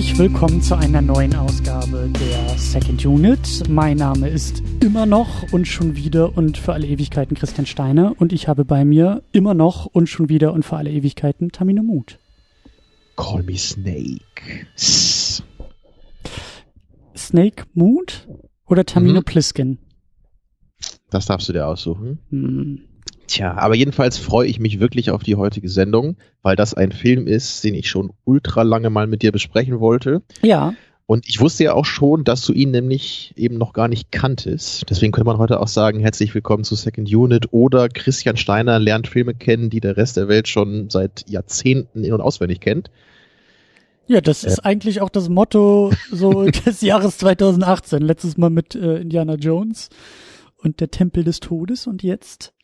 [0.00, 3.68] Herzlich willkommen zu einer neuen Ausgabe der Second Unit.
[3.68, 8.32] Mein Name ist immer noch und schon wieder und für alle Ewigkeiten Christian Steiner und
[8.32, 12.18] ich habe bei mir immer noch und schon wieder und für alle Ewigkeiten Tamino Mut.
[13.18, 14.64] Call me Snake.
[17.14, 18.26] Snake Mood
[18.64, 19.24] oder Tamino mhm.
[19.24, 19.78] Pliskin?
[21.10, 22.20] Das darfst du dir aussuchen.
[22.30, 22.89] Hm.
[23.30, 27.28] Tja, aber jedenfalls freue ich mich wirklich auf die heutige Sendung, weil das ein Film
[27.28, 30.22] ist, den ich schon ultra lange mal mit dir besprechen wollte.
[30.42, 30.74] Ja.
[31.06, 34.90] Und ich wusste ja auch schon, dass du ihn nämlich eben noch gar nicht kanntest.
[34.90, 39.06] Deswegen könnte man heute auch sagen, herzlich willkommen zu Second Unit oder Christian Steiner lernt
[39.06, 42.90] Filme kennen, die der Rest der Welt schon seit Jahrzehnten in- und auswendig kennt.
[44.08, 48.02] Ja, das ist eigentlich auch das Motto so des Jahres 2018.
[48.02, 49.88] Letztes Mal mit äh, Indiana Jones
[50.56, 52.54] und der Tempel des Todes und jetzt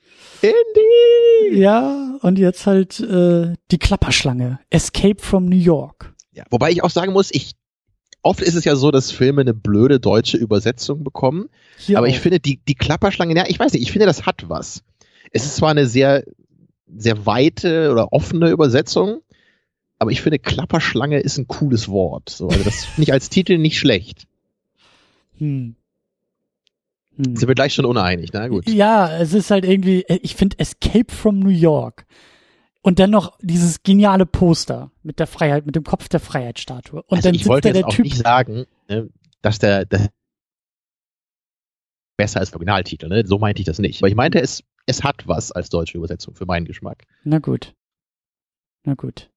[0.42, 1.58] Indy!
[1.58, 4.58] Ja, und jetzt halt äh, die Klapperschlange.
[4.70, 6.14] Escape from New York.
[6.32, 7.52] Ja, wobei ich auch sagen muss, ich
[8.22, 11.48] oft ist es ja so, dass Filme eine blöde deutsche Übersetzung bekommen.
[11.78, 12.10] Hier aber auch.
[12.10, 14.82] ich finde, die, die Klapperschlange, ja, ich weiß nicht, ich finde, das hat was.
[15.30, 16.24] Es ist zwar eine sehr,
[16.94, 19.20] sehr weite oder offene Übersetzung,
[19.98, 22.28] aber ich finde, Klapperschlange ist ein cooles Wort.
[22.30, 24.26] So, also das finde ich als Titel nicht schlecht.
[25.38, 25.76] Hm.
[27.16, 27.36] Hm.
[27.36, 28.68] Sind wir gleich schon uneinig, na gut.
[28.68, 32.06] Ja, es ist halt irgendwie, ich finde Escape from New York.
[32.82, 37.02] Und dann noch dieses geniale Poster mit der Freiheit, mit dem Kopf der Freiheitsstatue.
[37.02, 39.08] Und also dann ich wollte jetzt auch typ nicht sagen, ne,
[39.42, 40.08] dass der, der
[42.16, 43.24] besser als Originaltitel, ne?
[43.26, 44.00] So meinte ich das nicht.
[44.02, 47.04] Aber ich meinte, es, es hat was als deutsche Übersetzung für meinen Geschmack.
[47.24, 47.74] Na gut.
[48.84, 49.30] Na gut.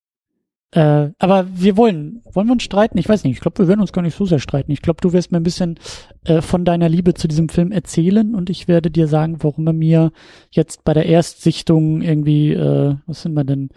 [0.72, 2.97] Äh, aber wir wollen, wollen wir uns streiten?
[3.00, 3.34] Ich weiß nicht.
[3.34, 4.72] Ich glaube, wir werden uns gar nicht so sehr streiten.
[4.72, 5.80] Ich glaube, du wirst mir ein bisschen
[6.25, 9.74] äh, von deiner Liebe zu diesem Film erzählen und ich werde dir sagen, warum er
[9.74, 10.12] mir
[10.52, 13.69] jetzt bei der Erstsichtung irgendwie, äh, was sind wir denn,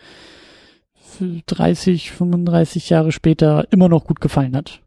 [1.47, 4.82] 30, 35 Jahre später immer noch gut gefallen hat.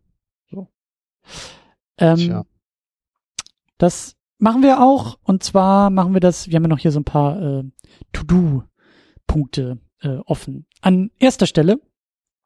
[0.50, 0.68] So.
[1.98, 2.46] Ähm, Tja.
[3.78, 7.00] Das machen wir auch und zwar machen wir das, wir haben ja noch hier so
[7.00, 7.64] ein paar äh,
[8.14, 10.66] To-Do-Punkte äh, offen.
[10.82, 11.80] An erster Stelle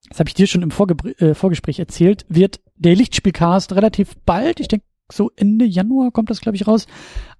[0.08, 4.60] das habe ich dir schon im Vorge äh, Vorgespräch erzählt, wird der Lichtspielcast relativ bald,
[4.60, 6.88] ich denke so Ende Januar kommt das, glaube ich, raus,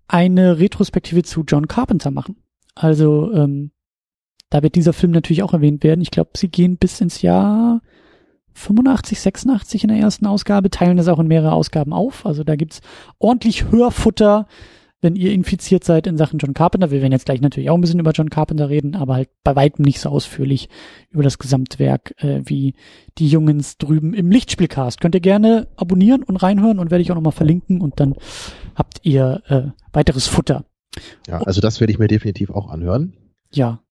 [0.08, 2.38] eine Retrospektive zu John Carpenter machen.
[2.76, 3.72] Also ähm,
[4.50, 6.02] da wird dieser Film natürlich auch erwähnt werden.
[6.02, 7.82] Ich glaube, sie gehen bis ins Jahr
[8.54, 12.26] 85, 86 in der ersten Ausgabe, teilen das auch in mehrere Ausgaben auf.
[12.26, 12.82] Also da gibt's
[13.20, 14.48] ordentlich Hörfutter
[15.02, 16.92] wenn ihr infiziert seid in Sachen John Carpenter.
[16.92, 19.56] Wir werden jetzt gleich natürlich auch ein bisschen über John Carpenter reden, aber halt bei
[19.56, 20.70] weitem nicht so ausführlich
[21.10, 22.74] über das Gesamtwerk äh, wie
[23.18, 25.00] die Jungens drüben im Lichtspielcast.
[25.00, 28.16] Könnt ihr gerne abonnieren und reinhören und werde ich auch nochmal verlinken und dann
[28.76, 30.66] habt ihr äh, weiteres Futter.
[31.28, 33.16] Ja, also das werde ich mir definitiv auch anhören.
[33.52, 33.82] Ja.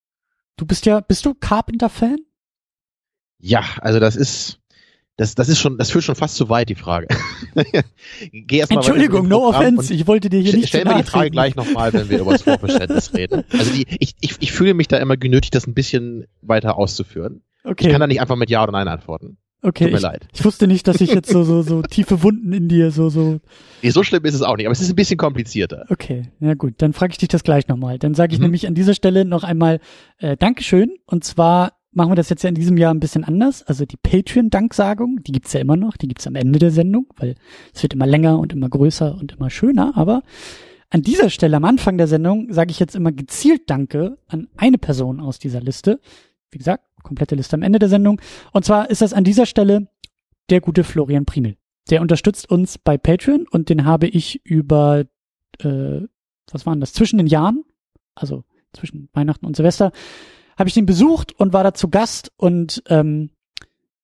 [0.56, 2.18] Du bist ja, bist du Carpenter-Fan?
[3.38, 4.57] Ja, also das ist,
[5.18, 7.08] das, das ist schon, das führt schon fast zu weit, die Frage.
[8.32, 11.30] Geh erst mal Entschuldigung, no offense, ich wollte dir hier nicht Stell mir die Frage
[11.30, 13.42] gleich nochmal, wenn wir über das Vorverständnis reden.
[13.52, 17.42] Also die, ich, ich, ich fühle mich da immer genötigt, das ein bisschen weiter auszuführen.
[17.64, 17.86] Okay.
[17.86, 19.38] Ich kann da nicht einfach mit Ja oder Nein antworten.
[19.60, 19.84] Okay.
[19.84, 20.28] Tut mir ich, leid.
[20.32, 23.40] Ich wusste nicht, dass ich jetzt so, so, so tiefe Wunden in dir so, so.
[23.82, 25.84] Nee, so schlimm ist es auch nicht, aber es ist ein bisschen komplizierter.
[25.88, 27.98] Okay, ja gut, dann frage ich dich das gleich nochmal.
[27.98, 28.44] Dann sage ich mhm.
[28.44, 29.80] nämlich an dieser Stelle noch einmal
[30.18, 30.92] äh, Dankeschön.
[31.06, 33.62] Und zwar machen wir das jetzt ja in diesem Jahr ein bisschen anders.
[33.62, 37.34] Also die Patreon-Danksagung, die gibt's ja immer noch, die gibt's am Ende der Sendung, weil
[37.74, 39.96] es wird immer länger und immer größer und immer schöner.
[39.96, 40.22] Aber
[40.90, 44.78] an dieser Stelle, am Anfang der Sendung, sage ich jetzt immer gezielt Danke an eine
[44.78, 46.00] Person aus dieser Liste.
[46.50, 48.20] Wie gesagt, komplette Liste am Ende der Sendung.
[48.52, 49.88] Und zwar ist das an dieser Stelle
[50.50, 51.56] der gute Florian Primel.
[51.90, 55.04] Der unterstützt uns bei Patreon und den habe ich über,
[55.60, 56.00] äh,
[56.50, 57.64] was waren das, zwischen den Jahren,
[58.14, 59.92] also zwischen Weihnachten und Silvester,
[60.58, 63.30] habe ich den besucht und war da zu Gast und ähm,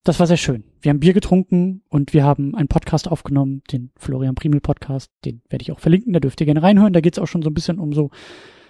[0.05, 0.65] das war sehr schön.
[0.83, 5.43] Wir haben Bier getrunken und wir haben einen Podcast aufgenommen, den Florian Primel Podcast, den
[5.49, 6.93] werde ich auch verlinken, da dürft ihr gerne reinhören.
[6.93, 8.11] Da geht es auch schon so ein bisschen um so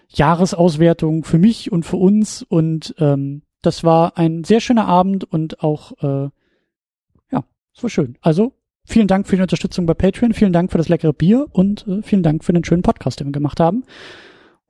[0.09, 5.63] Jahresauswertung für mich und für uns und ähm, das war ein sehr schöner Abend und
[5.63, 6.31] auch äh,
[7.33, 7.45] ja,
[7.75, 8.17] es war schön.
[8.21, 8.55] Also
[8.87, 12.03] vielen Dank für die Unterstützung bei Patreon, vielen Dank für das leckere Bier und äh,
[12.03, 13.85] vielen Dank für den schönen Podcast, den wir gemacht haben.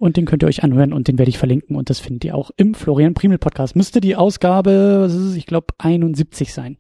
[0.05, 2.35] Und den könnt ihr euch anhören und den werde ich verlinken und das findet ihr
[2.35, 3.75] auch im Florian Primel Podcast.
[3.75, 6.77] Müsste die Ausgabe, was ist es, ich glaube 71 sein.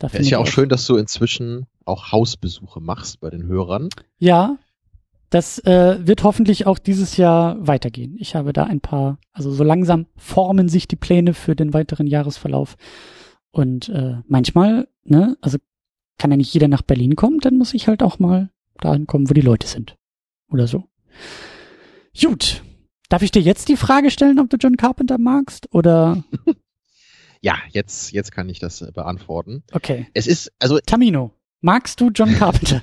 [0.00, 3.88] Da ja, ist ja auch schön, dass du inzwischen auch Hausbesuche machst bei den Hörern.
[4.18, 4.58] Ja,
[5.30, 8.16] das äh, wird hoffentlich auch dieses Jahr weitergehen.
[8.18, 12.08] Ich habe da ein paar, also so langsam formen sich die Pläne für den weiteren
[12.08, 12.74] Jahresverlauf.
[13.52, 15.58] Und äh, manchmal, ne, also
[16.18, 19.30] kann ja nicht jeder nach Berlin kommen, dann muss ich halt auch mal dahin kommen,
[19.30, 19.96] wo die Leute sind.
[20.50, 20.88] Oder so.
[22.20, 22.62] Gut.
[23.08, 25.68] Darf ich dir jetzt die Frage stellen, ob du John Carpenter magst?
[25.72, 26.24] Oder?
[27.44, 29.64] Ja, jetzt, jetzt kann ich das äh, beantworten.
[29.72, 30.06] Okay.
[30.14, 30.78] Es ist, also.
[30.78, 31.30] Tamino,
[31.60, 32.80] magst du John Carpenter?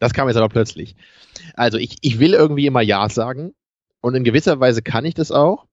[0.00, 0.96] das kam jetzt aber plötzlich.
[1.52, 3.52] Also ich, ich will irgendwie immer Ja sagen.
[4.00, 5.66] Und in gewisser Weise kann ich das auch.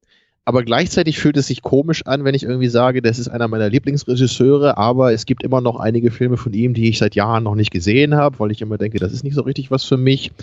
[0.44, 3.69] Aber gleichzeitig fühlt es sich komisch an, wenn ich irgendwie sage, das ist einer meiner
[3.69, 7.56] Lieblingsregisseure, aber es gibt immer noch einige Filme von ihm, die ich seit Jahren noch
[7.56, 10.34] nicht gesehen habe, weil ich immer denke, das ist nicht so richtig was für mich.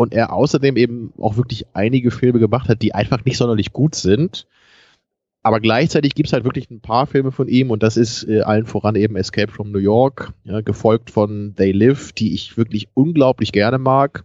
[0.00, 3.94] Und er außerdem eben auch wirklich einige Filme gemacht hat, die einfach nicht sonderlich gut
[3.94, 4.46] sind.
[5.42, 8.40] Aber gleichzeitig gibt es halt wirklich ein paar Filme von ihm und das ist äh,
[8.40, 12.88] allen voran eben Escape from New York, ja, gefolgt von They Live, die ich wirklich
[12.94, 14.24] unglaublich gerne mag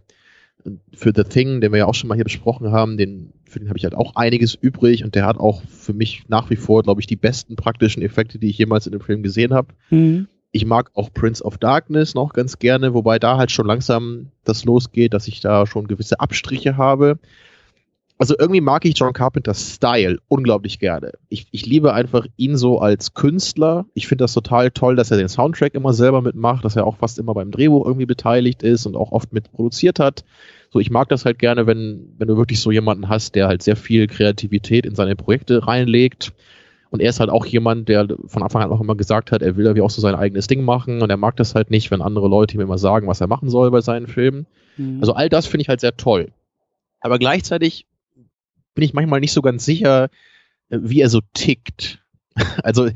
[0.94, 3.68] für The Thing, den wir ja auch schon mal hier besprochen haben, den, für den
[3.68, 6.82] habe ich halt auch einiges übrig und der hat auch für mich nach wie vor,
[6.82, 9.68] glaube ich, die besten praktischen Effekte, die ich jemals in dem Film gesehen habe.
[9.90, 10.28] Mhm.
[10.56, 14.64] Ich mag auch Prince of Darkness noch ganz gerne, wobei da halt schon langsam das
[14.64, 17.18] losgeht, dass ich da schon gewisse Abstriche habe
[18.18, 21.12] also irgendwie mag ich John Carpenters Style unglaublich gerne.
[21.28, 23.84] Ich, ich liebe einfach ihn so als Künstler.
[23.94, 26.96] Ich finde das total toll, dass er den Soundtrack immer selber mitmacht, dass er auch
[26.96, 30.24] fast immer beim Drehbuch irgendwie beteiligt ist und auch oft mit produziert hat.
[30.70, 33.62] So, ich mag das halt gerne, wenn, wenn du wirklich so jemanden hast, der halt
[33.62, 36.32] sehr viel Kreativität in seine Projekte reinlegt.
[36.96, 39.54] Und er ist halt auch jemand, der von Anfang an auch immer gesagt hat, er
[39.58, 42.00] will irgendwie auch so sein eigenes Ding machen und er mag das halt nicht, wenn
[42.00, 44.46] andere Leute ihm immer sagen, was er machen soll bei seinen Filmen.
[44.78, 45.00] Mhm.
[45.00, 46.32] Also all das finde ich halt sehr toll.
[47.00, 47.84] Aber gleichzeitig
[48.74, 50.08] bin ich manchmal nicht so ganz sicher,
[50.70, 52.02] wie er so tickt.
[52.62, 52.90] Also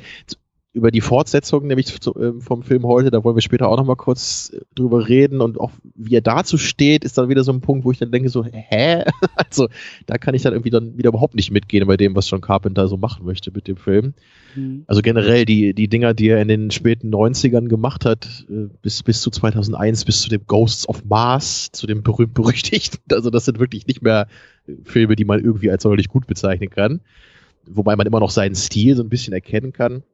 [0.72, 3.96] über die Fortsetzung nämlich zu, äh, vom Film heute, da wollen wir später auch nochmal
[3.96, 7.60] kurz äh, drüber reden und auch wie er dazu steht, ist dann wieder so ein
[7.60, 9.04] Punkt, wo ich dann denke so, hä?
[9.34, 9.68] Also
[10.06, 12.86] da kann ich dann irgendwie dann wieder überhaupt nicht mitgehen bei dem, was John Carpenter
[12.86, 14.14] so machen möchte mit dem Film.
[14.54, 14.84] Mhm.
[14.86, 19.02] Also generell die, die Dinger, die er in den späten 90ern gemacht hat, äh, bis,
[19.02, 23.58] bis zu 2001, bis zu dem Ghosts of Mars, zu dem berühmt-berüchtigten, also das sind
[23.58, 24.28] wirklich nicht mehr
[24.84, 27.00] Filme, die man irgendwie als sonderlich gut bezeichnen kann.
[27.66, 30.04] Wobei man immer noch seinen Stil so ein bisschen erkennen kann.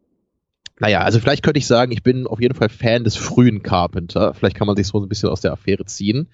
[0.78, 4.34] Naja, also vielleicht könnte ich sagen, ich bin auf jeden Fall Fan des frühen Carpenter.
[4.34, 6.28] Vielleicht kann man sich so ein bisschen aus der Affäre ziehen.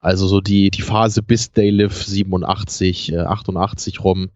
[0.00, 4.30] Also so die, die Phase bis They Live 87, äh, 88 rum.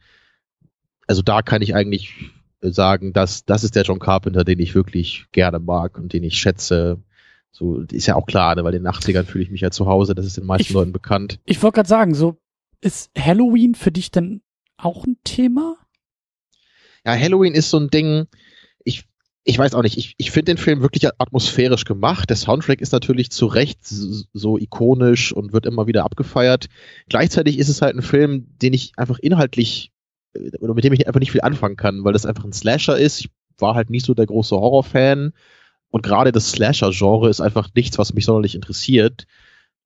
[1.07, 2.15] Also da kann ich eigentlich
[2.61, 6.39] sagen, dass das ist der John Carpenter, den ich wirklich gerne mag und den ich
[6.39, 6.99] schätze.
[7.53, 9.87] So ist ja auch klar, ne, weil in den 80ern fühle ich mich ja zu
[9.87, 11.41] Hause, das ist den meisten ich, Leuten bekannt.
[11.47, 12.37] Ich wollte gerade sagen, so
[12.81, 14.43] ist Halloween für dich denn
[14.77, 15.77] auch ein Thema?
[17.05, 18.27] Ja, Halloween ist so ein Ding,
[19.45, 22.29] ich weiß auch nicht, ich, ich finde den Film wirklich atmosphärisch gemacht.
[22.29, 26.67] Der Soundtrack ist natürlich zu Recht so ikonisch und wird immer wieder abgefeiert.
[27.09, 29.93] Gleichzeitig ist es halt ein Film, den ich einfach inhaltlich
[30.35, 32.99] äh, oder mit dem ich einfach nicht viel anfangen kann, weil das einfach ein Slasher
[32.99, 33.21] ist.
[33.21, 35.33] Ich war halt nicht so der große Horrorfan
[35.91, 39.27] und gerade das Slasher-Genre ist einfach nichts, was mich sonderlich interessiert.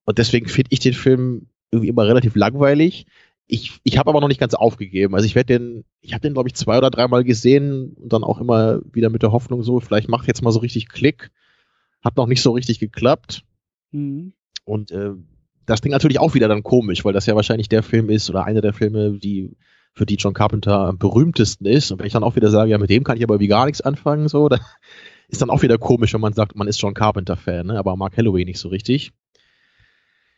[0.04, 3.06] Und deswegen finde ich den Film irgendwie immer relativ langweilig
[3.46, 5.14] ich, ich habe aber noch nicht ganz aufgegeben.
[5.14, 8.24] Also ich werde den, ich habe den, glaube ich, zwei oder dreimal gesehen und dann
[8.24, 11.30] auch immer wieder mit der Hoffnung so, vielleicht macht jetzt mal so richtig Klick.
[12.02, 13.44] Hat noch nicht so richtig geklappt.
[13.92, 14.32] Mhm.
[14.64, 15.12] Und äh,
[15.66, 18.44] das klingt natürlich auch wieder dann komisch, weil das ja wahrscheinlich der Film ist oder
[18.44, 19.56] einer der Filme, die
[19.92, 21.92] für die John Carpenter am berühmtesten ist.
[21.92, 23.66] Und wenn ich dann auch wieder sage, ja, mit dem kann ich aber wie gar
[23.66, 24.60] nichts anfangen, so, dann
[25.28, 27.78] ist dann auch wieder komisch, wenn man sagt, man ist John Carpenter-Fan, ne?
[27.78, 29.12] aber mag Halloween nicht so richtig.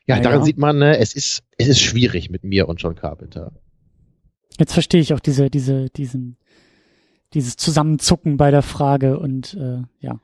[0.06, 0.44] Ja, daran ja.
[0.44, 3.52] sieht man, ne, es ist, es ist schwierig mit mir und John Carpenter.
[4.58, 6.36] Jetzt verstehe ich auch diese, diese, diesen,
[7.34, 10.20] dieses Zusammenzucken bei der Frage und äh, ja.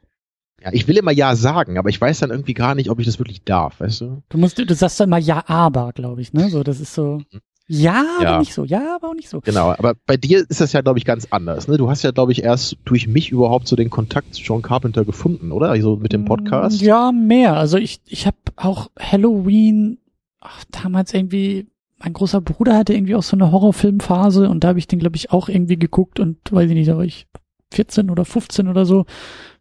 [0.63, 3.07] Ja, ich will immer ja sagen, aber ich weiß dann irgendwie gar nicht, ob ich
[3.07, 4.23] das wirklich darf, weißt du?
[4.29, 6.49] Du musst, du sagst dann immer ja, aber, glaube ich, ne?
[6.51, 7.21] So, das ist so.
[7.33, 7.41] Mhm.
[7.69, 8.65] Ja, ja, aber nicht so.
[8.65, 9.41] Ja, aber auch nicht so.
[9.41, 11.69] Genau, aber bei dir ist das ja, glaube ich, ganz anders.
[11.69, 11.79] Ne?
[11.79, 15.05] Du hast ja, glaube ich, erst durch mich überhaupt so den Kontakt zu John Carpenter
[15.05, 15.71] gefunden, oder?
[15.71, 16.81] Also mit dem Podcast.
[16.81, 17.57] Ja, mehr.
[17.57, 19.99] Also ich, ich habe auch Halloween
[20.43, 24.79] ach, damals irgendwie, mein großer Bruder hatte irgendwie auch so eine Horrorfilmphase und da habe
[24.79, 27.27] ich den, glaube ich, auch irgendwie geguckt und weiß ich nicht, da war ich
[27.73, 29.07] 14 oder 15 oder so.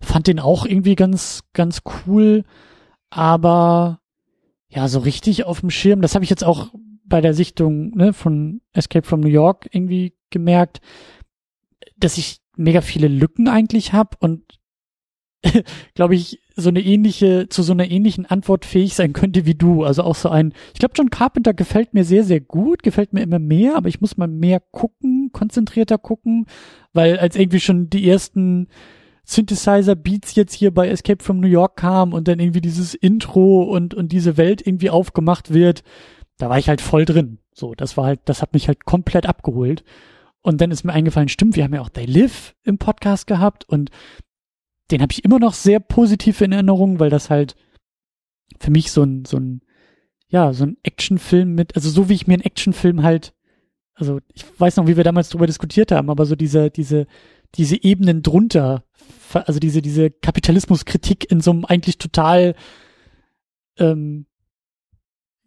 [0.02, 2.44] Fand den auch irgendwie ganz, ganz cool.
[3.10, 4.00] Aber
[4.68, 6.70] ja, so richtig auf dem Schirm, das habe ich jetzt auch
[7.12, 10.80] bei der Sichtung ne, von Escape from New York irgendwie gemerkt,
[11.98, 14.42] dass ich mega viele Lücken eigentlich habe und
[15.94, 19.84] glaube ich, so eine ähnliche, zu so einer ähnlichen Antwort fähig sein könnte wie du.
[19.84, 23.24] Also auch so ein, ich glaube, John Carpenter gefällt mir sehr, sehr gut, gefällt mir
[23.24, 26.46] immer mehr, aber ich muss mal mehr gucken, konzentrierter gucken,
[26.94, 28.68] weil als irgendwie schon die ersten
[29.26, 33.94] Synthesizer-Beats jetzt hier bei Escape from New York kam und dann irgendwie dieses Intro und,
[33.94, 35.84] und diese Welt irgendwie aufgemacht wird,
[36.42, 37.38] da war ich halt voll drin.
[37.54, 39.84] So, das war halt, das hat mich halt komplett abgeholt.
[40.42, 43.64] Und dann ist mir eingefallen, stimmt, wir haben ja auch They Live im Podcast gehabt
[43.70, 43.92] und
[44.90, 47.56] den habe ich immer noch sehr positiv in Erinnerung, weil das halt
[48.60, 49.62] für mich so ein, so ein,
[50.30, 53.34] ja, so ein Actionfilm mit, also so wie ich mir einen Actionfilm halt,
[53.94, 57.06] also ich weiß noch, wie wir damals drüber diskutiert haben, aber so diese, diese,
[57.54, 58.84] diese Ebenen drunter,
[59.32, 62.56] also diese, diese Kapitalismuskritik in so einem eigentlich total,
[63.78, 64.26] ähm,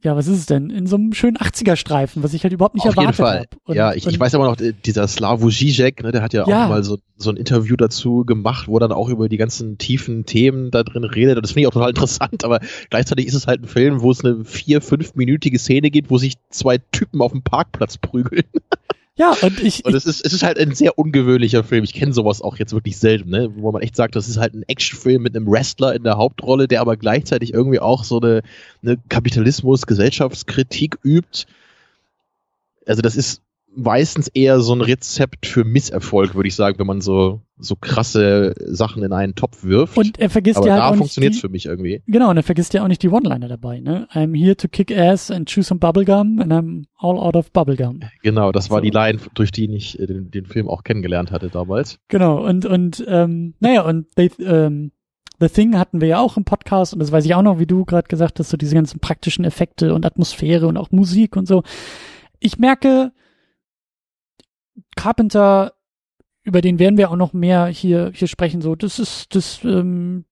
[0.05, 0.69] ja, was ist es denn?
[0.69, 3.19] In so einem schönen 80er-Streifen, was ich halt überhaupt nicht Auf erwartet
[3.67, 3.75] habe.
[3.75, 6.69] Ja, ich, ich weiß aber noch, dieser Slavoj Žižek, ne, der hat ja, ja, auch
[6.69, 10.27] mal so, so ein Interview dazu gemacht, wo er dann auch über die ganzen tiefen
[10.27, 11.37] Themen da drin redet.
[11.37, 14.11] Und das finde ich auch total interessant, aber gleichzeitig ist es halt ein Film, wo
[14.11, 18.45] es eine vier-, fünfminütige Szene gibt, wo sich zwei Typen auf dem Parkplatz prügeln.
[19.17, 19.85] Ja, und ich.
[19.85, 21.85] Und es ist, es ist halt ein sehr ungewöhnlicher Film.
[21.85, 23.49] Ich kenne sowas auch jetzt wirklich selten, ne?
[23.55, 26.67] Wo man echt sagt, das ist halt ein Actionfilm mit einem Wrestler in der Hauptrolle,
[26.67, 28.43] der aber gleichzeitig irgendwie auch so eine,
[28.83, 31.47] eine Kapitalismus-Gesellschaftskritik übt.
[32.87, 33.44] Also das ist
[33.77, 38.53] meistens eher so ein Rezept für Misserfolg, würde ich sagen, wenn man so so krasse
[38.59, 39.97] Sachen in einen Topf wirft.
[39.97, 42.03] Und er vergisst Aber ja halt da auch funktioniert es für mich irgendwie.
[42.07, 44.09] Genau, und er vergisst ja auch nicht die One-Liner dabei, ne?
[44.13, 48.01] I'm here to kick ass and chew some bubblegum and I'm all out of bubblegum.
[48.23, 48.83] Genau, das war so.
[48.83, 51.99] die Line, durch die ich äh, den, den, Film auch kennengelernt hatte damals.
[52.09, 54.91] Genau, und und ähm, naja, und they, ähm,
[55.41, 57.67] The Thing hatten wir ja auch im Podcast und das weiß ich auch noch, wie
[57.67, 61.47] du gerade gesagt hast, so diese ganzen praktischen Effekte und Atmosphäre und auch Musik und
[61.47, 61.63] so.
[62.39, 63.13] Ich merke,
[64.97, 65.75] Carpenter,
[66.43, 70.25] über den werden wir auch noch mehr hier, hier sprechen, so, das ist, das, ähm,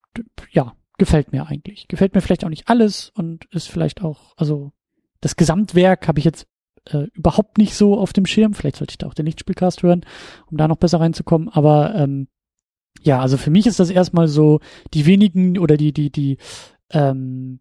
[0.51, 1.87] ja, gefällt mir eigentlich.
[1.87, 4.71] Gefällt mir vielleicht auch nicht alles und ist vielleicht auch, also,
[5.21, 6.47] das Gesamtwerk habe ich jetzt
[6.85, 8.53] äh, überhaupt nicht so auf dem Schirm.
[8.53, 10.05] Vielleicht sollte ich da auch den Lichtspielcast hören,
[10.49, 11.49] um da noch besser reinzukommen.
[11.49, 12.27] Aber ähm,
[13.01, 14.59] ja, also für mich ist das erstmal so
[14.93, 16.37] die wenigen oder die die die
[16.91, 17.59] ähm,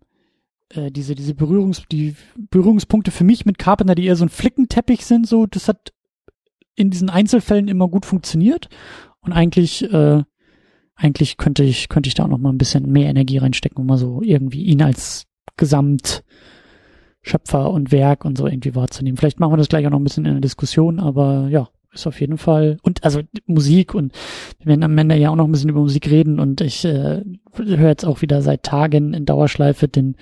[0.71, 5.07] äh, diese diese Berührungs die Berührungspunkte für mich mit Carpenter, die eher so ein Flickenteppich
[5.07, 5.27] sind.
[5.27, 5.93] So, das hat
[6.75, 8.69] in diesen Einzelfällen immer gut funktioniert
[9.21, 10.23] und eigentlich äh,
[10.95, 13.87] eigentlich könnte ich könnte ich da auch noch mal ein bisschen mehr Energie reinstecken, um
[13.87, 15.27] mal so irgendwie ihn als
[15.57, 16.23] Gesamtschöpfer
[17.71, 19.17] und Werk und so irgendwie wahrzunehmen.
[19.17, 22.07] Vielleicht machen wir das gleich auch noch ein bisschen in der Diskussion, aber ja, ist
[22.07, 24.13] auf jeden Fall und also Musik und
[24.59, 27.23] wir werden am Ende ja auch noch ein bisschen über Musik reden und ich äh,
[27.55, 30.17] höre jetzt auch wieder seit Tagen in Dauerschleife den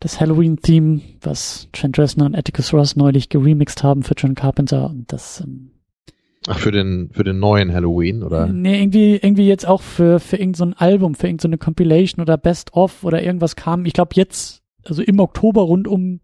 [0.00, 5.12] das Halloween-Theme, was Trent Reznor und Atticus Ross neulich geremixed haben für John Carpenter und
[5.12, 5.70] das ähm,
[6.48, 8.46] Ach, für den, für den neuen Halloween, oder?
[8.46, 12.36] Nee, irgendwie, irgendwie jetzt auch für, für irgendein so Album, für irgendeine so Compilation oder
[12.36, 13.84] Best of oder irgendwas kam.
[13.84, 16.20] Ich glaube jetzt, also im Oktober rund um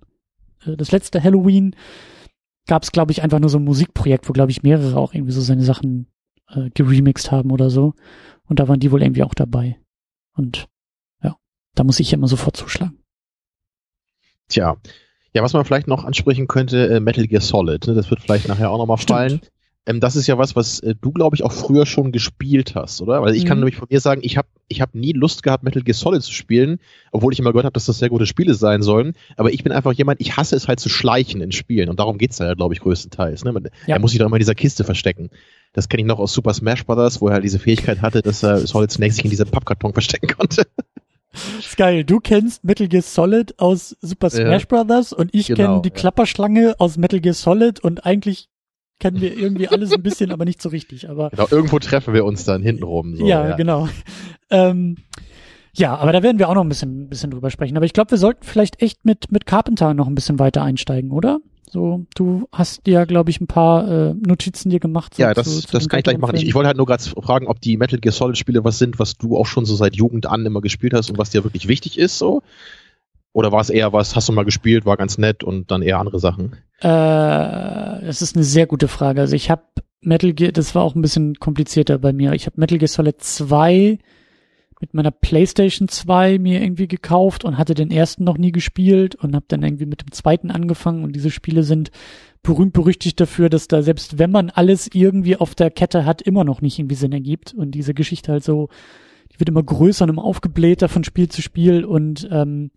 [0.64, 1.74] äh, das letzte Halloween,
[2.68, 5.32] gab es, glaube ich, einfach nur so ein Musikprojekt, wo, glaube ich, mehrere auch irgendwie
[5.32, 6.06] so seine Sachen
[6.48, 7.94] äh, geremixed haben oder so.
[8.46, 9.78] Und da waren die wohl irgendwie auch dabei.
[10.36, 10.68] Und
[11.22, 11.36] ja,
[11.74, 13.01] da muss ich ja immer sofort zuschlagen.
[14.52, 14.76] Tja.
[15.34, 17.94] Ja, was man vielleicht noch ansprechen könnte, äh, Metal Gear Solid, ne?
[17.94, 19.40] das wird vielleicht nachher auch nochmal fallen.
[19.84, 23.00] Ähm, das ist ja was, was äh, du, glaube ich, auch früher schon gespielt hast,
[23.00, 23.22] oder?
[23.22, 23.48] Weil ich mhm.
[23.48, 26.22] kann nämlich von mir sagen, ich habe ich hab nie Lust gehabt, Metal Gear Solid
[26.22, 26.78] zu spielen,
[27.10, 29.14] obwohl ich immer gehört habe, dass das sehr gute Spiele sein sollen.
[29.36, 31.88] Aber ich bin einfach jemand, ich hasse es halt zu schleichen in Spielen.
[31.88, 33.44] Und darum geht's da ja, glaube ich, größtenteils.
[33.44, 33.52] Ne?
[33.52, 33.96] Man, ja.
[33.96, 35.30] Er muss sich doch immer in dieser Kiste verstecken.
[35.72, 38.42] Das kenne ich noch aus Super Smash Bros., wo er halt diese Fähigkeit hatte, dass
[38.42, 40.66] er Solid Snake sich in diesem Pappkarton verstecken konnte.
[41.58, 42.04] Ist geil.
[42.04, 44.84] Du kennst Metal Gear Solid aus Super Smash ja.
[44.84, 45.12] Bros.
[45.12, 45.94] und ich genau, kenne die ja.
[45.94, 48.48] Klapperschlange aus Metal Gear Solid und eigentlich
[49.00, 51.08] kennen wir irgendwie alles ein bisschen, aber nicht so richtig.
[51.08, 53.16] Aber genau, irgendwo treffen wir uns dann hintenrum.
[53.16, 53.88] So, ja, ja, genau.
[54.50, 54.96] Ähm,
[55.74, 57.76] ja, aber da werden wir auch noch ein bisschen, bisschen drüber sprechen.
[57.76, 61.10] Aber ich glaube, wir sollten vielleicht echt mit, mit Carpenter noch ein bisschen weiter einsteigen,
[61.10, 61.40] oder?
[61.72, 65.14] So, du hast dir, glaube ich, ein paar äh, Notizen dir gemacht.
[65.14, 66.36] So ja, das, zu, zu das kann ich gleich machen.
[66.36, 68.98] Ich, ich, wollte halt nur gerade fragen, ob die Metal Gear Solid Spiele was sind,
[68.98, 71.68] was du auch schon so seit Jugend an immer gespielt hast und was dir wirklich
[71.68, 72.42] wichtig ist, so.
[73.32, 75.98] Oder war es eher was, hast du mal gespielt, war ganz nett und dann eher
[75.98, 76.52] andere Sachen?
[76.80, 79.22] Äh, das ist eine sehr gute Frage.
[79.22, 79.62] Also ich habe
[80.02, 82.34] Metal Gear, das war auch ein bisschen komplizierter bei mir.
[82.34, 83.98] Ich habe Metal Gear Solid 2
[84.82, 89.34] mit meiner PlayStation 2 mir irgendwie gekauft und hatte den ersten noch nie gespielt und
[89.34, 91.90] habe dann irgendwie mit dem zweiten angefangen und diese Spiele sind
[92.42, 96.42] berühmt berüchtigt dafür, dass da selbst wenn man alles irgendwie auf der Kette hat, immer
[96.42, 98.68] noch nicht irgendwie Sinn ergibt und diese Geschichte halt so,
[99.32, 102.72] die wird immer größer und immer aufgeblähter von Spiel zu Spiel und ähm,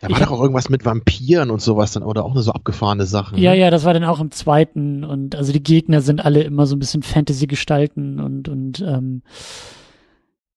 [0.00, 3.04] da war doch auch irgendwas mit Vampiren und sowas dann, oder auch eine so abgefahrene
[3.04, 3.38] Sache.
[3.38, 3.58] Ja, ne?
[3.58, 6.74] ja, das war dann auch im zweiten und also die Gegner sind alle immer so
[6.74, 9.20] ein bisschen Fantasy-Gestalten und, und ähm,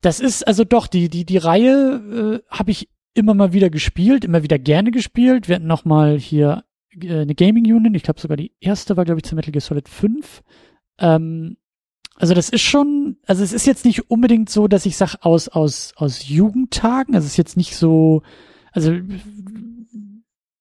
[0.03, 4.25] das ist also doch, die, die, die Reihe äh, habe ich immer mal wieder gespielt,
[4.25, 5.47] immer wieder gerne gespielt.
[5.47, 6.65] Wir hatten noch mal hier
[7.01, 9.61] äh, eine Gaming Union, ich glaube sogar die erste war, glaube ich, zu Metal Gear
[9.61, 10.43] Solid 5.
[10.99, 11.57] Ähm,
[12.15, 15.47] also das ist schon, also es ist jetzt nicht unbedingt so, dass ich sag aus,
[15.47, 18.23] aus, aus Jugendtagen, also es ist jetzt nicht so,
[18.71, 18.91] also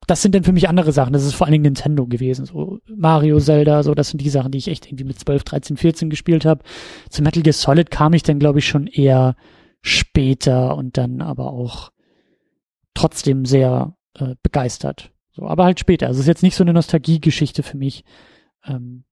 [0.06, 1.12] das sind dann für mich andere Sachen.
[1.12, 2.44] Das ist vor allen Dingen Nintendo gewesen.
[2.44, 5.76] So Mario, Zelda, so das sind die Sachen, die ich echt irgendwie mit 12, 13,
[5.76, 6.64] 14 gespielt habe.
[7.08, 9.36] Zu Metal Gear Solid kam ich dann, glaube ich, schon eher
[9.80, 11.90] später und dann aber auch
[12.94, 15.12] trotzdem sehr äh, begeistert.
[15.32, 16.08] So, aber halt später.
[16.08, 18.04] Also es ist jetzt nicht so eine Nostalgie-Geschichte für mich.
[18.66, 19.04] Ähm,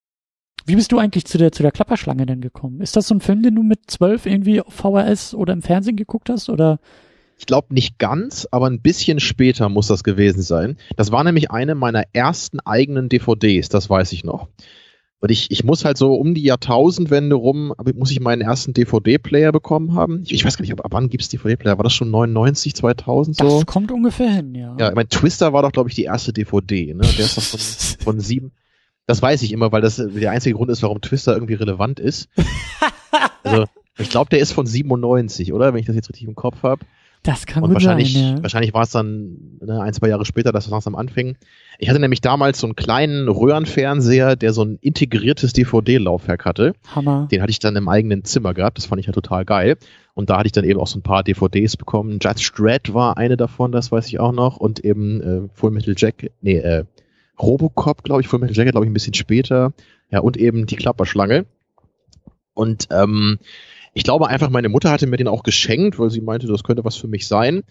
[0.66, 2.80] Wie bist du eigentlich zu der, zu der Klapperschlange denn gekommen?
[2.80, 5.96] Ist das so ein Film, den du mit zwölf irgendwie auf VHS oder im Fernsehen
[5.96, 6.78] geguckt hast, oder?
[7.40, 10.76] Ich glaube nicht ganz, aber ein bisschen später muss das gewesen sein.
[10.98, 14.48] Das war nämlich eine meiner ersten eigenen DVDs, das weiß ich noch.
[15.20, 19.52] Und ich, ich muss halt so um die Jahrtausendwende rum, muss ich meinen ersten DVD-Player
[19.52, 20.20] bekommen haben.
[20.24, 21.78] Ich, ich, weiß gar nicht, ab wann gibt's DVD-Player?
[21.78, 23.44] War das schon 99, 2000 so?
[23.44, 24.76] Das kommt ungefähr hin, ja.
[24.78, 27.00] Ja, mein Twister war doch, glaube ich, die erste DVD, ne?
[27.16, 27.60] Der ist doch von,
[28.04, 28.52] von sieben.
[29.06, 32.28] Das weiß ich immer, weil das der einzige Grund ist, warum Twister irgendwie relevant ist.
[33.44, 33.64] also,
[33.96, 35.72] ich glaube, der ist von 97, oder?
[35.72, 36.84] Wenn ich das jetzt richtig im Kopf habe.
[37.22, 38.42] Das kann und gut wahrscheinlich, sein, ja.
[38.42, 41.36] wahrscheinlich war es dann ne, ein, zwei Jahre später, dass das langsam anfing.
[41.78, 46.72] Ich hatte nämlich damals so einen kleinen Röhrenfernseher, der so ein integriertes DVD-Laufwerk hatte.
[46.94, 47.28] Hammer.
[47.30, 48.78] Den hatte ich dann im eigenen Zimmer gehabt.
[48.78, 49.76] Das fand ich ja total geil.
[50.14, 52.18] Und da hatte ich dann eben auch so ein paar DVDs bekommen.
[52.22, 54.56] Judge Dredd war eine davon, das weiß ich auch noch.
[54.56, 56.84] Und eben äh, Full Metal Jack, nee, äh,
[57.38, 59.72] Robocop, glaube ich, Full Metal Jacket, glaube ich, ein bisschen später.
[60.10, 61.44] Ja, und eben die Klapperschlange.
[62.54, 63.38] Und ähm,
[63.92, 66.84] ich glaube einfach, meine Mutter hatte mir den auch geschenkt, weil sie meinte, das könnte
[66.84, 67.62] was für mich sein.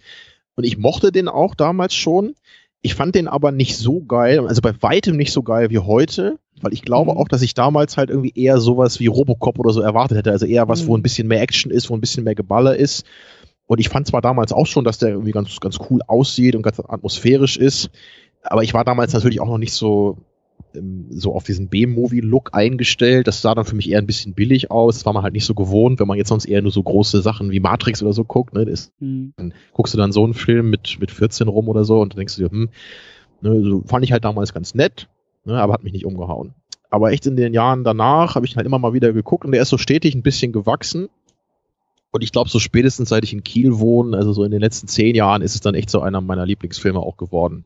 [0.55, 2.35] Und ich mochte den auch damals schon.
[2.81, 6.39] Ich fand den aber nicht so geil, also bei weitem nicht so geil wie heute,
[6.61, 7.17] weil ich glaube mhm.
[7.17, 10.31] auch, dass ich damals halt irgendwie eher sowas wie Robocop oder so erwartet hätte.
[10.31, 10.88] Also eher was, mhm.
[10.88, 13.05] wo ein bisschen mehr Action ist, wo ein bisschen mehr Geballer ist.
[13.65, 16.63] Und ich fand zwar damals auch schon, dass der irgendwie ganz, ganz cool aussieht und
[16.63, 17.91] ganz atmosphärisch ist,
[18.43, 20.17] aber ich war damals natürlich auch noch nicht so
[21.09, 23.27] so auf diesen B-Movie-Look eingestellt.
[23.27, 24.95] Das sah dann für mich eher ein bisschen billig aus.
[24.95, 27.21] Das war man halt nicht so gewohnt, wenn man jetzt sonst eher nur so große
[27.21, 28.53] Sachen wie Matrix oder so guckt.
[28.53, 28.65] Ne?
[28.65, 29.33] Das, mhm.
[29.38, 32.17] Dann guckst du dann so einen Film mit, mit 14 rum oder so und dann
[32.17, 32.69] denkst du dir, hm,
[33.41, 35.07] ne, so fand ich halt damals ganz nett,
[35.45, 36.53] ne, aber hat mich nicht umgehauen.
[36.91, 39.62] Aber echt in den Jahren danach habe ich halt immer mal wieder geguckt und der
[39.62, 41.10] ist so stetig ein bisschen gewachsen.
[42.12, 44.88] Und ich glaube, so spätestens seit ich in Kiel wohne, also so in den letzten
[44.88, 47.65] zehn Jahren, ist es dann echt so einer meiner Lieblingsfilme auch geworden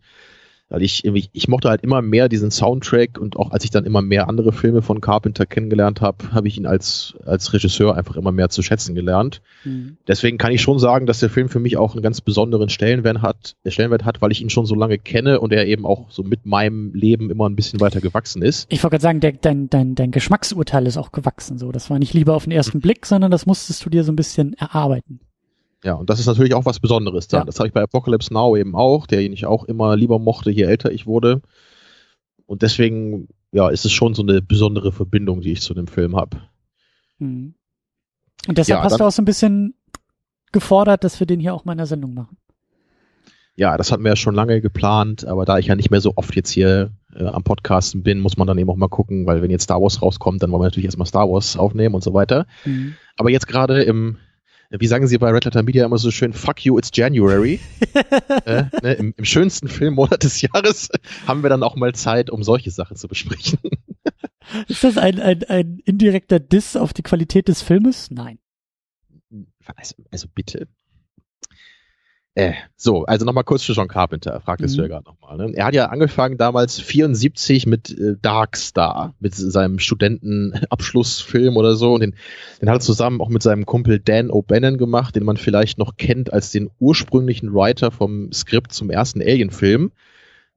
[0.73, 3.85] weil ich, ich, ich mochte halt immer mehr diesen Soundtrack und auch als ich dann
[3.85, 8.15] immer mehr andere Filme von Carpenter kennengelernt habe, habe ich ihn als, als Regisseur einfach
[8.15, 9.43] immer mehr zu schätzen gelernt.
[9.65, 9.97] Mhm.
[10.07, 13.21] Deswegen kann ich schon sagen, dass der Film für mich auch einen ganz besonderen Stellenwert
[13.21, 16.23] hat, Stellenwert hat, weil ich ihn schon so lange kenne und er eben auch so
[16.23, 18.65] mit meinem Leben immer ein bisschen weiter gewachsen ist.
[18.69, 21.71] Ich wollte gerade sagen, der, dein, dein, dein Geschmacksurteil ist auch gewachsen so.
[21.71, 22.81] Das war nicht lieber auf den ersten mhm.
[22.83, 25.19] Blick, sondern das musstest du dir so ein bisschen erarbeiten.
[25.83, 27.39] Ja, und das ist natürlich auch was Besonderes da.
[27.39, 27.43] Ja.
[27.43, 30.63] Das habe ich bei Apocalypse Now eben auch, der ich auch immer lieber mochte, je
[30.63, 31.41] älter ich wurde.
[32.45, 36.15] Und deswegen, ja, ist es schon so eine besondere Verbindung, die ich zu dem Film
[36.15, 36.41] habe.
[37.19, 37.55] Mhm.
[38.47, 39.75] Und deshalb ja, hast du auch so ein bisschen
[40.51, 42.37] gefordert, dass wir den hier auch mal in der Sendung machen.
[43.55, 46.13] Ja, das hatten wir ja schon lange geplant, aber da ich ja nicht mehr so
[46.15, 49.41] oft jetzt hier äh, am Podcasten bin, muss man dann eben auch mal gucken, weil
[49.41, 52.13] wenn jetzt Star Wars rauskommt, dann wollen wir natürlich erstmal Star Wars aufnehmen und so
[52.13, 52.47] weiter.
[52.65, 52.95] Mhm.
[53.15, 54.17] Aber jetzt gerade im
[54.79, 57.59] wie sagen sie bei Red Letter Media immer so schön, fuck you, it's January.
[58.45, 60.89] äh, ne, im, im, schönsten Filmmonat des Jahres
[61.27, 63.59] haben wir dann auch mal Zeit, um solche Sachen zu besprechen.
[64.67, 68.09] Ist das ein, ein, ein indirekter Diss auf die Qualität des Filmes?
[68.11, 68.39] Nein.
[69.75, 70.67] Also, also bitte.
[72.35, 74.77] Äh, so, also nochmal kurz zu John Carpenter, fragtest mhm.
[74.77, 75.37] du ja gerade nochmal.
[75.37, 75.55] Ne?
[75.55, 81.93] Er hat ja angefangen damals 74 mit äh, Dark Star, mit seinem Studentenabschlussfilm oder so.
[81.93, 82.15] Und den,
[82.59, 85.95] den hat er zusammen auch mit seinem Kumpel Dan O'Bannon gemacht, den man vielleicht noch
[85.97, 89.91] kennt als den ursprünglichen Writer vom Skript zum ersten Alien-Film.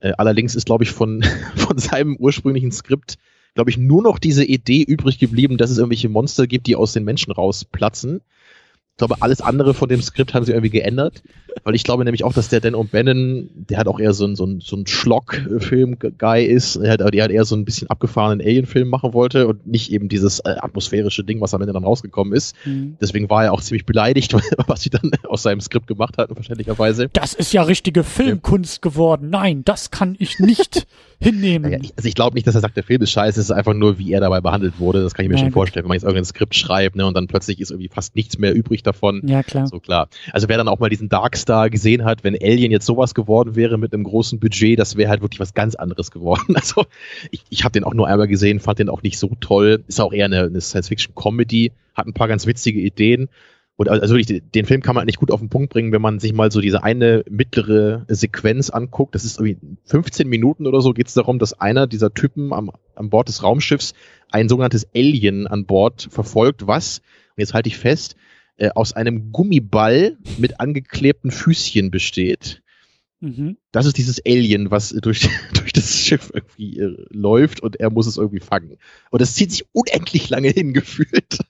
[0.01, 1.23] Äh, allerdings ist, glaube ich, von,
[1.57, 3.17] von seinem ursprünglichen Skript,
[3.55, 6.95] glaube ich, nur noch diese Idee übrig geblieben, dass es irgendwelche Monster gibt, die aus
[6.95, 8.23] den Menschen rausplatzen.
[8.97, 11.23] Ich glaube, alles andere von dem Skript haben sie irgendwie geändert,
[11.65, 14.37] weil ich glaube nämlich auch, dass der Dan O'Bannon, der hat auch eher so ein,
[14.37, 18.41] so ein, so ein Schlock-Film-Guy ist, der hat, der hat eher so ein bisschen abgefahrenen
[18.41, 22.33] Alien-Film machen wollte und nicht eben dieses äh, atmosphärische Ding, was am Ende dann rausgekommen
[22.33, 22.57] ist.
[22.65, 22.97] Mhm.
[22.99, 24.33] Deswegen war er auch ziemlich beleidigt,
[24.67, 27.11] was sie dann aus seinem Skript gemacht hatten, verständlicherweise.
[27.13, 29.29] Das ist ja richtige Filmkunst geworden.
[29.29, 30.87] Nein, das kann ich nicht
[31.19, 31.73] hinnehmen.
[31.73, 33.75] Ja, also ich glaube nicht, dass er sagt, der Film ist scheiße, es ist einfach
[33.75, 35.03] nur, wie er dabei behandelt wurde.
[35.03, 35.55] Das kann ich mir ja, schon gut.
[35.55, 38.39] vorstellen, wenn man jetzt irgendein Skript schreibt, ne, und dann plötzlich ist irgendwie fast nichts
[38.39, 39.23] mehr übrig davon.
[39.27, 39.67] Ja, klar.
[39.67, 40.09] So klar.
[40.33, 43.79] Also wer dann auch mal diesen Darkstar gesehen hat, wenn Alien jetzt sowas geworden wäre
[43.79, 46.55] mit einem großen Budget, das wäre halt wirklich was ganz anderes geworden.
[46.67, 46.87] Also
[47.31, 49.85] ich, ich habe den auch nur einmal gesehen, fand den auch nicht so toll.
[49.87, 53.29] Ist auch eher eine, eine Science-Fiction-Comedy, hat ein paar ganz witzige Ideen.
[53.77, 56.19] Und also wirklich, den Film kann man nicht gut auf den Punkt bringen, wenn man
[56.19, 59.15] sich mal so diese eine mittlere Sequenz anguckt.
[59.15, 62.73] Das ist irgendwie 15 Minuten oder so geht es darum, dass einer dieser Typen am,
[62.95, 63.93] an Bord des Raumschiffs
[64.31, 66.99] ein sogenanntes Alien an Bord verfolgt, was,
[67.37, 68.17] und jetzt halte ich fest,
[68.57, 72.63] äh, aus einem Gummiball mit angeklebten Füßchen besteht.
[73.21, 73.57] Mhm.
[73.73, 78.07] Das ist dieses Alien, was durch, durch das Schiff irgendwie äh, läuft und er muss
[78.07, 78.79] es irgendwie fangen.
[79.11, 81.41] Und das zieht sich unendlich lange hingefühlt.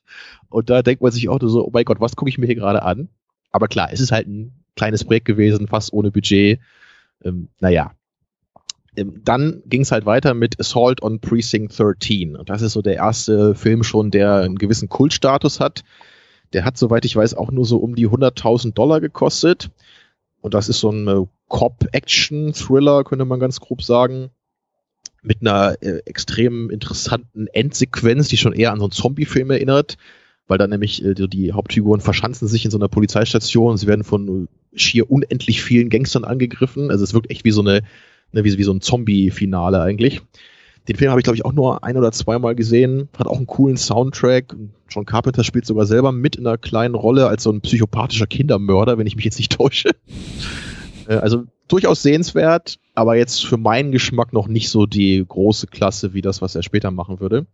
[0.49, 2.55] Und da denkt man sich auch so, oh mein Gott, was gucke ich mir hier
[2.55, 3.09] gerade an?
[3.51, 6.61] Aber klar, es ist halt ein kleines Projekt gewesen, fast ohne Budget.
[7.25, 7.93] Ähm, naja.
[8.97, 12.37] ähm, dann ging es halt weiter mit Assault on Precinct 13.
[12.37, 15.83] Und das ist so der erste Film schon, der einen gewissen Kultstatus hat.
[16.53, 19.71] Der hat, soweit ich weiß, auch nur so um die 100.000 Dollar gekostet.
[20.41, 24.31] Und das ist so ein äh, Cop-Action-Thriller, könnte man ganz grob sagen.
[25.23, 29.97] Mit einer äh, extrem interessanten Endsequenz, die schon eher an so einen Zombie-Film erinnert.
[30.49, 33.77] Weil dann nämlich äh, die Hauptfiguren verschanzen sich in so einer Polizeistation.
[33.77, 36.91] Sie werden von schier unendlich vielen Gangstern angegriffen.
[36.91, 37.83] Also es wirkt echt wie so eine
[38.33, 40.21] Ne, wie, wie so ein Zombie-Finale eigentlich.
[40.89, 43.09] Den Film habe ich, glaube ich, auch nur ein oder zweimal gesehen.
[43.19, 44.55] Hat auch einen coolen Soundtrack.
[44.89, 48.99] John Carpenter spielt sogar selber mit in einer kleinen Rolle als so ein psychopathischer Kindermörder,
[48.99, 49.91] wenn ich mich jetzt nicht täusche.
[51.09, 56.15] Äh, also durchaus sehenswert, aber jetzt für meinen Geschmack noch nicht so die große Klasse
[56.15, 57.47] wie das, was er später machen würde.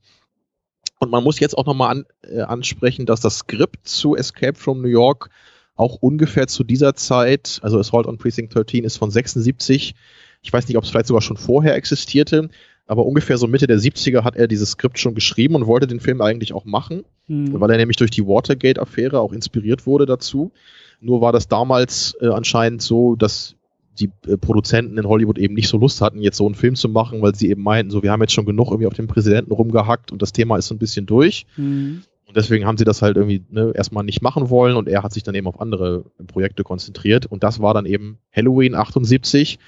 [1.02, 4.82] Und man muss jetzt auch nochmal an, äh, ansprechen, dass das Skript zu Escape from
[4.82, 5.30] New York
[5.74, 9.96] auch ungefähr zu dieser Zeit, also Assault on Precinct 13 ist von 76,
[10.42, 12.50] ich weiß nicht, ob es vielleicht sogar schon vorher existierte,
[12.86, 15.98] aber ungefähr so Mitte der 70er hat er dieses Skript schon geschrieben und wollte den
[15.98, 17.58] Film eigentlich auch machen, mhm.
[17.58, 20.52] weil er nämlich durch die Watergate-Affäre auch inspiriert wurde dazu.
[21.00, 23.56] Nur war das damals äh, anscheinend so, dass
[23.98, 26.88] die äh, Produzenten in Hollywood eben nicht so Lust hatten, jetzt so einen Film zu
[26.88, 29.52] machen, weil sie eben meinten, so wir haben jetzt schon genug irgendwie auf den Präsidenten
[29.52, 31.46] rumgehackt und das Thema ist so ein bisschen durch.
[31.56, 32.02] Mhm.
[32.26, 35.12] Und deswegen haben sie das halt irgendwie ne, erstmal nicht machen wollen und er hat
[35.12, 37.26] sich dann eben auf andere Projekte konzentriert.
[37.26, 39.58] Und das war dann eben Halloween 78,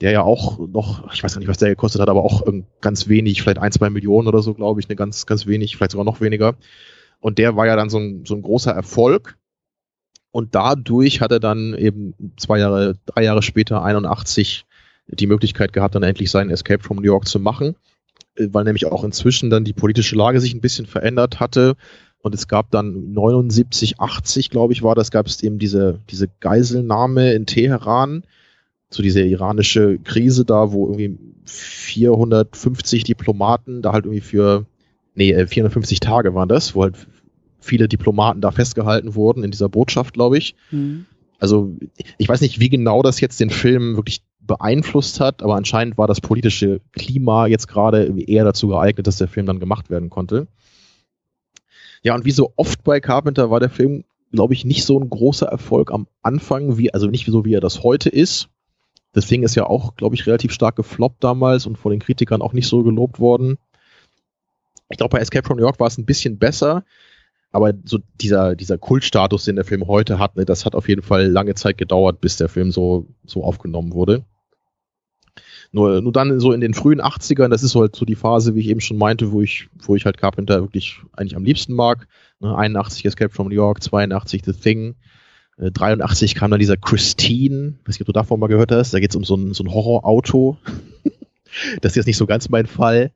[0.00, 2.42] der ja auch noch, ich weiß gar nicht, was der gekostet hat, aber auch
[2.80, 5.90] ganz wenig, vielleicht ein, zwei Millionen oder so, glaube ich, eine ganz, ganz wenig, vielleicht
[5.92, 6.56] sogar noch weniger.
[7.20, 9.36] Und der war ja dann so ein, so ein großer Erfolg.
[10.36, 14.66] Und dadurch hat er dann eben zwei Jahre, drei Jahre später, 81,
[15.06, 17.74] die Möglichkeit gehabt, dann endlich seinen Escape from New York zu machen,
[18.38, 21.74] weil nämlich auch inzwischen dann die politische Lage sich ein bisschen verändert hatte.
[22.18, 26.28] Und es gab dann 79, 80, glaube ich, war das, gab es eben diese, diese
[26.40, 28.24] Geiselnahme in Teheran,
[28.90, 34.66] so diese iranische Krise da, wo irgendwie 450 Diplomaten da halt irgendwie für,
[35.14, 37.06] nee, 450 äh, Tage waren das, wo halt
[37.66, 40.54] viele Diplomaten da festgehalten wurden in dieser Botschaft, glaube ich.
[40.70, 41.06] Mhm.
[41.38, 41.76] Also
[42.18, 46.06] ich weiß nicht, wie genau das jetzt den Film wirklich beeinflusst hat, aber anscheinend war
[46.06, 50.46] das politische Klima jetzt gerade eher dazu geeignet, dass der Film dann gemacht werden konnte.
[52.02, 55.10] Ja, und wie so oft bei Carpenter war der Film, glaube ich, nicht so ein
[55.10, 58.48] großer Erfolg am Anfang, wie, also nicht so wie er das heute ist.
[59.14, 62.52] Deswegen ist ja auch, glaube ich, relativ stark gefloppt damals und vor den Kritikern auch
[62.52, 63.56] nicht so gelobt worden.
[64.90, 66.84] Ich glaube, bei Escape from New York war es ein bisschen besser,
[67.52, 71.02] aber so dieser, dieser Kultstatus, den der Film heute hat, ne, das hat auf jeden
[71.02, 74.24] Fall lange Zeit gedauert, bis der Film so, so aufgenommen wurde.
[75.72, 78.54] Nur, nur dann so in den frühen 80ern, das ist so halt so die Phase,
[78.54, 81.74] wie ich eben schon meinte, wo ich, wo ich halt Carpenter wirklich eigentlich am liebsten
[81.74, 82.06] mag.
[82.40, 84.94] Ne, 81 Escape from New York, 82 The Thing,
[85.58, 89.00] 83 äh, kam dann dieser Christine, weiß nicht, ob du davon mal gehört hast, da
[89.00, 90.58] geht es um so ein, so ein Horrorauto.
[91.80, 93.12] das ist jetzt nicht so ganz mein Fall,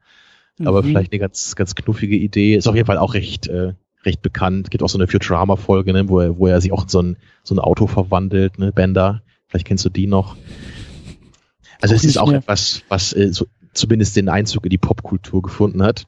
[0.59, 0.67] mhm.
[0.67, 2.55] aber vielleicht eine ganz, ganz knuffige Idee.
[2.55, 4.71] Ist auf jeden Fall auch recht, äh, recht bekannt.
[4.71, 7.17] Gibt auch so eine Futurama-Folge, ne, wo, er, wo er sich auch in so ein,
[7.43, 9.23] so ein Auto verwandelt, ne, Bender.
[9.49, 10.37] Vielleicht kennst du die noch.
[11.81, 12.39] Also auch es ist auch mehr.
[12.39, 16.07] etwas, was äh, so, zumindest den Einzug in die Popkultur gefunden hat.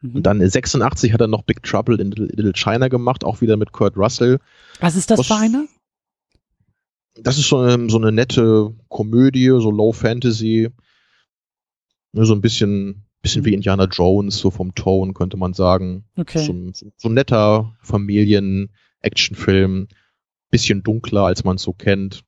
[0.00, 0.16] Mhm.
[0.16, 3.72] Und dann 86 hat er noch Big Trouble in Little China gemacht, auch wieder mit
[3.72, 4.38] Kurt Russell.
[4.80, 5.66] Was ist das Was, für eine?
[7.14, 10.70] Das ist so eine, so eine nette Komödie, so Low Fantasy.
[12.12, 13.56] So ein bisschen, bisschen wie mhm.
[13.56, 16.04] Indiana Jones, so vom Tone könnte man sagen.
[16.16, 16.44] Okay.
[16.44, 16.54] So,
[16.96, 19.88] so ein netter Familien-Actionfilm.
[20.50, 22.24] Bisschen dunkler, als man es so kennt.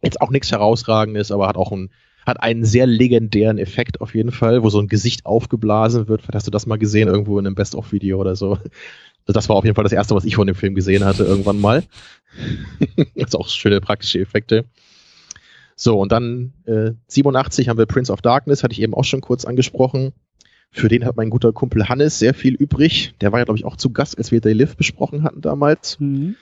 [0.00, 1.90] Jetzt auch nichts herausragendes, aber hat auch ein,
[2.24, 6.22] hat einen sehr legendären Effekt auf jeden Fall, wo so ein Gesicht aufgeblasen wird.
[6.22, 8.58] Vielleicht hast du das mal gesehen irgendwo in einem Best-of-Video oder so.
[9.24, 11.24] Also das war auf jeden Fall das erste, was ich von dem Film gesehen hatte
[11.24, 11.84] irgendwann mal.
[13.16, 14.64] also auch schöne praktische Effekte.
[15.76, 19.20] So, und dann äh, 87 haben wir Prince of Darkness, hatte ich eben auch schon
[19.20, 20.12] kurz angesprochen.
[20.70, 23.14] Für den hat mein guter Kumpel Hannes sehr viel übrig.
[23.20, 26.00] Der war ja, glaube ich, auch zu Gast, als wir They Live besprochen hatten damals.
[26.00, 26.36] Mhm.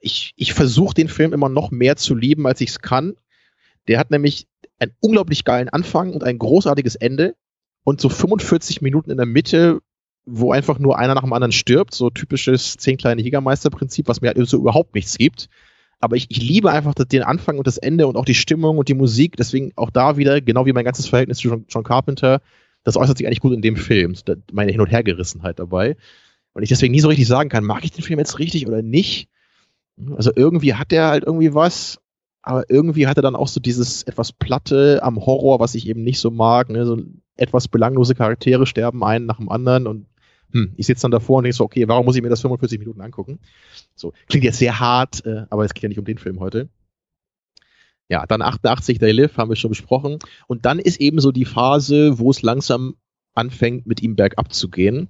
[0.00, 3.14] Ich, ich versuche den Film immer noch mehr zu lieben, als ich es kann.
[3.86, 4.48] Der hat nämlich
[4.80, 7.36] einen unglaublich geilen Anfang und ein großartiges Ende
[7.84, 9.80] und so 45 Minuten in der Mitte,
[10.24, 14.28] wo einfach nur einer nach dem anderen stirbt, so typisches zehn kleine Jägermeister-Prinzip, was mir
[14.28, 15.48] halt so überhaupt nichts gibt.
[16.02, 18.88] Aber ich, ich liebe einfach den Anfang und das Ende und auch die Stimmung und
[18.88, 19.36] die Musik.
[19.36, 22.40] Deswegen auch da wieder, genau wie mein ganzes Verhältnis zu John, John Carpenter,
[22.82, 24.16] das äußert sich eigentlich gut in dem Film.
[24.50, 25.96] Meine Hin- und Hergerissenheit dabei.
[26.54, 28.82] Und ich deswegen nie so richtig sagen kann, mag ich den Film jetzt richtig oder
[28.82, 29.28] nicht?
[30.16, 32.00] Also irgendwie hat der halt irgendwie was,
[32.42, 36.02] aber irgendwie hat er dann auch so dieses etwas Platte am Horror, was ich eben
[36.02, 36.68] nicht so mag.
[36.68, 36.84] Ne?
[36.84, 36.98] So
[37.36, 40.06] etwas belanglose Charaktere sterben einen nach dem anderen und
[40.52, 42.78] hm, ich sitze dann davor und denke so, okay, warum muss ich mir das 45
[42.78, 43.38] Minuten angucken?
[43.94, 46.68] So, klingt jetzt sehr hart, äh, aber es geht ja nicht um den Film heute.
[48.08, 50.18] Ja, dann 88 They Live, haben wir schon besprochen.
[50.46, 52.96] Und dann ist eben so die Phase, wo es langsam
[53.34, 55.08] anfängt, mit ihm bergab zu gehen.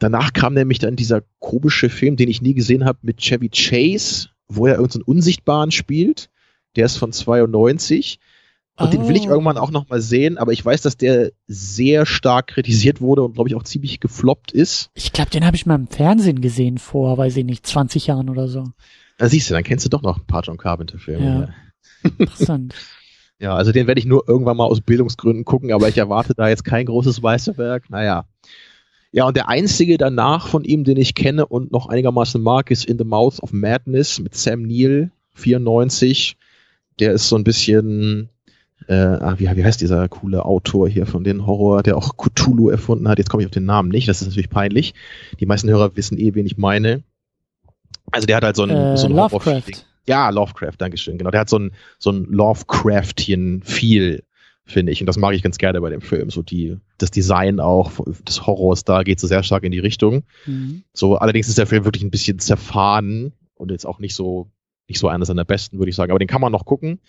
[0.00, 4.30] Danach kam nämlich dann dieser komische Film, den ich nie gesehen habe, mit Chevy Chase,
[4.48, 6.30] wo er irgendeinen Unsichtbaren spielt.
[6.74, 8.18] Der ist von 92.
[8.82, 8.90] Und oh.
[8.90, 9.30] den will ich oh.
[9.30, 13.34] irgendwann auch noch mal sehen, aber ich weiß, dass der sehr stark kritisiert wurde und
[13.34, 14.90] glaube ich auch ziemlich gefloppt ist.
[14.94, 18.28] Ich glaube, den habe ich mal im Fernsehen gesehen vor, weiß ich nicht, 20 Jahren
[18.28, 18.64] oder so.
[19.18, 21.54] Da siehst du, dann kennst du doch noch ein paar John Carpenter-Filme.
[22.02, 22.10] Ja.
[22.18, 22.74] Interessant.
[23.38, 26.48] ja, also den werde ich nur irgendwann mal aus Bildungsgründen gucken, aber ich erwarte da
[26.48, 27.88] jetzt kein großes Meisterwerk.
[27.88, 28.24] Naja.
[29.12, 32.86] Ja, und der einzige danach von ihm, den ich kenne und noch einigermaßen mag, ist
[32.86, 36.36] In the Mouth of Madness mit Sam Neill, 94.
[36.98, 38.30] Der ist so ein bisschen,
[38.88, 42.70] äh, ah, wie, wie heißt dieser coole Autor hier von den Horror, der auch Cthulhu
[42.70, 43.18] erfunden hat?
[43.18, 44.94] Jetzt komme ich auf den Namen nicht, das ist natürlich peinlich.
[45.40, 47.02] Die meisten Hörer wissen eh, wen ich meine.
[48.10, 49.86] Also der hat halt so ein, äh, so ein Lovecraft.
[50.06, 51.18] Ja, Lovecraft, Dankeschön.
[51.18, 54.22] Genau, der hat so ein, so ein Lovecraftian-Feel
[54.64, 55.00] finde ich.
[55.00, 56.30] Und das mag ich ganz gerne bei dem Film.
[56.30, 57.92] So die, das Design auch
[58.26, 60.24] des Horrors, da geht so sehr stark in die Richtung.
[60.46, 60.84] Mhm.
[60.92, 64.50] So, allerdings ist der Film wirklich ein bisschen zerfahren und jetzt auch nicht so,
[64.88, 66.10] nicht so einer seiner besten, würde ich sagen.
[66.10, 67.00] Aber den kann man noch gucken.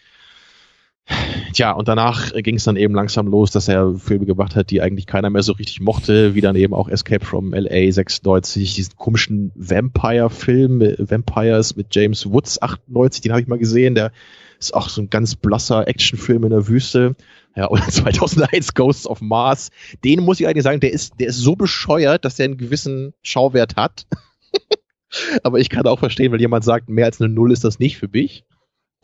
[1.53, 4.81] Tja, und danach ging es dann eben langsam los, dass er Filme gemacht hat, die
[4.81, 8.95] eigentlich keiner mehr so richtig mochte, wie dann eben auch Escape from LA 96, diesen
[8.95, 14.11] komischen Vampire-Film, Vampires mit James Woods 98, den habe ich mal gesehen, der
[14.59, 17.15] ist auch so ein ganz blasser Actionfilm in der Wüste.
[17.55, 19.69] Ja, oder 2001 Ghosts of Mars.
[20.03, 23.13] Den muss ich eigentlich sagen, der ist, der ist so bescheuert, dass der einen gewissen
[23.21, 24.07] Schauwert hat.
[25.43, 27.97] Aber ich kann auch verstehen, wenn jemand sagt, mehr als eine Null ist das nicht
[27.97, 28.45] für mich.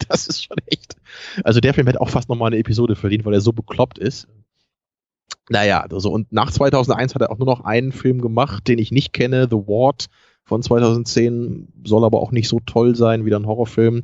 [0.07, 0.95] Das ist schon echt.
[1.43, 4.27] Also der Film hätte auch fast nochmal eine Episode verdient, weil er so bekloppt ist.
[5.49, 8.91] Naja, also und nach 2001 hat er auch nur noch einen Film gemacht, den ich
[8.91, 10.08] nicht kenne, The Ward
[10.43, 14.03] von 2010, soll aber auch nicht so toll sein, wie ein Horrorfilm.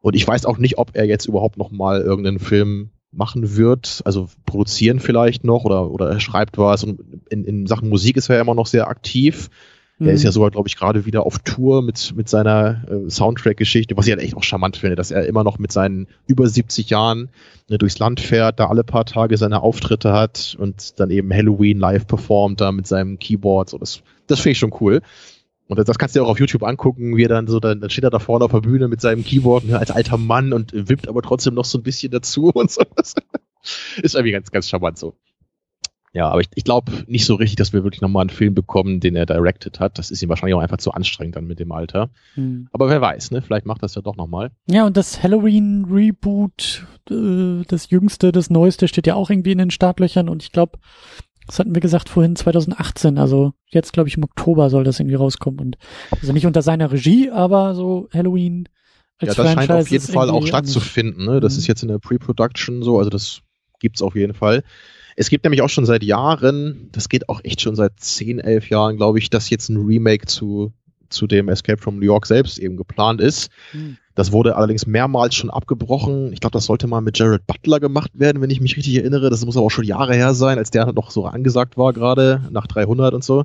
[0.00, 4.02] Und ich weiß auch nicht, ob er jetzt überhaupt noch mal irgendeinen Film machen wird,
[4.04, 8.28] also produzieren vielleicht noch oder, oder er schreibt was und in, in Sachen Musik ist
[8.28, 9.48] er ja immer noch sehr aktiv.
[9.98, 10.34] Er ist ja mhm.
[10.34, 14.22] sogar, glaube ich, gerade wieder auf Tour mit, mit seiner äh, Soundtrack-Geschichte, was ich halt
[14.22, 17.30] echt auch charmant finde, dass er immer noch mit seinen über 70 Jahren
[17.68, 21.78] ne, durchs Land fährt, da alle paar Tage seine Auftritte hat und dann eben Halloween
[21.78, 23.70] live performt da mit seinem Keyboard.
[23.70, 25.00] So, das, das finde ich schon cool.
[25.68, 27.90] Und das kannst du dir auch auf YouTube angucken, wie er dann so, dann, dann
[27.90, 30.72] steht er da vorne auf der Bühne mit seinem Keyboard ne, als alter Mann und
[30.74, 32.82] wippt aber trotzdem noch so ein bisschen dazu und so.
[32.94, 33.14] Das
[34.02, 35.14] ist irgendwie ganz, ganz charmant so.
[36.16, 39.00] Ja, aber ich, ich glaube nicht so richtig, dass wir wirklich nochmal einen Film bekommen,
[39.00, 39.98] den er directed hat.
[39.98, 42.08] Das ist ihm wahrscheinlich auch einfach zu anstrengend dann mit dem Alter.
[42.36, 42.68] Hm.
[42.72, 43.42] Aber wer weiß, ne?
[43.42, 44.50] Vielleicht macht das ja doch nochmal.
[44.66, 49.70] Ja, und das Halloween-Reboot, äh, das jüngste, das neueste, steht ja auch irgendwie in den
[49.70, 50.78] Startlöchern und ich glaube,
[51.46, 55.16] das hatten wir gesagt vorhin 2018, also jetzt glaube ich im Oktober soll das irgendwie
[55.16, 55.76] rauskommen und
[56.10, 58.70] also nicht unter seiner Regie, aber so Halloween
[59.18, 61.40] als Ja, das Franchise scheint auf jeden Fall auch stattzufinden, ne?
[61.40, 61.58] Das mhm.
[61.58, 63.42] ist jetzt in der Pre-Production so, also das
[63.80, 64.64] gibt's auf jeden Fall.
[65.16, 68.68] Es gibt nämlich auch schon seit Jahren, das geht auch echt schon seit 10, 11
[68.68, 70.72] Jahren, glaube ich, dass jetzt ein Remake zu,
[71.08, 73.50] zu dem Escape from New York selbst eben geplant ist.
[73.72, 73.96] Hm.
[74.14, 76.32] Das wurde allerdings mehrmals schon abgebrochen.
[76.32, 79.30] Ich glaube, das sollte mal mit Jared Butler gemacht werden, wenn ich mich richtig erinnere.
[79.30, 82.42] Das muss aber auch schon Jahre her sein, als der noch so angesagt war gerade,
[82.50, 83.44] nach 300 und so.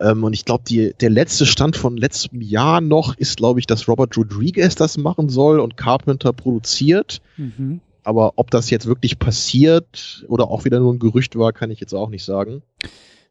[0.00, 3.86] Ähm, und ich glaube, der letzte Stand von letztem Jahr noch ist, glaube ich, dass
[3.88, 7.20] Robert Rodriguez das machen soll und Carpenter produziert.
[7.36, 7.80] Mhm.
[8.04, 11.80] Aber ob das jetzt wirklich passiert oder auch wieder nur ein Gerücht war, kann ich
[11.80, 12.62] jetzt auch nicht sagen.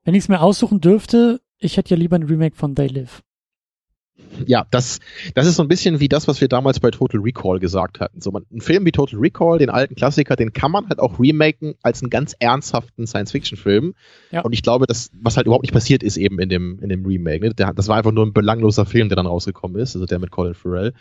[0.03, 3.21] Wenn ich es mir aussuchen dürfte, ich hätte ja lieber ein Remake von They Live.
[4.45, 4.99] Ja, das,
[5.33, 8.21] das ist so ein bisschen wie das, was wir damals bei Total Recall gesagt hatten.
[8.21, 11.19] So, man, ein Film wie Total Recall, den alten Klassiker, den kann man halt auch
[11.19, 13.93] remaken als einen ganz ernsthaften Science-Fiction-Film.
[14.31, 14.41] Ja.
[14.41, 17.05] Und ich glaube, das, was halt überhaupt nicht passiert ist eben in dem, in dem
[17.05, 17.45] Remake.
[17.45, 17.53] Ne?
[17.53, 20.31] Der, das war einfach nur ein belangloser Film, der dann rausgekommen ist, also der mit
[20.31, 20.93] Colin Farrell.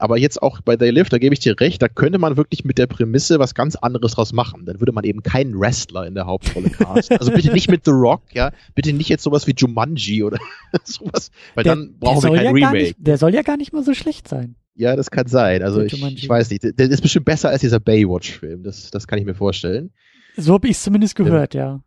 [0.00, 2.64] Aber jetzt auch bei They Live, da gebe ich dir recht, da könnte man wirklich
[2.64, 4.64] mit der Prämisse was ganz anderes draus machen.
[4.64, 7.18] Dann würde man eben keinen Wrestler in der Hauptrolle casten.
[7.18, 8.50] Also bitte nicht mit The Rock, ja.
[8.74, 10.38] Bitte nicht jetzt sowas wie Jumanji oder
[10.84, 12.76] sowas, weil der, dann brauchen wir kein ja Remake.
[12.78, 14.56] Nicht, der soll ja gar nicht mal so schlecht sein.
[14.74, 15.62] Ja, das kann sein.
[15.62, 16.62] Also ich, ich, weiß nicht.
[16.62, 18.62] Der ist bestimmt besser als dieser Baywatch-Film.
[18.62, 19.90] Das, das kann ich mir vorstellen.
[20.36, 21.60] So habe ich es zumindest gehört, ja.
[21.60, 21.80] ja.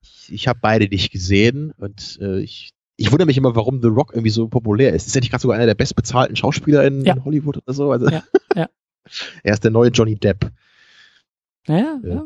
[0.00, 3.88] Ich, ich habe beide nicht gesehen und äh, ich ich wundere mich immer, warum The
[3.88, 5.06] Rock irgendwie so populär ist.
[5.06, 7.16] Ist er nicht gerade sogar einer der bestbezahlten Schauspieler in, ja.
[7.24, 7.92] Hollywood oder so?
[7.92, 8.24] Also, ja,
[8.56, 8.68] ja.
[9.44, 10.50] er ist der neue Johnny Depp.
[11.68, 12.24] Ja, ja.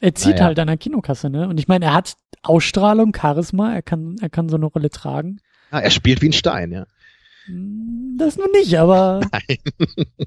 [0.00, 0.44] Er zieht naja.
[0.44, 1.48] halt an der Kinokasse, ne?
[1.48, 5.40] Und ich meine, er hat Ausstrahlung, Charisma, er kann, er kann so eine Rolle tragen.
[5.70, 6.86] Ah, er spielt wie ein Stein, ja.
[7.46, 9.20] Hm, das nur nicht, aber.
[9.32, 9.58] Nein.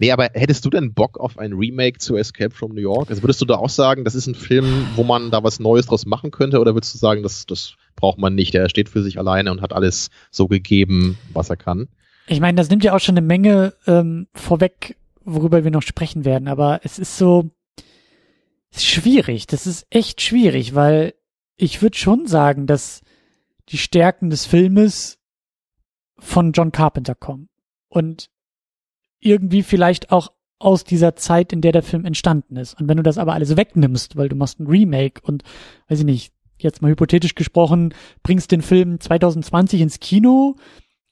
[0.00, 3.08] Nee, aber hättest du denn Bock auf ein Remake zu Escape from New York?
[3.08, 5.86] Also würdest du da auch sagen, das ist ein Film, wo man da was Neues
[5.86, 9.02] draus machen könnte, oder würdest du sagen, das, das braucht man nicht, der steht für
[9.02, 11.88] sich alleine und hat alles so gegeben, was er kann?
[12.28, 16.24] Ich meine, das nimmt ja auch schon eine Menge ähm, vorweg, worüber wir noch sprechen
[16.24, 17.50] werden, aber es ist so
[18.76, 19.46] schwierig.
[19.46, 21.14] Das ist echt schwierig, weil
[21.56, 23.02] ich würde schon sagen, dass
[23.68, 25.18] die Stärken des Filmes
[26.18, 27.48] von John Carpenter kommen
[27.88, 28.28] und
[29.20, 32.80] irgendwie vielleicht auch aus dieser Zeit, in der der Film entstanden ist.
[32.80, 35.42] Und wenn du das aber alles wegnimmst, weil du machst ein Remake und,
[35.88, 40.56] weiß ich nicht, jetzt mal hypothetisch gesprochen, bringst den Film 2020 ins Kino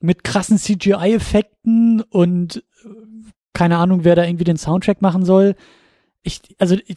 [0.00, 2.88] mit krassen CGI-Effekten und äh,
[3.52, 5.54] keine Ahnung, wer da irgendwie den Soundtrack machen soll.
[6.22, 6.96] Ich, also ich,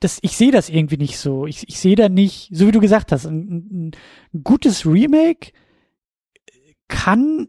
[0.00, 1.46] das, ich sehe das irgendwie nicht so.
[1.46, 3.90] Ich, ich sehe da nicht, so wie du gesagt hast, ein, ein,
[4.32, 5.52] ein gutes Remake
[6.88, 7.48] kann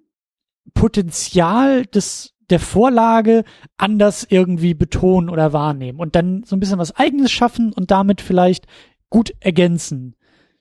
[0.74, 3.44] Potenzial des der Vorlage
[3.78, 8.22] anders irgendwie betonen oder wahrnehmen und dann so ein bisschen was eigenes schaffen und damit
[8.22, 8.66] vielleicht
[9.10, 10.16] gut ergänzen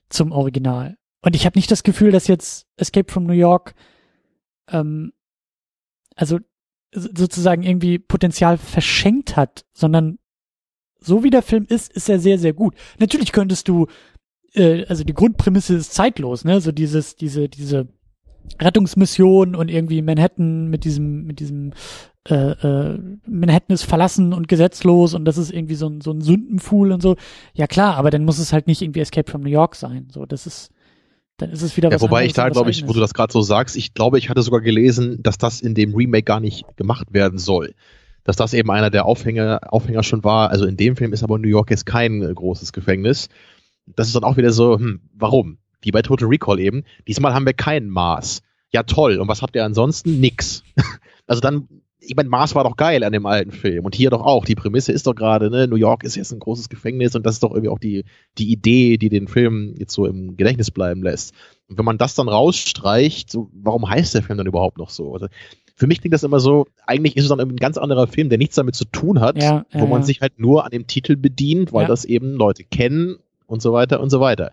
[0.09, 0.97] zum Original.
[1.21, 3.75] Und ich habe nicht das Gefühl, dass jetzt Escape from New York
[4.69, 5.11] ähm,
[6.15, 6.39] also
[6.91, 10.17] sozusagen irgendwie Potenzial verschenkt hat, sondern
[10.99, 12.75] so wie der Film ist, ist er sehr, sehr gut.
[12.99, 13.87] Natürlich könntest du,
[14.53, 16.59] äh, also die Grundprämisse ist zeitlos, ne?
[16.61, 17.87] So dieses, diese, diese
[18.59, 21.73] Rettungsmission und irgendwie Manhattan mit diesem, mit diesem
[22.29, 26.21] äh, äh, Manhattan ist verlassen und gesetzlos und das ist irgendwie so ein, so ein
[26.21, 27.15] Sündenfuhl und so.
[27.53, 30.07] Ja klar, aber dann muss es halt nicht irgendwie Escape from New York sein.
[30.11, 30.71] So, das ist,
[31.37, 33.33] dann ist es wieder ja, was Wobei ich da, glaube ich, wo du das gerade
[33.33, 36.65] so sagst, ich glaube, ich hatte sogar gelesen, dass das in dem Remake gar nicht
[36.77, 37.73] gemacht werden soll.
[38.23, 40.51] Dass das eben einer der Aufhänger, Aufhänger schon war.
[40.51, 43.29] Also in dem Film ist aber New York jetzt kein äh, großes Gefängnis.
[43.87, 45.57] Das ist dann auch wieder so, hm, warum?
[45.81, 46.83] Wie bei Total Recall eben.
[47.07, 48.43] Diesmal haben wir kein Maß.
[48.71, 49.17] Ja, toll.
[49.17, 50.19] Und was habt ihr ansonsten?
[50.19, 50.63] Nix.
[51.25, 51.67] also dann
[52.01, 54.45] ich meine, Mars war doch geil an dem alten Film und hier doch auch.
[54.45, 57.35] Die Prämisse ist doch gerade, ne, New York ist jetzt ein großes Gefängnis und das
[57.35, 58.05] ist doch irgendwie auch die,
[58.37, 61.33] die Idee, die den Film jetzt so im Gedächtnis bleiben lässt.
[61.67, 65.13] Und wenn man das dann rausstreicht, so, warum heißt der Film dann überhaupt noch so?
[65.13, 65.27] Also,
[65.75, 68.37] für mich klingt das immer so, eigentlich ist es dann ein ganz anderer Film, der
[68.37, 71.71] nichts damit zu tun hat, ja, wo man sich halt nur an dem Titel bedient,
[71.71, 71.87] weil ja.
[71.87, 74.51] das eben Leute kennen und so weiter und so weiter.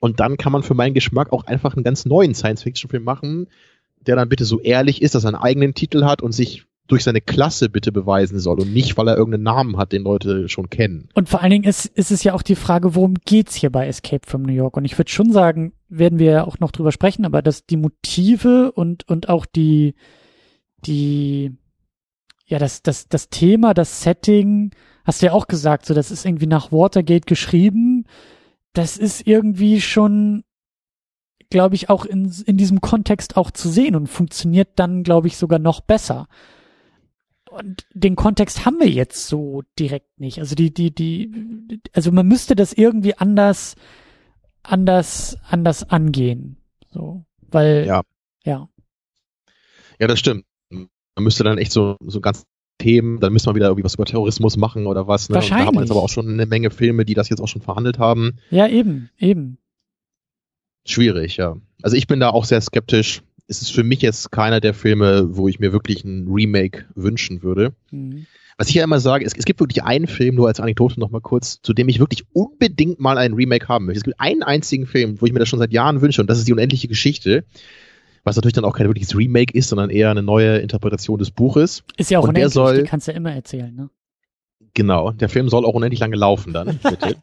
[0.00, 3.48] Und dann kann man für meinen Geschmack auch einfach einen ganz neuen Science-Fiction-Film machen,
[4.00, 7.04] der dann bitte so ehrlich ist, dass er einen eigenen Titel hat und sich durch
[7.04, 10.68] seine Klasse bitte beweisen soll und nicht, weil er irgendeinen Namen hat, den Leute schon
[10.68, 11.08] kennen.
[11.14, 13.86] Und vor allen Dingen ist, ist es ja auch die Frage, worum geht's hier bei
[13.86, 14.76] Escape from New York?
[14.76, 17.76] Und ich würde schon sagen, werden wir ja auch noch drüber sprechen, aber dass die
[17.76, 19.94] Motive und, und auch die,
[20.84, 21.56] die,
[22.46, 24.72] ja, das, das, das Thema, das Setting,
[25.04, 28.04] hast du ja auch gesagt, so, das ist irgendwie nach Watergate geschrieben.
[28.72, 30.44] Das ist irgendwie schon,
[31.48, 35.36] glaube ich, auch in, in diesem Kontext auch zu sehen und funktioniert dann, glaube ich,
[35.36, 36.26] sogar noch besser
[37.52, 40.38] und den Kontext haben wir jetzt so direkt nicht.
[40.38, 43.76] Also die, die, die, also man müsste das irgendwie anders,
[44.62, 46.56] anders, anders angehen.
[46.90, 48.02] So, weil, ja.
[48.44, 48.68] Ja,
[49.98, 50.44] ja das stimmt.
[50.70, 52.44] Man müsste dann echt so, so ganz
[52.78, 55.28] Themen, dann müsste man wieder irgendwie was über Terrorismus machen oder was.
[55.28, 55.36] Ne?
[55.36, 55.52] Wahrscheinlich.
[55.52, 57.48] Und da haben wir jetzt aber auch schon eine Menge Filme, die das jetzt auch
[57.48, 58.38] schon verhandelt haben.
[58.50, 59.58] Ja, eben, eben.
[60.84, 61.56] Schwierig, ja.
[61.82, 65.36] Also ich bin da auch sehr skeptisch es ist für mich jetzt keiner der Filme,
[65.36, 67.74] wo ich mir wirklich ein Remake wünschen würde.
[67.90, 68.26] Mhm.
[68.56, 71.20] Was ich ja immer sage, es, es, gibt wirklich einen Film, nur als Anekdote nochmal
[71.20, 73.98] kurz, zu dem ich wirklich unbedingt mal ein Remake haben möchte.
[73.98, 76.38] Es gibt einen einzigen Film, wo ich mir das schon seit Jahren wünsche, und das
[76.38, 77.44] ist die unendliche Geschichte.
[78.24, 81.82] Was natürlich dann auch kein wirkliches Remake ist, sondern eher eine neue Interpretation des Buches.
[81.96, 83.90] Ist ja auch und unendlich, soll, die kannst du ja immer erzählen, ne?
[84.74, 87.16] Genau, der Film soll auch unendlich lange laufen dann, bitte.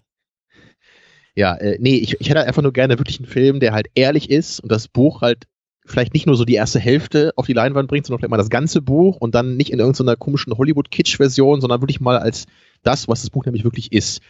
[1.35, 4.29] ja, äh, nee, ich, ich hätte einfach nur gerne wirklich einen Film, der halt ehrlich
[4.29, 5.45] ist und das Buch halt
[5.85, 8.49] vielleicht nicht nur so die erste Hälfte auf die Leinwand bringt, sondern vielleicht mal das
[8.49, 12.45] ganze Buch und dann nicht in irgendeiner komischen Hollywood-Kitsch-Version, sondern wirklich mal als
[12.83, 14.21] das, was das Buch nämlich wirklich ist.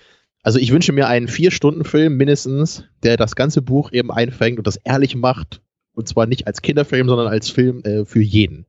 [0.42, 4.78] Also ich wünsche mir einen Vier-Stunden-Film mindestens, der das ganze Buch eben einfängt und das
[4.78, 5.62] ehrlich macht.
[5.94, 8.65] Und zwar nicht als Kinderfilm, sondern als Film äh, für jeden.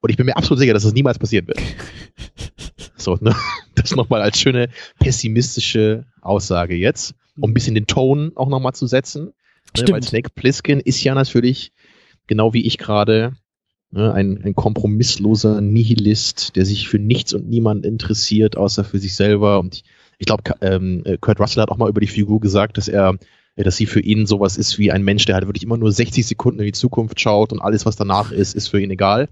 [0.00, 1.60] Und ich bin mir absolut sicher, dass das niemals passieren wird.
[2.96, 3.34] so, ne?
[3.74, 4.68] Das nochmal als schöne
[5.00, 9.32] pessimistische Aussage jetzt, um ein bisschen den Ton auch nochmal zu setzen.
[9.76, 9.84] Ne?
[9.88, 11.72] Weil Snake Plissken ist ja natürlich
[12.30, 13.32] genau wie ich gerade,
[13.90, 19.16] ne, ein, ein kompromissloser Nihilist, der sich für nichts und niemand interessiert, außer für sich
[19.16, 19.58] selber.
[19.58, 19.84] Und ich,
[20.18, 23.18] ich glaube, ähm, äh, Kurt Russell hat auch mal über die Figur gesagt, dass er
[23.56, 25.90] äh, dass sie für ihn sowas ist wie ein Mensch, der halt wirklich immer nur
[25.90, 29.28] 60 Sekunden in die Zukunft schaut und alles, was danach ist, ist für ihn egal.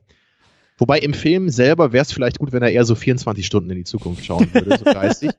[0.76, 3.76] Wobei im Film selber wäre es vielleicht gut, wenn er eher so 24 Stunden in
[3.76, 5.30] die Zukunft schauen würde, so geistig.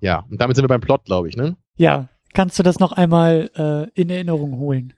[0.00, 1.56] Ja, und damit sind wir beim Plot, glaube ich, ne?
[1.76, 4.92] Ja, kannst du das noch einmal äh, in Erinnerung holen?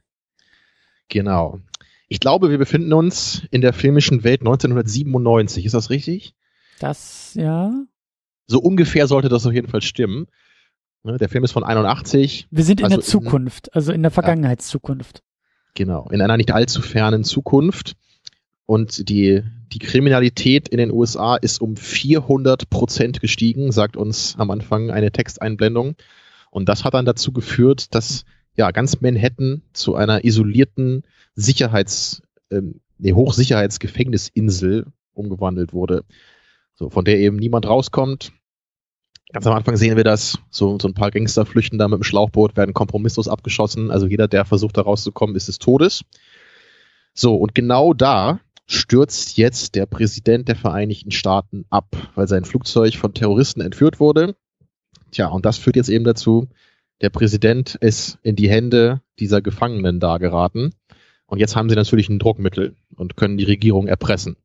[1.10, 1.60] Genau.
[2.08, 5.66] Ich glaube, wir befinden uns in der filmischen Welt 1997.
[5.66, 6.34] Ist das richtig?
[6.78, 7.72] Das, ja.
[8.46, 10.26] So ungefähr sollte das auf jeden Fall stimmen.
[11.02, 12.48] Ne, der Film ist von 81.
[12.50, 15.22] Wir sind in also der Zukunft, in, also in der Vergangenheitszukunft.
[15.74, 17.96] Genau, in einer nicht allzu fernen Zukunft.
[18.66, 19.42] und die,
[19.72, 25.10] die Kriminalität in den USA ist um 400 Prozent gestiegen, sagt uns am Anfang eine
[25.10, 25.96] Texteinblendung.
[26.50, 28.24] Und das hat dann dazu geführt, dass
[28.56, 31.02] ja ganz Manhattan zu einer isolierten
[31.34, 36.04] Sicherheits, ähm, nee, Hochsicherheitsgefängnisinsel umgewandelt wurde.
[36.74, 38.32] So, von der eben niemand rauskommt.
[39.32, 42.02] Ganz am Anfang sehen wir das, so, so ein paar Gangster flüchten da mit dem
[42.02, 43.90] Schlauchboot, werden kompromisslos abgeschossen.
[43.90, 46.02] Also jeder, der versucht da rauszukommen, ist des Todes.
[47.14, 52.96] So, und genau da stürzt jetzt der Präsident der Vereinigten Staaten ab, weil sein Flugzeug
[52.96, 54.36] von Terroristen entführt wurde.
[55.10, 56.48] Tja, und das führt jetzt eben dazu,
[57.00, 60.74] der Präsident ist in die Hände dieser Gefangenen da geraten.
[61.26, 64.36] Und jetzt haben sie natürlich ein Druckmittel und können die Regierung erpressen.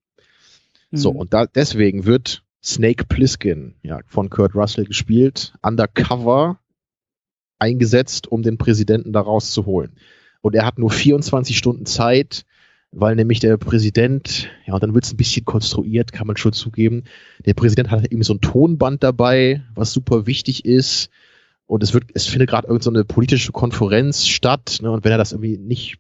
[0.92, 0.98] Mhm.
[0.98, 6.60] So, und da, deswegen wird Snake Plissken, ja, von Kurt Russell gespielt, undercover
[7.60, 9.94] eingesetzt, um den Präsidenten da rauszuholen.
[10.42, 12.46] Und er hat nur 24 Stunden Zeit,
[12.92, 16.54] weil nämlich der Präsident, ja, und dann wird es ein bisschen konstruiert, kann man schon
[16.54, 17.04] zugeben.
[17.46, 21.10] Der Präsident hat eben so ein Tonband dabei, was super wichtig ist.
[21.68, 25.18] Und es wird, es findet gerade irgendeine so politische Konferenz statt, ne, und wenn er
[25.18, 25.98] das irgendwie nicht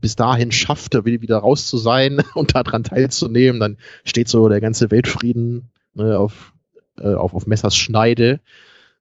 [0.00, 4.60] bis dahin schafft, da wieder raus zu sein und daran teilzunehmen, dann steht so der
[4.60, 6.52] ganze Weltfrieden ne, auf,
[6.98, 8.40] äh, auf, auf Messers Schneide.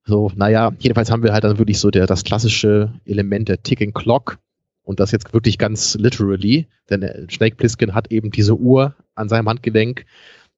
[0.05, 3.93] So, naja, jedenfalls haben wir halt dann wirklich so der, das klassische Element der Ticking
[3.93, 4.39] Clock.
[4.83, 9.49] Und das jetzt wirklich ganz literally, denn Snake Plissken hat eben diese Uhr an seinem
[9.49, 10.05] Handgelenk,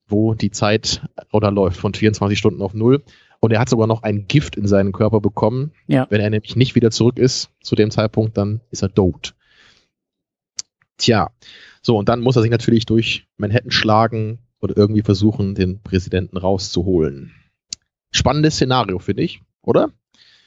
[0.08, 1.02] wo die Zeit
[1.34, 3.02] runterläuft von 24 Stunden auf null.
[3.40, 5.72] Und er hat sogar noch ein Gift in seinen Körper bekommen.
[5.88, 6.08] Ja.
[6.10, 9.34] Wenn er nämlich nicht wieder zurück ist zu dem Zeitpunkt, dann ist er tot.
[10.98, 11.32] Tja,
[11.82, 16.38] so und dann muss er sich natürlich durch Manhattan schlagen oder irgendwie versuchen, den Präsidenten
[16.38, 17.32] rauszuholen.
[18.12, 19.92] Spannendes Szenario, finde ich, oder?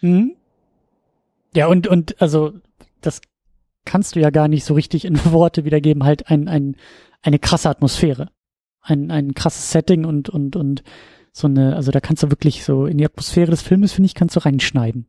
[0.02, 0.36] Mhm.
[1.54, 2.52] Ja, und, und also
[3.00, 3.20] das
[3.84, 6.76] kannst du ja gar nicht so richtig in Worte wiedergeben, halt ein, ein,
[7.22, 8.28] eine krasse Atmosphäre.
[8.80, 10.82] Ein, ein krasses Setting und, und, und
[11.32, 14.14] so eine, also da kannst du wirklich so in die Atmosphäre des Filmes, finde ich,
[14.14, 15.06] kannst du reinschneiden.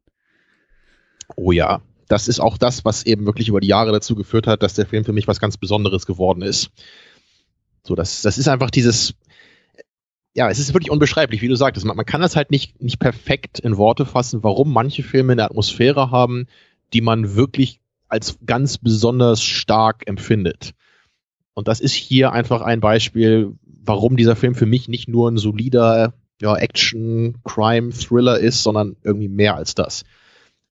[1.35, 4.63] Oh ja, das ist auch das, was eben wirklich über die Jahre dazu geführt hat,
[4.63, 6.71] dass der Film für mich was ganz Besonderes geworden ist.
[7.83, 9.15] So, das, das ist einfach dieses,
[10.33, 11.85] ja, es ist wirklich unbeschreiblich, wie du sagtest.
[11.85, 15.45] Man, man kann das halt nicht, nicht perfekt in Worte fassen, warum manche Filme eine
[15.45, 16.47] Atmosphäre haben,
[16.93, 20.73] die man wirklich als ganz besonders stark empfindet.
[21.53, 23.55] Und das ist hier einfach ein Beispiel,
[23.85, 28.95] warum dieser Film für mich nicht nur ein solider ja, Action, Crime, Thriller ist, sondern
[29.03, 30.03] irgendwie mehr als das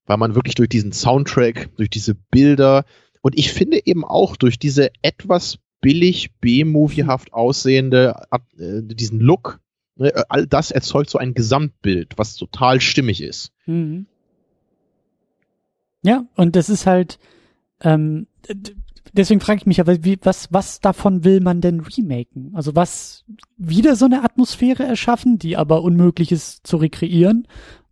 [0.07, 2.85] weil man wirklich durch diesen Soundtrack, durch diese Bilder
[3.23, 9.61] und ich finde eben auch durch diese etwas billig B-Moviehaft aussehende, äh, diesen Look,
[9.97, 13.53] ne, all das erzeugt so ein Gesamtbild, was total stimmig ist.
[13.67, 14.07] Mhm.
[16.05, 17.19] Ja, und das ist halt,
[17.81, 18.27] ähm,
[19.13, 22.53] deswegen frage ich mich aber, wie, was, was davon will man denn remaken?
[22.55, 23.25] Also was,
[23.57, 27.47] wieder so eine Atmosphäre erschaffen, die aber unmöglich ist zu rekreieren?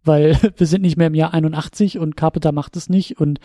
[0.04, 3.40] weil wir sind nicht mehr im Jahr 81 und Carpenter macht es nicht und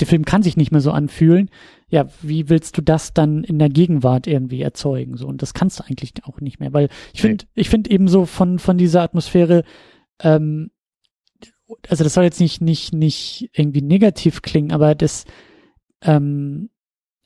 [0.00, 1.48] der Film kann sich nicht mehr so anfühlen.
[1.88, 5.16] Ja, wie willst du das dann in der Gegenwart irgendwie erzeugen?
[5.16, 7.52] So und das kannst du eigentlich auch nicht mehr, weil ich finde, okay.
[7.54, 9.64] ich finde eben so von von dieser Atmosphäre,
[10.20, 10.70] ähm,
[11.88, 15.24] also das soll jetzt nicht nicht nicht irgendwie negativ klingen, aber das,
[16.02, 16.68] ähm,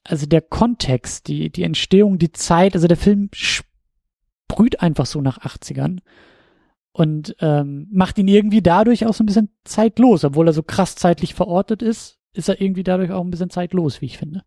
[0.04, 5.38] also der Kontext, die die Entstehung, die Zeit, also der Film sprüht einfach so nach
[5.38, 6.00] 80ern
[6.92, 10.96] und ähm, macht ihn irgendwie dadurch auch so ein bisschen zeitlos, obwohl er so krass
[10.96, 14.44] zeitlich verortet ist, ist er irgendwie dadurch auch ein bisschen zeitlos, wie ich finde.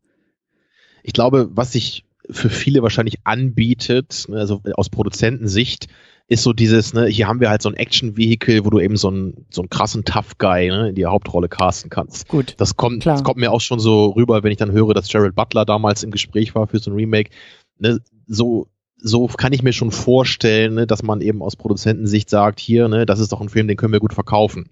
[1.04, 5.88] Ich glaube, was sich für viele wahrscheinlich anbietet, ne, also aus Produzentensicht,
[6.28, 9.10] ist so dieses, ne, hier haben wir halt so ein Action-Vehikel, wo du eben so
[9.10, 12.28] einen, so einen krassen Tough Guy ne, in die Hauptrolle casten kannst.
[12.30, 12.56] Gut.
[12.58, 15.36] Das kommt, das kommt mir auch schon so rüber, wenn ich dann höre, dass Jared
[15.36, 17.30] Butler damals im Gespräch war für so ein Remake.
[17.78, 18.68] Ne, so
[19.06, 23.06] so kann ich mir schon vorstellen, ne, dass man eben aus Produzentensicht sagt, hier, ne,
[23.06, 24.70] das ist doch ein Film, den können wir gut verkaufen.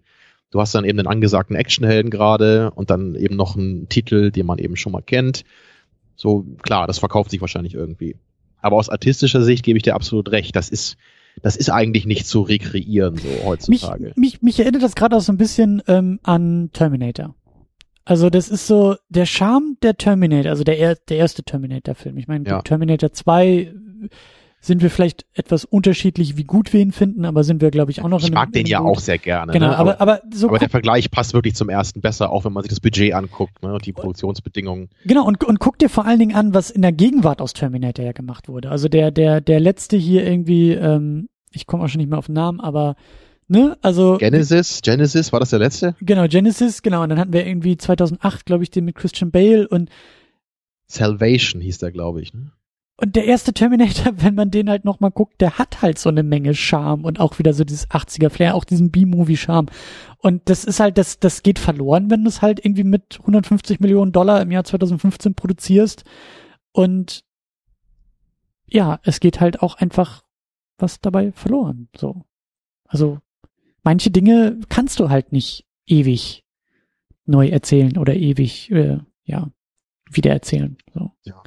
[0.51, 4.45] Du hast dann eben den angesagten Actionhelden gerade und dann eben noch einen Titel, den
[4.45, 5.43] man eben schon mal kennt.
[6.21, 8.15] So, klar, das verkauft sich wahrscheinlich irgendwie.
[8.61, 10.55] Aber aus artistischer Sicht gebe ich dir absolut recht.
[10.55, 10.95] Das ist,
[11.41, 14.13] das ist eigentlich nicht zu rekreieren, so heutzutage.
[14.15, 17.33] Mich, mich, mich erinnert das gerade auch so ein bisschen ähm, an Terminator.
[18.05, 22.15] Also das ist so der Charme der Terminator, also der, der erste Terminator-Film.
[22.19, 22.61] Ich meine, ja.
[22.61, 23.73] Terminator 2
[24.63, 28.03] sind wir vielleicht etwas unterschiedlich, wie gut wir ihn finden, aber sind wir, glaube ich,
[28.03, 28.21] auch noch.
[28.21, 29.51] Ich in mag einem, den ja auch sehr gerne.
[29.51, 29.77] Genau, ne?
[29.77, 32.69] aber, aber, so aber der Vergleich passt wirklich zum ersten besser, auch wenn man sich
[32.69, 33.73] das Budget anguckt ne?
[33.73, 34.89] und die Produktionsbedingungen.
[35.03, 38.05] Genau, und, und guck dir vor allen Dingen an, was in der Gegenwart aus Terminator
[38.05, 38.69] ja gemacht wurde.
[38.69, 42.27] Also der, der, der letzte hier irgendwie, ähm, ich komme auch schon nicht mehr auf
[42.27, 42.95] den Namen, aber
[43.47, 43.77] Ne?
[43.81, 45.93] Also Genesis, Genesis, war das der letzte?
[45.99, 47.03] Genau, Genesis, genau.
[47.03, 49.89] Und dann hatten wir irgendwie 2008, glaube ich, den mit Christian Bale und
[50.87, 52.33] Salvation hieß der, glaube ich.
[52.33, 52.53] Ne?
[53.01, 56.21] Und der erste Terminator, wenn man den halt nochmal guckt, der hat halt so eine
[56.21, 59.67] Menge Charme und auch wieder so dieses 80er Flair, auch diesen B-Movie-Charme.
[60.19, 63.79] Und das ist halt, das, das geht verloren, wenn du es halt irgendwie mit 150
[63.79, 66.03] Millionen Dollar im Jahr 2015 produzierst.
[66.73, 67.23] Und
[68.67, 70.23] ja, es geht halt auch einfach
[70.77, 72.23] was dabei verloren, so.
[72.85, 73.19] Also,
[73.83, 76.43] manche Dinge kannst du halt nicht ewig
[77.25, 79.49] neu erzählen oder ewig, äh, ja,
[80.09, 81.11] wieder erzählen, so.
[81.23, 81.41] Ja.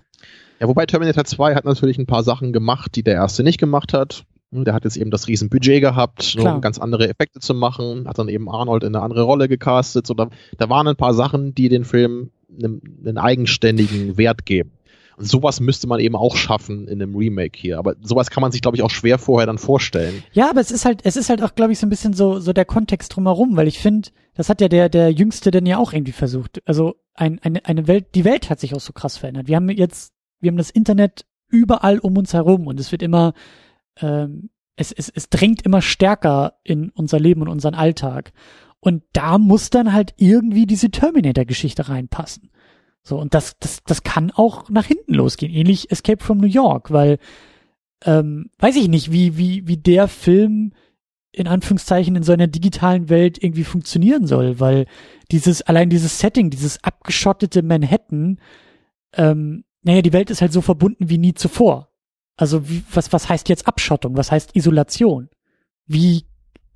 [0.65, 3.93] Ja, wobei Terminator 2 hat natürlich ein paar Sachen gemacht, die der erste nicht gemacht
[3.93, 4.25] hat.
[4.51, 8.31] Der hat jetzt eben das Riesenbudget gehabt, um ganz andere Effekte zu machen, hat dann
[8.31, 10.07] eben Arnold in eine andere Rolle gecastet.
[10.07, 14.73] So, da, da waren ein paar Sachen, die den Film einen, einen eigenständigen Wert geben.
[15.19, 17.79] Und sowas müsste man eben auch schaffen in einem Remake hier.
[17.79, 20.23] Aber sowas kann man sich, glaube ich, auch schwer vorher dann vorstellen.
[20.33, 22.41] Ja, aber es ist halt, es ist halt auch, glaube ich, so ein bisschen so,
[22.41, 25.77] so der Kontext drumherum, weil ich finde, das hat ja der, der Jüngste denn ja
[25.77, 26.63] auch irgendwie versucht.
[26.65, 29.47] Also ein, eine, eine Welt, die Welt hat sich auch so krass verändert.
[29.47, 33.35] Wir haben jetzt wir haben das Internet überall um uns herum und es wird immer,
[34.01, 38.33] ähm, es, es, es drängt immer stärker in unser Leben und unseren Alltag.
[38.81, 42.51] Und da muss dann halt irgendwie diese Terminator-Geschichte reinpassen.
[43.03, 45.53] So, und das, das, das kann auch nach hinten losgehen.
[45.53, 47.19] Ähnlich Escape from New York, weil,
[48.05, 50.73] ähm, weiß ich nicht, wie, wie, wie der Film
[51.33, 54.87] in Anführungszeichen in so einer digitalen Welt irgendwie funktionieren soll, weil
[55.31, 58.39] dieses, allein dieses Setting, dieses abgeschottete Manhattan,
[59.15, 61.91] ähm, naja, die Welt ist halt so verbunden wie nie zuvor.
[62.37, 64.17] Also wie, was, was heißt jetzt Abschottung?
[64.17, 65.29] Was heißt Isolation?
[65.87, 66.25] Wie,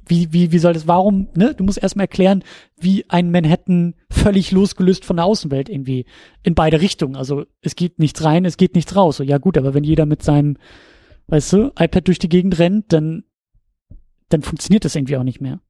[0.06, 1.54] wie, wie, wie soll das, warum, ne?
[1.54, 2.44] Du musst erstmal erklären,
[2.76, 6.04] wie ein Manhattan völlig losgelöst von der Außenwelt irgendwie
[6.42, 7.16] in beide Richtungen.
[7.16, 9.16] Also es geht nichts rein, es geht nichts raus.
[9.16, 10.58] So, ja gut, aber wenn jeder mit seinem,
[11.28, 13.24] weißt du, iPad durch die Gegend rennt, dann,
[14.28, 15.60] dann funktioniert das irgendwie auch nicht mehr.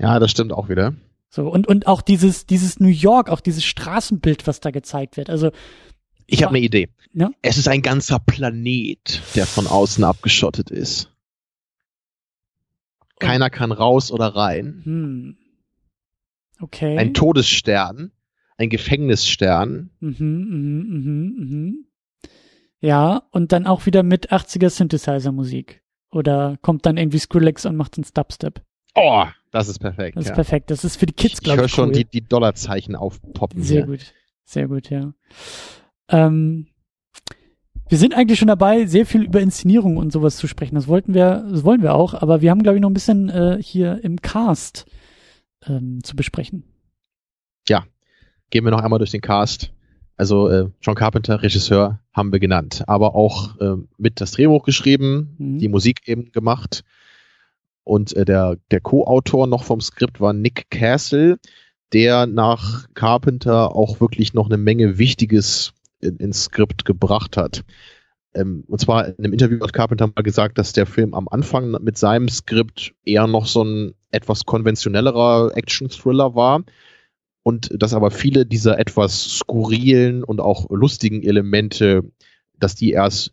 [0.00, 0.94] Ja, das stimmt auch wieder.
[1.30, 5.30] So, und, und auch dieses, dieses New York, auch dieses Straßenbild, was da gezeigt wird.
[5.30, 5.50] Also.
[6.26, 6.88] Ich habe eine Idee.
[7.12, 7.30] Ja?
[7.42, 11.10] Es ist ein ganzer Planet, der von außen abgeschottet ist.
[13.18, 14.82] Keiner kann raus oder rein.
[14.84, 15.36] Hm.
[16.60, 16.96] Okay.
[16.98, 18.12] Ein Todesstern,
[18.56, 19.90] ein Gefängnisstern.
[20.00, 21.84] Mhm, mhm, mhm, mhm.
[22.80, 25.82] Ja, und dann auch wieder mit 80er Synthesizer-Musik.
[26.10, 28.62] Oder kommt dann irgendwie Skrillex und macht einen Stubstep.
[28.94, 30.16] Oh, das ist perfekt.
[30.16, 30.34] Das ist ja.
[30.34, 30.70] perfekt.
[30.70, 31.66] Das ist für die Kids, glaube ich.
[31.66, 33.62] Ich höre schon die, die Dollarzeichen aufpoppen.
[33.62, 33.86] Sehr hier.
[33.86, 34.14] gut.
[34.44, 35.12] Sehr gut, ja.
[36.08, 36.68] Ähm,
[37.88, 40.74] wir sind eigentlich schon dabei, sehr viel über Inszenierung und sowas zu sprechen.
[40.74, 43.30] Das wollten wir, das wollen wir auch, aber wir haben, glaube ich, noch ein bisschen
[43.30, 44.86] äh, hier im Cast
[45.66, 46.64] ähm, zu besprechen.
[47.68, 47.84] Ja,
[48.50, 49.72] gehen wir noch einmal durch den Cast.
[50.16, 55.36] Also äh, John Carpenter, Regisseur, haben wir genannt, aber auch äh, mit das Drehbuch geschrieben,
[55.38, 55.58] mhm.
[55.58, 56.84] die Musik eben gemacht.
[57.88, 61.38] Und äh, der, der Co-Autor noch vom Skript war Nick Castle,
[61.94, 67.64] der nach Carpenter auch wirklich noch eine Menge Wichtiges in, ins Skript gebracht hat.
[68.34, 71.70] Ähm, und zwar in einem Interview hat Carpenter mal gesagt, dass der Film am Anfang
[71.82, 76.64] mit seinem Skript eher noch so ein etwas konventionellerer Action-Thriller war
[77.42, 82.02] und dass aber viele dieser etwas skurrilen und auch lustigen Elemente,
[82.58, 83.32] dass die erst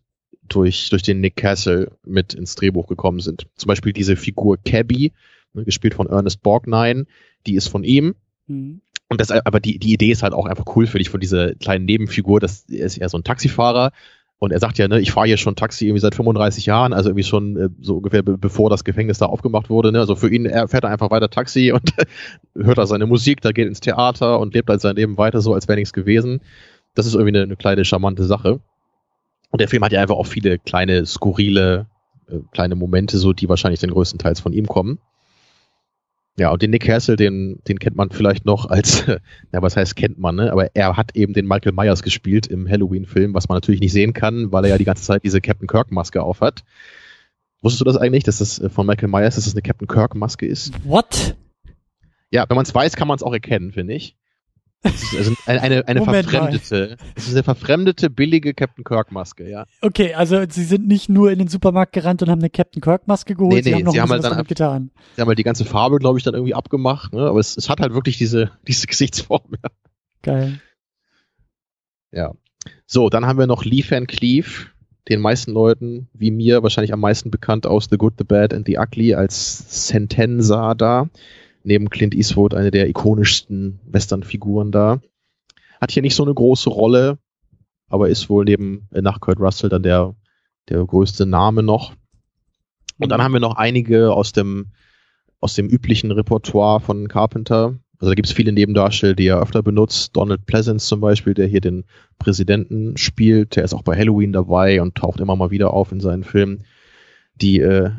[0.50, 3.48] durch, durch den Nick Castle mit ins Drehbuch gekommen sind.
[3.56, 5.14] Zum Beispiel diese Figur Cabby,
[5.54, 7.06] ne, gespielt von Ernest Borgnine,
[7.46, 8.16] die ist von ihm.
[8.48, 8.82] Mhm.
[9.08, 11.54] Und das, aber die, die Idee ist halt auch einfach cool, finde ich, von dieser
[11.56, 13.92] kleinen Nebenfigur, das ist eher so ein Taxifahrer.
[14.38, 17.10] Und er sagt ja, ne, ich fahre hier schon Taxi irgendwie seit 35 Jahren, also
[17.10, 19.92] irgendwie schon äh, so ungefähr be bevor das Gefängnis da aufgemacht wurde.
[19.92, 20.00] Ne?
[20.00, 21.94] Also für ihn, er fährt er einfach weiter Taxi und
[22.56, 25.54] hört da seine Musik, da geht ins Theater und lebt halt sein Leben weiter so,
[25.54, 26.42] als wäre nichts gewesen.
[26.96, 28.60] Das ist irgendwie eine, eine kleine charmante Sache.
[29.52, 31.88] Und der Film hat ja einfach auch viele kleine, skurrile,
[32.28, 35.00] äh, kleine Momente, so die wahrscheinlich den größten Teils von ihm kommen.
[36.38, 39.96] Ja, und den Nick Castle, den, den kennt man vielleicht noch als, ja, was heißt
[39.96, 40.52] kennt man, ne?
[40.52, 44.14] Aber er hat eben den Michael Myers gespielt im Halloween-Film, was man natürlich nicht sehen
[44.14, 46.64] kann, weil er ja die ganze Zeit diese Captain Kirk-Maske aufhat.
[47.62, 50.46] Wusstest du das eigentlich, dass das äh, von Michael Myers, dass das eine Captain Kirk-Maske
[50.46, 50.74] ist?
[50.84, 51.38] What?
[52.32, 54.18] Ja, wenn man es weiß, kann man es auch erkennen, finde ich.
[54.86, 59.66] Also eine, eine, eine verfremdete, es ist eine verfremdete, billige Captain Kirk Maske, ja.
[59.82, 63.08] Okay, also sie sind nicht nur in den Supermarkt gerannt und haben eine Captain Kirk
[63.08, 64.92] Maske geholt, nee, nee, sie haben noch sie haben halt dann getan.
[65.16, 67.28] Sie haben halt die ganze Farbe, glaube ich, dann irgendwie abgemacht, ne?
[67.28, 69.70] aber es, es hat halt wirklich diese, diese Gesichtsform, ja.
[70.22, 70.60] Geil.
[72.12, 72.34] Ja.
[72.86, 74.72] So, dann haben wir noch Lee Van Cleef,
[75.10, 78.66] den meisten Leuten, wie mir, wahrscheinlich am meisten bekannt aus The Good, The Bad and
[78.66, 81.10] The Ugly als Sentenza da
[81.66, 85.02] neben Clint Eastwood eine der ikonischsten Western-Figuren da.
[85.82, 87.18] Hat hier nicht so eine große Rolle,
[87.90, 90.16] aber ist wohl neben äh, nach Kurt Russell dann der,
[90.70, 91.94] der größte Name noch.
[92.98, 94.68] Und dann haben wir noch einige aus dem,
[95.42, 97.78] aus dem üblichen Repertoire von Carpenter.
[98.00, 100.16] Also da gibt es viele Nebendarsteller, die er öfter benutzt.
[100.16, 101.86] Donald Pleasance zum Beispiel, der hier den
[102.20, 106.00] Präsidenten spielt, der ist auch bei Halloween dabei und taucht immer mal wieder auf in
[106.00, 106.64] seinen Filmen.
[107.36, 107.92] Die äh,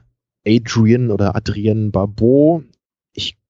[0.46, 2.62] Adrian oder Adrienne Barbeau,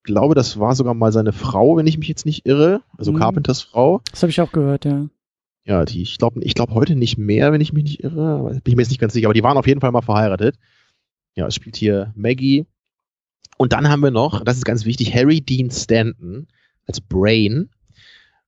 [0.07, 3.19] glaube, das war sogar mal seine Frau, wenn ich mich jetzt nicht irre, also mhm.
[3.19, 4.01] Carpenters Frau.
[4.11, 5.09] Das habe ich auch gehört, ja.
[5.65, 8.51] Ja, die, ich glaube ich glaub heute nicht mehr, wenn ich mich nicht irre.
[8.51, 10.57] Bin ich mir jetzt nicht ganz sicher, aber die waren auf jeden Fall mal verheiratet.
[11.35, 12.67] Ja, es spielt hier Maggie.
[13.59, 16.47] Und dann haben wir noch, das ist ganz wichtig, Harry Dean Stanton
[16.87, 17.71] als Brain.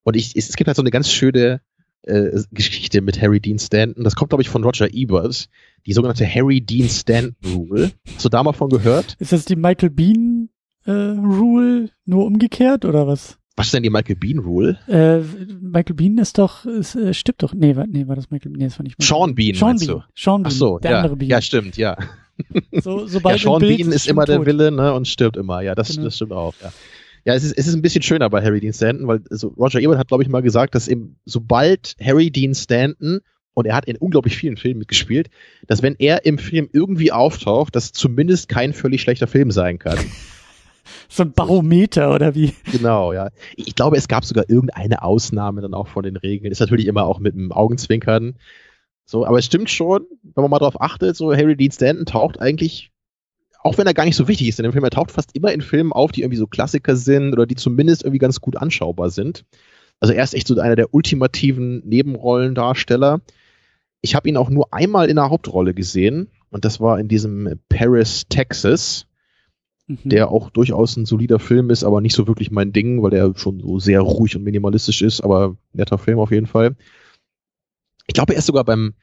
[0.04, 1.60] Und ich, es gibt halt so eine ganz schöne
[2.02, 4.04] äh, Geschichte mit Harry Dean Stanton.
[4.04, 5.48] Das kommt, glaube ich, von Roger Ebert.
[5.86, 7.90] Die sogenannte Harry Dean Stanton Rule.
[8.14, 9.16] Hast du da mal von gehört?
[9.18, 10.50] Ist das die Michael Bean
[10.88, 13.38] äh, Rule nur umgekehrt oder was?
[13.56, 14.78] Was ist denn die Michael Bean Rule?
[14.86, 15.18] Äh,
[15.60, 17.54] Michael Bean ist doch, ist, äh, stirbt doch.
[17.54, 18.58] Nee, war, nee, war das Michael Bean?
[18.60, 19.54] Nee, das war nicht Michael Sean Bean.
[19.54, 19.88] Sean Bean.
[19.88, 20.02] Du?
[20.14, 20.52] Sean Bean.
[20.52, 21.28] Ach so, der ja, andere Bean.
[21.30, 21.96] Ja, stimmt, ja.
[22.70, 24.28] So, sobald ja, Sean Bean ist immer tot.
[24.32, 25.60] der Wille ne, und stirbt immer.
[25.60, 26.04] Ja, das, genau.
[26.04, 26.54] das stimmt auch.
[26.62, 26.72] Ja.
[27.24, 29.80] Ja, es ist, es ist ein bisschen schöner bei Harry Dean Stanton, weil also Roger
[29.80, 33.20] Ebert hat, glaube ich, mal gesagt, dass eben sobald Harry Dean Stanton
[33.54, 35.30] und er hat in unglaublich vielen Filmen mitgespielt,
[35.66, 39.98] dass wenn er im Film irgendwie auftaucht, das zumindest kein völlig schlechter Film sein kann.
[41.08, 42.54] so ein Barometer oder wie?
[42.70, 43.30] Genau, ja.
[43.56, 46.52] Ich glaube, es gab sogar irgendeine Ausnahme dann auch von den Regeln.
[46.52, 48.36] Ist natürlich immer auch mit dem Augenzwinkern.
[49.04, 52.40] So, aber es stimmt schon, wenn man mal darauf achtet, so Harry Dean Stanton taucht
[52.40, 52.90] eigentlich
[53.60, 55.52] auch wenn er gar nicht so wichtig ist in dem Film, er taucht fast immer
[55.52, 59.10] in Filmen auf, die irgendwie so Klassiker sind oder die zumindest irgendwie ganz gut anschaubar
[59.10, 59.44] sind.
[60.00, 63.20] Also er ist echt so einer der ultimativen Nebenrollendarsteller.
[64.00, 67.60] Ich habe ihn auch nur einmal in der Hauptrolle gesehen und das war in diesem
[67.68, 69.06] Paris, Texas,
[69.88, 69.98] mhm.
[70.04, 73.32] der auch durchaus ein solider Film ist, aber nicht so wirklich mein Ding, weil der
[73.36, 76.76] schon so sehr ruhig und minimalistisch ist, aber netter Film auf jeden Fall.
[78.06, 78.94] Ich glaube, er ist sogar beim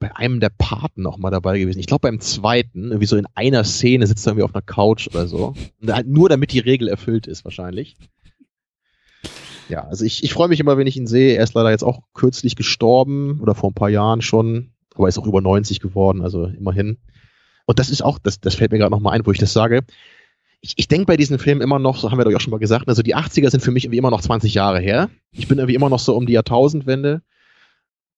[0.00, 1.78] bei einem der Paten noch mal dabei gewesen.
[1.78, 5.08] Ich glaube beim zweiten, irgendwie so in einer Szene sitzt er irgendwie auf einer Couch
[5.08, 5.54] oder so.
[5.86, 7.96] Halt nur damit die Regel erfüllt ist wahrscheinlich.
[9.68, 11.36] Ja, also ich, ich freue mich immer, wenn ich ihn sehe.
[11.36, 15.18] Er ist leider jetzt auch kürzlich gestorben oder vor ein paar Jahren schon, aber ist
[15.18, 16.98] auch über 90 geworden, also immerhin.
[17.64, 19.52] Und das ist auch, das, das fällt mir gerade noch mal ein, wo ich das
[19.52, 19.84] sage.
[20.64, 22.58] Ich, ich denke bei diesen Filmen immer noch, so haben wir doch auch schon mal
[22.58, 25.10] gesagt, also die 80er sind für mich irgendwie immer noch 20 Jahre her.
[25.30, 27.20] Ich bin irgendwie immer noch so um die Jahrtausendwende.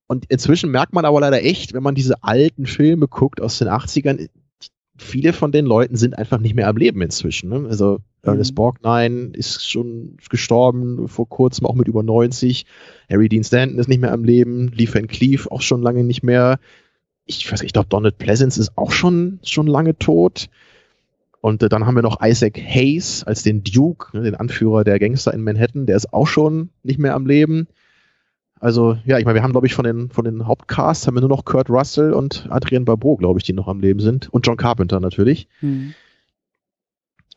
[0.06, 3.66] Und inzwischen merkt man aber leider echt, wenn man diese alten Filme guckt aus den
[3.66, 4.28] 80ern,
[4.96, 7.50] viele von den Leuten sind einfach nicht mehr am Leben inzwischen.
[7.50, 7.66] Ne?
[7.68, 8.30] Also mhm.
[8.30, 12.64] Ernest Borgnine ist schon gestorben, vor kurzem auch mit über 90.
[13.10, 14.68] Harry Dean Stanton ist nicht mehr am Leben.
[14.68, 16.60] Lee Van Cleef auch schon lange nicht mehr.
[17.24, 20.48] Ich weiß, ich glaube, Donald Pleasance ist auch schon, schon lange tot.
[21.46, 24.98] Und äh, dann haben wir noch Isaac Hayes als den Duke, ne, den Anführer der
[24.98, 25.86] Gangster in Manhattan.
[25.86, 27.68] Der ist auch schon nicht mehr am Leben.
[28.58, 31.20] Also, ja, ich meine, wir haben, glaube ich, von den, von den Hauptcasts haben wir
[31.20, 34.28] nur noch Kurt Russell und Adrian Barbeau, glaube ich, die noch am Leben sind.
[34.28, 35.46] Und John Carpenter natürlich.
[35.60, 35.94] Mhm.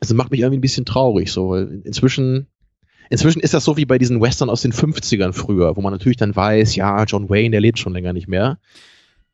[0.00, 2.48] Also macht mich irgendwie ein bisschen traurig, so, weil inzwischen,
[3.10, 6.16] inzwischen ist das so wie bei diesen Western aus den 50ern früher, wo man natürlich
[6.16, 8.58] dann weiß, ja, John Wayne, der lebt schon länger nicht mehr.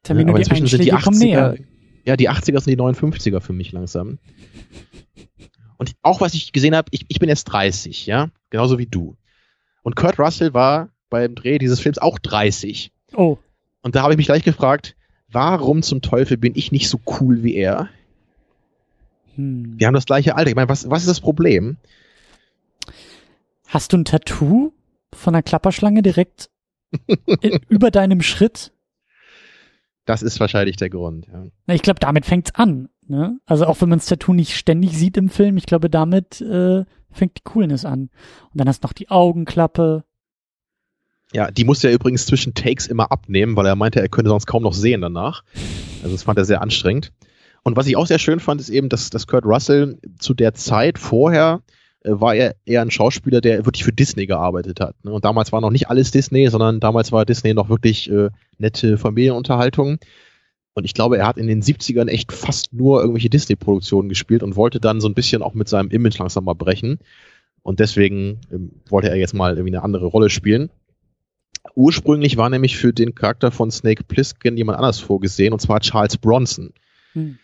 [0.02, 1.64] Termine, Aber inzwischen sind die 80er,
[2.06, 4.18] ja, die 80er sind die 59er für mich langsam.
[5.76, 9.16] Und auch was ich gesehen habe, ich, ich bin jetzt 30, ja, genauso wie du.
[9.82, 12.92] Und Kurt Russell war beim Dreh dieses Films auch 30.
[13.14, 13.38] Oh.
[13.82, 14.96] Und da habe ich mich gleich gefragt,
[15.30, 17.88] warum zum Teufel bin ich nicht so cool wie er?
[19.34, 19.74] Hm.
[19.76, 20.50] Wir haben das gleiche Alter.
[20.50, 21.76] Ich meine, was, was ist das Problem?
[23.66, 24.72] Hast du ein Tattoo
[25.12, 26.50] von einer Klapperschlange direkt
[27.40, 28.72] in, über deinem Schritt?
[30.06, 31.46] Das ist wahrscheinlich der Grund, ja.
[31.66, 32.88] Na, ich glaube, damit fängt's an.
[33.08, 33.38] Ne?
[33.44, 36.84] Also auch wenn man das Tattoo nicht ständig sieht im Film, ich glaube, damit äh,
[37.10, 38.10] fängt die Coolness an.
[38.52, 40.04] Und dann hast du noch die Augenklappe.
[41.32, 44.46] Ja, die musste er übrigens zwischen Takes immer abnehmen, weil er meinte, er könnte sonst
[44.46, 45.42] kaum noch sehen danach.
[46.02, 47.12] Also das fand er sehr anstrengend.
[47.64, 50.54] Und was ich auch sehr schön fand, ist eben, dass, dass Kurt Russell zu der
[50.54, 51.62] Zeit vorher
[52.12, 54.94] war er eher ein Schauspieler, der wirklich für Disney gearbeitet hat.
[55.04, 55.12] Ne?
[55.12, 58.98] Und damals war noch nicht alles Disney, sondern damals war Disney noch wirklich äh, nette
[58.98, 59.98] Familienunterhaltung.
[60.74, 64.56] Und ich glaube, er hat in den 70ern echt fast nur irgendwelche Disney-Produktionen gespielt und
[64.56, 66.98] wollte dann so ein bisschen auch mit seinem Image langsam mal brechen.
[67.62, 70.70] Und deswegen ähm, wollte er jetzt mal irgendwie eine andere Rolle spielen.
[71.74, 76.16] Ursprünglich war nämlich für den Charakter von Snake Plissken jemand anders vorgesehen, und zwar Charles
[76.18, 76.72] Bronson.
[77.12, 77.38] Hm.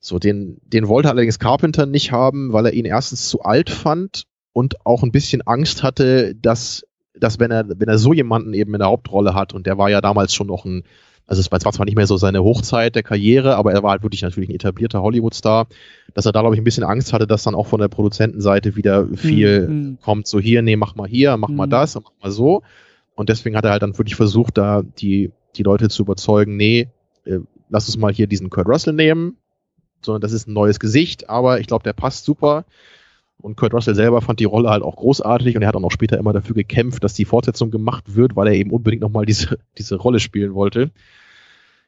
[0.00, 4.24] So, den, den wollte allerdings Carpenter nicht haben, weil er ihn erstens zu alt fand
[4.52, 8.74] und auch ein bisschen Angst hatte, dass, dass wenn er, wenn er so jemanden eben
[8.74, 10.84] in der Hauptrolle hat, und der war ja damals schon noch ein,
[11.26, 14.02] also es war zwar nicht mehr so seine Hochzeit der Karriere, aber er war halt
[14.02, 15.68] wirklich natürlich ein etablierter Hollywood-Star,
[16.14, 18.76] dass er da, glaube ich, ein bisschen Angst hatte, dass dann auch von der Produzentenseite
[18.76, 19.98] wieder viel mhm.
[20.00, 21.56] kommt, so hier, nee, mach mal hier, mach mhm.
[21.56, 22.62] mal das, mach mal so.
[23.14, 26.88] Und deswegen hat er halt dann wirklich versucht, da die, die Leute zu überzeugen, nee,
[27.26, 29.36] äh, lass uns mal hier diesen Kurt Russell nehmen,
[30.02, 32.64] sondern das ist ein neues Gesicht, aber ich glaube, der passt super.
[33.38, 35.92] Und Kurt Russell selber fand die Rolle halt auch großartig und er hat auch noch
[35.92, 39.58] später immer dafür gekämpft, dass die Fortsetzung gemacht wird, weil er eben unbedingt nochmal diese,
[39.78, 40.90] diese Rolle spielen wollte.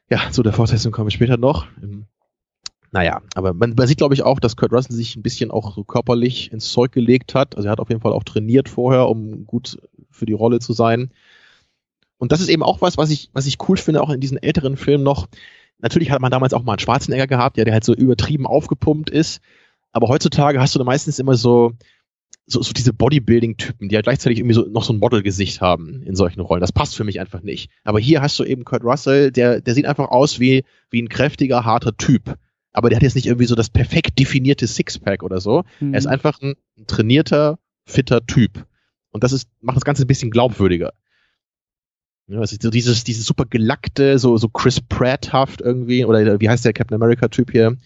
[0.09, 1.67] Ja, zu der Fortsetzung komme ich später noch.
[2.91, 5.75] Naja, aber man, man sieht, glaube ich, auch, dass Kurt Russell sich ein bisschen auch
[5.75, 7.55] so körperlich ins Zeug gelegt hat.
[7.55, 9.77] Also er hat auf jeden Fall auch trainiert vorher, um gut
[10.11, 11.11] für die Rolle zu sein.
[12.17, 14.37] Und das ist eben auch was, was ich, was ich cool finde, auch in diesen
[14.37, 15.27] älteren Filmen noch.
[15.83, 19.09] Natürlich hat man damals auch mal einen Schwarzenegger gehabt, ja, der halt so übertrieben aufgepumpt
[19.09, 19.41] ist.
[19.91, 21.73] Aber heutzutage hast du da meistens immer so,
[22.47, 26.15] so, so diese Bodybuilding-Typen, die halt gleichzeitig irgendwie so noch so ein Model-Gesicht haben in
[26.15, 26.61] solchen Rollen.
[26.61, 27.69] Das passt für mich einfach nicht.
[27.83, 31.09] Aber hier hast du eben Kurt Russell, der, der sieht einfach aus wie, wie ein
[31.09, 32.37] kräftiger, harter Typ.
[32.71, 35.63] Aber der hat jetzt nicht irgendwie so das perfekt definierte Sixpack oder so.
[35.81, 35.93] Mhm.
[35.93, 38.65] Er ist einfach ein, ein trainierter, fitter Typ.
[39.11, 40.93] Und das ist, macht das Ganze ein bisschen glaubwürdiger.
[42.29, 46.73] Also so dieses, dieses super gelackte, so, so Chris Pratt-haft irgendwie, oder wie heißt der
[46.73, 47.77] Captain America-Typ hier?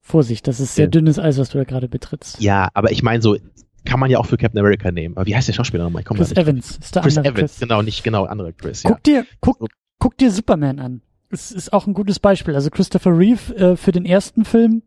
[0.00, 0.90] Vorsicht, das ist sehr ja.
[0.90, 2.40] dünnes Eis, was du da gerade betrittst.
[2.40, 3.36] Ja, aber ich meine so,
[3.84, 5.16] kann man ja auch für Captain America nehmen.
[5.16, 6.02] Aber wie heißt der Schauspieler nochmal?
[6.02, 7.60] Chris Evans ist der Chris andere Evans, Chris.
[7.60, 8.82] genau, nicht genau, andere Chris.
[8.82, 9.22] Guck ja.
[9.22, 9.68] dir, guck,
[9.98, 11.02] guck dir Superman an.
[11.30, 12.54] Es ist auch ein gutes Beispiel.
[12.54, 14.82] Also Christopher Reeve äh, für den ersten Film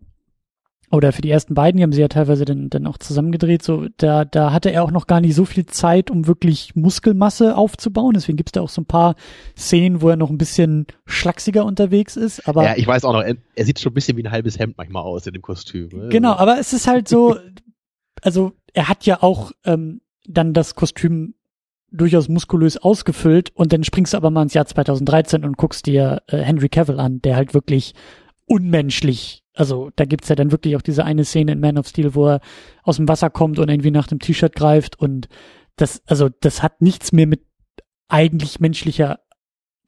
[0.93, 3.87] oder für die ersten beiden, die haben sie ja teilweise dann, dann auch zusammengedreht, so,
[3.97, 8.13] da, da hatte er auch noch gar nicht so viel Zeit, um wirklich Muskelmasse aufzubauen.
[8.13, 9.15] Deswegen gibt's da auch so ein paar
[9.57, 12.47] Szenen, wo er noch ein bisschen schlachsiger unterwegs ist.
[12.47, 14.59] Aber ja, ich weiß auch noch, er, er sieht schon ein bisschen wie ein halbes
[14.59, 15.89] Hemd manchmal aus in dem Kostüm.
[15.91, 16.09] Ne?
[16.09, 17.37] Genau, aber es ist halt so,
[18.21, 21.33] also er hat ja auch ähm, dann das Kostüm
[21.91, 26.21] durchaus muskulös ausgefüllt und dann springst du aber mal ins Jahr 2013 und guckst dir
[26.27, 27.93] äh, Henry Cavill an, der halt wirklich
[28.53, 29.43] unmenschlich.
[29.55, 32.27] Also da gibt's ja dann wirklich auch diese eine Szene in Man of Steel, wo
[32.27, 32.39] er
[32.83, 35.27] aus dem Wasser kommt und irgendwie nach dem T-Shirt greift und
[35.75, 37.41] das, also das hat nichts mehr mit
[38.09, 39.21] eigentlich menschlicher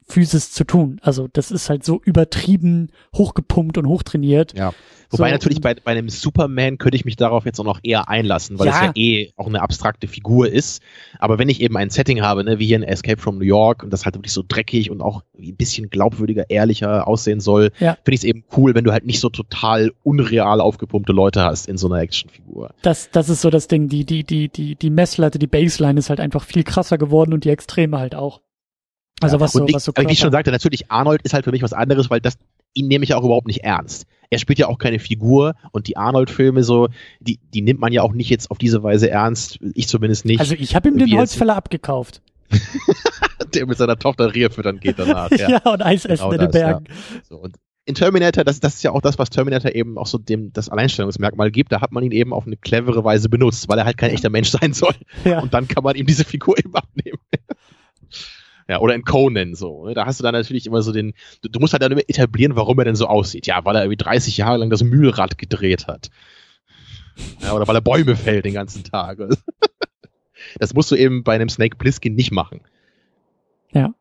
[0.08, 1.00] Physis zu tun.
[1.02, 4.58] Also das ist halt so übertrieben hochgepumpt und hochtrainiert.
[4.58, 4.74] Ja.
[5.10, 8.10] Wobei so, natürlich bei, bei einem Superman könnte ich mich darauf jetzt auch noch eher
[8.10, 8.74] einlassen, weil ja.
[8.74, 10.82] es ja eh auch eine abstrakte Figur ist.
[11.20, 13.84] Aber wenn ich eben ein Setting habe, ne, wie hier in Escape from New York
[13.84, 17.98] und das halt wirklich so dreckig und auch ein bisschen glaubwürdiger, ehrlicher aussehen soll, ja.
[18.04, 21.68] finde ich es eben cool, wenn du halt nicht so total unreal aufgepumpte Leute hast
[21.68, 22.74] in so einer Actionfigur.
[22.82, 26.10] Das, das ist so das Ding, die, die, die, die, die Messlatte, die Baseline ist
[26.10, 28.42] halt einfach viel krasser geworden und die Extreme halt auch.
[29.22, 30.10] Also ja, was so, ich, was so Körper.
[30.10, 32.38] Wie ich schon sagte, natürlich Arnold ist halt für mich was anderes, weil das
[32.76, 34.06] ihn nehme ich ja auch überhaupt nicht ernst.
[34.30, 36.90] Er spielt ja auch keine Figur und die Arnold-Filme so,
[37.20, 39.60] die, die nimmt man ja auch nicht jetzt auf diese Weise ernst.
[39.74, 40.40] Ich zumindest nicht.
[40.40, 42.22] Also ich habe ihm den Holzfäller abgekauft.
[43.54, 45.32] Der mit seiner Tochter Rehe füttern geht danach.
[45.38, 46.86] Ja, ja und Eis essen genau in den Bergen.
[46.88, 47.22] Ja.
[47.24, 47.56] So, und
[47.86, 50.70] in Terminator, das, das ist ja auch das, was Terminator eben auch so dem das
[50.70, 51.72] Alleinstellungsmerkmal gibt.
[51.72, 54.30] Da hat man ihn eben auf eine clevere Weise benutzt, weil er halt kein echter
[54.30, 54.96] Mensch sein soll.
[55.24, 55.40] Ja.
[55.40, 57.20] Und dann kann man ihm diese Figur eben abnehmen.
[58.68, 59.86] Ja, oder in Conan so.
[59.86, 59.94] Ne?
[59.94, 62.56] Da hast du dann natürlich immer so den, du, du musst halt dann immer etablieren,
[62.56, 63.46] warum er denn so aussieht.
[63.46, 66.10] Ja, weil er irgendwie 30 Jahre lang das Mühlrad gedreht hat.
[67.42, 69.20] Ja, oder weil er Bäume fällt den ganzen Tag.
[70.60, 72.62] Das musst du eben bei einem Snake Plissken nicht machen.
[73.72, 73.94] Ja.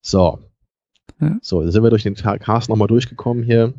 [0.00, 0.40] So.
[1.20, 1.38] Ja.
[1.40, 3.74] So, da sind wir durch den Cast nochmal durchgekommen hier.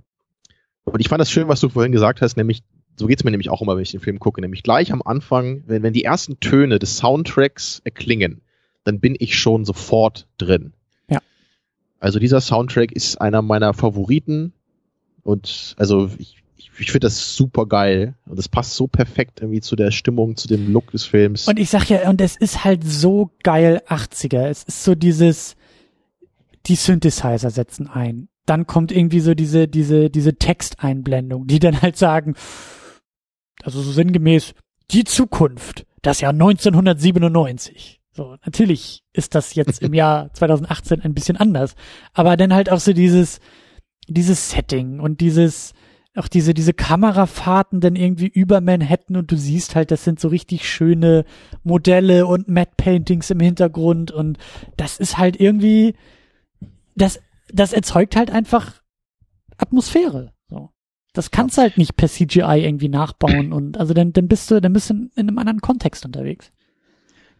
[0.84, 2.64] Und ich fand das schön, was du vorhin gesagt hast, nämlich,
[2.96, 5.64] so geht's mir nämlich auch immer, wenn ich den Film gucke, nämlich gleich am Anfang,
[5.68, 8.42] wenn, wenn die ersten Töne des Soundtracks erklingen,
[8.88, 10.72] dann bin ich schon sofort drin.
[11.10, 11.20] Ja.
[12.00, 14.54] Also dieser Soundtrack ist einer meiner Favoriten
[15.24, 19.60] und also ich, ich, ich finde das super geil und es passt so perfekt irgendwie
[19.60, 21.50] zu der Stimmung, zu dem Look des Films.
[21.50, 24.48] Und ich sag ja, und es ist halt so geil 80er.
[24.48, 25.58] Es ist so dieses,
[26.68, 28.30] die Synthesizer setzen ein.
[28.46, 32.36] Dann kommt irgendwie so diese, diese, diese Texteinblendung, die dann halt sagen,
[33.64, 34.54] also so sinngemäß,
[34.92, 37.97] die Zukunft, das Jahr 1997.
[38.18, 41.76] So, natürlich ist das jetzt im Jahr 2018 ein bisschen anders,
[42.14, 43.40] aber dann halt auch so dieses,
[44.08, 45.76] dieses Setting und dieses,
[46.16, 50.30] auch diese, diese Kamerafahrten dann irgendwie über Manhattan und du siehst halt, das sind so
[50.30, 51.26] richtig schöne
[51.64, 54.40] Modelle und Matte Paintings im Hintergrund und
[54.78, 55.94] das ist halt irgendwie,
[56.96, 57.20] das,
[57.54, 58.82] das erzeugt halt einfach
[59.58, 60.34] Atmosphäre.
[60.50, 60.72] So.
[61.14, 61.64] Das kannst ja.
[61.64, 64.96] halt nicht per CGI irgendwie nachbauen und also dann, dann bist du, dann bist du
[64.96, 66.52] in einem anderen Kontext unterwegs.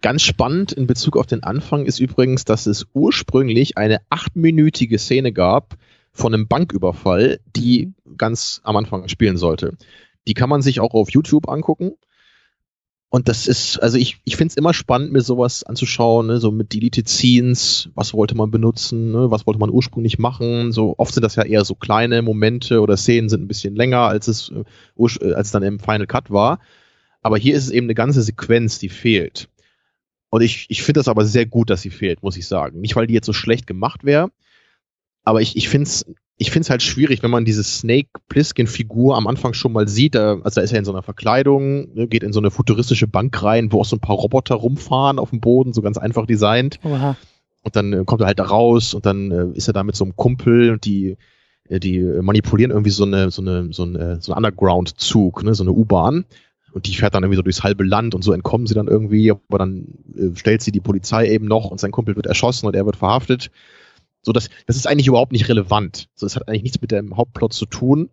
[0.02, 5.32] Ganz spannend in Bezug auf den Anfang ist übrigens, dass es ursprünglich eine achtminütige Szene
[5.34, 5.76] gab
[6.12, 8.18] von einem Banküberfall, die mhm.
[8.18, 9.76] ganz am Anfang spielen sollte.
[10.28, 11.94] Die kann man sich auch auf YouTube angucken.
[13.10, 16.40] Und das ist, also ich, ich finde es immer spannend, mir sowas anzuschauen, ne?
[16.40, 19.32] so mit Deleted Scenes, was wollte man benutzen, ne?
[19.32, 20.74] was wollte man ursprünglich machen.
[20.74, 24.02] So oft sind das ja eher so kleine Momente oder Szenen sind ein bisschen länger,
[24.02, 26.60] als es äh, als dann im Final Cut war.
[27.22, 29.48] Aber hier ist es eben eine ganze Sequenz, die fehlt.
[30.30, 32.82] Und ich, ich finde das aber sehr gut, dass sie fehlt, muss ich sagen.
[32.82, 34.30] Nicht, weil die jetzt so schlecht gemacht wäre,
[35.24, 36.06] aber ich, ich finde es
[36.38, 40.16] ich finde es halt schwierig, wenn man diese Snake Plissken-Figur am Anfang schon mal sieht.
[40.16, 43.42] also da ist er in so einer Verkleidung, ne, geht in so eine futuristische Bank
[43.42, 46.80] rein, wo auch so ein paar Roboter rumfahren auf dem Boden, so ganz einfach designt.
[46.84, 47.18] Oha.
[47.64, 49.96] Und dann äh, kommt er halt da raus und dann äh, ist er da mit
[49.96, 51.18] so einem Kumpel und die,
[51.70, 55.64] äh, die manipulieren irgendwie so eine, so eine, so eine, so ein Underground-Zug, ne, so
[55.64, 56.26] eine U-Bahn.
[56.72, 59.32] Und die fährt dann irgendwie so durchs halbe Land und so entkommen sie dann irgendwie,
[59.32, 62.76] aber dann äh, stellt sie die Polizei eben noch und sein Kumpel wird erschossen und
[62.76, 63.50] er wird verhaftet.
[64.22, 66.10] So, das, das ist eigentlich überhaupt nicht relevant.
[66.14, 68.10] So, das hat eigentlich nichts mit dem Hauptplot zu tun.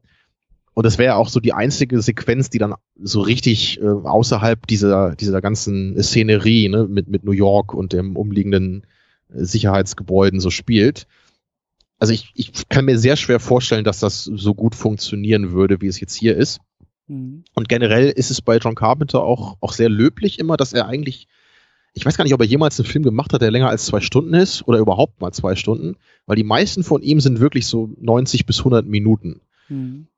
[0.75, 5.15] Und das wäre auch so die einzige Sequenz, die dann so richtig äh, außerhalb dieser,
[5.15, 8.85] dieser ganzen Szenerie, ne, mit, mit New York und dem umliegenden
[9.33, 11.07] äh, Sicherheitsgebäuden so spielt.
[12.01, 15.87] Also ich, ich kann mir sehr schwer vorstellen, dass das so gut funktionieren würde, wie
[15.87, 16.61] es jetzt hier ist.
[17.07, 17.45] Mhm.
[17.55, 21.29] Und generell ist es bei John Carpenter auch, auch sehr löblich immer, dass er eigentlich
[21.95, 24.01] ich weiß gar nicht, ob er jemals einen Film gemacht hat, der länger als zwei
[24.01, 25.97] Stunden ist oder überhaupt mal zwei Stunden,
[26.27, 29.41] weil die meisten von ihm sind wirklich so 90 bis 100 Minuten.
[29.69, 30.09] Mhm.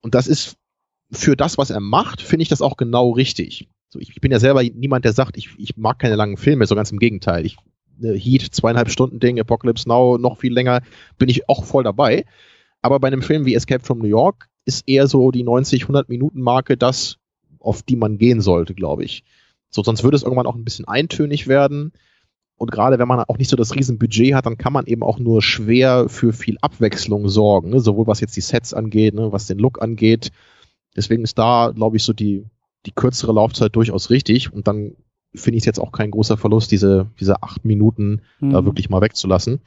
[0.00, 0.56] Und das ist
[1.12, 3.68] für das, was er macht, finde ich das auch genau richtig.
[3.88, 6.66] So, ich, ich, bin ja selber niemand, der sagt, ich, ich mag keine langen Filme,
[6.66, 7.46] so ganz im Gegenteil.
[7.46, 7.56] Ich,
[8.02, 10.80] äh, Heat, zweieinhalb Stunden Ding, Apocalypse Now, noch viel länger,
[11.18, 12.24] bin ich auch voll dabei.
[12.80, 16.08] Aber bei einem Film wie Escape from New York ist eher so die 90, 100
[16.08, 17.18] Minuten Marke das,
[17.58, 19.24] auf die man gehen sollte, glaube ich.
[19.70, 21.92] So, sonst würde es irgendwann auch ein bisschen eintönig werden.
[22.56, 25.18] Und gerade wenn man auch nicht so das Riesenbudget hat, dann kann man eben auch
[25.18, 27.80] nur schwer für viel Abwechslung sorgen, ne?
[27.80, 29.32] sowohl was jetzt die Sets angeht, ne?
[29.32, 30.30] was den Look angeht.
[30.94, 32.44] Deswegen ist da, glaube ich, so die,
[32.86, 34.52] die kürzere Laufzeit durchaus richtig.
[34.52, 34.94] Und dann
[35.34, 38.50] finde ich es jetzt auch kein großer Verlust, diese, diese acht Minuten mhm.
[38.50, 39.60] da wirklich mal wegzulassen.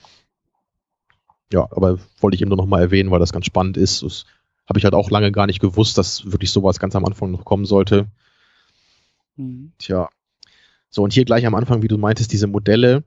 [1.51, 4.03] Ja, aber wollte ich eben nur noch mal erwähnen, weil das ganz spannend ist.
[4.03, 4.25] Das
[4.67, 7.45] habe ich halt auch lange gar nicht gewusst, dass wirklich sowas ganz am Anfang noch
[7.45, 8.07] kommen sollte.
[9.35, 9.73] Mhm.
[9.77, 10.09] Tja.
[10.89, 13.03] So, und hier gleich am Anfang, wie du meintest, diese Modelle,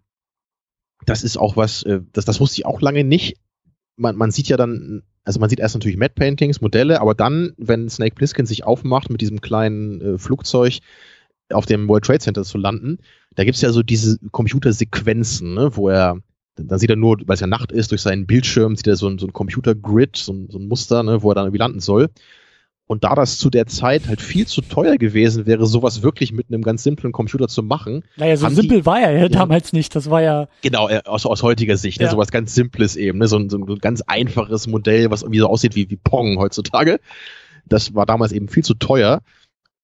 [1.06, 3.36] das ist auch was, äh, das, das wusste ich auch lange nicht.
[3.96, 7.52] Man, man sieht ja dann, also man sieht erst natürlich Matte Paintings, Modelle, aber dann,
[7.56, 10.78] wenn Snake Plissken sich aufmacht, mit diesem kleinen äh, Flugzeug
[11.50, 12.98] auf dem World Trade Center zu landen,
[13.34, 16.20] da gibt's ja so diese Computersequenzen, ne, wo er,
[16.58, 19.08] da sieht er nur, weil es ja Nacht ist, durch seinen Bildschirm sieht er so
[19.08, 21.80] ein, so ein Computer-Grid, so ein, so ein Muster, ne, wo er dann irgendwie landen
[21.80, 22.08] soll.
[22.88, 26.48] Und da das zu der Zeit halt viel zu teuer gewesen wäre, sowas wirklich mit
[26.48, 28.02] einem ganz simplen Computer zu machen.
[28.16, 29.94] Naja, so simpel die, war er ja damals nicht.
[29.94, 30.48] Das war ja.
[30.62, 32.10] Genau, äh, aus, aus heutiger Sicht, ne, ja.
[32.10, 35.40] ne, sowas ganz Simples eben, ne, so, ein, so ein ganz einfaches Modell, was irgendwie
[35.40, 36.98] so aussieht wie, wie Pong heutzutage.
[37.66, 39.20] Das war damals eben viel zu teuer,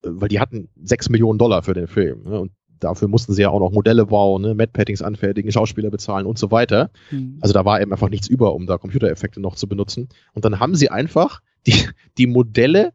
[0.03, 2.23] äh, weil die hatten sechs Millionen Dollar für den Film.
[2.23, 6.25] Ne, und dafür mussten sie ja auch noch Modelle bauen, ne, Mad-Paddings anfertigen, Schauspieler bezahlen
[6.25, 6.89] und so weiter.
[7.11, 7.37] Mhm.
[7.41, 10.09] Also da war eben einfach nichts über, um da Computereffekte noch zu benutzen.
[10.33, 11.73] Und dann haben sie einfach die,
[12.17, 12.93] die Modelle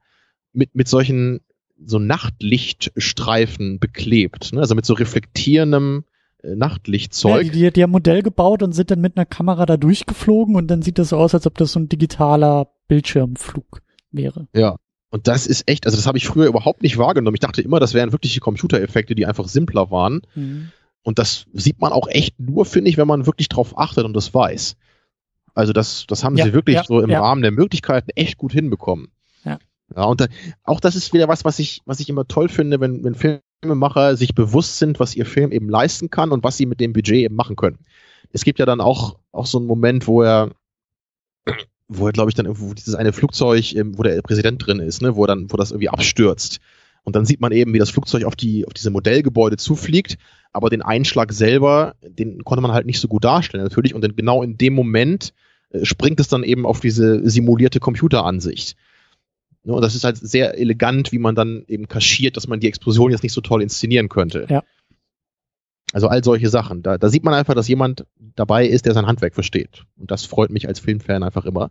[0.53, 1.41] mit, mit solchen
[1.83, 4.61] so Nachtlichtstreifen beklebt, ne?
[4.61, 6.05] also mit so reflektierendem
[6.43, 7.47] äh, Nachtlichtzeug.
[7.47, 10.68] Ja, die, die haben Modell gebaut und sind dann mit einer Kamera da durchgeflogen und
[10.68, 14.49] dann sieht das so aus, als ob das so ein digitaler Bildschirmflug wäre.
[14.55, 14.76] Ja.
[15.11, 17.34] Und das ist echt, also das habe ich früher überhaupt nicht wahrgenommen.
[17.34, 20.22] Ich dachte immer, das wären wirkliche Computereffekte, die einfach simpler waren.
[20.34, 20.70] Mhm.
[21.02, 24.14] Und das sieht man auch echt nur, finde ich, wenn man wirklich drauf achtet und
[24.14, 24.76] das weiß.
[25.54, 27.20] Also das, das haben ja, sie wirklich ja, so im ja.
[27.20, 29.08] Rahmen der Möglichkeiten echt gut hinbekommen.
[29.44, 29.58] Ja.
[29.96, 30.26] Ja, und da,
[30.62, 34.16] auch das ist wieder was, was ich, was ich immer toll finde, wenn, wenn Filmemacher
[34.16, 37.24] sich bewusst sind, was ihr Film eben leisten kann und was sie mit dem Budget
[37.24, 37.78] eben machen können.
[38.32, 40.50] Es gibt ja dann auch, auch so einen Moment, wo er,
[41.91, 45.16] wo er, glaube ich, dann irgendwo dieses eine Flugzeug, wo der Präsident drin ist, ne,
[45.16, 46.61] wo dann, wo das irgendwie abstürzt.
[47.03, 50.16] Und dann sieht man eben, wie das Flugzeug auf die, auf diese Modellgebäude zufliegt,
[50.53, 53.95] aber den Einschlag selber, den konnte man halt nicht so gut darstellen, natürlich.
[53.95, 55.32] Und dann genau in dem Moment
[55.70, 58.76] äh, springt es dann eben auf diese simulierte Computeransicht.
[59.64, 62.68] Ne, und das ist halt sehr elegant, wie man dann eben kaschiert, dass man die
[62.68, 64.47] Explosion jetzt nicht so toll inszenieren könnte.
[64.49, 64.62] Ja.
[65.93, 66.82] Also all solche Sachen.
[66.82, 69.84] Da, da sieht man einfach, dass jemand dabei ist, der sein Handwerk versteht.
[69.97, 71.70] Und das freut mich als Filmfan einfach immer.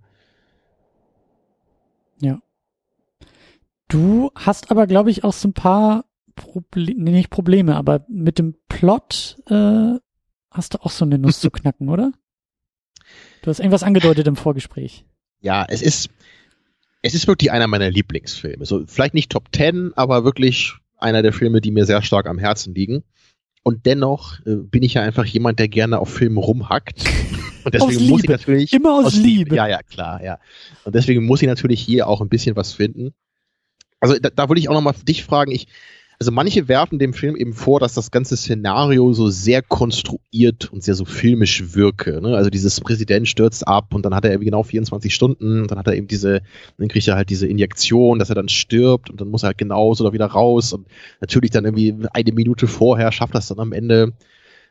[2.19, 2.41] Ja.
[3.87, 6.05] Du hast aber, glaube ich, auch so ein paar
[6.35, 9.95] Probleme, nee, nicht Probleme, aber mit dem Plot äh,
[10.51, 12.11] hast du auch so eine Nuss zu knacken, oder?
[13.41, 15.05] Du hast irgendwas angedeutet im Vorgespräch.
[15.41, 16.09] Ja, es ist,
[17.01, 18.65] es ist wirklich einer meiner Lieblingsfilme.
[18.65, 22.37] So, vielleicht nicht Top Ten, aber wirklich einer der Filme, die mir sehr stark am
[22.37, 23.03] Herzen liegen.
[23.69, 27.03] Und dennoch äh, bin ich ja einfach jemand, der gerne auf Filmen rumhackt.
[27.63, 28.73] Und deswegen muss ich natürlich.
[28.73, 29.27] Immer aus, aus Liebe.
[29.27, 29.55] Liebe.
[29.57, 30.39] Ja, ja, klar, ja.
[30.85, 33.13] Und deswegen muss ich natürlich hier auch ein bisschen was finden.
[33.99, 35.67] Also da, da würde ich auch nochmal dich fragen, ich,
[36.19, 40.83] also manche werfen dem Film eben vor, dass das ganze Szenario so sehr konstruiert und
[40.83, 42.21] sehr so filmisch wirke.
[42.21, 42.35] Ne?
[42.35, 45.79] Also dieses Präsident stürzt ab und dann hat er irgendwie genau 24 Stunden, und dann
[45.79, 46.41] hat er eben diese,
[46.77, 49.57] dann kriegt er halt diese Injektion, dass er dann stirbt und dann muss er halt
[49.57, 50.87] genauso da wieder raus und
[51.21, 54.11] natürlich dann irgendwie eine Minute vorher schafft das dann am Ende.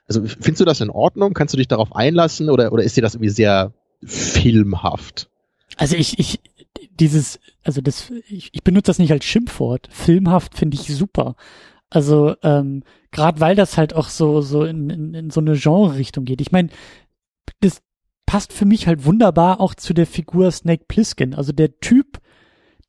[0.06, 1.32] Also findest du das in Ordnung?
[1.32, 3.72] Kannst du dich darauf einlassen oder, oder ist dir das irgendwie sehr
[4.04, 5.30] filmhaft?
[5.78, 6.40] Also ich, ich,
[7.00, 9.88] dieses, also das, ich, ich benutze das nicht als Schimpfwort.
[9.90, 11.36] Filmhaft finde ich super.
[11.90, 16.24] Also ähm, gerade weil das halt auch so so in, in, in so eine Genre-Richtung
[16.24, 16.40] geht.
[16.40, 16.68] Ich meine,
[17.60, 17.82] das
[18.26, 21.34] passt für mich halt wunderbar auch zu der Figur Snake Plissken.
[21.34, 22.20] Also der Typ,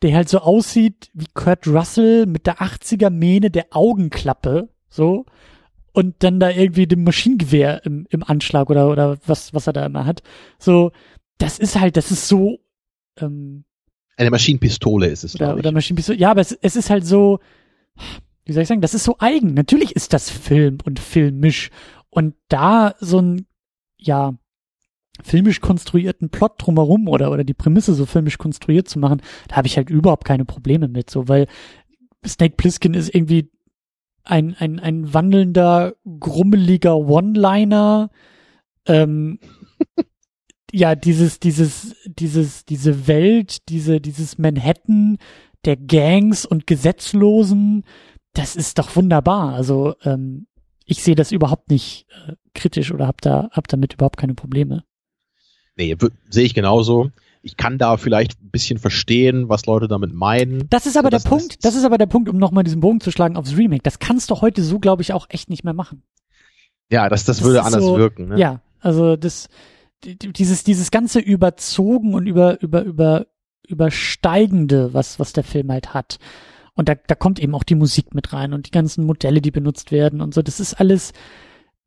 [0.02, 5.26] der halt so aussieht wie Kurt Russell mit der 80er Mähne der Augenklappe, so
[5.94, 9.86] und dann da irgendwie dem Maschinengewehr im, im Anschlag oder oder was was er da
[9.86, 10.24] immer hat.
[10.58, 10.92] So,
[11.38, 12.60] das ist halt, das ist so
[13.20, 13.66] ähm,
[14.20, 16.18] eine Maschinenpistole ist es oder, oder Maschinenpistole.
[16.20, 17.40] Ja, aber es, es ist halt so
[18.50, 19.54] wie soll ich sagen, das ist so eigen.
[19.54, 21.70] Natürlich ist das Film und filmisch.
[22.10, 23.46] Und da so ein,
[23.96, 24.34] ja,
[25.22, 29.68] filmisch konstruierten Plot drumherum oder, oder die Prämisse so filmisch konstruiert zu machen, da habe
[29.68, 31.46] ich halt überhaupt keine Probleme mit, so, weil
[32.26, 33.52] Snake Plissken ist irgendwie
[34.24, 38.10] ein, ein, ein wandelnder, grummeliger One-Liner,
[38.88, 39.40] ähm,
[40.72, 45.18] ja, dieses, dieses, dieses, diese Welt, diese, dieses Manhattan
[45.66, 47.84] der Gangs und Gesetzlosen,
[48.34, 49.54] das ist doch wunderbar.
[49.54, 50.48] Also ähm,
[50.86, 54.84] ich sehe das überhaupt nicht äh, kritisch oder hab da hab damit überhaupt keine Probleme.
[55.76, 55.96] Nee,
[56.30, 57.12] sehe ich genauso.
[57.42, 60.68] Ich kann da vielleicht ein bisschen verstehen, was Leute damit meinen.
[60.70, 63.00] Das ist aber der Punkt, das, das ist aber der Punkt, um nochmal diesen Bogen
[63.00, 63.84] zu schlagen aufs Remake.
[63.84, 66.04] Das kannst du heute so, glaube ich, auch echt nicht mehr machen.
[66.92, 68.30] Ja, das, das, das würde anders so, wirken.
[68.30, 68.40] Ne?
[68.40, 69.48] Ja, also das,
[70.04, 73.28] dieses, dieses ganze überzogen und über, über, über,
[73.68, 76.20] übersteigende, was, was der Film halt hat.
[76.76, 79.52] Und da, da kommt eben auch die Musik mit rein und die ganzen Modelle, die
[79.52, 80.42] benutzt werden und so.
[80.42, 81.14] Das ist alles,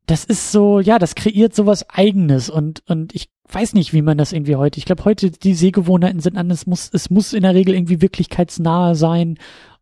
[0.05, 4.17] das ist so, ja, das kreiert sowas Eigenes und, und ich weiß nicht, wie man
[4.17, 7.43] das irgendwie heute, ich glaube heute die Sehgewohnheiten sind anders, es muss, es muss in
[7.43, 9.37] der Regel irgendwie wirklichkeitsnahe sein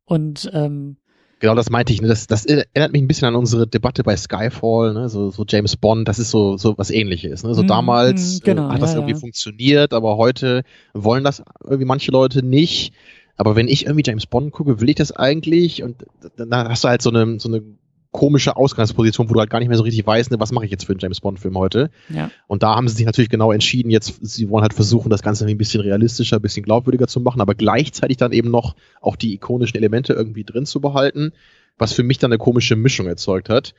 [0.06, 0.98] und, ähm,
[1.42, 2.02] Genau, das meinte ich.
[2.02, 2.08] Ne?
[2.08, 5.10] Das, das erinnert mich ein bisschen an unsere Debatte bei Skyfall, ne?
[5.10, 7.44] so, so James Bond, das ist so, so was ähnliches.
[7.44, 7.56] Ne?
[7.56, 9.20] So mm, damals mm, genau, äh, hat das ja, irgendwie ja.
[9.20, 10.64] funktioniert, aber heute
[10.94, 12.94] wollen das irgendwie manche Leute nicht.
[13.38, 15.82] Aber wenn ich irgendwie James Bond gucke, will ich das eigentlich?
[15.82, 16.06] Und
[16.38, 17.64] dann hast du halt so eine, so eine
[18.12, 20.72] komische Ausgangsposition, wo du halt gar nicht mehr so richtig weißt, ne, was mache ich
[20.72, 21.90] jetzt für einen James Bond-Film heute.
[22.10, 22.30] Ja.
[22.48, 25.46] Und da haben sie sich natürlich genau entschieden, jetzt, sie wollen halt versuchen, das Ganze
[25.46, 29.34] ein bisschen realistischer, ein bisschen glaubwürdiger zu machen, aber gleichzeitig dann eben noch auch die
[29.34, 31.32] ikonischen Elemente irgendwie drin zu behalten,
[31.78, 33.74] was für mich dann eine komische Mischung erzeugt hat.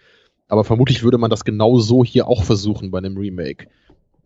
[0.48, 3.68] Aber vermutlich würde man das genau so hier auch versuchen bei einem Remake.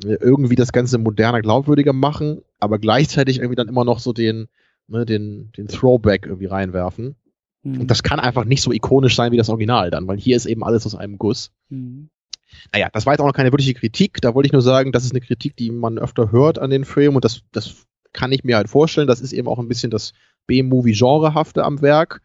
[0.04, 4.48] Irgendwie das Ganze moderner, glaubwürdiger machen, aber gleichzeitig irgendwie dann immer noch so den,
[4.88, 7.16] ne, den, den Throwback irgendwie reinwerfen.
[7.67, 7.81] Mhm.
[7.83, 10.47] Und das kann einfach nicht so ikonisch sein wie das Original dann, weil hier ist
[10.47, 11.51] eben alles aus einem Guss.
[11.69, 12.09] Mhm.
[12.73, 14.21] Naja, das war jetzt auch noch keine wirkliche Kritik.
[14.21, 16.85] Da wollte ich nur sagen, das ist eine Kritik, die man öfter hört an den
[16.85, 19.09] Film und das, das kann ich mir halt vorstellen.
[19.09, 20.12] Das ist eben auch ein bisschen das
[20.47, 22.23] B-Movie-Genrehafte am Werk.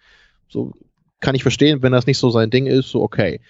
[0.48, 0.74] So
[1.20, 3.42] kann ich verstehen, wenn das nicht so sein Ding ist, so okay.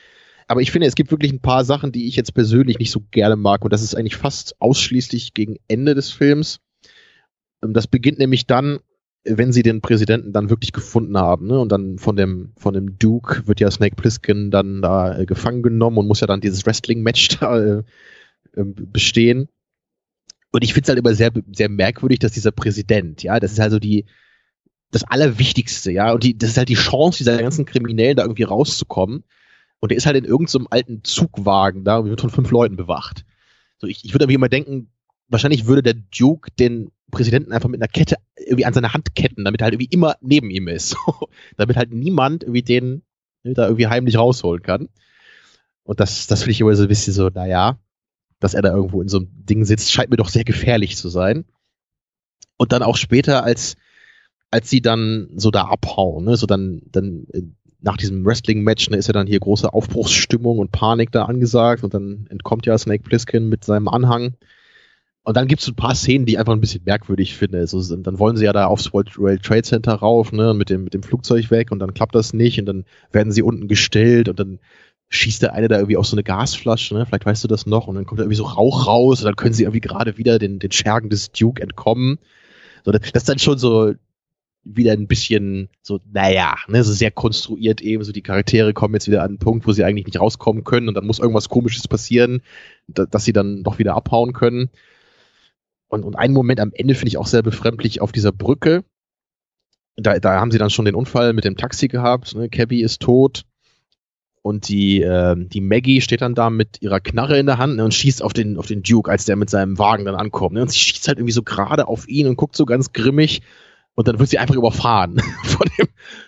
[0.47, 3.01] Aber ich finde, es gibt wirklich ein paar Sachen, die ich jetzt persönlich nicht so
[3.11, 6.59] gerne mag und das ist eigentlich fast ausschließlich gegen Ende des Films.
[7.61, 8.79] Ähm, das beginnt nämlich dann,
[9.23, 12.97] wenn sie den Präsidenten dann wirklich gefunden haben, ne, und dann von dem, von dem
[12.97, 16.65] Duke wird ja Snake Plissken dann da äh, gefangen genommen und muss ja dann dieses
[16.65, 17.83] Wrestling-Match da äh,
[18.53, 19.47] äh, bestehen.
[20.51, 23.59] Und ich finde es halt immer sehr, sehr merkwürdig, dass dieser Präsident, ja, das ist
[23.59, 24.05] also die,
[24.89, 28.43] das Allerwichtigste, ja, und die, das ist halt die Chance dieser ganzen Kriminellen da irgendwie
[28.43, 29.23] rauszukommen.
[29.79, 32.75] Und der ist halt in irgendeinem so alten Zugwagen da, und wird von fünf Leuten
[32.75, 33.25] bewacht.
[33.77, 34.91] So, ich, ich würde aber immer denken,
[35.27, 39.45] wahrscheinlich würde der Duke den Präsidenten einfach mit einer Kette irgendwie an seine Hand ketten,
[39.45, 40.95] damit er halt irgendwie immer neben ihm ist.
[41.57, 43.03] damit halt niemand irgendwie den
[43.43, 44.89] ne, da irgendwie heimlich rausholen kann.
[45.83, 47.77] Und das, das finde ich immer so ein bisschen so, naja,
[48.39, 51.09] dass er da irgendwo in so einem Ding sitzt, scheint mir doch sehr gefährlich zu
[51.09, 51.45] sein.
[52.57, 53.75] Und dann auch später, als,
[54.51, 57.41] als sie dann so da abhauen, ne, so dann, dann äh,
[57.81, 61.93] nach diesem Wrestling-Match ne, ist ja dann hier große Aufbruchsstimmung und Panik da angesagt und
[61.93, 64.35] dann entkommt ja Snake Plissken mit seinem Anhang
[65.23, 67.59] und dann gibt es ein paar Szenen, die ich einfach ein bisschen merkwürdig finde.
[67.59, 70.93] Also, dann wollen sie ja da aufs World Trade Center rauf, ne, mit dem, mit
[70.93, 74.39] dem Flugzeug weg und dann klappt das nicht und dann werden sie unten gestellt und
[74.39, 74.59] dann
[75.09, 77.05] schießt der eine da irgendwie auf so eine Gasflasche, ne?
[77.05, 79.35] Vielleicht weißt du das noch, und dann kommt da irgendwie so Rauch raus und dann
[79.35, 82.17] können sie irgendwie gerade wieder den, den Schergen des Duke entkommen.
[82.85, 83.93] So, das ist dann schon so
[84.63, 89.07] wieder ein bisschen so, naja, ne, so sehr konstruiert eben, so die Charaktere kommen jetzt
[89.07, 91.87] wieder an einen Punkt, wo sie eigentlich nicht rauskommen können und dann muss irgendwas komisches
[91.87, 92.41] passieren,
[92.87, 94.69] da, dass sie dann doch wieder abhauen können.
[95.91, 98.85] Und, und einen Moment am Ende finde ich auch sehr befremdlich auf dieser Brücke.
[99.97, 102.33] Da, da haben sie dann schon den Unfall mit dem Taxi gehabt.
[102.33, 102.47] Ne?
[102.47, 103.43] Cabby ist tot.
[104.41, 107.83] Und die, äh, die Maggie steht dann da mit ihrer Knarre in der Hand ne,
[107.83, 110.53] und schießt auf den, auf den Duke, als der mit seinem Wagen dann ankommt.
[110.53, 110.61] Ne?
[110.61, 113.41] Und sie schießt halt irgendwie so gerade auf ihn und guckt so ganz grimmig.
[113.93, 115.87] Und dann wird sie einfach überfahren von dem,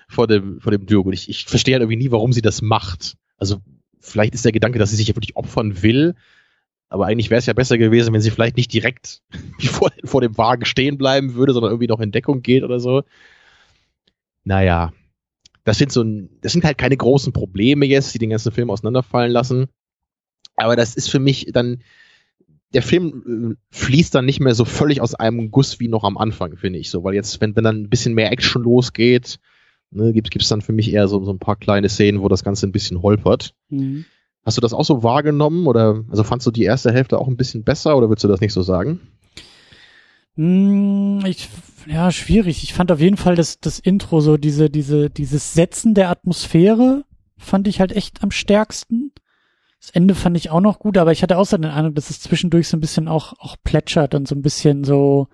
[0.10, 1.08] von dem, von dem Duke.
[1.08, 3.16] Und ich, ich verstehe halt irgendwie nie, warum sie das macht.
[3.38, 3.62] Also
[4.02, 6.16] vielleicht ist der Gedanke, dass sie sich ja wirklich opfern will
[6.94, 9.24] Aber eigentlich wäre es ja besser gewesen, wenn sie vielleicht nicht direkt
[9.60, 13.02] vor, vor dem Wagen stehen bleiben würde, sondern irgendwie noch in Deckung geht oder so.
[14.44, 14.94] Naja,
[15.64, 18.70] das sind so ein, das sind halt keine großen Probleme jetzt, die den ganzen Film
[18.70, 19.70] auseinanderfallen lassen.
[20.56, 21.82] Aber das ist für mich dann,
[22.76, 26.16] der Film äh, fließt dann nicht mehr so völlig aus einem Guss wie noch am
[26.16, 27.04] Anfang, finde ich so.
[27.04, 29.40] Weil jetzt, wenn, wenn dann ein bisschen mehr Action losgeht,
[29.90, 32.44] ne, gibt es dann für mich eher so, so ein paar kleine Szenen, wo das
[32.44, 33.56] Ganze ein bisschen holpert.
[33.70, 34.06] Mhm.
[34.46, 37.38] Hast du das auch so wahrgenommen oder also fandst du die erste Hälfte auch ein
[37.38, 39.00] bisschen besser oder würdest du das nicht so sagen?
[40.36, 41.50] Mm, ich,
[41.88, 42.64] ja, schwierig.
[42.64, 47.06] Ich fand auf jeden Fall das, das Intro so, diese, diese, dieses Setzen der Atmosphäre
[47.38, 49.12] fand ich halt echt am stärksten.
[49.80, 52.22] Das Ende fand ich auch noch gut, aber ich hatte außer den Eindruck, dass es
[52.22, 55.28] zwischendurch so ein bisschen auch, auch plätschert und so ein bisschen so,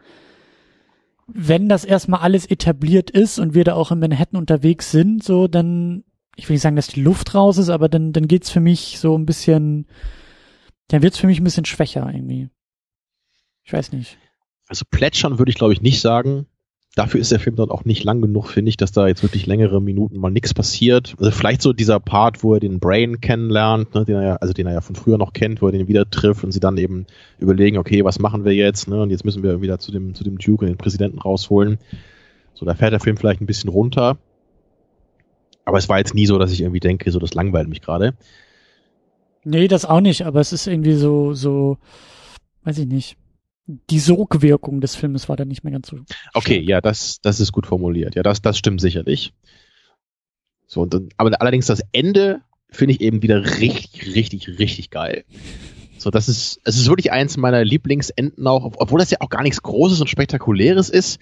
[1.28, 5.48] wenn das erstmal alles etabliert ist und wir da auch in Manhattan unterwegs sind, so,
[5.48, 6.04] dann,
[6.40, 8.98] ich will nicht sagen, dass die Luft raus ist, aber dann, dann geht's für mich
[9.00, 9.86] so ein bisschen,
[10.88, 12.50] dann wird's für mich ein bisschen schwächer irgendwie.
[13.64, 14.18] Ich weiß nicht.
[14.68, 16.46] Also plätschern würde ich glaube ich nicht sagen.
[16.96, 19.46] Dafür ist der Film dann auch nicht lang genug, finde ich, dass da jetzt wirklich
[19.46, 21.16] längere Minuten mal nichts passiert.
[21.20, 24.54] Also vielleicht so dieser Part, wo er den Brain kennenlernt, ne, den er ja, also
[24.54, 26.78] den er ja von früher noch kennt, wo er den wieder trifft und sie dann
[26.78, 27.06] eben
[27.38, 29.02] überlegen, okay, was machen wir jetzt, ne?
[29.02, 31.78] Und jetzt müssen wir wieder zu dem, zu dem Duke und den Präsidenten rausholen.
[32.56, 34.18] So, da fährt der Film vielleicht ein bisschen runter.
[35.70, 38.14] Aber es war jetzt nie so, dass ich irgendwie denke, so das langweilt mich gerade.
[39.46, 41.78] Nee, das auch nicht, aber es ist irgendwie so, so,
[42.64, 43.18] weiß ich nicht
[43.90, 45.98] die Sogwirkung des Filmes war dann nicht mehr ganz so.
[46.34, 46.70] Okay, stark.
[46.70, 48.16] ja, das, das ist gut formuliert.
[48.16, 49.34] Ja, das, das stimmt sicherlich.
[50.66, 55.24] So, und dann, aber allerdings das Ende finde ich eben wieder richtig, richtig, richtig geil.
[55.98, 59.44] So, das ist, es ist wirklich eins meiner Lieblingsenden auch, obwohl das ja auch gar
[59.44, 61.20] nichts Großes und Spektakuläres ist.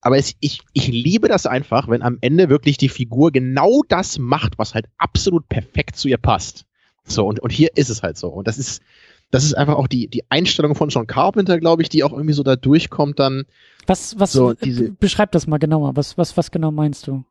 [0.00, 4.18] Aber es, ich, ich liebe das einfach, wenn am Ende wirklich die Figur genau das
[4.18, 6.64] macht, was halt absolut perfekt zu ihr passt.
[7.04, 8.28] So, und, und hier ist es halt so.
[8.28, 8.82] Und das ist,
[9.30, 12.32] das ist einfach auch die, die Einstellung von John Carpenter, glaube ich, die auch irgendwie
[12.32, 13.44] so da durchkommt dann.
[13.86, 15.96] Was, was, so diese, beschreib das mal genauer.
[15.96, 17.24] Was, was, was genau meinst du?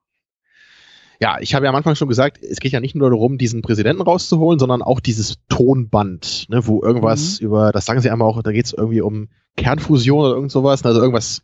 [1.22, 3.62] Ja, ich habe ja am Anfang schon gesagt, es geht ja nicht nur darum, diesen
[3.62, 7.48] Präsidenten rauszuholen, sondern auch dieses Tonband, ne, wo irgendwas mhm.
[7.48, 10.86] über, das sagen sie einmal auch, da geht es irgendwie um Kernfusion oder irgend sowas,
[10.86, 11.42] also irgendwas,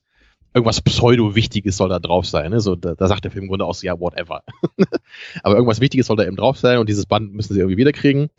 [0.56, 2.51] irgendwas pseudo-Wichtiges soll da drauf sein.
[2.51, 2.62] Ne?
[2.62, 4.41] So, da, da sagt der Film im Grunde auch so, ja, whatever.
[5.43, 8.30] Aber irgendwas Wichtiges soll da eben drauf sein und dieses Band müssen sie irgendwie wiederkriegen.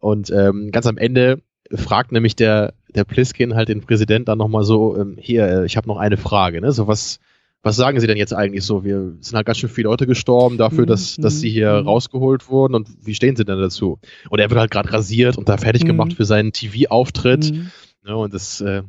[0.00, 1.40] Und ähm, ganz am Ende
[1.72, 5.76] fragt nämlich der, der Pliskin halt den Präsident dann nochmal so, ähm, hier, äh, ich
[5.76, 6.72] habe noch eine Frage, ne?
[6.72, 7.20] So was,
[7.62, 8.84] was sagen Sie denn jetzt eigentlich so?
[8.84, 10.88] Wir sind halt ganz schön viele Leute gestorben dafür, mhm.
[10.88, 11.88] dass, dass sie hier mhm.
[11.88, 13.98] rausgeholt wurden und wie stehen Sie denn dazu?
[14.30, 15.88] Und er wird halt gerade rasiert und da fertig mhm.
[15.88, 17.52] gemacht für seinen TV-Auftritt.
[17.52, 17.70] Mhm.
[18.04, 18.82] Ne, und das, äh,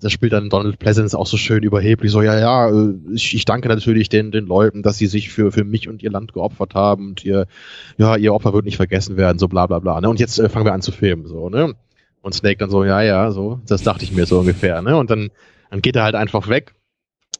[0.00, 3.44] das spielt dann Donald Pleasance auch so schön überheblich, so, ja, ja, äh, ich, ich
[3.44, 6.74] danke natürlich den, den Leuten, dass sie sich für, für mich und ihr Land geopfert
[6.74, 7.46] haben und ihr,
[7.98, 10.00] ja, ihr Opfer wird nicht vergessen werden, so bla bla bla.
[10.00, 10.08] Ne?
[10.08, 11.74] Und jetzt äh, fangen wir an zu filmen, so, ne?
[12.22, 14.96] Und Snake dann so, ja, ja, so, das dachte ich mir so ungefähr, ne?
[14.96, 15.30] Und dann,
[15.70, 16.74] dann geht er halt einfach weg.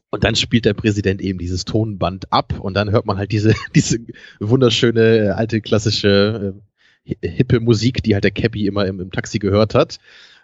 [0.09, 3.55] Und dann spielt der Präsident eben dieses Tonband ab und dann hört man halt diese,
[3.75, 3.99] diese
[4.39, 6.55] wunderschöne, äh, alte, klassische,
[7.05, 9.97] äh, hippe Musik, die halt der Cappy immer im, im Taxi gehört hat.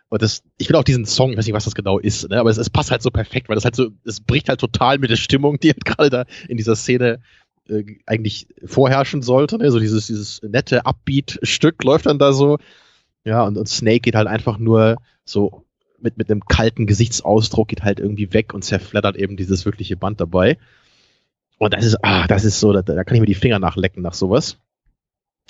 [0.10, 2.40] Und das, ich will auch diesen Song, ich weiß nicht, was das genau ist, ne?
[2.40, 5.00] aber es, es passt halt so perfekt, weil das halt so, es bricht halt total
[5.00, 7.20] mit der Stimmung, die halt gerade da in dieser Szene
[7.68, 9.58] äh, eigentlich vorherrschen sollte.
[9.58, 9.70] Ne?
[9.72, 12.58] So dieses, dieses nette Upbeat-Stück läuft dann da so.
[13.26, 15.66] Ja, und, und Snake geht halt einfach nur so
[16.00, 20.22] mit, mit einem kalten Gesichtsausdruck, geht halt irgendwie weg und zerflattert eben dieses wirkliche Band
[20.22, 20.58] dabei.
[21.58, 24.04] Und das ist, ah, das ist so, da, da kann ich mir die Finger nachlecken
[24.04, 24.58] nach sowas.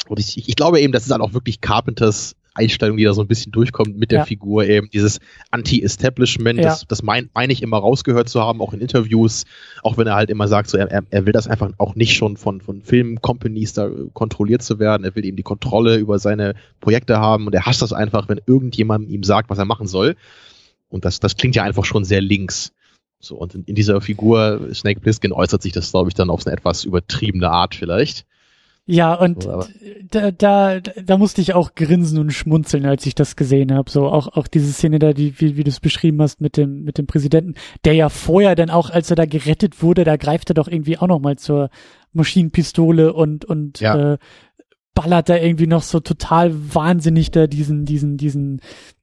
[0.07, 3.21] Und ich, ich glaube eben, das ist halt auch wirklich Carpenters Einstellung, die da so
[3.21, 4.25] ein bisschen durchkommt mit der ja.
[4.25, 5.19] Figur eben, dieses
[5.51, 6.69] Anti-Establishment, ja.
[6.69, 9.45] das, das meine mein ich immer rausgehört zu haben, auch in Interviews,
[9.83, 12.37] auch wenn er halt immer sagt, so, er, er will das einfach auch nicht schon
[12.37, 17.17] von, von Film-Companies da kontrolliert zu werden, er will eben die Kontrolle über seine Projekte
[17.17, 20.15] haben und er hasst das einfach, wenn irgendjemand ihm sagt, was er machen soll.
[20.89, 22.71] Und das, das klingt ja einfach schon sehr links.
[23.19, 26.45] So, und in, in dieser Figur Snake Plissken äußert sich das, glaube ich, dann auf
[26.45, 28.25] eine etwas übertriebene Art vielleicht.
[28.89, 29.65] Ja, und so,
[30.09, 33.91] da, da, da musste ich auch grinsen und schmunzeln, als ich das gesehen habe.
[33.91, 36.85] So auch, auch diese Szene da, die, wie, wie du es beschrieben hast mit dem,
[36.85, 40.49] mit dem Präsidenten, der ja vorher dann auch, als er da gerettet wurde, da greift
[40.51, 41.69] er doch irgendwie auch nochmal zur
[42.13, 44.13] Maschinenpistole und, und ja.
[44.13, 44.17] äh,
[44.95, 48.61] ballert da irgendwie noch so total wahnsinnig da diesen, diesen, diesen,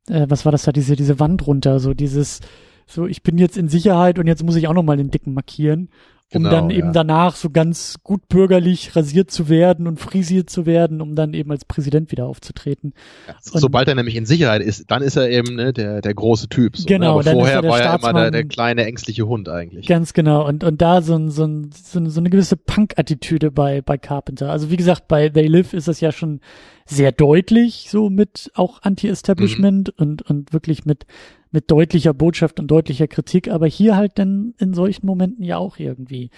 [0.09, 2.41] äh, was war das da, diese, diese Wand runter, so dieses,
[2.87, 5.91] so ich bin jetzt in Sicherheit und jetzt muss ich auch nochmal den Dicken markieren.
[6.35, 6.93] Um genau, dann eben ja.
[6.93, 11.51] danach so ganz gut bürgerlich rasiert zu werden und frisiert zu werden, um dann eben
[11.51, 12.95] als Präsident wieder aufzutreten.
[13.29, 16.49] Ja, sobald er nämlich in Sicherheit ist, dann ist er eben ne, der, der große
[16.49, 16.77] Typ.
[16.77, 16.87] So, ne?
[16.87, 17.31] genau, ne?
[17.31, 19.87] Aber vorher er war er immer der, der kleine ängstliche Hund eigentlich.
[19.87, 20.47] Ganz genau.
[20.47, 23.99] Und, und da so, ein, so, ein, so, eine, so eine gewisse Punk-Attitüde bei, bei
[23.99, 24.51] Carpenter.
[24.51, 26.41] Also wie gesagt, bei They Live ist das ja schon
[26.87, 30.03] sehr deutlich, so mit auch Anti-Establishment mhm.
[30.03, 31.07] und, und wirklich mit
[31.55, 35.79] mit deutlicher Botschaft und deutlicher Kritik, aber hier halt dann in solchen Momenten ja auch
[35.79, 36.31] irgendwie.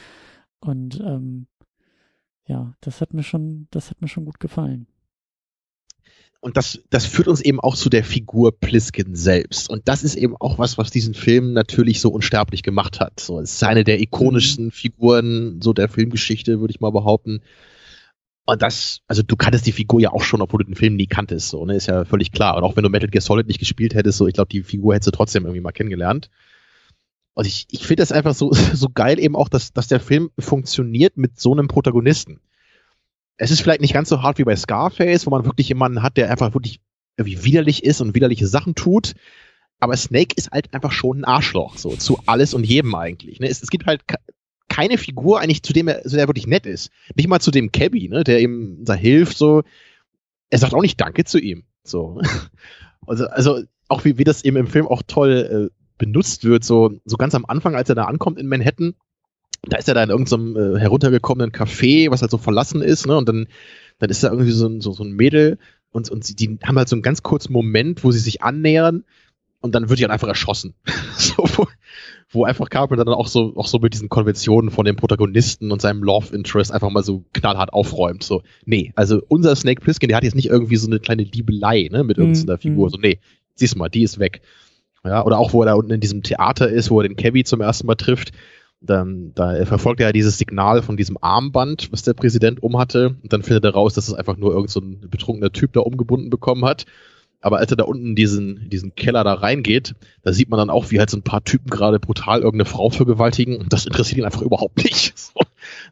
[0.60, 1.46] Und ähm,
[2.46, 4.86] ja, das hat mir schon, das hat mir schon gut gefallen.
[6.40, 9.70] Und das, das führt uns eben auch zu der Figur Pliskin selbst.
[9.70, 13.18] Und das ist eben auch was, was diesen Film natürlich so unsterblich gemacht hat.
[13.18, 14.70] So, es ist eine der ikonischsten mhm.
[14.70, 17.40] Figuren so der Filmgeschichte, würde ich mal behaupten.
[18.46, 21.08] Und das, also du kanntest die Figur ja auch schon, obwohl du den Film nie
[21.08, 22.56] kanntest, so, ne, ist ja völlig klar.
[22.56, 24.94] Und auch wenn du Metal Gear Solid nicht gespielt hättest, so, ich glaube, die Figur
[24.94, 26.30] hättest du trotzdem irgendwie mal kennengelernt.
[27.34, 30.30] Und ich, ich finde das einfach so, so geil eben auch, dass, dass der Film
[30.38, 32.40] funktioniert mit so einem Protagonisten.
[33.36, 36.16] Es ist vielleicht nicht ganz so hart wie bei Scarface, wo man wirklich jemanden hat,
[36.16, 36.80] der einfach wirklich
[37.16, 39.14] irgendwie widerlich ist und widerliche Sachen tut.
[39.80, 43.40] Aber Snake ist halt einfach schon ein Arschloch, so zu alles und jedem eigentlich.
[43.40, 43.48] Ne?
[43.48, 44.02] Es, es gibt halt
[44.76, 46.90] keine Figur eigentlich, zu dem er, so der wirklich nett ist.
[47.14, 49.62] Nicht mal zu dem Cabby, ne, der ihm da hilft, so.
[50.50, 52.20] Er sagt auch nicht Danke zu ihm, so.
[53.08, 56.98] Also, also auch wie, wie das eben im Film auch toll äh, benutzt wird, so,
[57.04, 58.94] so ganz am Anfang, als er da ankommt in Manhattan,
[59.62, 63.16] da ist er da in irgendeinem äh, heruntergekommenen Café, was halt so verlassen ist, ne,
[63.16, 63.46] und dann,
[64.00, 65.58] dann ist da irgendwie so ein, so, so ein Mädel
[65.92, 69.04] und, und die haben halt so einen ganz kurzen Moment, wo sie sich annähern
[69.60, 70.74] und dann wird die halt einfach erschossen.
[71.16, 71.46] so,
[72.36, 75.82] wo einfach Carpenter dann auch so, auch so mit diesen Konventionen von dem Protagonisten und
[75.82, 78.22] seinem Love Interest einfach mal so knallhart aufräumt.
[78.22, 81.88] So, nee, also unser Snake Plissken, der hat jetzt nicht irgendwie so eine kleine Liebelei,
[81.90, 82.60] ne, mit irgendeiner mhm.
[82.60, 82.90] Figur.
[82.90, 83.18] So, nee,
[83.54, 84.42] siehst mal, die ist weg.
[85.04, 87.44] Ja, oder auch, wo er da unten in diesem Theater ist, wo er den Kevin
[87.44, 88.32] zum ersten Mal trifft.
[88.80, 93.16] Dann, da verfolgt er ja dieses Signal von diesem Armband, was der Präsident umhatte.
[93.22, 96.28] Und dann findet er raus, dass es einfach nur irgendein so betrunkener Typ da umgebunden
[96.28, 96.84] bekommen hat.
[97.40, 100.70] Aber als er da unten in diesen, diesen Keller da reingeht, da sieht man dann
[100.70, 104.18] auch, wie halt so ein paar Typen gerade brutal irgendeine Frau vergewaltigen und das interessiert
[104.18, 105.16] ihn einfach überhaupt nicht.
[105.18, 105.40] So,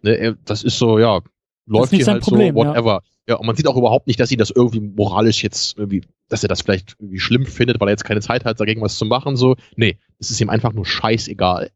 [0.03, 1.21] ne, das ist so, ja,
[1.67, 3.03] läuft hier halt Problem, so, whatever.
[3.27, 3.35] Ja.
[3.35, 6.43] ja, und man sieht auch überhaupt nicht, dass ihn das irgendwie moralisch jetzt irgendwie, dass
[6.43, 9.05] er das vielleicht irgendwie schlimm findet, weil er jetzt keine Zeit hat, dagegen was zu
[9.05, 9.57] machen, so.
[9.77, 11.71] Nee, es ist ihm einfach nur scheißegal.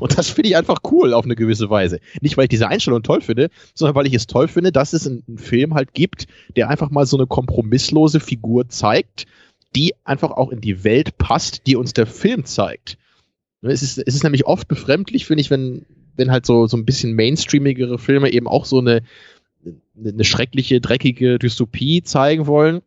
[0.00, 2.00] Und das finde ich einfach cool auf eine gewisse Weise.
[2.20, 5.06] Nicht, weil ich diese Einstellung toll finde, sondern weil ich es toll finde, dass es
[5.06, 6.26] einen Film halt gibt,
[6.56, 9.26] der einfach mal so eine kompromisslose Figur zeigt,
[9.76, 12.98] die einfach auch in die Welt passt, die uns der Film zeigt.
[13.62, 15.84] Es ist, es ist nämlich oft befremdlich, finde ich, wenn,
[16.16, 19.02] wenn halt so, so ein bisschen mainstreamigere Filme eben auch so eine,
[19.96, 22.82] eine schreckliche, dreckige Dystopie zeigen wollen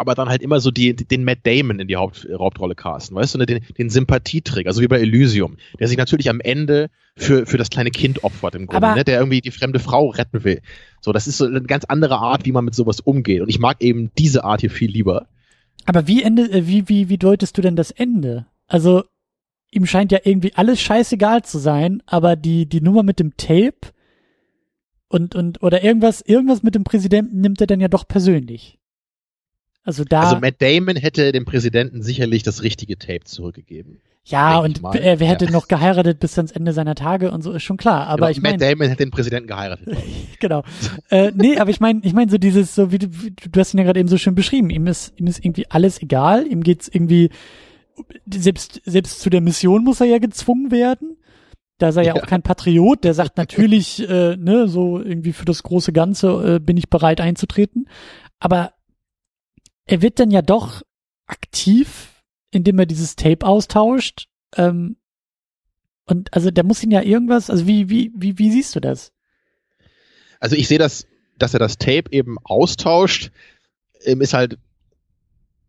[0.00, 3.34] aber dann halt immer so die, den Matt Damon in die Haupt, Hauptrolle casten, weißt
[3.34, 3.46] du, ne?
[3.46, 7.70] den, den Sympathieträger, also wie bei Elysium, der sich natürlich am Ende für, für das
[7.70, 9.04] kleine Kind opfert im Grunde, ne?
[9.04, 10.62] der irgendwie die fremde Frau retten will.
[11.00, 13.42] So, das ist so eine ganz andere Art, wie man mit sowas umgeht.
[13.42, 15.26] Und ich mag eben diese Art hier viel lieber.
[15.86, 18.46] Aber wie Ende, äh, wie, wie, wie deutest du denn das Ende?
[18.66, 19.04] Also,
[19.70, 23.92] ihm scheint ja irgendwie alles scheißegal zu sein, aber die, die Nummer mit dem Tape
[25.08, 28.79] und, und, oder irgendwas, irgendwas mit dem Präsidenten nimmt er dann ja doch persönlich.
[29.84, 30.22] Also da.
[30.22, 34.00] Also Matt Damon hätte dem Präsidenten sicherlich das richtige Tape zurückgegeben.
[34.24, 35.50] Ja, und wer, wer hätte ja.
[35.50, 38.06] noch geheiratet bis ans Ende seiner Tage und so ist schon klar.
[38.06, 39.96] Aber genau, ich meine, Matt Damon hätte den Präsidenten geheiratet.
[40.40, 40.62] genau.
[41.08, 43.78] äh, nee, aber ich meine, ich meine so dieses, so wie du, du hast ihn
[43.78, 44.70] ja gerade eben so schön beschrieben.
[44.70, 46.46] Ihm ist, ihm ist irgendwie alles egal.
[46.46, 47.30] Ihm geht's irgendwie
[48.32, 51.16] selbst selbst zu der Mission muss er ja gezwungen werden.
[51.78, 53.04] Da ist er ja, ja auch kein Patriot.
[53.04, 57.20] Der sagt natürlich, äh, ne, so irgendwie für das große Ganze äh, bin ich bereit
[57.20, 57.88] einzutreten.
[58.38, 58.72] Aber
[59.86, 60.82] er wird dann ja doch
[61.26, 64.28] aktiv, indem er dieses Tape austauscht.
[64.56, 64.96] Ähm,
[66.06, 69.12] und also der muss ihn ja irgendwas, also wie, wie, wie, wie siehst du das?
[70.40, 71.06] Also ich sehe das,
[71.38, 73.30] dass er das Tape eben austauscht,
[74.04, 74.58] ähm, ist halt,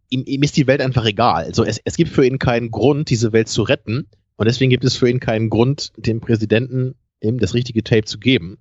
[0.10, 1.46] ihm, ihm ist die Welt einfach egal.
[1.46, 4.08] Also es, es gibt für ihn keinen Grund, diese Welt zu retten.
[4.36, 8.18] Und deswegen gibt es für ihn keinen Grund, dem Präsidenten eben das richtige Tape zu
[8.18, 8.58] geben.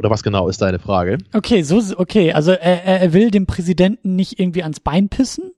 [0.00, 1.18] Oder was genau ist deine Frage?
[1.34, 5.50] Okay, so, okay, also er, er will dem Präsidenten nicht irgendwie ans Bein pissen,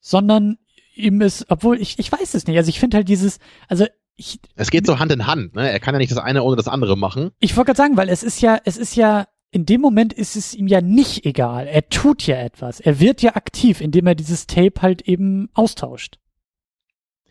[0.00, 0.58] sondern
[0.96, 2.56] ihm ist, obwohl ich, ich weiß es nicht.
[2.56, 3.38] Also ich finde halt dieses,
[3.68, 3.86] also
[4.16, 5.70] ich, es geht so Hand in Hand, ne?
[5.70, 7.30] Er kann ja nicht das eine ohne das andere machen.
[7.38, 10.34] Ich wollte gerade sagen, weil es ist ja, es ist ja, in dem Moment ist
[10.34, 11.68] es ihm ja nicht egal.
[11.68, 12.80] Er tut ja etwas.
[12.80, 16.18] Er wird ja aktiv, indem er dieses Tape halt eben austauscht.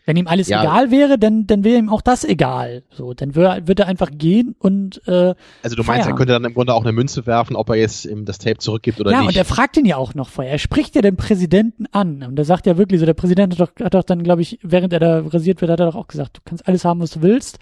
[0.05, 0.61] Wenn ihm alles ja.
[0.63, 2.83] egal wäre, dann, dann wäre ihm auch das egal.
[2.89, 6.09] So, dann würde, würde er einfach gehen und äh, Also du meinst, feiern.
[6.09, 8.57] er könnte dann im Grunde auch eine Münze werfen, ob er jetzt ihm das Tape
[8.57, 9.25] zurückgibt oder ja, nicht.
[9.25, 10.53] Ja, und er fragt ihn ja auch noch vorher.
[10.53, 12.23] Er spricht ja den Präsidenten an.
[12.23, 14.57] Und er sagt ja wirklich so, der Präsident hat doch, hat doch dann, glaube ich,
[14.63, 17.11] während er da rasiert wird, hat er doch auch gesagt, du kannst alles haben, was
[17.11, 17.59] du willst.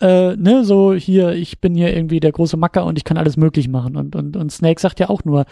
[0.00, 3.36] äh, ne, so hier, ich bin hier irgendwie der große Macker und ich kann alles
[3.36, 3.96] möglich machen.
[3.96, 5.44] Und, und, und Snake sagt ja auch nur,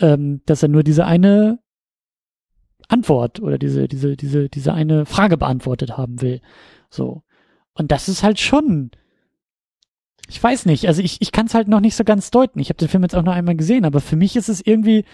[0.00, 1.58] ähm, dass er nur diese eine
[2.88, 6.40] Antwort oder diese, diese, diese, diese eine Frage beantwortet haben will.
[6.90, 7.22] So.
[7.74, 8.90] Und das ist halt schon,
[10.28, 12.58] ich weiß nicht, also ich, ich kann es halt noch nicht so ganz deuten.
[12.58, 15.04] Ich habe den Film jetzt auch noch einmal gesehen, aber für mich ist es irgendwie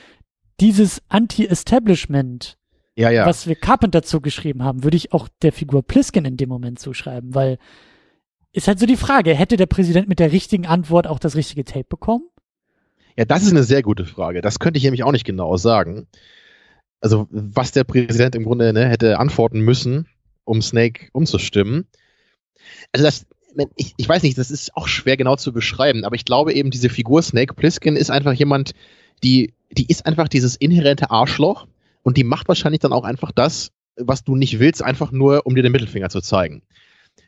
[0.60, 2.58] dieses Anti-Establishment,
[2.96, 3.24] ja, ja.
[3.24, 7.34] was wir Carpenter zugeschrieben haben, würde ich auch der Figur Pliskin in dem Moment zuschreiben,
[7.34, 7.58] weil
[8.52, 11.64] ist halt so die Frage, hätte der Präsident mit der richtigen Antwort auch das richtige
[11.64, 12.24] Tape bekommen?
[13.16, 14.40] Ja, das ist eine sehr gute Frage.
[14.40, 16.08] Das könnte ich nämlich auch nicht genau sagen.
[17.00, 20.06] Also, was der Präsident im Grunde ne, hätte antworten müssen,
[20.44, 21.86] um Snake umzustimmen.
[22.92, 23.26] Also, das,
[23.76, 26.70] ich, ich weiß nicht, das ist auch schwer genau zu beschreiben, aber ich glaube eben,
[26.70, 28.72] diese Figur Snake Plissken ist einfach jemand,
[29.22, 31.66] die, die ist einfach dieses inhärente Arschloch
[32.02, 35.54] und die macht wahrscheinlich dann auch einfach das, was du nicht willst, einfach nur, um
[35.54, 36.62] dir den Mittelfinger zu zeigen.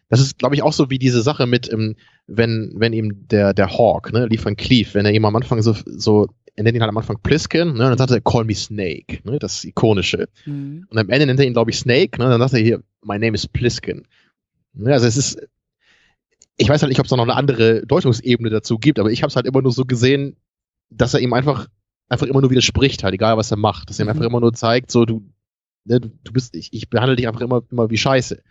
[0.09, 1.97] Das ist, glaube ich, auch so wie diese Sache mit, ähm,
[2.27, 5.63] wenn, wenn ihm der, der Hawk, ne, Lee Van Cleef, wenn er ihm am Anfang
[5.63, 8.45] so, so er nennt ihn halt am Anfang Pliskin, ne, und dann sagt er, call
[8.45, 10.29] me Snake, ne, das ikonische.
[10.45, 10.87] Mhm.
[10.89, 12.83] Und am Ende nennt er ihn, glaube ich, Snake, ne, und dann sagt er hier,
[13.03, 14.07] my name is Pliskin.
[14.75, 15.39] Ne, also es ist,
[16.57, 19.31] ich weiß halt nicht, ob es noch eine andere Deutungsebene dazu gibt, aber ich habe
[19.31, 20.37] es halt immer nur so gesehen,
[20.91, 21.69] dass er ihm einfach
[22.13, 23.89] einfach immer nur widerspricht, halt, egal was er macht.
[23.89, 24.11] Dass er ihm mhm.
[24.11, 25.27] einfach immer nur zeigt, so du,
[25.85, 28.43] ne, du, du bist, ich, ich behandle dich einfach immer, immer wie Scheiße.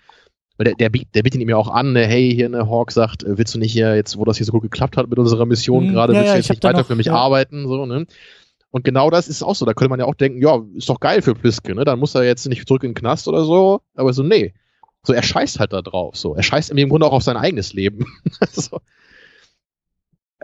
[0.62, 3.24] Weil der, der, der bietet ihm ja auch an, ne, hey, hier, ne, Hawk sagt,
[3.24, 5.48] äh, willst du nicht hier, jetzt, wo das hier so gut geklappt hat mit unserer
[5.48, 7.16] Mission mhm, gerade, ja, willst ja, du jetzt nicht weiter noch, für mich ja.
[7.16, 8.06] arbeiten, so, ne?
[8.70, 9.66] Und genau das ist auch so.
[9.66, 11.84] Da könnte man ja auch denken, ja, ist doch geil für Pliske, ne?
[11.84, 13.82] Dann muss er jetzt nicht zurück in den Knast oder so.
[13.96, 14.54] Aber so, nee.
[15.02, 16.16] So, er scheißt halt da drauf.
[16.16, 18.06] So, er scheißt im Grunde auch auf sein eigenes Leben.
[18.52, 18.80] so.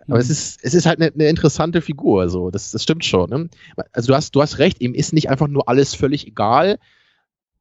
[0.08, 0.22] Aber mhm.
[0.22, 2.50] es ist, es ist halt eine, eine interessante Figur, so.
[2.50, 3.30] Das, das stimmt schon.
[3.30, 3.50] Ne?
[3.92, 6.80] Also du hast, du hast recht, ihm ist nicht einfach nur alles völlig egal.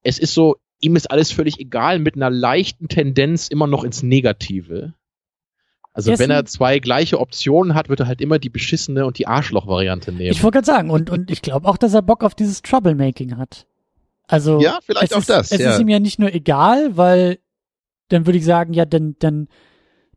[0.02, 0.56] Es ist so,
[0.86, 4.94] ihm ist alles völlig egal mit einer leichten Tendenz immer noch ins Negative.
[5.92, 9.18] Also yes, wenn er zwei gleiche Optionen hat, wird er halt immer die beschissene und
[9.18, 10.30] die Arschloch-Variante nehmen.
[10.30, 13.36] Ich wollte gerade sagen, und, und ich glaube auch, dass er Bock auf dieses Troublemaking
[13.36, 13.66] hat.
[14.28, 15.52] Also ja, vielleicht auch ist, das.
[15.52, 15.72] Es ja.
[15.72, 17.38] ist ihm ja nicht nur egal, weil
[18.08, 19.48] dann würde ich sagen, ja, dann, dann,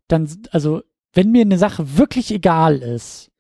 [0.08, 0.82] dann, also
[1.14, 3.32] wenn mir eine Sache wirklich egal ist,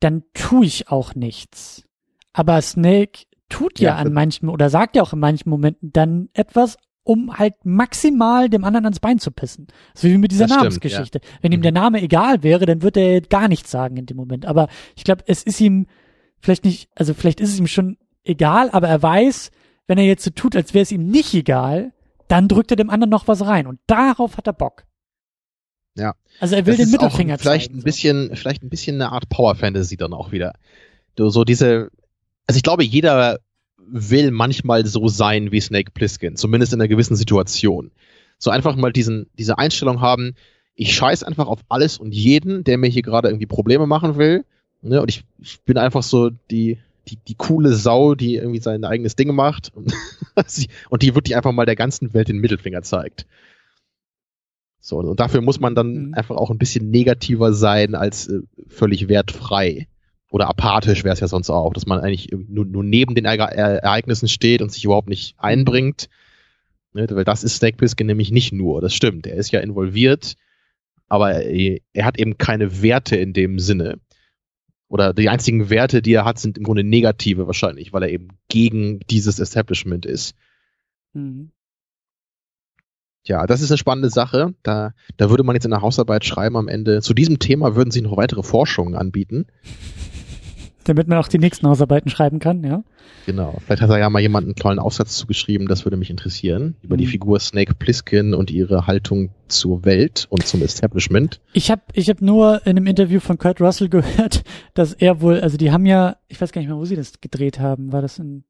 [0.00, 1.84] dann tue ich auch nichts.
[2.32, 6.28] Aber Snake tut ja, ja an manchen oder sagt ja auch in manchen Momenten dann
[6.32, 9.68] etwas, um halt maximal dem anderen ans Bein zu pissen.
[9.94, 11.20] So wie mit dieser das Namensgeschichte.
[11.20, 11.38] Stimmt, ja.
[11.40, 11.76] Wenn ihm der mhm.
[11.76, 14.44] Name egal wäre, dann würde er gar nichts sagen in dem Moment.
[14.44, 15.86] Aber ich glaube, es ist ihm
[16.38, 19.50] vielleicht nicht, also vielleicht ist es ihm schon egal, aber er weiß,
[19.86, 21.92] wenn er jetzt so tut, als wäre es ihm nicht egal,
[22.28, 23.66] dann drückt er dem anderen noch was rein.
[23.66, 24.84] Und darauf hat er Bock.
[25.96, 26.14] Ja.
[26.40, 27.80] Also er will das den Mittelfinger auch vielleicht zeigen.
[27.80, 28.34] Ein bisschen, so.
[28.36, 30.52] Vielleicht ein bisschen eine Art Power Fantasy dann auch wieder.
[31.16, 31.90] So diese,
[32.48, 33.38] also ich glaube, jeder
[33.76, 37.90] will manchmal so sein wie Snake Plissken, zumindest in einer gewissen Situation.
[38.38, 40.34] So einfach mal diesen, diese Einstellung haben,
[40.74, 44.44] ich scheiß einfach auf alles und jeden, der mir hier gerade irgendwie Probleme machen will.
[44.80, 45.00] Ne?
[45.02, 49.14] Und ich, ich bin einfach so die, die, die coole Sau, die irgendwie sein eigenes
[49.14, 49.92] Ding macht und,
[50.88, 53.26] und die wirklich einfach mal der ganzen Welt den Mittelfinger zeigt.
[54.80, 56.14] So, und dafür muss man dann mhm.
[56.14, 59.88] einfach auch ein bisschen negativer sein als äh, völlig wertfrei.
[60.30, 64.28] Oder apathisch wäre es ja sonst auch, dass man eigentlich nur, nur neben den Ereignissen
[64.28, 66.08] steht und sich überhaupt nicht einbringt.
[66.92, 69.26] Ne, weil das ist Snake Plissken nämlich nicht nur, das stimmt.
[69.26, 70.36] Er ist ja involviert,
[71.06, 74.00] aber er, er hat eben keine Werte in dem Sinne.
[74.88, 78.28] Oder die einzigen Werte, die er hat, sind im Grunde negative wahrscheinlich, weil er eben
[78.48, 80.34] gegen dieses Establishment ist.
[81.12, 81.50] Mhm.
[83.24, 84.54] Ja, das ist eine spannende Sache.
[84.62, 87.02] Da, da würde man jetzt in der Hausarbeit schreiben am Ende.
[87.02, 89.46] Zu diesem Thema würden sich noch weitere Forschungen anbieten.
[90.84, 92.82] Damit man auch die nächsten Hausarbeiten schreiben kann, ja.
[93.26, 93.58] Genau.
[93.64, 96.76] Vielleicht hat da ja mal jemand einen tollen Aufsatz zugeschrieben, das würde mich interessieren.
[96.82, 97.00] Über mhm.
[97.00, 101.40] die Figur Snake Plissken und ihre Haltung zur Welt und zum Establishment.
[101.52, 104.44] Ich habe ich hab nur in einem Interview von Kurt Russell gehört,
[104.74, 107.20] dass er wohl, also die haben ja, ich weiß gar nicht mehr, wo sie das
[107.20, 107.92] gedreht haben.
[107.92, 108.44] War das in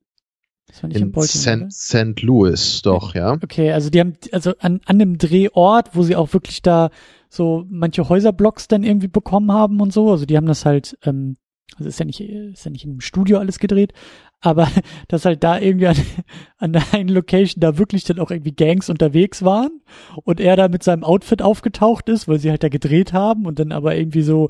[0.69, 1.71] das war nicht in, in Baltimore.
[1.71, 2.23] St.
[2.23, 3.33] Louis, doch, ja.
[3.43, 6.91] Okay, also die haben, also an, an dem Drehort, wo sie auch wirklich da
[7.31, 10.11] so manche Häuserblocks dann irgendwie bekommen haben und so.
[10.11, 11.37] Also die haben das halt, ähm,
[11.77, 13.93] also ist ja nicht, ist ja nicht im Studio alles gedreht,
[14.41, 14.69] aber
[15.09, 15.97] dass halt da irgendwie an,
[16.59, 19.81] an der einen Location da wirklich dann auch irgendwie Gangs unterwegs waren
[20.25, 23.59] und er da mit seinem Outfit aufgetaucht ist, weil sie halt da gedreht haben und
[23.59, 24.49] dann aber irgendwie so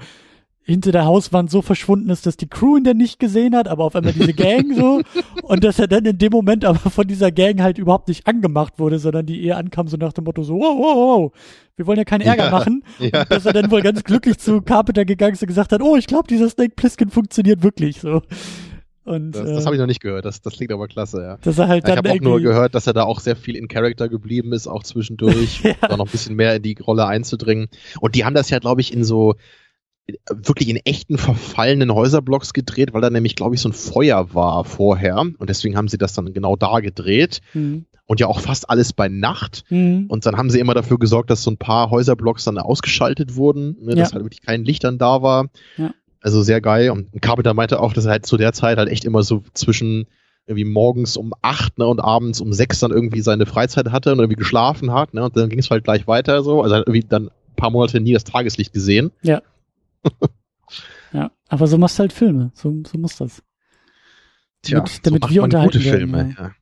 [0.69, 3.85] hinter der Hauswand so verschwunden ist, dass die Crew ihn dann nicht gesehen hat, aber
[3.85, 5.01] auf einmal diese Gang so
[5.43, 8.79] und dass er dann in dem Moment aber von dieser Gang halt überhaupt nicht angemacht
[8.79, 11.33] wurde, sondern die eher ankam so nach dem Motto so, wow, wow, wow,
[11.77, 12.85] wir wollen ja keinen Ärger ja, machen.
[12.99, 13.25] Ja.
[13.25, 16.07] Dass er dann wohl ganz glücklich zu Carpenter gegangen ist und gesagt hat, oh, ich
[16.07, 18.21] glaube, dieser Snake Plissken funktioniert wirklich so.
[19.05, 21.39] Und, das das äh, habe ich noch nicht gehört, das, das klingt aber klasse, ja.
[21.41, 23.57] dass er halt ich dann habe auch nur gehört, dass er da auch sehr viel
[23.57, 25.73] in Character geblieben ist, auch zwischendurch, Ja.
[25.81, 27.69] da noch ein bisschen mehr in die Rolle einzudringen.
[28.01, 29.37] Und die haben das ja, glaube ich, in so
[30.31, 34.65] wirklich in echten verfallenen Häuserblocks gedreht, weil da nämlich, glaube ich, so ein Feuer war
[34.65, 35.19] vorher.
[35.19, 37.41] Und deswegen haben sie das dann genau da gedreht.
[37.53, 37.85] Hm.
[38.07, 39.65] Und ja auch fast alles bei Nacht.
[39.69, 40.07] Hm.
[40.09, 43.77] Und dann haben sie immer dafür gesorgt, dass so ein paar Häuserblocks dann ausgeschaltet wurden,
[43.83, 44.15] ne, dass Ja.
[44.15, 45.49] halt wirklich kein Licht dann da war.
[45.77, 45.93] Ja.
[46.23, 46.91] Also sehr geil.
[46.91, 50.07] Und Carpenter meinte auch, dass er halt zu der Zeit halt echt immer so zwischen
[50.47, 54.21] irgendwie morgens um acht ne, und abends um sechs dann irgendwie seine Freizeit hatte und
[54.21, 55.13] irgendwie geschlafen hat.
[55.13, 56.63] Ne, und dann ging es halt gleich weiter so.
[56.63, 59.11] Also er hat irgendwie dann ein paar Monate nie das Tageslicht gesehen.
[59.21, 59.43] Ja.
[61.13, 62.51] ja, aber so machst du halt Filme.
[62.55, 63.43] So, so muss das.
[64.69, 66.35] Damit- damit macht wir unterhalten gute werden, Filme.
[66.39, 66.53] Ja.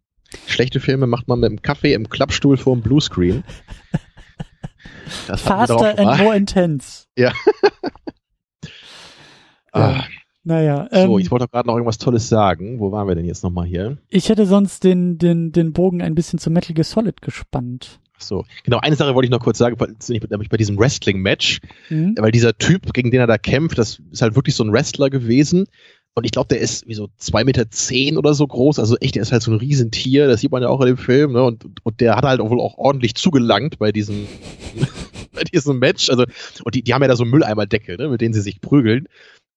[0.47, 3.45] Schlechte Filme macht man mit dem Kaffee im Klappstuhl vor dem Bluescreen.
[5.29, 7.05] Das Faster and more intense.
[9.73, 10.05] Ah,
[10.43, 12.81] Naja, so, ähm, ich wollte doch gerade noch irgendwas Tolles sagen.
[12.81, 13.99] Wo waren wir denn jetzt nochmal hier?
[14.09, 18.01] ich hätte sonst den, den, den Bogen ein bisschen zu Metal Gear Solid gespannt.
[18.19, 19.77] So, genau, eine Sache wollte ich noch kurz sagen,
[20.09, 22.15] nämlich bei diesem Wrestling-Match, Hm?
[22.19, 25.11] weil dieser Typ, gegen den er da kämpft, das ist halt wirklich so ein Wrestler
[25.11, 25.67] gewesen.
[26.15, 28.79] Und ich glaube, der ist wie so zwei Meter zehn oder so groß.
[28.79, 30.27] Also echt, der ist halt so ein Riesentier.
[30.29, 31.33] Das sieht man ja auch in dem Film.
[31.33, 31.43] Ne?
[31.43, 34.27] Und, und der hat halt wohl auch ordentlich zugelangt bei diesem,
[35.35, 36.09] bei diesem Match.
[36.09, 36.25] Also,
[36.65, 38.09] und die, die haben ja da so Mülleimerdeckel, ne?
[38.09, 39.09] mit denen sie sich prügeln.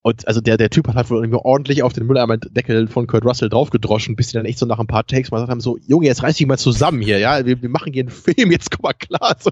[0.02, 3.26] Und also der, der Typ hat halt wohl irgendwie ordentlich auf den Mülleimerdeckel von Kurt
[3.26, 5.78] Russell draufgedroschen, bis die dann echt so nach ein paar Takes mal gesagt haben, so,
[5.86, 8.72] Junge, jetzt reiß dich mal zusammen hier, ja, wir, wir machen hier einen Film, jetzt
[8.72, 9.36] komm mal klar.
[9.40, 9.52] So.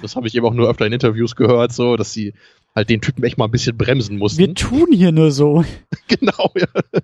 [0.00, 2.34] Das habe ich eben auch nur öfter in Interviews gehört, so, dass sie
[2.74, 4.38] halt den Typen echt mal ein bisschen bremsen mussten.
[4.38, 5.64] Wir tun hier nur so.
[6.08, 6.66] genau, ja.
[6.94, 7.00] Ja,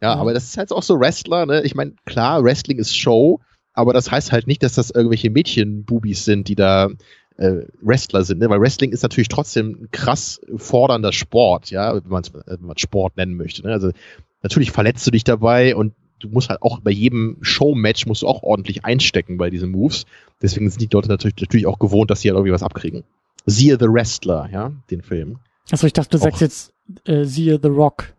[0.00, 0.14] Ja.
[0.16, 1.62] aber das ist halt auch so Wrestler, ne?
[1.62, 3.40] Ich meine, klar, Wrestling ist Show,
[3.74, 6.88] aber das heißt halt nicht, dass das irgendwelche Mädchenbubis sind, die da
[7.36, 8.48] äh, Wrestler sind, ne?
[8.50, 13.34] Weil Wrestling ist natürlich trotzdem ein krass fordernder Sport, ja, wenn man es Sport nennen
[13.34, 13.62] möchte.
[13.62, 13.72] Ne?
[13.72, 13.90] Also
[14.42, 18.28] natürlich verletzt du dich dabei und du musst halt auch bei jedem Showmatch musst du
[18.28, 20.06] auch ordentlich einstecken bei diesen Moves.
[20.40, 23.04] Deswegen sind die Leute natürlich, natürlich auch gewohnt, dass sie halt irgendwie was abkriegen.
[23.46, 25.38] Siehe The Wrestler, ja, den Film.
[25.70, 26.40] Achso, ich dachte, du sagst Och.
[26.40, 26.72] jetzt,
[27.04, 28.14] äh, siehe The Rock.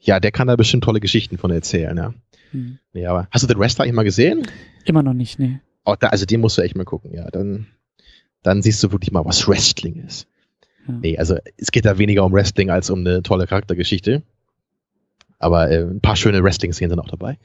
[0.00, 2.14] Ja, der kann da bestimmt tolle Geschichten von erzählen, ja.
[2.52, 2.78] Hm.
[2.92, 4.46] Nee, aber hast du The Wrestler mal gesehen?
[4.84, 5.60] Immer noch nicht, nee.
[5.84, 7.30] Oh, da, also den musst du echt mal gucken, ja.
[7.30, 7.66] Dann,
[8.42, 10.26] dann siehst du wirklich mal, was Wrestling ist.
[10.86, 10.94] Ja.
[10.94, 14.22] Nee, also es geht da weniger um Wrestling als um eine tolle Charaktergeschichte.
[15.38, 17.38] Aber äh, ein paar schöne Wrestling-Szenen sind auch dabei.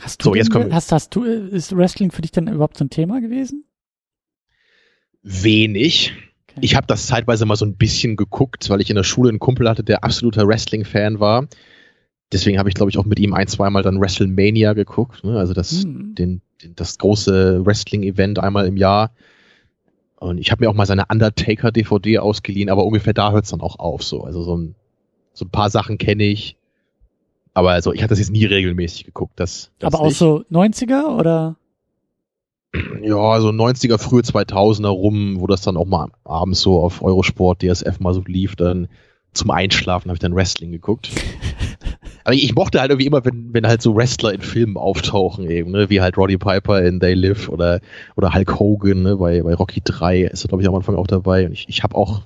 [0.00, 2.84] Hast du, So, jetzt kommen hast, hast du, ist Wrestling für dich denn überhaupt so
[2.84, 3.64] ein Thema gewesen?
[5.22, 6.12] Wenig.
[6.48, 6.60] Okay.
[6.62, 9.40] Ich habe das zeitweise mal so ein bisschen geguckt, weil ich in der Schule einen
[9.40, 11.48] Kumpel hatte, der absoluter Wrestling-Fan war.
[12.32, 15.24] Deswegen habe ich, glaube ich, auch mit ihm ein, zweimal dann WrestleMania geguckt.
[15.24, 15.38] Ne?
[15.38, 16.14] Also das, Hm.
[16.14, 16.42] den,
[16.74, 19.12] das große Wrestling-Event einmal im Jahr.
[20.16, 23.60] Und ich habe mir auch mal seine Undertaker-DVD ausgeliehen, aber ungefähr da hört es dann
[23.60, 24.02] auch auf.
[24.02, 24.22] So.
[24.24, 24.74] Also so ein,
[25.32, 26.56] so ein paar Sachen kenne ich.
[27.54, 29.34] Aber also ich hatte das jetzt nie regelmäßig geguckt.
[29.36, 30.18] Das, das Aber auch nicht.
[30.18, 31.56] so 90er oder?
[33.02, 37.62] Ja, so 90er, frühe 2000er rum, wo das dann auch mal abends so auf Eurosport,
[37.62, 38.88] DSF mal so lief, dann
[39.32, 41.10] zum Einschlafen habe ich dann Wrestling geguckt.
[42.28, 45.70] Aber ich mochte halt irgendwie immer, wenn, wenn halt so Wrestler in Filmen auftauchen eben,
[45.70, 45.88] ne?
[45.88, 47.80] wie halt Roddy Piper in They Live oder,
[48.16, 49.16] oder Hulk Hogan ne?
[49.16, 51.82] bei, bei Rocky 3 ist er glaube ich am Anfang auch dabei und ich, ich
[51.82, 52.24] habe auch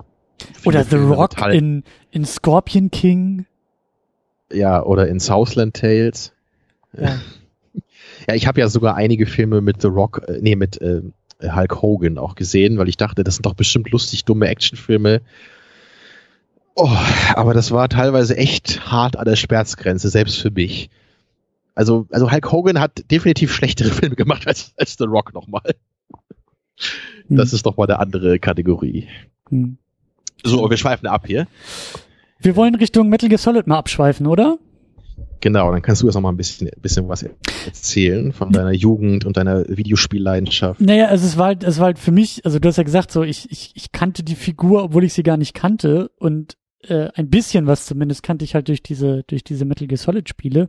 [0.65, 3.47] Oder The Filme Rock total- in, in Scorpion King.
[4.53, 6.33] ja, oder in Southland Tales.
[6.99, 7.21] Ja.
[8.29, 11.01] Ja, ich habe ja sogar einige Filme mit The Rock, äh, nee, mit äh,
[11.43, 15.23] Hulk Hogan auch gesehen, weil ich dachte, das sind doch bestimmt lustig dumme Actionfilme.
[16.75, 16.91] Oh,
[17.35, 20.91] aber das war teilweise echt hart an der Schmerzgrenze, selbst für mich.
[21.75, 25.75] Also, also Hulk Hogan hat definitiv schlechtere Filme gemacht als, als The Rock nochmal.
[27.29, 27.37] Hm.
[27.37, 29.09] Das ist nochmal eine andere Kategorie.
[29.49, 29.79] Hm.
[30.45, 31.47] So, wir schweifen ab hier.
[32.41, 34.59] Wir wollen Richtung Metal Gear Solid mal abschweifen, oder?
[35.41, 37.25] Genau, dann kannst du jetzt noch mal ein bisschen, bisschen was
[37.67, 40.81] erzählen von deiner Jugend und deiner Videospielleidenschaft.
[40.81, 43.11] Naja, also es war halt, es war halt für mich, also du hast ja gesagt,
[43.11, 46.57] so ich, ich, ich kannte die Figur, obwohl ich sie gar nicht kannte und
[46.89, 50.29] äh, ein bisschen was zumindest kannte ich halt durch diese, durch diese Metal Gear Solid
[50.29, 50.69] Spiele.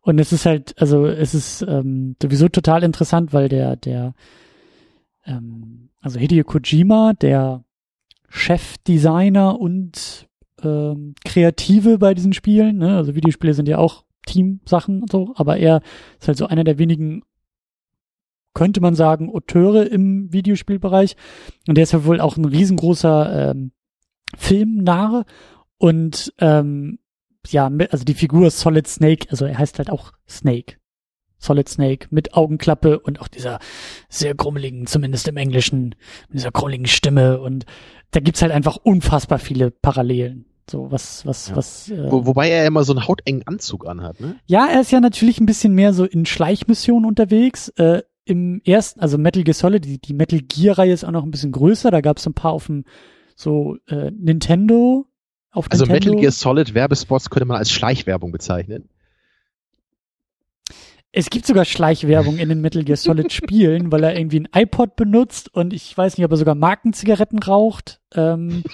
[0.00, 4.14] Und es ist halt, also es ist ähm, sowieso total interessant, weil der, der,
[5.24, 7.64] ähm, also Hideo Kojima, der
[8.28, 10.28] Chefdesigner und
[10.62, 12.96] ähm, Kreative bei diesen Spielen, ne?
[12.96, 15.80] also Videospiele sind ja auch Teamsachen und so, aber er
[16.18, 17.22] ist halt so einer der wenigen
[18.54, 21.16] könnte man sagen, Auteure im Videospielbereich.
[21.68, 23.72] Und der ist ja wohl auch ein riesengroßer ähm,
[24.36, 25.24] Filmnarre.
[25.84, 26.98] Und ähm,
[27.48, 30.76] ja, also die Figur Solid Snake, also er heißt halt auch Snake.
[31.36, 33.58] Solid Snake mit Augenklappe und auch dieser
[34.08, 35.94] sehr grummeligen, zumindest im Englischen,
[36.30, 37.38] mit dieser grummeligen Stimme.
[37.38, 37.66] Und
[38.12, 40.46] da gibt's halt einfach unfassbar viele Parallelen.
[40.70, 41.56] So, was, was, ja.
[41.56, 41.90] was.
[41.90, 44.36] Äh, Wo, wobei er immer so einen hautengen Anzug anhat, ne?
[44.46, 47.68] Ja, er ist ja natürlich ein bisschen mehr so in Schleichmissionen unterwegs.
[47.76, 51.30] Äh, Im ersten, also Metal Gear Solid, die, die Metal Gear-Reihe ist auch noch ein
[51.30, 51.90] bisschen größer.
[51.90, 52.84] Da gab es ein paar auf dem
[53.36, 55.08] so äh, Nintendo.
[55.54, 56.10] Auf also Nintendo.
[56.10, 58.88] Metal Gear Solid Werbespots könnte man als Schleichwerbung bezeichnen.
[61.12, 64.96] Es gibt sogar Schleichwerbung in den Metal Gear Solid Spielen, weil er irgendwie ein iPod
[64.96, 68.00] benutzt und ich weiß nicht, ob er sogar Markenzigaretten raucht.
[68.14, 68.64] Ähm,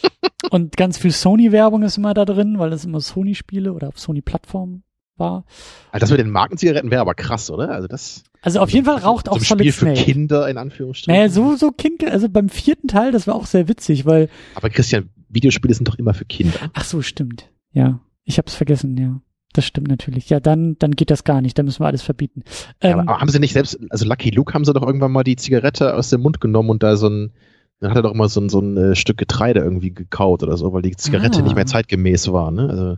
[0.50, 4.82] und ganz viel Sony-Werbung ist immer da drin, weil das immer Sony-Spiele oder auf Sony-Plattformen
[5.20, 5.44] war.
[5.92, 7.70] Also das mit den Markenzigaretten wäre aber krass, oder?
[7.70, 8.24] Also das.
[8.42, 9.96] Also auf jeden Fall raucht auch so Solid Spiel Snake.
[9.96, 11.14] für Kinder in Anführungsstrichen.
[11.14, 14.28] Naja, so so Kind, also beim vierten Teil, das war auch sehr witzig, weil.
[14.54, 16.58] Aber Christian, Videospiele sind doch immer für Kinder.
[16.72, 17.48] Ach so, stimmt.
[17.72, 19.20] Ja, ich hab's vergessen, ja.
[19.52, 20.30] Das stimmt natürlich.
[20.30, 21.58] Ja, dann, dann geht das gar nicht.
[21.58, 22.44] Dann müssen wir alles verbieten.
[22.80, 25.24] Ähm, ja, aber haben sie nicht selbst, also Lucky Luke haben sie doch irgendwann mal
[25.24, 27.32] die Zigarette aus dem Mund genommen und da so ein,
[27.80, 30.56] dann hat er doch mal so ein, so ein äh, Stück Getreide irgendwie gekaut oder
[30.56, 31.42] so, weil die Zigarette ah.
[31.42, 32.68] nicht mehr zeitgemäß war, ne?
[32.68, 32.96] Also.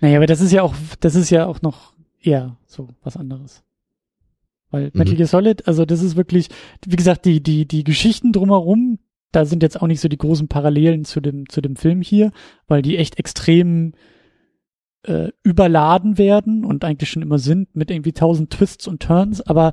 [0.00, 3.62] Naja, aber das ist ja auch, das ist ja auch noch eher so was anderes.
[4.70, 4.90] Weil mhm.
[4.94, 6.48] Metal Gear Solid, also das ist wirklich,
[6.86, 8.98] wie gesagt, die, die, die Geschichten drumherum,
[9.32, 12.32] da sind jetzt auch nicht so die großen Parallelen zu dem, zu dem Film hier,
[12.66, 13.92] weil die echt extrem
[15.04, 19.72] äh, überladen werden und eigentlich schon immer sind mit irgendwie tausend Twists und Turns, aber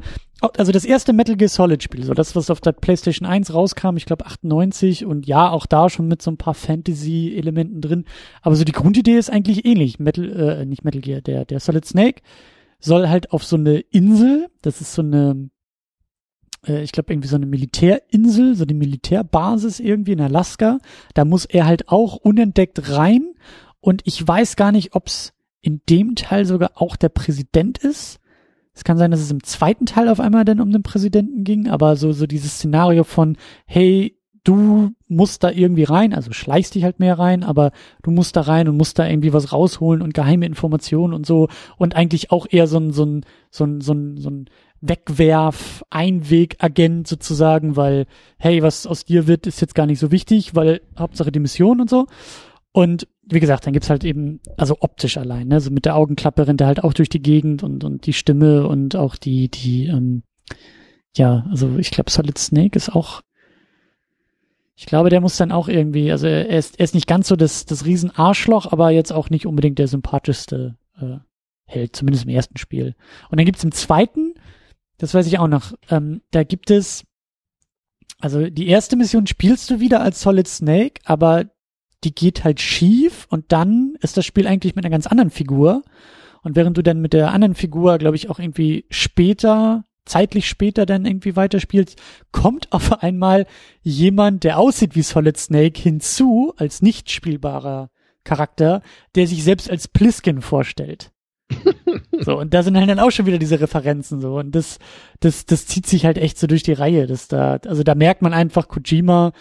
[0.57, 3.95] also das erste Metal Gear Solid Spiel, so das, was auf der PlayStation 1 rauskam,
[3.95, 8.05] ich glaube 98 und ja, auch da schon mit so ein paar Fantasy-Elementen drin,
[8.41, 9.99] aber so die Grundidee ist eigentlich ähnlich.
[9.99, 12.21] Metal, äh, nicht Metal Gear, der, der Solid Snake
[12.79, 15.49] soll halt auf so eine Insel, das ist so eine,
[16.67, 20.79] äh, ich glaube irgendwie so eine Militärinsel, so die Militärbasis irgendwie in Alaska,
[21.13, 23.35] da muss er halt auch unentdeckt rein
[23.81, 28.19] und ich weiß gar nicht, ob es in dem Teil sogar auch der Präsident ist.
[28.73, 31.67] Es kann sein, dass es im zweiten Teil auf einmal dann um den Präsidenten ging,
[31.67, 36.83] aber so, so dieses Szenario von, hey, du musst da irgendwie rein, also schleichst dich
[36.83, 37.71] halt mehr rein, aber
[38.01, 41.47] du musst da rein und musst da irgendwie was rausholen und geheime Informationen und so
[41.77, 44.45] und eigentlich auch eher so ein, so ein, so ein, so ein, so ein
[44.79, 48.07] Wegwerf, Einweg-Agent sozusagen, weil,
[48.39, 51.79] hey, was aus dir wird, ist jetzt gar nicht so wichtig, weil Hauptsache die Mission
[51.81, 52.07] und so.
[52.73, 56.47] Und wie gesagt, dann gibt's halt eben, also optisch allein, ne, so mit der Augenklappe
[56.47, 59.87] rennt er halt auch durch die Gegend und, und die Stimme und auch die, die,
[59.87, 60.23] ähm,
[61.15, 63.21] ja, also ich glaube Solid Snake ist auch,
[64.75, 67.35] ich glaube, der muss dann auch irgendwie, also er ist, er ist nicht ganz so
[67.35, 71.17] das, das Riesenarschloch, aber jetzt auch nicht unbedingt der sympathischste äh,
[71.65, 72.95] Held, zumindest im ersten Spiel.
[73.29, 74.33] Und dann gibt's im zweiten,
[74.97, 77.05] das weiß ich auch noch, ähm, da gibt es,
[78.19, 81.45] also die erste Mission spielst du wieder als Solid Snake, aber
[82.03, 85.83] die geht halt schief und dann ist das Spiel eigentlich mit einer ganz anderen Figur.
[86.43, 90.87] Und während du dann mit der anderen Figur, glaube ich, auch irgendwie später, zeitlich später
[90.87, 92.01] dann irgendwie weiterspielst,
[92.31, 93.45] kommt auf einmal
[93.81, 97.91] jemand, der aussieht wie Solid Snake hinzu, als nicht spielbarer
[98.23, 98.81] Charakter,
[99.15, 101.11] der sich selbst als Pliskin vorstellt.
[102.19, 104.37] so, und da sind halt dann auch schon wieder diese Referenzen so.
[104.37, 104.79] Und das,
[105.19, 107.07] das, das zieht sich halt echt so durch die Reihe.
[107.07, 109.33] Das da, also da merkt man einfach, Kojima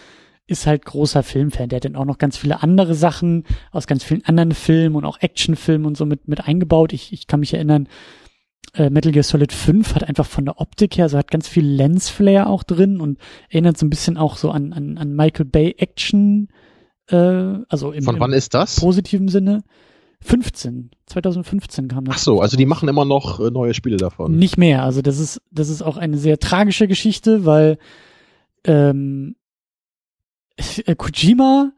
[0.50, 1.68] ist halt großer Filmfan.
[1.68, 5.04] Der hat dann auch noch ganz viele andere Sachen aus ganz vielen anderen Filmen und
[5.04, 6.92] auch Actionfilmen und so mit, mit eingebaut.
[6.92, 7.88] Ich, ich kann mich erinnern,
[8.74, 11.66] äh, Metal Gear Solid 5 hat einfach von der Optik her, so hat ganz viel
[11.66, 13.18] Lensflare auch drin und
[13.48, 16.48] erinnert so ein bisschen auch so an, an, an Michael Bay Action,
[17.08, 18.80] äh, also im, Von wann ist das?
[18.80, 19.62] positiven Sinne.
[20.22, 22.16] 15, 2015 kam das.
[22.16, 24.36] Ach so, also die machen immer noch äh, neue Spiele davon.
[24.36, 27.78] Nicht mehr, also das ist, das ist auch eine sehr tragische Geschichte, weil
[28.64, 29.39] ähm, äh,
[30.96, 31.72] Kojima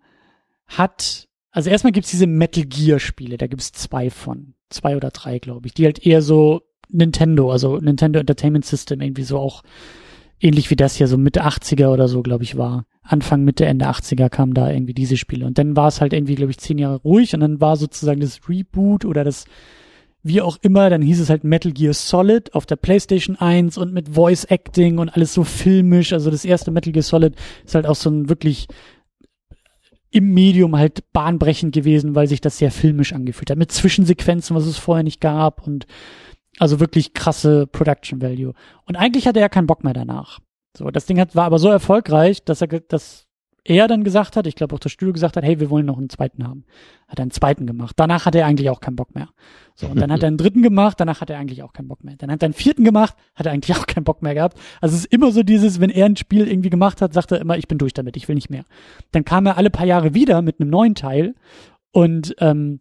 [0.67, 5.39] hat, also erstmal gibt's diese Metal Gear Spiele, da gibt's zwei von, zwei oder drei,
[5.39, 9.63] glaube ich, die halt eher so Nintendo, also Nintendo Entertainment System irgendwie so auch
[10.41, 12.85] ähnlich wie das hier so Mitte 80er oder so, glaube ich, war.
[13.03, 15.47] Anfang, Mitte, Ende 80er kamen da irgendwie diese Spiele.
[15.47, 18.21] Und dann war es halt irgendwie, glaube ich, zehn Jahre ruhig und dann war sozusagen
[18.21, 19.45] das Reboot oder das
[20.23, 23.93] wie auch immer, dann hieß es halt Metal Gear Solid auf der PlayStation 1 und
[23.93, 26.13] mit Voice Acting und alles so filmisch.
[26.13, 27.35] Also das erste Metal Gear Solid
[27.65, 28.69] ist halt auch so ein wirklich
[30.11, 33.59] im Medium halt bahnbrechend gewesen, weil sich das sehr filmisch angefühlt hat.
[33.59, 35.87] Mit Zwischensequenzen, was es vorher nicht gab und
[36.59, 38.53] also wirklich krasse Production Value.
[38.87, 40.39] Und eigentlich hatte er keinen Bock mehr danach.
[40.77, 43.27] So, das Ding hat, war aber so erfolgreich, dass er, dass
[43.65, 45.99] er dann gesagt hat, ich glaube auch das Studio gesagt hat, hey, wir wollen noch
[45.99, 46.65] einen zweiten haben.
[47.07, 47.95] Hat einen zweiten gemacht.
[47.97, 49.29] Danach hat er eigentlich auch keinen Bock mehr.
[49.75, 52.03] So, und dann hat er einen dritten gemacht, danach hat er eigentlich auch keinen Bock
[52.03, 52.17] mehr.
[52.17, 54.59] Dann hat er einen vierten gemacht, hat er eigentlich auch keinen Bock mehr gehabt.
[54.81, 57.41] Also es ist immer so dieses, wenn er ein Spiel irgendwie gemacht hat, sagt er
[57.41, 58.65] immer, ich bin durch damit, ich will nicht mehr.
[59.13, 61.35] Dann kam er alle paar Jahre wieder mit einem neuen Teil
[61.93, 62.81] und ähm,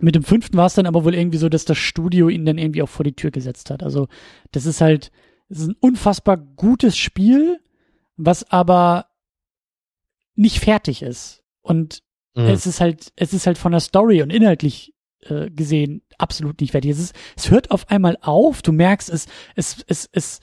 [0.00, 2.56] mit dem fünften war es dann aber wohl irgendwie so, dass das Studio ihn dann
[2.56, 3.82] irgendwie auch vor die Tür gesetzt hat.
[3.82, 4.08] Also
[4.52, 5.10] das ist halt,
[5.48, 7.58] das ist ein unfassbar gutes Spiel,
[8.16, 9.07] was aber
[10.38, 11.42] nicht fertig ist.
[11.60, 12.02] Und
[12.34, 12.44] mhm.
[12.44, 16.70] es ist halt, es ist halt von der Story und inhaltlich äh, gesehen absolut nicht
[16.70, 16.92] fertig.
[16.92, 20.40] Es, ist, es hört auf einmal auf, du merkst, es, es, es, es,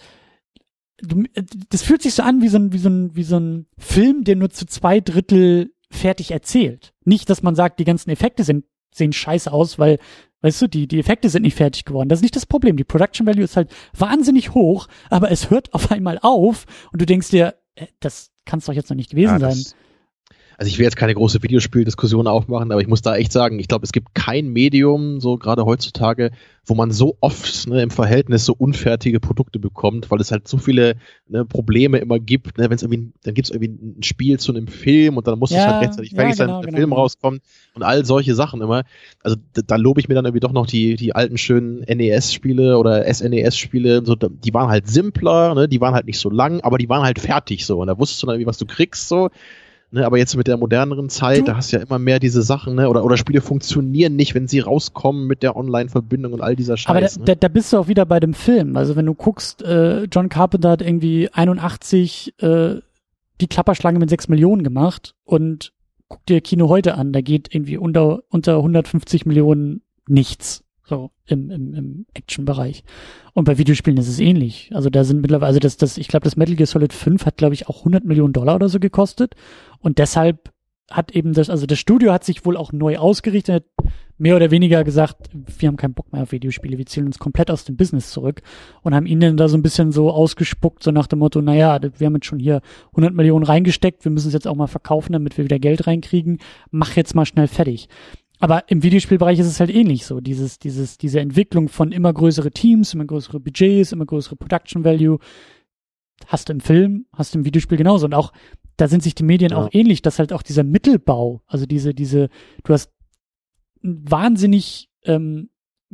[1.01, 1.23] du,
[1.69, 4.23] das fühlt sich so an wie so ein, wie so ein, wie so ein Film,
[4.23, 6.93] der nur zu zwei Drittel fertig erzählt.
[7.05, 9.99] Nicht, dass man sagt, die ganzen Effekte sind, sehen scheiße aus, weil,
[10.41, 12.09] weißt du, die, die Effekte sind nicht fertig geworden.
[12.09, 12.75] Das ist nicht das Problem.
[12.75, 17.05] Die Production Value ist halt wahnsinnig hoch, aber es hört auf einmal auf und du
[17.05, 19.63] denkst dir, äh, das kann es doch jetzt noch nicht gewesen ja, sein
[20.57, 23.67] also ich will jetzt keine große Videospieldiskussion aufmachen, aber ich muss da echt sagen, ich
[23.67, 26.31] glaube, es gibt kein Medium, so gerade heutzutage,
[26.65, 30.57] wo man so oft ne, im Verhältnis so unfertige Produkte bekommt, weil es halt so
[30.57, 30.95] viele
[31.27, 32.57] ne, Probleme immer gibt.
[32.57, 35.37] Ne, Wenn es irgendwie, dann gibt es irgendwie ein Spiel zu einem Film und dann
[35.37, 37.41] muss ja, es halt rechtzeitig ja, fertig genau, sein, wenn der genau, Film rauskommt
[37.73, 38.83] und all solche Sachen immer.
[39.23, 42.77] Also da, da lobe ich mir dann irgendwie doch noch die, die alten schönen NES-Spiele
[42.77, 46.77] oder SNES-Spiele, so, die waren halt simpler, ne, die waren halt nicht so lang, aber
[46.77, 49.29] die waren halt fertig so und da wusstest du dann irgendwie, was du kriegst so.
[49.95, 51.43] Ne, aber jetzt mit der moderneren Zeit, du?
[51.43, 52.89] da hast du ja immer mehr diese Sachen, ne?
[52.89, 56.89] Oder, oder Spiele funktionieren nicht, wenn sie rauskommen mit der Online-Verbindung und all dieser Scheiß.
[56.89, 57.23] Aber da, ne?
[57.23, 58.75] da, da bist du auch wieder bei dem Film.
[58.75, 62.75] Also wenn du guckst, äh, John Carpenter hat irgendwie 81 äh,
[63.39, 65.71] die Klapperschlange mit 6 Millionen gemacht und
[66.09, 70.64] guck dir Kino heute an, da geht irgendwie unter, unter 150 Millionen nichts.
[70.87, 72.83] So, im, im, im Action-Bereich.
[73.33, 74.69] Und bei Videospielen ist es ähnlich.
[74.73, 77.37] Also da sind mittlerweile, also das, das, ich glaube, das Metal Gear Solid 5 hat,
[77.37, 79.35] glaube ich, auch 100 Millionen Dollar oder so gekostet.
[79.79, 80.51] Und deshalb
[80.91, 83.65] hat eben das, also das Studio hat sich wohl auch neu ausgerichtet,
[84.17, 87.51] mehr oder weniger gesagt, wir haben keinen Bock mehr auf Videospiele, wir zielen uns komplett
[87.51, 88.41] aus dem Business zurück
[88.81, 92.05] und haben ihnen da so ein bisschen so ausgespuckt, so nach dem Motto, naja, wir
[92.05, 95.37] haben jetzt schon hier 100 Millionen reingesteckt, wir müssen es jetzt auch mal verkaufen, damit
[95.37, 96.39] wir wieder Geld reinkriegen,
[96.71, 97.89] mach jetzt mal schnell fertig.
[98.39, 100.19] Aber im Videospielbereich ist es halt ähnlich so.
[100.19, 105.19] Dieses, dieses, diese Entwicklung von immer größere Teams, immer größere Budgets, immer größere Production Value.
[106.27, 108.05] Hast du im Film, hast du im Videospiel genauso.
[108.05, 108.33] Und auch,
[108.77, 109.57] da sind sich die Medien ja.
[109.57, 112.29] auch ähnlich, dass halt auch dieser Mittelbau, also diese, diese,
[112.63, 112.91] du hast
[113.83, 115.49] einen wahnsinnig ähm,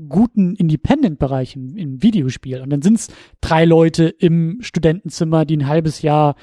[0.07, 2.61] guten Independent-Bereich im, im Videospiel.
[2.61, 3.07] Und dann sind es
[3.39, 6.35] drei Leute im Studentenzimmer, die ein halbes Jahr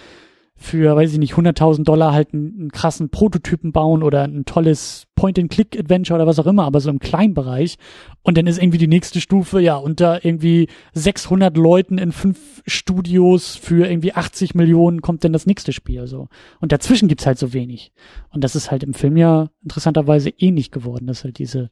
[0.60, 5.06] für, weiß ich nicht, 100.000 Dollar halt einen, einen, krassen Prototypen bauen oder ein tolles
[5.14, 7.76] Point-and-Click-Adventure oder was auch immer, aber so im kleinen Bereich.
[8.22, 13.54] Und dann ist irgendwie die nächste Stufe, ja, unter irgendwie 600 Leuten in fünf Studios
[13.54, 16.26] für irgendwie 80 Millionen kommt dann das nächste Spiel, so.
[16.60, 17.92] Und dazwischen gibt's halt so wenig.
[18.30, 21.70] Und das ist halt im Film ja interessanterweise ähnlich geworden, dass halt diese,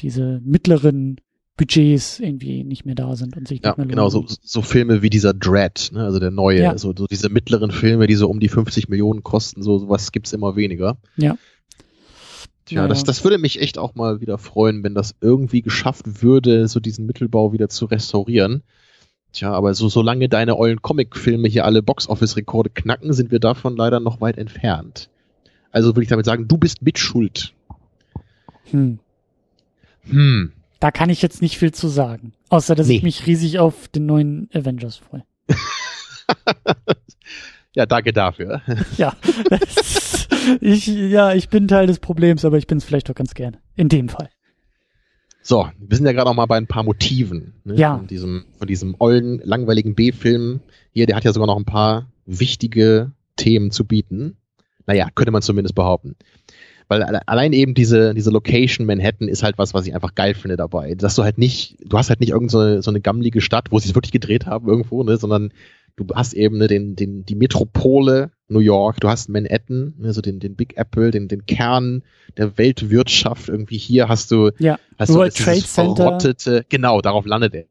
[0.00, 1.16] diese mittleren
[1.56, 5.02] Budgets irgendwie nicht mehr da sind und sich ja, nicht mehr genau, so, so Filme
[5.02, 6.78] wie dieser Dread, ne, also der neue, ja.
[6.78, 10.32] so, so diese mittleren Filme, die so um die 50 Millionen kosten, so sowas gibt's
[10.32, 10.98] immer weniger.
[11.16, 11.38] Ja.
[12.66, 16.22] Tja, ja, das, das würde mich echt auch mal wieder freuen, wenn das irgendwie geschafft
[16.22, 18.62] würde, so diesen Mittelbau wieder zu restaurieren.
[19.32, 24.00] Tja, aber so solange deine ollen Comic-Filme hier alle Box-Office-Rekorde knacken, sind wir davon leider
[24.00, 25.10] noch weit entfernt.
[25.70, 27.54] Also würde ich damit sagen, du bist mitschuld.
[28.70, 28.98] Hm.
[30.02, 30.52] Hm.
[30.86, 32.32] Da kann ich jetzt nicht viel zu sagen.
[32.48, 32.98] Außer, dass nee.
[32.98, 35.24] ich mich riesig auf den neuen Avengers freue.
[37.74, 38.62] ja, danke dafür.
[38.96, 39.16] ja,
[39.50, 40.28] das,
[40.60, 43.58] ich, ja, ich bin Teil des Problems, aber ich bin es vielleicht doch ganz gerne.
[43.74, 44.30] In dem Fall.
[45.42, 47.54] So, wir sind ja gerade noch mal bei ein paar Motiven.
[47.64, 47.98] Ne, ja.
[47.98, 50.60] Von diesem, von diesem ollen, langweiligen B-Film.
[50.92, 54.36] Hier, der hat ja sogar noch ein paar wichtige Themen zu bieten.
[54.86, 56.14] Naja, könnte man zumindest behaupten
[56.88, 60.56] weil allein eben diese, diese Location Manhattan ist halt was, was ich einfach geil finde
[60.56, 60.94] dabei.
[60.94, 63.78] Dass du halt nicht, du hast halt nicht irgendeine so, so eine gammelige Stadt, wo
[63.78, 65.52] sie es wirklich gedreht haben irgendwo, ne, sondern
[65.96, 70.20] du hast eben ne, den, den, die Metropole New York, du hast Manhattan, ne, so
[70.20, 72.02] den, den Big Apple, den, den Kern
[72.36, 74.78] der Weltwirtschaft irgendwie hier hast du, ja.
[74.98, 76.64] hast World du Trade Center.
[76.68, 77.64] genau, darauf landet er.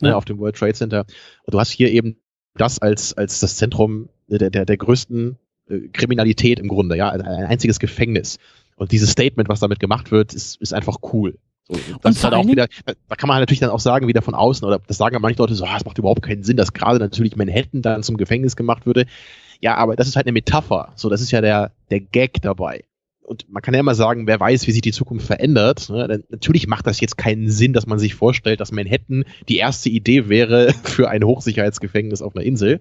[0.00, 0.16] Ne, ja.
[0.16, 1.06] auf dem World Trade Center.
[1.44, 2.16] Und du hast hier eben
[2.54, 5.38] das als, als das Zentrum der, der, der größten
[5.68, 8.38] äh, Kriminalität im Grunde, ja, ein einziges Gefängnis.
[8.76, 11.38] Und dieses Statement, was damit gemacht wird, ist, ist einfach cool.
[11.68, 14.34] So, das ist halt auch wieder, da kann man natürlich dann auch sagen, wieder von
[14.34, 17.00] außen, oder das sagen manche Leute so, ah, das macht überhaupt keinen Sinn, dass gerade
[17.00, 19.06] natürlich Manhattan dann zum Gefängnis gemacht würde.
[19.60, 20.92] Ja, aber das ist halt eine Metapher.
[20.94, 22.84] So, das ist ja der, der Gag dabei.
[23.26, 25.90] Und man kann ja immer sagen, wer weiß, wie sich die Zukunft verändert.
[25.90, 26.22] Ne?
[26.28, 30.28] Natürlich macht das jetzt keinen Sinn, dass man sich vorstellt, dass Manhattan die erste Idee
[30.28, 32.80] wäre für ein Hochsicherheitsgefängnis auf einer Insel.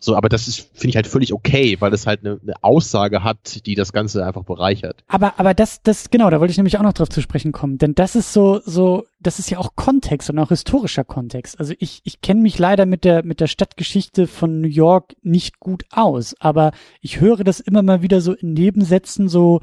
[0.00, 3.24] So, aber das ist, finde ich halt völlig okay, weil es halt eine, eine Aussage
[3.24, 5.02] hat, die das Ganze einfach bereichert.
[5.08, 7.78] Aber, aber das, das, genau, da wollte ich nämlich auch noch drauf zu sprechen kommen.
[7.78, 11.58] Denn das ist so, so, das ist ja auch Kontext und auch historischer Kontext.
[11.58, 15.58] Also ich, ich kenne mich leider mit der, mit der Stadtgeschichte von New York nicht
[15.58, 16.70] gut aus, aber
[17.00, 19.60] ich höre das immer mal wieder so in Nebensätzen so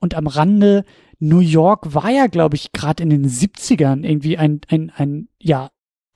[0.00, 0.84] und am Rande.
[1.18, 5.70] New York war ja, glaube ich, gerade in den 70ern irgendwie ein, ein, ein, ja,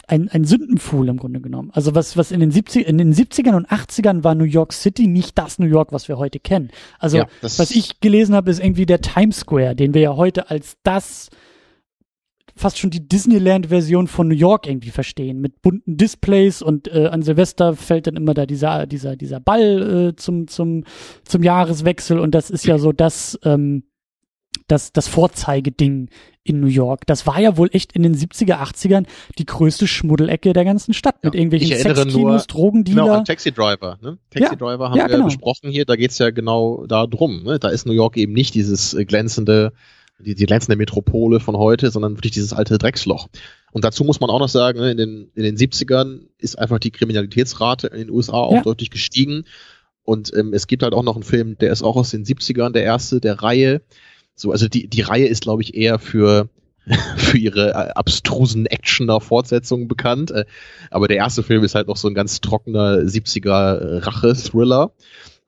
[0.06, 1.70] ein, ein Sündenpfuhl im Grunde genommen.
[1.72, 5.06] Also was, was in den 70 in den 70ern und 80ern war New York City
[5.06, 6.70] nicht das New York, was wir heute kennen.
[6.98, 10.50] Also ja, was ich gelesen habe, ist irgendwie der Times Square, den wir ja heute
[10.50, 11.28] als das
[12.54, 17.20] fast schon die Disneyland-Version von New York irgendwie verstehen, mit bunten Displays und äh, an
[17.22, 20.84] Silvester fällt dann immer da dieser, dieser, dieser Ball äh, zum, zum,
[21.24, 23.82] zum Jahreswechsel und das ist ja so das, ähm,
[24.66, 26.08] das, das Vorzeigeding
[26.42, 27.06] in New York.
[27.06, 29.06] Das war ja wohl echt in den 70er, 80ern
[29.38, 33.04] die größte Schmuddelecke der ganzen Stadt mit irgendwelchen Sexkinos, Drogendealer.
[33.04, 33.98] Genau, Taxi Driver.
[34.00, 34.18] Ne?
[34.30, 35.26] Taxi ja, Driver haben ja, wir genau.
[35.26, 35.84] besprochen hier.
[35.84, 37.42] Da geht's ja genau da drum.
[37.42, 37.58] Ne?
[37.58, 39.72] Da ist New York eben nicht dieses äh, glänzende,
[40.18, 43.28] die, die glänzende Metropole von heute, sondern wirklich dieses alte Drecksloch.
[43.72, 46.78] Und dazu muss man auch noch sagen, ne, in den, in den 70ern ist einfach
[46.78, 48.62] die Kriminalitätsrate in den USA auch ja.
[48.62, 49.44] deutlich gestiegen.
[50.02, 52.70] Und ähm, es gibt halt auch noch einen Film, der ist auch aus den 70ern,
[52.70, 53.82] der erste der Reihe,
[54.36, 56.48] so, also die, die Reihe ist, glaube ich, eher für,
[57.16, 60.30] für ihre äh, abstrusen Actioner-Fortsetzungen bekannt.
[60.30, 60.44] Äh,
[60.90, 64.92] aber der erste Film ist halt noch so ein ganz trockener 70er Rache-Thriller.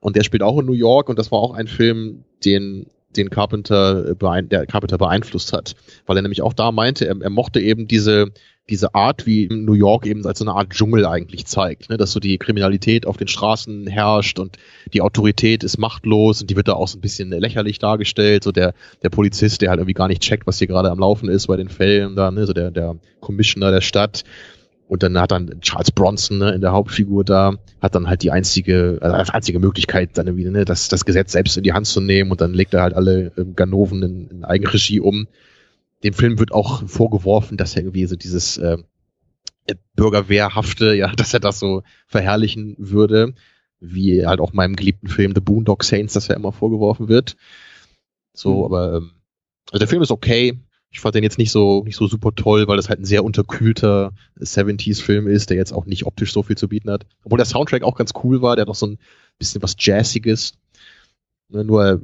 [0.01, 2.87] Und der spielt auch in New York und das war auch ein Film, den
[3.17, 5.75] den Carpenter, der Carpenter beeinflusst hat,
[6.07, 8.27] weil er nämlich auch da meinte, er, er mochte eben diese
[8.71, 11.97] diese Art, wie New York eben als so eine Art Dschungel eigentlich zeigt, ne?
[11.97, 14.59] dass so die Kriminalität auf den Straßen herrscht und
[14.93, 18.53] die Autorität ist machtlos und die wird da auch so ein bisschen lächerlich dargestellt, so
[18.53, 21.47] der, der Polizist, der halt irgendwie gar nicht checkt, was hier gerade am Laufen ist
[21.47, 22.47] bei den Fällen da, ne?
[22.47, 24.25] so der, der Commissioner der Stadt
[24.89, 28.31] und dann hat dann Charles Bronson ne, in der Hauptfigur da, hat dann halt die
[28.31, 31.87] einzige, also als einzige Möglichkeit, dann irgendwie, ne, das, das Gesetz selbst in die Hand
[31.87, 35.29] zu nehmen und dann legt er halt alle ähm, Ganoven in, in Eigenregie um
[36.05, 38.79] dem Film wird auch vorgeworfen, dass er irgendwie so dieses äh,
[39.95, 43.35] Bürgerwehrhafte, ja, dass er das so verherrlichen würde,
[43.81, 47.37] wie halt auch meinem geliebten Film The Boondock Saints, das ja immer vorgeworfen wird.
[48.33, 48.65] So, mhm.
[48.65, 49.11] aber ähm,
[49.71, 50.59] also der Film ist okay.
[50.91, 53.23] Ich fand den jetzt nicht so nicht so super toll, weil das halt ein sehr
[53.23, 57.05] unterkühlter 70s Film ist, der jetzt auch nicht optisch so viel zu bieten hat.
[57.25, 58.99] Obwohl der Soundtrack auch ganz cool war, der hat auch so ein
[59.39, 60.55] bisschen was Jazziges.
[61.51, 62.03] Ne, nur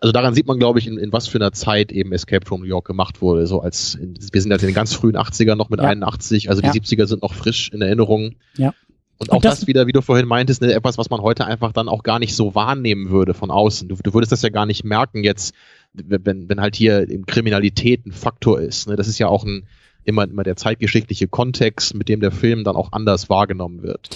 [0.00, 2.60] also daran sieht man, glaube ich, in, in was für einer Zeit eben Escape from
[2.60, 3.46] New York gemacht wurde.
[3.46, 5.86] So als in, wir sind halt in den ganz frühen 80ern noch mit ja.
[5.86, 6.72] 81, also ja.
[6.72, 8.36] die 70er sind noch frisch in Erinnerung.
[8.56, 8.72] Ja.
[9.18, 11.44] Und auch Und das, das, wieder, wie du vorhin meintest, ne, etwas, was man heute
[11.44, 13.88] einfach dann auch gar nicht so wahrnehmen würde von außen.
[13.88, 15.54] Du, du würdest das ja gar nicht merken jetzt,
[15.92, 18.88] wenn, wenn halt hier eben Kriminalität ein Faktor ist.
[18.88, 18.96] Ne?
[18.96, 19.66] Das ist ja auch ein
[20.04, 24.08] immer, immer der zeitgeschichtliche Kontext, mit dem der Film dann auch anders wahrgenommen wird.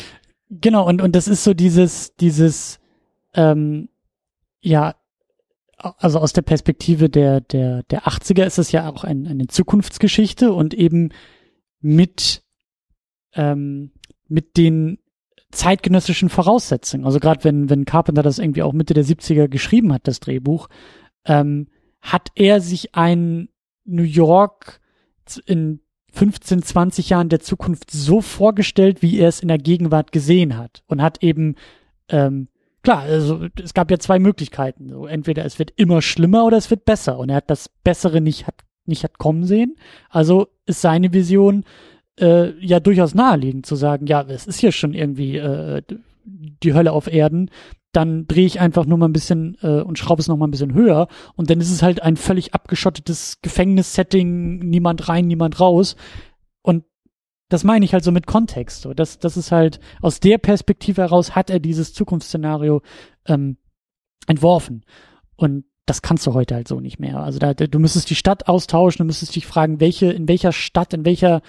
[0.49, 2.81] Genau, und, und das ist so dieses, dieses,
[3.35, 3.91] ähm,
[4.63, 4.95] ja,
[5.77, 10.53] also aus der Perspektive der, der, der 80er ist es ja auch ein, eine Zukunftsgeschichte
[10.53, 11.11] und eben
[11.81, 12.43] mit,
[13.35, 13.93] ähm,
[14.29, 14.99] mit den
[15.51, 17.05] zeitgenössischen Voraussetzungen.
[17.05, 20.69] Also gerade wenn, wenn Carpenter das irgendwie auch Mitte der 70er geschrieben hat, das Drehbuch,
[21.25, 21.69] ähm,
[22.01, 23.49] hat er sich ein
[23.85, 24.81] New York
[25.47, 25.81] in
[26.13, 30.83] 15, 20 Jahren der Zukunft so vorgestellt, wie er es in der Gegenwart gesehen hat
[30.87, 31.57] und hat eben
[32.09, 32.49] ähm,
[32.85, 34.91] klar, also es gab ja zwei Möglichkeiten.
[34.91, 37.19] So, entweder es wird immer schlimmer oder es wird besser.
[37.19, 38.57] Und er hat das Bessere nicht hat,
[38.87, 39.77] nicht hat kommen sehen.
[40.11, 41.65] Also ist seine Vision
[42.21, 45.83] äh, ja durchaus naheliegend zu sagen, ja, es ist hier schon irgendwie äh,
[46.25, 47.51] die Hölle auf Erden.
[47.93, 50.53] Dann drehe ich einfach nur mal ein bisschen äh, und schraube es noch mal ein
[50.53, 51.09] bisschen höher.
[51.37, 55.97] Und dann ist es halt ein völlig abgeschottetes Gefängnissetting, niemand rein, niemand raus.
[57.55, 58.83] Das meine ich halt so mit Kontext.
[58.83, 58.95] So.
[58.95, 62.83] Das, das ist halt, aus der Perspektive heraus hat er dieses Zukunftsszenario
[63.27, 63.59] ähm,
[64.27, 64.85] entworfen.
[65.37, 67.21] Und das kannst du heute halt so nicht mehr.
[67.21, 70.95] Also da, du müsstest die Stadt austauschen, du müsstest dich fragen, welche, in welcher Stadt,
[70.95, 71.43] in welcher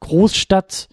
[0.00, 0.88] Großstadt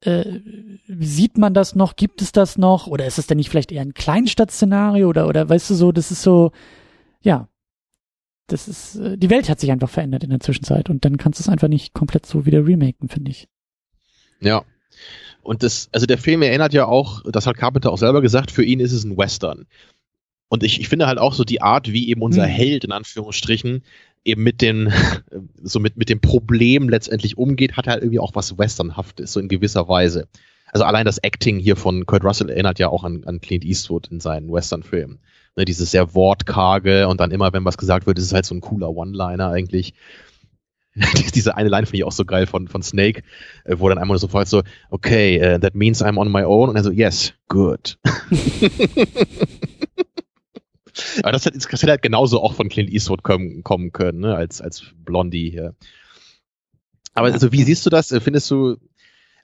[0.00, 0.40] äh,
[0.88, 1.94] sieht man das noch?
[1.94, 2.86] Gibt es das noch?
[2.86, 5.06] Oder ist es denn nicht vielleicht eher ein Kleinstadtszenario?
[5.06, 6.50] Oder, oder weißt du so, das ist so,
[7.20, 7.50] ja,
[8.46, 11.40] das ist, äh, die Welt hat sich einfach verändert in der Zwischenzeit und dann kannst
[11.40, 13.48] du es einfach nicht komplett so wieder remaken, finde ich.
[14.40, 14.64] Ja.
[15.42, 18.64] Und das, also der Film erinnert ja auch, das hat Carpenter auch selber gesagt, für
[18.64, 19.66] ihn ist es ein Western.
[20.48, 22.50] Und ich, ich finde halt auch so die Art, wie eben unser hm.
[22.50, 23.82] Held in Anführungsstrichen
[24.24, 24.92] eben mit den,
[25.62, 29.48] so mit, mit dem Problem letztendlich umgeht, hat halt irgendwie auch was Westernhaftes, so in
[29.48, 30.28] gewisser Weise.
[30.72, 34.08] Also allein das Acting hier von Kurt Russell erinnert ja auch an, an Clint Eastwood
[34.08, 35.20] in seinen Western-Filmen.
[35.56, 38.56] Ne, dieses sehr wortkarge und dann immer, wenn was gesagt wird, ist es halt so
[38.56, 39.94] ein cooler One-Liner eigentlich.
[41.34, 43.22] diese eine Line finde ich auch so geil von, von Snake,
[43.64, 46.68] äh, wo dann einmal sofort so, okay, uh, that means I'm on my own.
[46.68, 47.98] Und er so, yes, good.
[51.22, 54.36] Aber das hätte, das hätte halt genauso auch von Clint Eastwood kommen, kommen können, ne,
[54.36, 55.74] als, als Blondie hier.
[57.14, 58.14] Aber also, wie siehst du das?
[58.22, 58.76] Findest du,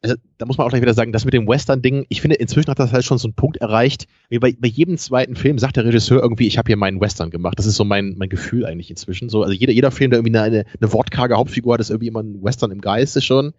[0.03, 2.71] also da muss man auch gleich wieder sagen, das mit dem Western-Ding, ich finde, inzwischen
[2.71, 5.77] hat das halt schon so einen Punkt erreicht, wie bei, bei jedem zweiten Film sagt
[5.77, 7.59] der Regisseur irgendwie, ich habe hier meinen Western gemacht.
[7.59, 9.29] Das ist so mein, mein Gefühl eigentlich inzwischen.
[9.29, 12.09] So, also jeder, jeder Film, der irgendwie eine, eine, eine wortkarge Hauptfigur hat, ist irgendwie
[12.09, 13.53] immer ein Western im Geiste schon.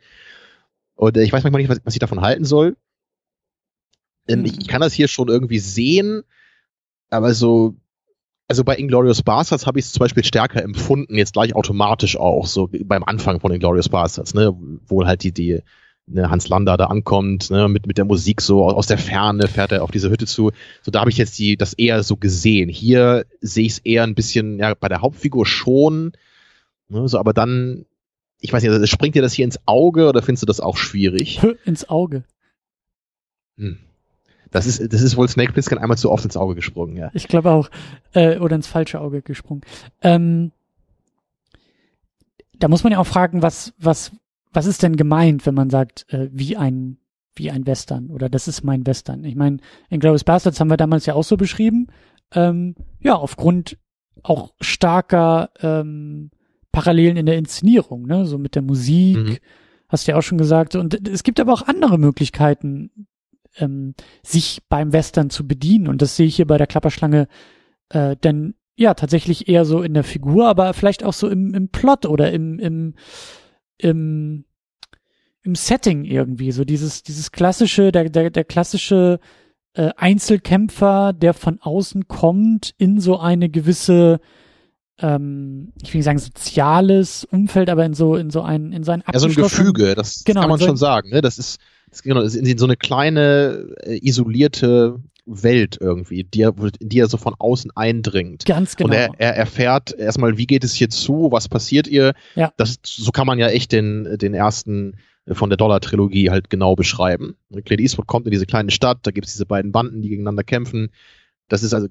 [0.95, 2.75] Und äh, ich weiß manchmal nicht, was, was ich davon halten soll.
[4.27, 6.23] Ähm, ich, ich kann das hier schon irgendwie sehen,
[7.11, 7.75] aber so,
[8.47, 12.47] also bei Inglorious Bastards habe ich es zum Beispiel stärker empfunden, jetzt gleich automatisch auch,
[12.47, 14.55] so beim Anfang von Inglorious Bastards, ne,
[14.87, 15.61] wo halt die, die
[16.13, 19.71] ne, Hans Lander da ankommt, ne, mit, mit der Musik so aus der Ferne fährt
[19.71, 20.51] er auf diese Hütte zu.
[20.81, 22.69] So, da habe ich jetzt die, das eher so gesehen.
[22.69, 26.13] Hier sehe ich es eher ein bisschen, ja, bei der Hauptfigur schon,
[26.89, 27.85] ne, so, aber dann,
[28.39, 30.77] ich weiß nicht, also springt dir das hier ins Auge oder findest du das auch
[30.77, 31.41] schwierig?
[31.65, 32.23] ins Auge.
[33.57, 33.77] Hm.
[34.51, 37.09] Das ist, das ist wohl Snake Plissken einmal zu oft ins Auge gesprungen, ja.
[37.13, 37.69] Ich glaube auch.
[38.13, 39.61] Äh, oder ins falsche Auge gesprungen.
[40.01, 40.51] Ähm,
[42.59, 44.11] da muss man ja auch fragen, was, was,
[44.51, 46.97] was ist denn gemeint, wenn man sagt, äh, wie ein,
[47.35, 49.23] wie ein Western oder das ist mein Western.
[49.23, 49.57] Ich meine,
[49.89, 51.87] in Glorious Bastards haben wir damals ja auch so beschrieben.
[52.33, 53.77] Ähm, ja, aufgrund
[54.23, 56.31] auch starker ähm,
[56.71, 59.37] Parallelen in der Inszenierung, ne, so mit der Musik, mhm.
[59.89, 60.75] hast du ja auch schon gesagt.
[60.75, 63.07] Und es gibt aber auch andere Möglichkeiten,
[63.57, 65.87] ähm, sich beim Western zu bedienen.
[65.87, 67.27] Und das sehe ich hier bei der Klapperschlange
[67.89, 71.69] äh, denn ja tatsächlich eher so in der Figur, aber vielleicht auch so im, im
[71.69, 72.95] Plot oder im, im,
[73.81, 74.45] im,
[75.43, 76.51] im Setting irgendwie.
[76.51, 79.19] So dieses, dieses klassische, der, der, der klassische
[79.73, 84.19] äh, Einzelkämpfer, der von außen kommt in so eine gewisse
[84.99, 89.03] ähm, ich will nicht sagen soziales Umfeld, aber in so in so ein in sein
[89.11, 91.09] ja so ein Gefüge, das genau, kann man so schon sagen.
[91.09, 91.21] Ne?
[91.21, 91.59] Das ist
[92.03, 94.99] genau, ist in so eine kleine, äh, isolierte
[95.31, 98.45] Welt irgendwie, die er, in die er so von außen eindringt.
[98.45, 98.89] Ganz genau.
[98.89, 102.13] Und er, er erfährt erstmal, wie geht es hier zu, was passiert ihr.
[102.35, 102.53] Ja.
[102.57, 106.75] Das, so kann man ja echt den, den ersten äh, von der Dollar-Trilogie halt genau
[106.75, 107.35] beschreiben.
[107.65, 110.43] Clint Eastwood kommt in diese kleine Stadt, da gibt es diese beiden Banden, die gegeneinander
[110.43, 110.89] kämpfen.
[111.47, 111.87] Das ist also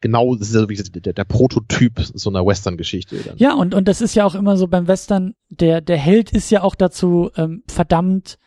[0.00, 3.34] genau, das ist also der, der Prototyp so einer Western-Geschichte.
[3.36, 6.50] Ja, und, und das ist ja auch immer so beim Western, der, der Held ist
[6.50, 8.38] ja auch dazu ähm, verdammt,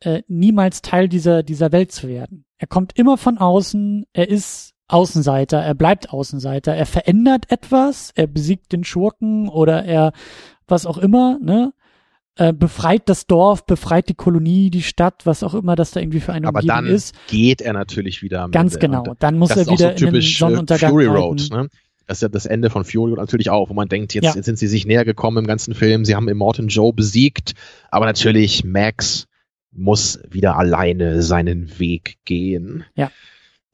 [0.00, 2.44] äh, niemals Teil dieser, dieser Welt zu werden.
[2.58, 8.26] Er kommt immer von außen, er ist Außenseiter, er bleibt Außenseiter, er verändert etwas, er
[8.26, 10.12] besiegt den Schurken oder er
[10.66, 11.72] was auch immer, ne?
[12.36, 16.20] Äh, befreit das Dorf, befreit die Kolonie, die Stadt, was auch immer das da irgendwie
[16.20, 17.16] für eine Aber Umgebung dann ist.
[17.26, 18.48] geht er natürlich wieder.
[18.50, 18.86] Ganz Ende.
[18.86, 19.14] genau.
[19.18, 21.68] Dann muss er wieder so in den äh, Sonnenuntergang Fury Road, ne?
[22.06, 24.34] Das ist ja das Ende von Fury Road natürlich auch, wo man denkt, jetzt, ja.
[24.34, 27.54] jetzt sind sie sich näher gekommen im ganzen Film, sie haben Immortan Joe besiegt,
[27.90, 29.27] aber natürlich Max
[29.78, 32.84] muss wieder alleine seinen Weg gehen.
[32.94, 33.10] Ja.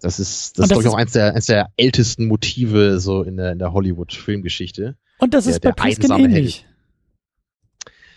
[0.01, 3.37] Das ist, das, das ist, ich, auch eins der, eins der ältesten Motive so in
[3.37, 4.97] der, in der Hollywood-Filmgeschichte.
[5.19, 6.63] Und das der, ist bei Pliskin ähnlich.
[6.63, 6.75] Held.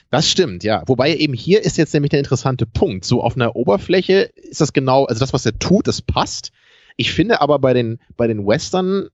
[0.09, 0.83] Das stimmt, ja.
[0.85, 3.05] Wobei eben hier ist jetzt nämlich der interessante Punkt.
[3.05, 6.51] So auf einer Oberfläche ist das genau, also das, was er tut, das passt.
[6.95, 9.09] Ich finde aber bei den, bei den Western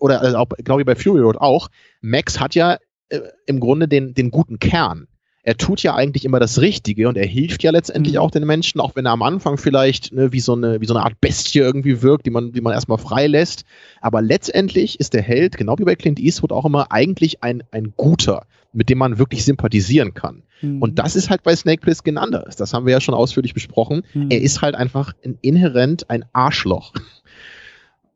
[0.00, 1.68] oder also auch, glaube ich, bei Fury Road auch,
[2.00, 2.78] Max hat ja
[3.08, 5.07] äh, im Grunde den, den guten Kern
[5.48, 8.20] er tut ja eigentlich immer das Richtige und er hilft ja letztendlich mhm.
[8.20, 10.92] auch den Menschen, auch wenn er am Anfang vielleicht ne, wie, so eine, wie so
[10.92, 13.64] eine Art Bestie irgendwie wirkt, die man, die man erstmal freilässt.
[14.02, 17.94] Aber letztendlich ist der Held, genau wie bei Clint Eastwood, auch immer eigentlich ein, ein
[17.96, 18.44] guter,
[18.74, 20.42] mit dem man wirklich sympathisieren kann.
[20.60, 20.82] Mhm.
[20.82, 22.56] Und das ist halt bei Snake Plissken anders.
[22.56, 24.02] Das haben wir ja schon ausführlich besprochen.
[24.12, 24.26] Mhm.
[24.28, 26.92] Er ist halt einfach ein, inhärent ein Arschloch.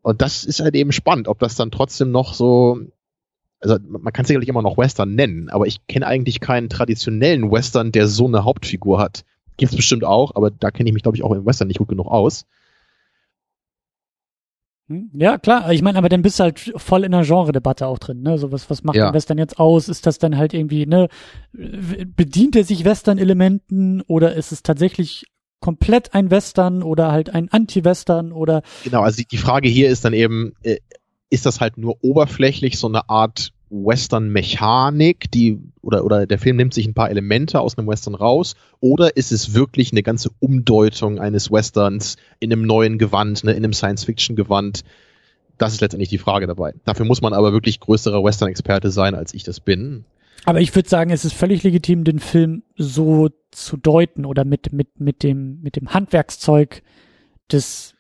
[0.03, 2.79] Und das ist halt eben spannend, ob das dann trotzdem noch so
[3.63, 7.93] also man kann sicherlich immer noch Western nennen, aber ich kenne eigentlich keinen traditionellen Western,
[7.93, 9.25] der so eine Hauptfigur hat.
[9.57, 11.89] Gibt's bestimmt auch, aber da kenne ich mich, glaube ich, auch im Western nicht gut
[11.89, 12.45] genug aus.
[14.89, 15.11] Hm?
[15.15, 15.71] Ja, klar.
[15.73, 18.23] Ich meine, aber dann bist du halt voll in einer Genre-Debatte auch drin.
[18.23, 18.39] Ne?
[18.39, 19.13] So was, was macht ja.
[19.13, 19.89] Western jetzt aus?
[19.89, 21.09] Ist das dann halt irgendwie, ne,
[21.53, 25.27] bedient er sich Western-Elementen oder ist es tatsächlich
[25.61, 28.63] komplett ein Western oder halt ein Anti-Western oder?
[28.83, 30.79] Genau, also die Frage hier ist dann eben, äh,
[31.33, 36.75] ist das halt nur oberflächlich so eine Art Western-Mechanik, die oder oder der Film nimmt
[36.75, 41.19] sich ein paar Elemente aus einem Western raus, oder ist es wirklich eine ganze Umdeutung
[41.19, 44.85] eines Westerns in einem neuen Gewand, ne, in einem Science-Fiction-Gewand?
[45.57, 46.75] Das ist letztendlich die Frage dabei.
[46.85, 50.05] Dafür muss man aber wirklich größerer Western-Experte sein, als ich das bin.
[50.45, 54.73] Aber ich würde sagen, es ist völlig legitim, den Film so zu deuten oder mit
[54.75, 56.83] mit mit dem mit dem Handwerkszeug
[57.51, 57.95] des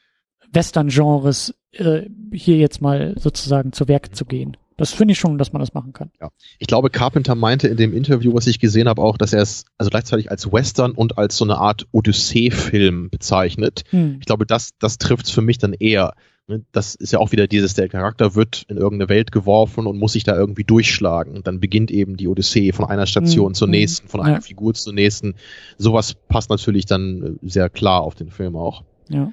[0.53, 4.57] Western-Genres äh, hier jetzt mal sozusagen zu Werk zu gehen.
[4.77, 6.11] Das finde ich schon, dass man das machen kann.
[6.21, 6.31] Ja.
[6.59, 9.65] Ich glaube, Carpenter meinte in dem Interview, was ich gesehen habe, auch, dass er es
[9.79, 13.85] also gleichzeitig als Western und als so eine Art Odyssee-Film bezeichnet.
[13.91, 14.17] Hm.
[14.21, 16.15] Ich glaube, das, das trifft es für mich dann eher.
[16.49, 19.99] Ne, das ist ja auch wieder dieses, der Charakter wird in irgendeine Welt geworfen und
[19.99, 21.37] muss sich da irgendwie durchschlagen.
[21.37, 23.55] Und dann beginnt eben die Odyssee von einer Station hm.
[23.55, 23.73] zur hm.
[23.73, 24.41] nächsten, von einer ja.
[24.41, 25.35] Figur zur nächsten.
[25.79, 28.83] Sowas passt natürlich dann sehr klar auf den Film auch.
[29.09, 29.33] Ja.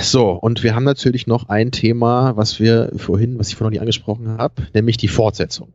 [0.00, 3.70] So, und wir haben natürlich noch ein Thema, was wir vorhin, was ich vorhin noch
[3.72, 5.72] nicht angesprochen habe, nämlich die Fortsetzung.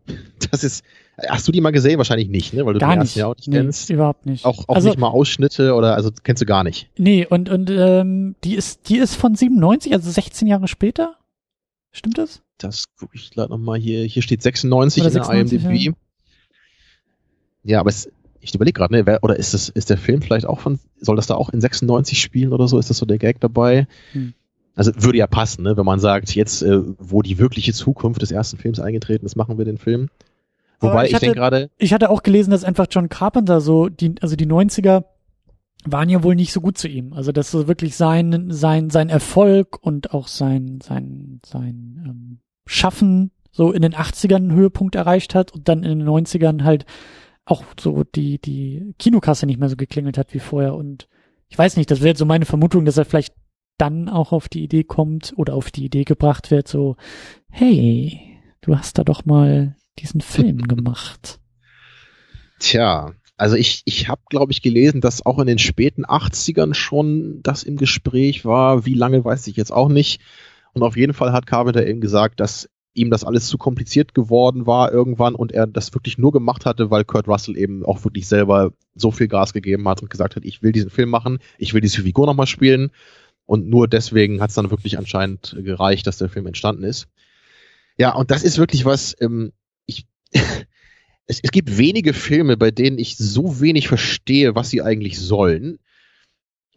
[0.52, 0.84] Das ist,
[1.28, 1.98] hast du die mal gesehen?
[1.98, 2.66] Wahrscheinlich nicht, ne?
[2.66, 3.16] Weil du gar den nicht.
[3.16, 3.90] ja auch nicht nee, kennst.
[3.90, 4.46] überhaupt nicht.
[4.46, 6.90] Auch, auch also, nicht mal Ausschnitte oder, also kennst du gar nicht.
[6.98, 11.16] Nee, und, und, ähm, die ist, die ist von 97, also 16 Jahre später?
[11.92, 12.42] Stimmt das?
[12.60, 14.04] Das gucke ich gerade nochmal hier.
[14.06, 15.86] Hier steht 96 oder in 96, der IMDb.
[17.64, 18.10] Ja, ja aber es,
[18.42, 21.16] ich überlege gerade, ne, wer, oder ist das, ist der Film vielleicht auch von, soll
[21.16, 22.80] das da auch in 96 spielen oder so?
[22.80, 23.88] Ist das so der Gag dabei?
[24.14, 24.34] Hm.
[24.76, 28.32] Also würde ja passen, ne, wenn man sagt, jetzt, äh, wo die wirkliche Zukunft des
[28.32, 30.10] ersten Films eingetreten ist, machen wir den Film.
[30.80, 31.72] Wobei ich, ich denke gerade.
[31.78, 35.06] Ich hatte auch gelesen, dass einfach John Carpenter so, die, also die 90er
[35.86, 37.14] waren ja wohl nicht so gut zu ihm.
[37.14, 43.32] Also dass so wirklich sein, sein, sein Erfolg und auch sein, sein, sein ähm, Schaffen
[43.52, 46.86] so in den 80ern einen Höhepunkt erreicht hat und dann in den 90ern halt
[47.48, 50.76] auch so die, die Kinokasse nicht mehr so geklingelt hat wie vorher.
[50.76, 51.08] Und
[51.48, 53.34] ich weiß nicht, das wäre so meine Vermutung, dass er vielleicht
[53.78, 56.98] dann auch auf die Idee kommt oder auf die Idee gebracht wird, so,
[57.50, 58.20] hey,
[58.62, 61.40] du hast da doch mal diesen Film gemacht.
[62.60, 67.42] Tja, also ich, ich habe, glaube ich, gelesen, dass auch in den späten 80ern schon
[67.44, 68.86] das im Gespräch war.
[68.86, 70.22] Wie lange, weiß ich jetzt auch nicht.
[70.74, 72.68] Und auf jeden Fall hat Carpenter eben gesagt, dass
[72.98, 76.90] ihm das alles zu kompliziert geworden war irgendwann und er das wirklich nur gemacht hatte,
[76.90, 80.44] weil Kurt Russell eben auch wirklich selber so viel Gas gegeben hat und gesagt hat,
[80.44, 82.92] ich will diesen Film machen, ich will diese Figur nochmal spielen.
[83.46, 87.08] Und nur deswegen hat es dann wirklich anscheinend gereicht, dass der Film entstanden ist.
[87.98, 89.54] Ja, und das ist wirklich was, ähm,
[89.86, 90.06] ich,
[91.28, 95.80] es, es gibt wenige Filme, bei denen ich so wenig verstehe, was sie eigentlich sollen.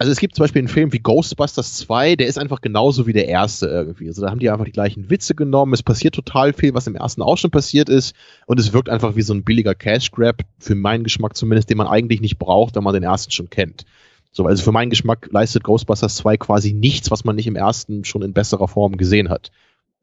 [0.00, 3.12] Also es gibt zum Beispiel einen Film wie Ghostbusters 2, der ist einfach genauso wie
[3.12, 4.08] der erste irgendwie.
[4.08, 5.74] Also da haben die einfach die gleichen Witze genommen.
[5.74, 8.14] Es passiert total viel, was im ersten auch schon passiert ist.
[8.46, 11.76] Und es wirkt einfach wie so ein billiger Cash Grab, für meinen Geschmack zumindest, den
[11.76, 13.84] man eigentlich nicht braucht, wenn man den ersten schon kennt.
[14.32, 18.06] So, also für meinen Geschmack leistet Ghostbusters 2 quasi nichts, was man nicht im ersten
[18.06, 19.50] schon in besserer Form gesehen hat.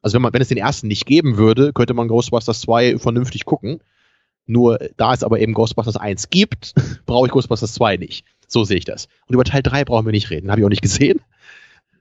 [0.03, 3.45] Also wenn man, wenn es den ersten nicht geben würde, könnte man Ghostbusters 2 vernünftig
[3.45, 3.79] gucken.
[4.45, 6.75] Nur da es aber eben Ghostbusters 1 gibt,
[7.07, 8.25] brauche ich Ghostbusters 2 nicht.
[8.47, 9.07] So sehe ich das.
[9.27, 10.49] Und über Teil 3 brauchen wir nicht reden.
[10.49, 11.21] Habe ich auch nicht gesehen.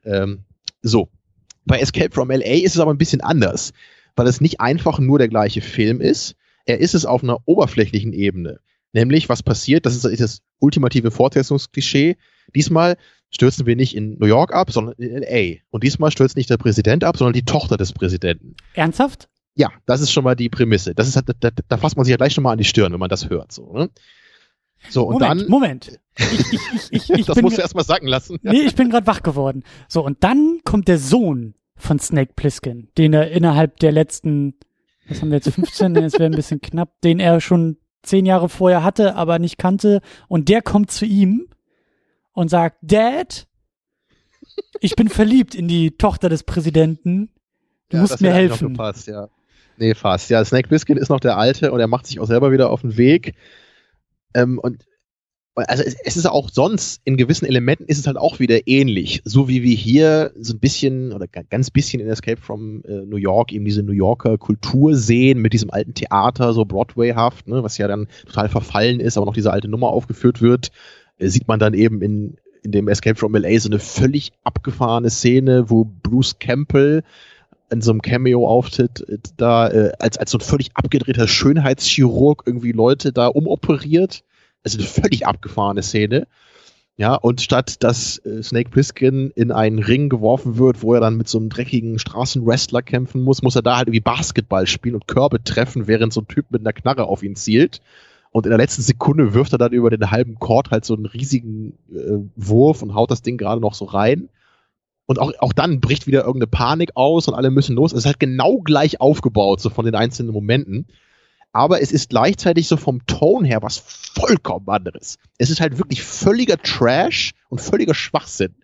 [0.05, 0.43] Ähm,
[0.81, 1.09] so.
[1.65, 3.73] Bei Escape from LA ist es aber ein bisschen anders,
[4.15, 6.35] weil es nicht einfach nur der gleiche Film ist.
[6.65, 8.59] Er ist es auf einer oberflächlichen Ebene.
[8.93, 12.15] Nämlich, was passiert, das ist das ultimative Fortsetzungsklischee.
[12.55, 12.95] Diesmal
[13.29, 15.59] stürzen wir nicht in New York ab, sondern in LA.
[15.69, 18.55] Und diesmal stürzt nicht der Präsident ab, sondern die Tochter des Präsidenten.
[18.73, 19.27] Ernsthaft?
[19.55, 20.95] Ja, das ist schon mal die Prämisse.
[20.95, 22.93] Das ist halt, da, da fasst man sich ja gleich schon mal an die Stirn,
[22.93, 23.51] wenn man das hört.
[23.51, 23.89] So, ne?
[24.89, 25.49] So, und Moment, dann.
[25.49, 25.99] Moment.
[26.17, 28.39] Ich, ich, ich, ich, das musst du erstmal sacken lassen.
[28.41, 29.63] Nee, ich bin gerade wach geworden.
[29.87, 34.55] So, und dann kommt der Sohn von Snake Plissken, den er innerhalb der letzten,
[35.07, 38.49] was haben wir jetzt, 15, es wäre ein bisschen knapp, den er schon zehn Jahre
[38.49, 40.01] vorher hatte, aber nicht kannte.
[40.27, 41.47] Und der kommt zu ihm
[42.33, 43.47] und sagt, Dad,
[44.79, 47.29] ich bin verliebt in die Tochter des Präsidenten.
[47.89, 48.69] Du ja, musst mir helfen.
[48.69, 49.27] Gepasst, ja.
[49.77, 50.29] Nee, fast.
[50.29, 52.81] Ja, Snake Biscuit ist noch der alte und er macht sich auch selber wieder auf
[52.81, 53.35] den Weg.
[54.33, 54.85] Ähm, und
[55.65, 59.21] also es, es, ist auch sonst, in gewissen Elementen ist es halt auch wieder ähnlich.
[59.25, 63.17] So wie wir hier so ein bisschen oder ganz bisschen in Escape from äh, New
[63.17, 67.77] York eben diese New Yorker Kultur sehen mit diesem alten Theater, so Broadway-haft, ne, was
[67.77, 70.71] ja dann total verfallen ist, aber noch diese alte Nummer aufgeführt wird,
[71.17, 75.09] äh, sieht man dann eben in, in dem Escape from LA so eine völlig abgefahrene
[75.09, 77.03] Szene, wo Bruce Campbell
[77.69, 82.71] in so einem Cameo-Auftritt äh, da äh, als, als so ein völlig abgedrehter Schönheitschirurg irgendwie
[82.71, 84.23] Leute da umoperiert.
[84.63, 86.27] Also eine völlig abgefahrene Szene.
[86.99, 91.15] Ja, und statt dass äh, Snake Plissken in einen Ring geworfen wird, wo er dann
[91.15, 95.07] mit so einem dreckigen Straßenwrestler kämpfen muss, muss er da halt irgendwie Basketball spielen und
[95.07, 97.81] Körbe treffen, während so ein Typ mit einer Knarre auf ihn zielt.
[98.31, 101.05] Und in der letzten Sekunde wirft er dann über den halben Court halt so einen
[101.05, 104.29] riesigen äh, Wurf und haut das Ding gerade noch so rein.
[105.07, 107.93] Und auch, auch dann bricht wieder irgendeine Panik aus und alle müssen los.
[107.93, 110.87] Es ist halt genau gleich aufgebaut, so von den einzelnen Momenten.
[111.53, 115.17] Aber es ist gleichzeitig so vom Ton her was vollkommen anderes.
[115.37, 118.55] Es ist halt wirklich völliger Trash und völliger Schwachsinn.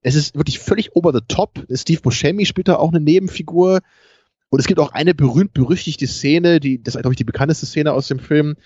[0.00, 1.66] Es ist wirklich völlig over the top.
[1.74, 3.80] Steve Buscemi spielt da auch eine Nebenfigur.
[4.48, 7.92] Und es gibt auch eine berühmt-berüchtigte Szene, die, das ist, glaube ich, die bekannteste Szene
[7.92, 8.56] aus dem Film.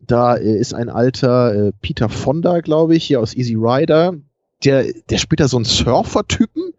[0.00, 4.14] Da äh, ist ein alter äh, Peter Fonda, glaube ich, hier aus Easy Rider,
[4.64, 6.72] der, der spielt da so einen Surfer-Typen,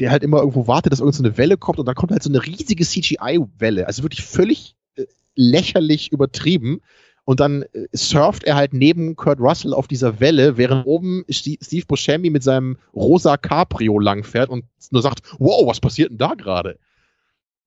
[0.00, 2.30] der halt immer irgendwo wartet, dass irgendeine so Welle kommt und dann kommt halt so
[2.30, 3.86] eine riesige CGI-Welle.
[3.86, 5.04] Also wirklich völlig äh,
[5.34, 6.80] lächerlich übertrieben.
[7.24, 11.86] Und dann äh, surft er halt neben Kurt Russell auf dieser Welle, während oben Steve
[11.86, 16.78] Buscemi mit seinem rosa Cabrio langfährt und nur sagt, wow, was passiert denn da gerade?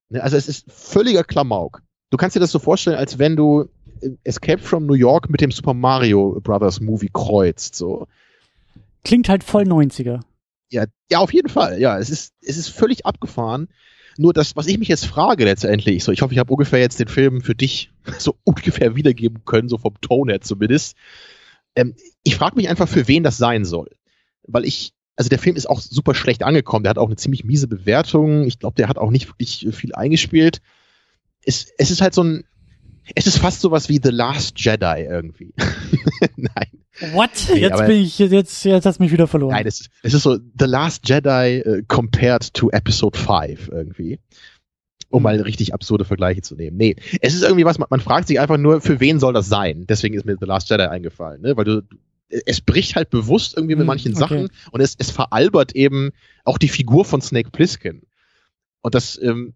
[0.09, 1.81] Ne, also es ist völliger Klamauk.
[2.09, 3.69] Du kannst dir das so vorstellen, als wenn du
[4.01, 7.75] äh, Escape from New York mit dem Super Mario Brothers Movie kreuzt.
[7.75, 8.07] So.
[9.03, 10.21] Klingt halt voll 90er.
[10.69, 11.79] Ja, ja, auf jeden Fall.
[11.79, 13.69] Ja, es ist, es ist völlig abgefahren.
[14.17, 16.99] Nur das, was ich mich jetzt frage letztendlich, so ich hoffe, ich habe ungefähr jetzt
[16.99, 20.95] den Film für dich so ungefähr wiedergeben können, so vom Ton her zumindest.
[21.75, 23.89] Ähm, ich frage mich einfach, für wen das sein soll.
[24.43, 26.83] Weil ich, also der Film ist auch super schlecht angekommen.
[26.83, 28.45] Der hat auch eine ziemlich miese Bewertung.
[28.45, 30.61] Ich glaube, der hat auch nicht wirklich viel eingespielt.
[31.43, 32.43] Es, es ist halt so ein,
[33.15, 35.53] es ist fast sowas wie The Last Jedi irgendwie.
[36.35, 36.78] Nein.
[37.13, 37.31] What?
[37.53, 39.53] Nee, jetzt bin ich, jetzt, jetzt hast du mich wieder verloren.
[39.53, 44.19] Nein, es, es ist so The Last Jedi uh, compared to Episode 5 irgendwie.
[45.09, 45.23] Um hm.
[45.23, 46.77] mal richtig absurde Vergleiche zu nehmen.
[46.77, 49.47] Nee, es ist irgendwie was, man, man fragt sich einfach nur, für wen soll das
[49.47, 49.85] sein?
[49.87, 51.57] Deswegen ist mir The Last Jedi eingefallen, ne?
[51.57, 51.81] Weil du,
[52.29, 54.19] es bricht halt bewusst irgendwie mit hm, manchen okay.
[54.19, 56.11] Sachen und es, es veralbert eben
[56.43, 58.03] auch die Figur von Snake Plissken.
[58.81, 59.53] Und das, ähm,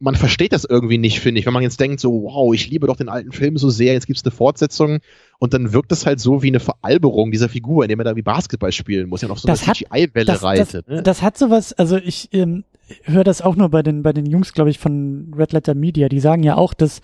[0.00, 1.46] man versteht das irgendwie nicht, finde ich.
[1.46, 4.06] Wenn man jetzt denkt, so, wow, ich liebe doch den alten Film so sehr, jetzt
[4.06, 5.00] gibt's eine Fortsetzung
[5.38, 8.22] und dann wirkt es halt so wie eine Veralberung dieser Figur, indem er da wie
[8.22, 10.86] Basketball spielen muss, ja noch so das eine CGI-Welle reitet.
[10.86, 11.02] Das, ne?
[11.02, 12.64] das hat sowas, also ich ähm,
[13.02, 16.08] höre das auch nur bei den, bei den Jungs, glaube ich, von Red Letter Media,
[16.08, 17.00] die sagen ja auch, dass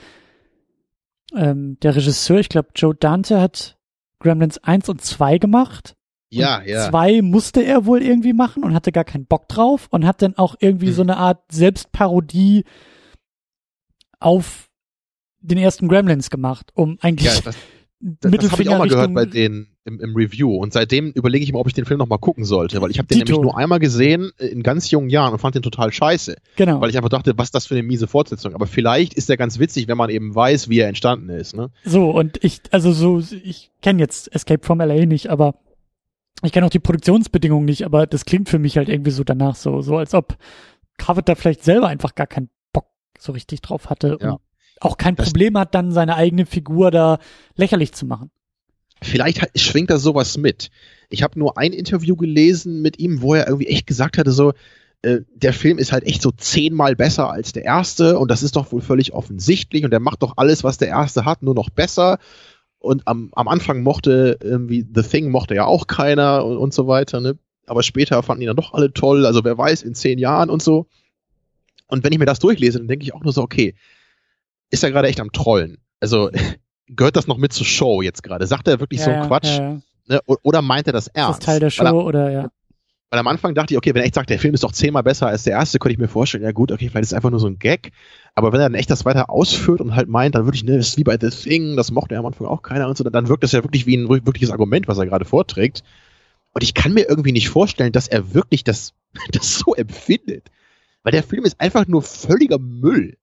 [1.34, 3.76] ähm, der Regisseur, ich glaube, Joe Dante hat
[4.20, 5.96] Gremlins 1 und 2 gemacht
[6.30, 6.88] ja, ja.
[6.88, 10.36] Zwei musste er wohl irgendwie machen und hatte gar keinen Bock drauf und hat dann
[10.36, 10.92] auch irgendwie mhm.
[10.92, 12.64] so eine Art Selbstparodie
[14.18, 14.68] auf
[15.40, 17.56] den ersten Gremlins gemacht, um eigentlich ja, das,
[18.00, 21.44] das, das habe ich auch mal gehört bei denen im, im Review und seitdem überlege
[21.44, 23.32] ich mir, ob ich den Film noch mal gucken sollte, weil ich habe den Dito.
[23.32, 26.36] nämlich nur einmal gesehen äh, in ganz jungen Jahren und fand den total scheiße.
[26.56, 26.80] Genau.
[26.80, 29.36] Weil ich einfach dachte, was ist das für eine miese Fortsetzung, aber vielleicht ist der
[29.36, 31.70] ganz witzig, wenn man eben weiß, wie er entstanden ist, ne?
[31.84, 35.56] So und ich also so ich kenne jetzt Escape from LA nicht, aber
[36.42, 39.54] ich kenne auch die Produktionsbedingungen nicht, aber das klingt für mich halt irgendwie so danach
[39.54, 40.36] so, so als ob
[40.98, 42.86] Carpenter vielleicht selber einfach gar keinen Bock
[43.18, 44.32] so richtig drauf hatte ja.
[44.32, 44.40] und
[44.80, 47.18] auch kein das Problem hat, dann seine eigene Figur da
[47.56, 48.30] lächerlich zu machen.
[49.02, 50.70] Vielleicht schwingt da sowas mit.
[51.10, 54.52] Ich habe nur ein Interview gelesen mit ihm, wo er irgendwie echt gesagt hatte, so,
[55.02, 58.56] äh, der Film ist halt echt so zehnmal besser als der erste und das ist
[58.56, 61.70] doch wohl völlig offensichtlich und er macht doch alles, was der erste hat, nur noch
[61.70, 62.18] besser
[62.84, 66.86] und am, am Anfang mochte irgendwie The Thing mochte ja auch keiner und, und so
[66.86, 67.38] weiter, ne?
[67.66, 70.62] Aber später fanden die dann doch alle toll, also wer weiß, in zehn Jahren und
[70.62, 70.86] so.
[71.86, 73.74] Und wenn ich mir das durchlese, dann denke ich auch nur so, okay,
[74.70, 75.78] ist er gerade echt am Trollen?
[76.00, 76.30] Also
[76.88, 78.46] gehört das noch mit zur Show jetzt gerade?
[78.46, 79.58] Sagt er wirklich ja, so einen Quatsch?
[79.58, 79.80] Ja, ja.
[80.06, 80.20] Ne?
[80.26, 81.38] Oder meint er das ernst?
[81.38, 82.50] Ist das Teil der Show er, oder ja?
[83.10, 85.02] Weil am Anfang dachte ich, okay, wenn er echt sagt, der Film ist doch zehnmal
[85.02, 87.30] besser als der erste, könnte ich mir vorstellen, ja gut, okay, vielleicht ist es einfach
[87.30, 87.92] nur so ein Gag.
[88.34, 90.88] Aber wenn er dann echt das weiter ausführt und halt meint, dann wirklich, ne, das
[90.88, 93.28] ist wie bei The Thing, das mochte er am Anfang auch keiner und so, dann
[93.28, 95.84] wirkt das ja wirklich wie ein wirkliches Argument, was er gerade vorträgt.
[96.52, 98.94] Und ich kann mir irgendwie nicht vorstellen, dass er wirklich das,
[99.32, 100.50] das so empfindet.
[101.02, 103.16] Weil der Film ist einfach nur völliger Müll.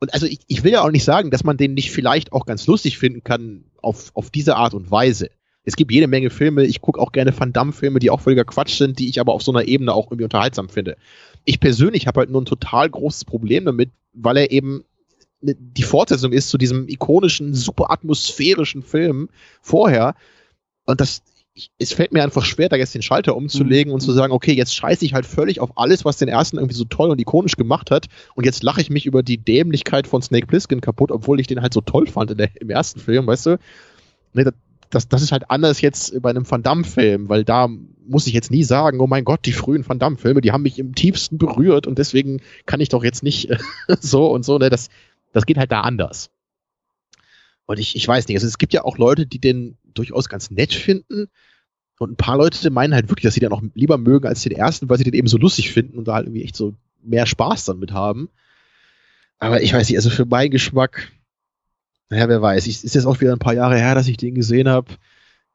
[0.00, 2.46] Und also ich, ich will ja auch nicht sagen, dass man den nicht vielleicht auch
[2.46, 5.30] ganz lustig finden kann auf, auf diese Art und Weise
[5.66, 8.78] es gibt jede Menge Filme, ich gucke auch gerne Van Damme-Filme, die auch völliger Quatsch
[8.78, 10.96] sind, die ich aber auf so einer Ebene auch irgendwie unterhaltsam finde.
[11.44, 14.84] Ich persönlich habe halt nur ein total großes Problem damit, weil er eben
[15.40, 19.28] ne, die Fortsetzung ist zu diesem ikonischen, super atmosphärischen Film
[19.60, 20.14] vorher.
[20.84, 21.22] Und das,
[21.78, 23.94] es fällt mir einfach schwer, da jetzt den Schalter umzulegen mhm.
[23.94, 26.76] und zu sagen, okay, jetzt scheiße ich halt völlig auf alles, was den ersten irgendwie
[26.76, 28.06] so toll und ikonisch gemacht hat.
[28.36, 31.60] Und jetzt lache ich mich über die Dämlichkeit von Snake Plissken kaputt, obwohl ich den
[31.60, 33.58] halt so toll fand der, im ersten Film, weißt du?
[34.32, 34.54] Nee, das,
[34.90, 37.68] das, das ist halt anders jetzt bei einem Van Damme-Film, weil da
[38.06, 40.78] muss ich jetzt nie sagen, oh mein Gott, die frühen Van Damme-Filme, die haben mich
[40.78, 43.48] im tiefsten berührt und deswegen kann ich doch jetzt nicht
[44.00, 44.88] so und so, ne, das,
[45.32, 46.30] das geht halt da anders.
[47.66, 50.50] Und ich, ich weiß nicht, also es gibt ja auch Leute, die den durchaus ganz
[50.50, 51.28] nett finden
[51.98, 54.52] und ein paar Leute meinen halt wirklich, dass sie den auch lieber mögen als den
[54.52, 57.26] ersten, weil sie den eben so lustig finden und da halt irgendwie echt so mehr
[57.26, 58.28] Spaß dann mit haben.
[59.38, 61.10] Aber ich weiß nicht, also für meinen Geschmack,
[62.08, 62.66] naja, wer weiß.
[62.66, 64.94] Ich, ist jetzt auch wieder ein paar Jahre her, dass ich den gesehen habe.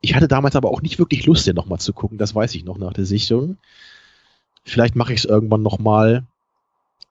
[0.02, 2.18] Ich hatte damals aber auch nicht wirklich Lust, den nochmal zu gucken.
[2.18, 3.58] Das weiß ich noch nach der Sichtung.
[4.64, 6.26] Vielleicht mache ich es irgendwann nochmal.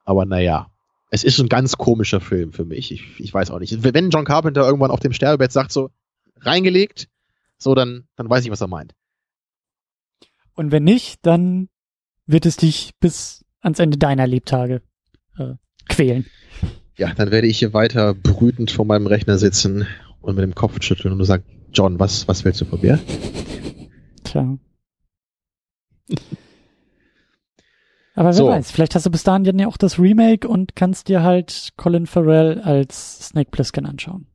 [0.04, 0.68] Aber naja.
[1.12, 2.92] Es ist ein ganz komischer Film für mich.
[2.92, 3.82] Ich, ich weiß auch nicht.
[3.82, 5.90] Wenn John Carpenter irgendwann auf dem Sterbebett sagt, so,
[6.40, 7.08] reingelegt,
[7.58, 8.94] so, dann, dann weiß ich, was er meint.
[10.54, 11.68] Und wenn nicht, dann
[12.26, 14.82] wird es dich bis ans Ende deiner Lebtage
[15.36, 15.54] äh,
[15.88, 16.26] quälen.
[17.00, 19.86] Ja, dann werde ich hier weiter brütend vor meinem Rechner sitzen
[20.20, 22.98] und mit dem Kopf schütteln und du sagst, John, was, was willst du von mir?
[24.22, 24.58] Tja.
[28.14, 28.48] Aber wer so.
[28.48, 32.06] weiß, vielleicht hast du bis dahin ja auch das Remake und kannst dir halt Colin
[32.06, 34.26] Farrell als Snake Plissken anschauen.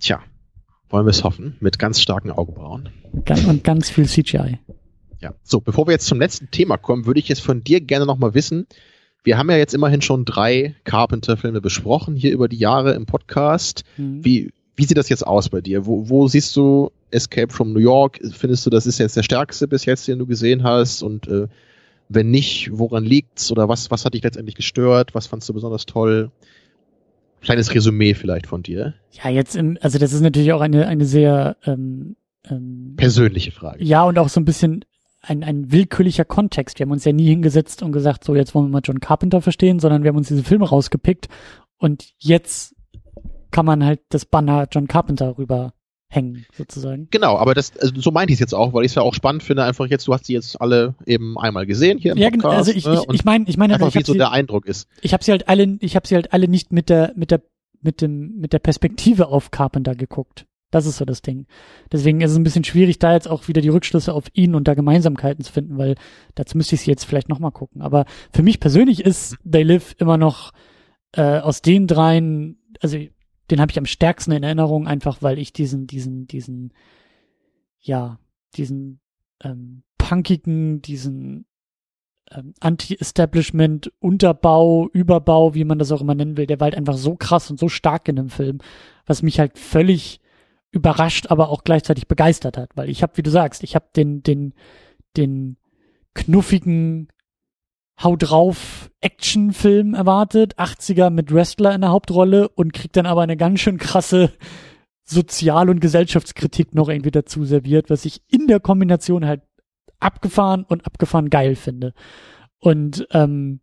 [0.00, 0.20] Tja,
[0.90, 2.90] wollen wir es hoffen, mit ganz starken Augenbrauen.
[3.14, 4.58] Und ganz viel CGI.
[5.20, 8.04] Ja, so, bevor wir jetzt zum letzten Thema kommen, würde ich jetzt von dir gerne
[8.04, 8.66] nochmal wissen,
[9.24, 13.84] wir haben ja jetzt immerhin schon drei Carpenter-Filme besprochen, hier über die Jahre im Podcast.
[13.96, 14.24] Mhm.
[14.24, 15.86] Wie, wie sieht das jetzt aus bei dir?
[15.86, 18.20] Wo, wo siehst du Escape from New York?
[18.32, 21.02] Findest du, das ist jetzt der stärkste bis jetzt, den du gesehen hast?
[21.02, 21.48] Und äh,
[22.08, 23.50] Wenn nicht, woran liegt's?
[23.52, 25.14] Oder was, was hat dich letztendlich gestört?
[25.14, 26.30] Was fandst du besonders toll?
[27.40, 28.94] Kleines Resümee vielleicht von dir.
[29.12, 32.16] Ja, jetzt im, also das ist natürlich auch eine, eine sehr ähm,
[32.50, 33.84] ähm, persönliche Frage.
[33.84, 34.84] Ja, und auch so ein bisschen
[35.20, 36.78] ein, ein willkürlicher Kontext.
[36.78, 39.40] Wir haben uns ja nie hingesetzt und gesagt, so jetzt wollen wir mal John Carpenter
[39.40, 41.28] verstehen, sondern wir haben uns diese Filme rausgepickt
[41.78, 42.74] und jetzt
[43.50, 45.72] kann man halt das Banner John Carpenter rüber
[46.10, 47.08] hängen, sozusagen.
[47.10, 49.14] Genau, aber das, also so meinte ich es jetzt auch, weil ich es ja auch
[49.14, 52.30] spannend finde, einfach jetzt, du hast sie jetzt alle eben einmal gesehen hier im ja,
[52.30, 52.56] Podcast.
[52.56, 53.02] Also ich, ne?
[53.08, 54.88] ich, ich meine, ich meine, einfach ich wie so sie, der Eindruck ist.
[55.02, 57.42] Ich habe sie halt alle, ich habe sie halt alle nicht mit der, mit der,
[57.82, 60.46] mit dem, mit der Perspektive auf Carpenter geguckt.
[60.70, 61.46] Das ist so das Ding.
[61.90, 64.68] Deswegen ist es ein bisschen schwierig, da jetzt auch wieder die Rückschlüsse auf ihn und
[64.68, 65.94] da Gemeinsamkeiten zu finden, weil
[66.34, 67.80] dazu müsste ich sie jetzt vielleicht nochmal gucken.
[67.80, 70.52] Aber für mich persönlich ist They Live immer noch
[71.12, 72.98] äh, aus den dreien, also
[73.50, 76.74] den habe ich am stärksten in Erinnerung, einfach weil ich diesen, diesen, diesen,
[77.80, 78.18] ja,
[78.56, 79.00] diesen
[79.42, 81.46] ähm, punkigen, diesen
[82.30, 86.96] ähm, Anti-Establishment, Unterbau, Überbau, wie man das auch immer nennen will, der war halt einfach
[86.96, 88.58] so krass und so stark in dem Film,
[89.06, 90.20] was mich halt völlig
[90.70, 94.22] überrascht, aber auch gleichzeitig begeistert hat, weil ich habe, wie du sagst, ich habe den,
[94.22, 94.54] den,
[95.16, 95.56] den
[96.14, 97.08] knuffigen
[98.02, 103.36] Hau drauf Actionfilm erwartet, 80er mit Wrestler in der Hauptrolle und kriegt dann aber eine
[103.36, 104.32] ganz schön krasse
[105.04, 109.42] Sozial- und Gesellschaftskritik noch irgendwie dazu serviert, was ich in der Kombination halt
[109.98, 111.92] abgefahren und abgefahren geil finde.
[112.60, 113.60] Und ähm,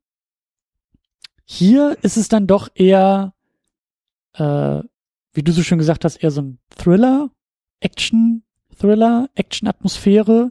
[1.45, 3.33] hier ist es dann doch eher,
[4.33, 4.81] äh,
[5.35, 7.29] wie du so schön gesagt hast, eher so ein Thriller,
[7.79, 8.43] Action,
[8.77, 10.49] Thriller, Action-Atmosphäre,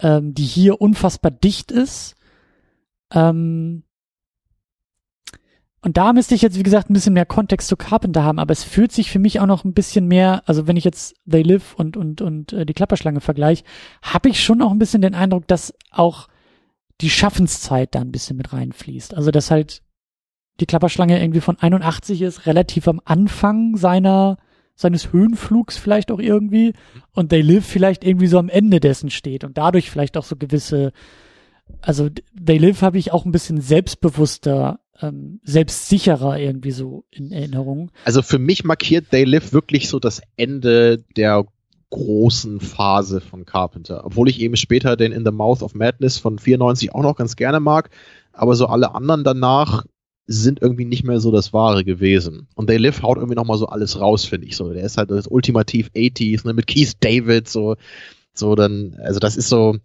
[0.00, 2.16] ähm, die hier unfassbar dicht ist
[3.12, 3.84] ähm,
[5.86, 8.50] und da müsste ich jetzt, wie gesagt, ein bisschen mehr Kontext zu Carpenter haben, aber
[8.50, 11.42] es fühlt sich für mich auch noch ein bisschen mehr, also wenn ich jetzt They
[11.42, 13.62] Live und, und, und äh, die Klapperschlange vergleiche,
[14.02, 16.26] habe ich schon auch ein bisschen den Eindruck, dass auch
[17.00, 19.14] die Schaffenszeit da ein bisschen mit reinfließt.
[19.14, 19.82] Also dass halt
[20.60, 24.38] die Klapperschlange irgendwie von 81 ist, relativ am Anfang seiner
[24.78, 26.74] seines Höhenflugs vielleicht auch irgendwie
[27.12, 30.36] und They Live vielleicht irgendwie so am Ende dessen steht und dadurch vielleicht auch so
[30.36, 30.92] gewisse
[31.80, 37.90] also They Live habe ich auch ein bisschen selbstbewusster, ähm, selbstsicherer irgendwie so in Erinnerung.
[38.04, 41.46] Also für mich markiert They Live wirklich so das Ende der
[41.90, 44.04] großen Phase von Carpenter.
[44.04, 47.36] Obwohl ich eben später den In the Mouth of Madness von 94 auch noch ganz
[47.36, 47.90] gerne mag,
[48.32, 49.84] aber so alle anderen danach
[50.26, 52.48] sind irgendwie nicht mehr so das Wahre gewesen.
[52.54, 54.72] Und They Live haut irgendwie nochmal so alles raus, finde ich so.
[54.72, 57.76] Der ist halt das ultimativ 80s, ne, mit Keith David, so,
[58.34, 59.76] so dann, also das ist so,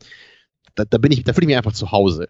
[0.76, 2.30] da, da bin ich, da fühle ich mich einfach zu Hause.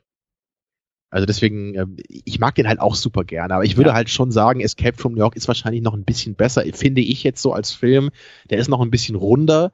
[1.10, 3.96] Also deswegen, ähm, ich mag den halt auch super gerne, aber ich würde ja.
[3.96, 7.24] halt schon sagen, Escape from New York ist wahrscheinlich noch ein bisschen besser, finde ich
[7.24, 8.12] jetzt so als Film.
[8.50, 9.72] Der ist noch ein bisschen runder.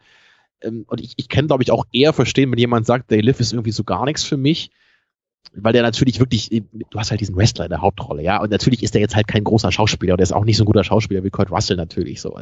[0.62, 3.40] Ähm, und ich, ich kann, glaube ich, auch eher verstehen, wenn jemand sagt, They Live
[3.40, 4.72] ist irgendwie so gar nichts für mich
[5.54, 8.84] weil der natürlich wirklich, du hast halt diesen Wrestler in der Hauptrolle, ja, und natürlich
[8.84, 10.84] ist der jetzt halt kein großer Schauspieler und der ist auch nicht so ein guter
[10.84, 12.40] Schauspieler wie Kurt Russell natürlich so.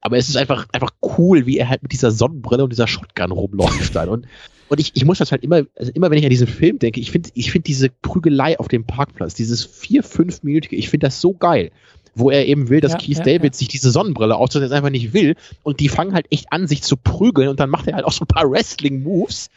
[0.00, 3.32] Aber es ist einfach, einfach cool, wie er halt mit dieser Sonnenbrille und dieser Shotgun
[3.32, 4.08] rumläuft dann.
[4.08, 4.26] Und,
[4.68, 7.00] und ich, ich muss das halt immer, also immer wenn ich an diesen Film denke,
[7.00, 11.20] ich finde, ich finde diese Prügelei auf dem Parkplatz, dieses vier, fünfminütige, ich finde das
[11.20, 11.70] so geil
[12.16, 13.58] wo er eben will, dass ja, Keith ja, David ja.
[13.58, 15.36] sich diese Sonnenbrille aussetzt, er einfach nicht will.
[15.62, 18.12] Und die fangen halt echt an, sich zu prügeln und dann macht er halt auch
[18.12, 19.50] so ein paar Wrestling-Moves.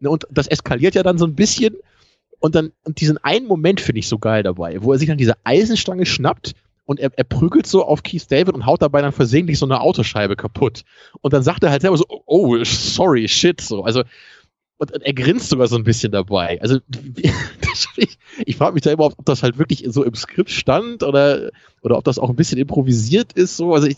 [0.00, 1.76] Ne, und das eskaliert ja dann so ein bisschen.
[2.38, 5.18] Und dann, und diesen einen Moment finde ich so geil dabei, wo er sich dann
[5.18, 6.54] diese Eisenstange schnappt
[6.86, 9.80] und er, er prügelt so auf Keith David und haut dabei dann versehentlich so eine
[9.80, 10.84] Autoscheibe kaputt.
[11.20, 13.82] Und dann sagt er halt selber so, oh, sorry, shit, so.
[13.82, 14.04] Also,
[14.78, 16.60] und, und er grinst sogar so ein bisschen dabei.
[16.62, 16.78] Also,
[17.96, 21.50] ich, ich frage mich da immer, ob das halt wirklich so im Skript stand oder,
[21.82, 23.74] oder ob das auch ein bisschen improvisiert ist, so.
[23.74, 23.96] Also, ich,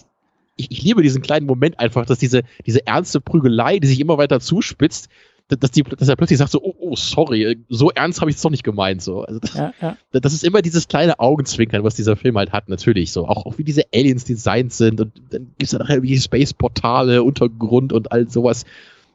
[0.56, 4.16] ich, ich liebe diesen kleinen Moment einfach, dass diese, diese ernste Prügelei, die sich immer
[4.16, 5.08] weiter zuspitzt,
[5.48, 8.42] dass, die, dass er plötzlich sagt so, oh, oh sorry, so ernst habe ich es
[8.42, 9.02] doch nicht gemeint.
[9.02, 9.22] So.
[9.22, 9.96] Also das, ja, ja.
[10.12, 13.26] das ist immer dieses kleine Augenzwinkern, was dieser Film halt hat, natürlich so.
[13.26, 17.22] Auch, auch wie diese Aliens designt sind und dann gibt es da nachher wie Space-Portale,
[17.22, 18.66] Untergrund und all sowas.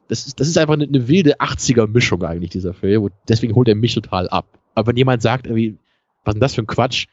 [0.08, 3.04] Das ist, das ist einfach eine, eine wilde 80er-Mischung eigentlich, dieser Film.
[3.04, 4.48] Und deswegen holt er mich total ab.
[4.76, 5.78] Aber wenn jemand sagt, irgendwie,
[6.24, 7.06] was ist denn das für ein Quatsch,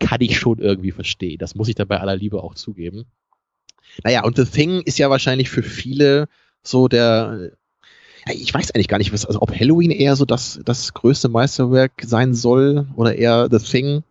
[0.00, 1.38] kann ich schon irgendwie verstehen.
[1.38, 3.06] Das muss ich dann bei aller Liebe auch zugeben.
[4.04, 6.28] Naja, und The Thing ist ja wahrscheinlich für viele
[6.62, 7.52] so der
[8.32, 11.92] ich weiß eigentlich gar nicht, was, also ob Halloween eher so das, das größte Meisterwerk
[12.04, 14.02] sein soll oder eher The Thing.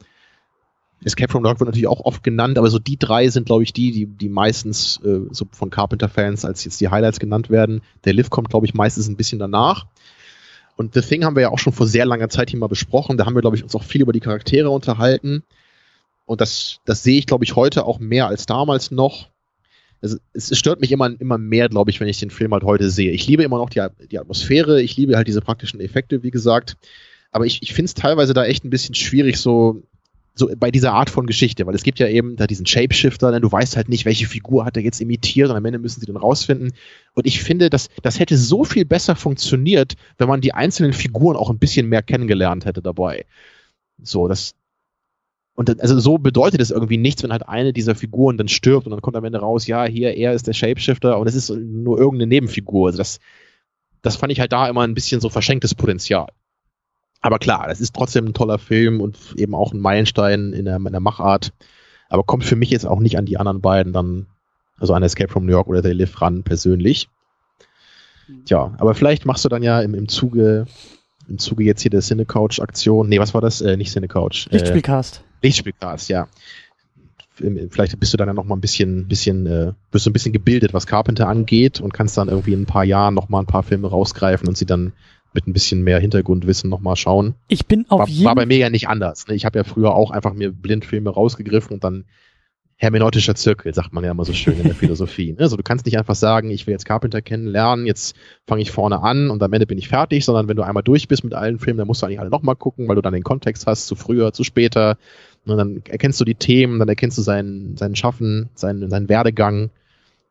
[1.03, 3.73] Escape from Dark wird natürlich auch oft genannt, aber so die drei sind, glaube ich,
[3.73, 7.81] die, die, die meistens äh, so von Carpenter-Fans als jetzt die Highlights genannt werden.
[8.05, 9.85] Der Lift kommt, glaube ich, meistens ein bisschen danach.
[10.77, 13.17] Und The Thing haben wir ja auch schon vor sehr langer Zeit hier mal besprochen.
[13.17, 15.43] Da haben wir, glaube ich, uns auch viel über die Charaktere unterhalten.
[16.25, 19.29] Und das, das sehe ich, glaube ich, heute auch mehr als damals noch
[20.05, 22.89] es, es stört mich immer, immer mehr, glaube ich, wenn ich den Film halt heute
[22.89, 23.11] sehe.
[23.11, 26.77] Ich liebe immer noch die, die Atmosphäre, ich liebe halt diese praktischen Effekte, wie gesagt.
[27.31, 29.83] aber ich, ich finde es teilweise da echt ein bisschen schwierig, so,
[30.35, 33.41] so bei dieser Art von Geschichte, weil es gibt ja eben da diesen Shapeshifter, denn
[33.41, 36.05] du weißt halt nicht, welche Figur hat er jetzt imitiert und am Ende müssen sie
[36.05, 36.73] den rausfinden.
[37.13, 41.37] Und ich finde, das, das hätte so viel besser funktioniert, wenn man die einzelnen Figuren
[41.37, 43.25] auch ein bisschen mehr kennengelernt hätte dabei.
[44.01, 44.55] So, das,
[45.55, 48.91] und also so bedeutet es irgendwie nichts, wenn halt eine dieser Figuren dann stirbt und
[48.91, 51.97] dann kommt am Ende raus, ja, hier, er ist der Shapeshifter und es ist nur
[51.97, 52.87] irgendeine Nebenfigur.
[52.87, 53.19] Also das,
[54.01, 56.27] das fand ich halt da immer ein bisschen so verschenktes Potenzial.
[57.21, 60.75] Aber klar, das ist trotzdem ein toller Film und eben auch ein Meilenstein in der,
[60.75, 61.53] in der Machart.
[62.09, 64.27] Aber kommt für mich jetzt auch nicht an die anderen beiden dann,
[64.77, 67.07] also an Escape from New York oder They Live ran persönlich.
[68.45, 70.65] Tja, aber vielleicht machst du dann ja im, im Zuge
[71.27, 73.61] im Zuge jetzt hier der Cinecouch-Aktion, nee, was war das?
[73.61, 74.47] Äh, nicht Cinecouch.
[74.51, 75.17] Lichtspielcast.
[75.17, 76.27] Äh, Lichtspielcast, ja.
[77.37, 80.31] Vielleicht bist du dann ja noch mal ein bisschen, bisschen, äh, bist du ein bisschen
[80.31, 83.45] gebildet, was Carpenter angeht und kannst dann irgendwie in ein paar Jahren noch mal ein
[83.45, 84.93] paar Filme rausgreifen und sie dann
[85.33, 87.35] mit ein bisschen mehr Hintergrundwissen noch mal schauen.
[87.49, 89.27] Ich bin auf war, jeden War bei mir ja nicht anders.
[89.27, 89.35] Ne?
[89.35, 92.05] Ich habe ja früher auch einfach mir Blindfilme rausgegriffen und dann
[92.77, 95.33] hermeneutischer Zirkel, sagt man ja immer so schön in der Philosophie.
[95.33, 95.39] Ne?
[95.39, 98.15] Also du kannst nicht einfach sagen, ich will jetzt Carpenter kennenlernen, jetzt
[98.47, 101.07] fange ich vorne an und am Ende bin ich fertig, sondern wenn du einmal durch
[101.07, 103.23] bist mit allen Filmen, dann musst du eigentlich alle nochmal gucken, weil du dann den
[103.23, 104.97] Kontext hast, zu früher, zu später.
[105.45, 109.69] Und dann erkennst du die Themen, dann erkennst du seinen, seinen Schaffen, seinen, seinen Werdegang.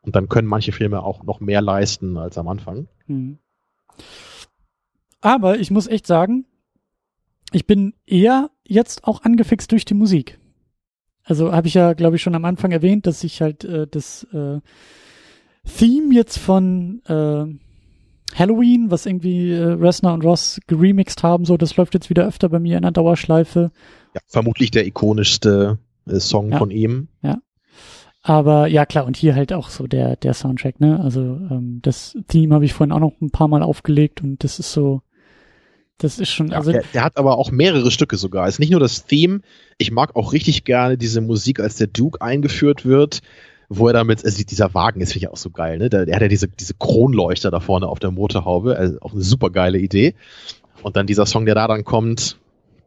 [0.02, 2.88] Und dann können manche Filme auch noch mehr leisten als am Anfang.
[3.06, 3.38] Hm.
[5.20, 6.44] Aber ich muss echt sagen,
[7.52, 10.38] ich bin eher jetzt auch angefixt durch die Musik.
[11.22, 14.24] Also habe ich ja, glaube ich, schon am Anfang erwähnt, dass ich halt äh, das
[14.34, 14.60] äh,
[15.64, 17.46] Theme jetzt von äh,
[18.34, 22.48] Halloween, was irgendwie äh, Resner und Ross geremixed haben, so, das läuft jetzt wieder öfter
[22.48, 23.70] bei mir in der Dauerschleife.
[24.14, 27.08] Ja, vermutlich der ikonischste äh, Song ja, von ihm.
[27.22, 27.38] Ja.
[28.22, 30.98] Aber ja, klar, und hier halt auch so der, der Soundtrack, ne?
[30.98, 34.58] Also ähm, das Theme habe ich vorhin auch noch ein paar Mal aufgelegt und das
[34.58, 35.02] ist so,
[35.98, 36.48] das ist schon.
[36.48, 38.48] Ja, also der, der, hat aber auch mehrere Stücke sogar.
[38.48, 39.40] Es ist nicht nur das Theme.
[39.76, 43.20] Ich mag auch richtig gerne diese Musik, als der Duke eingeführt wird,
[43.68, 45.90] wo er damit, also dieser Wagen ist finde ich auch so geil, ne?
[45.90, 49.22] Der, der hat ja diese, diese Kronleuchter da vorne auf der Motorhaube, also auch eine
[49.22, 50.14] super geile Idee.
[50.82, 52.38] Und dann dieser Song, der da dann kommt,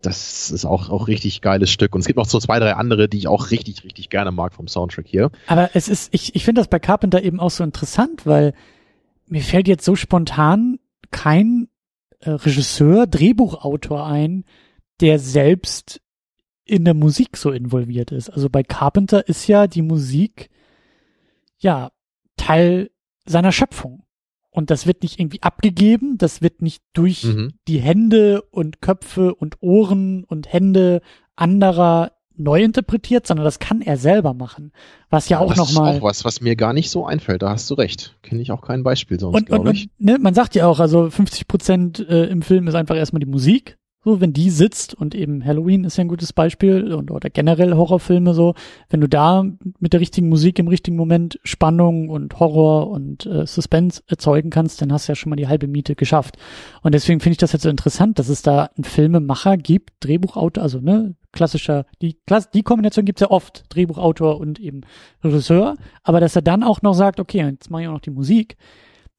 [0.02, 1.96] das ist auch, auch richtig geiles Stück.
[1.96, 4.54] Und es gibt noch so zwei, drei andere, die ich auch richtig, richtig gerne mag
[4.54, 5.32] vom Soundtrack hier.
[5.48, 8.54] Aber es ist, ich, ich finde das bei Carpenter eben auch so interessant, weil
[9.28, 10.80] mir fällt jetzt so spontan
[11.12, 11.68] kein
[12.20, 14.46] äh, Regisseur, Drehbuchautor ein,
[15.02, 16.02] der selbst
[16.66, 18.30] in der Musik so involviert ist.
[18.30, 20.50] Also bei Carpenter ist ja die Musik
[21.58, 21.92] ja
[22.36, 22.92] Teil
[23.26, 24.04] seiner Schöpfung.
[24.58, 27.54] Und das wird nicht irgendwie abgegeben, das wird nicht durch mhm.
[27.68, 31.02] die Hände und Köpfe und Ohren und Hände
[31.36, 34.72] anderer neu interpretiert, sondern das kann er selber machen.
[35.12, 35.86] Was ja, ja auch nochmal.
[35.86, 37.44] Das ist auch was, was mir gar nicht so einfällt.
[37.44, 38.18] Da hast du recht.
[38.24, 39.92] Kenne ich auch kein Beispiel sonst, glaube ich.
[40.00, 43.20] Und, ne, man sagt ja auch, also 50 Prozent äh, im Film ist einfach erstmal
[43.20, 43.78] die Musik.
[44.08, 47.74] So, wenn die sitzt und eben Halloween ist ja ein gutes Beispiel und oder generell
[47.74, 48.56] Horrorfilme so,
[48.90, 49.44] wenn du da
[49.80, 54.82] mit der richtigen Musik im richtigen Moment Spannung und Horror und äh, Suspense erzeugen kannst,
[54.82, 56.38] dann hast du ja schon mal die halbe Miete geschafft.
[56.84, 60.64] Und deswegen finde ich das jetzt so interessant, dass es da einen Filmemacher gibt, Drehbuchautor,
[60.64, 62.18] also ne, klassischer, die,
[62.54, 64.84] die Kombination gibt's ja oft, Drehbuchautor und eben
[65.22, 68.12] Regisseur, aber dass er dann auch noch sagt, okay, jetzt mache ich auch noch die
[68.12, 68.56] Musik,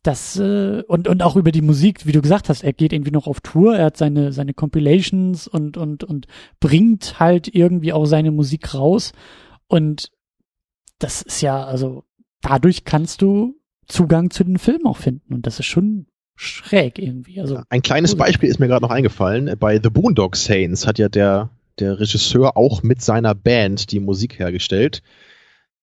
[0.03, 3.11] das äh, und und auch über die Musik, wie du gesagt hast, er geht irgendwie
[3.11, 6.27] noch auf Tour, er hat seine seine Compilations und und und
[6.61, 9.13] bringt halt irgendwie auch seine Musik raus
[9.67, 10.11] und
[10.99, 12.05] das ist ja also
[12.41, 13.57] dadurch kannst du
[13.87, 16.07] Zugang zu den Filmen auch finden und das ist schon
[16.37, 17.41] schräg irgendwie.
[17.41, 19.57] Also ein kleines Beispiel ist mir gerade noch eingefallen.
[19.59, 21.51] Bei The Boondock Saints hat ja der
[21.81, 25.03] der Regisseur auch mit seiner Band die Musik hergestellt.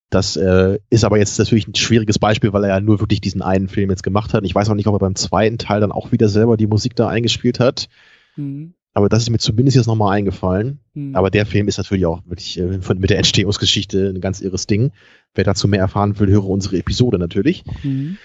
[0.10, 3.41] Das äh, ist aber jetzt natürlich ein schwieriges Beispiel, weil er ja nur wirklich diesen
[3.41, 4.45] einen Film jetzt gemacht hat.
[4.45, 6.95] Ich weiß auch nicht, ob er beim zweiten Teil dann auch wieder selber die Musik
[6.95, 7.90] da eingespielt hat.
[8.36, 8.76] Mhm.
[8.94, 10.80] Aber das ist mir zumindest jetzt nochmal eingefallen.
[10.94, 11.15] Mhm.
[11.15, 14.68] Aber der Film ist natürlich auch wirklich äh, von, mit der Entstehungsgeschichte ein ganz irres
[14.68, 14.91] Ding.
[15.34, 17.65] Wer dazu mehr erfahren will, höre unsere Episode natürlich.
[17.84, 18.18] Mhm.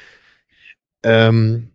[1.02, 1.70] Ähm,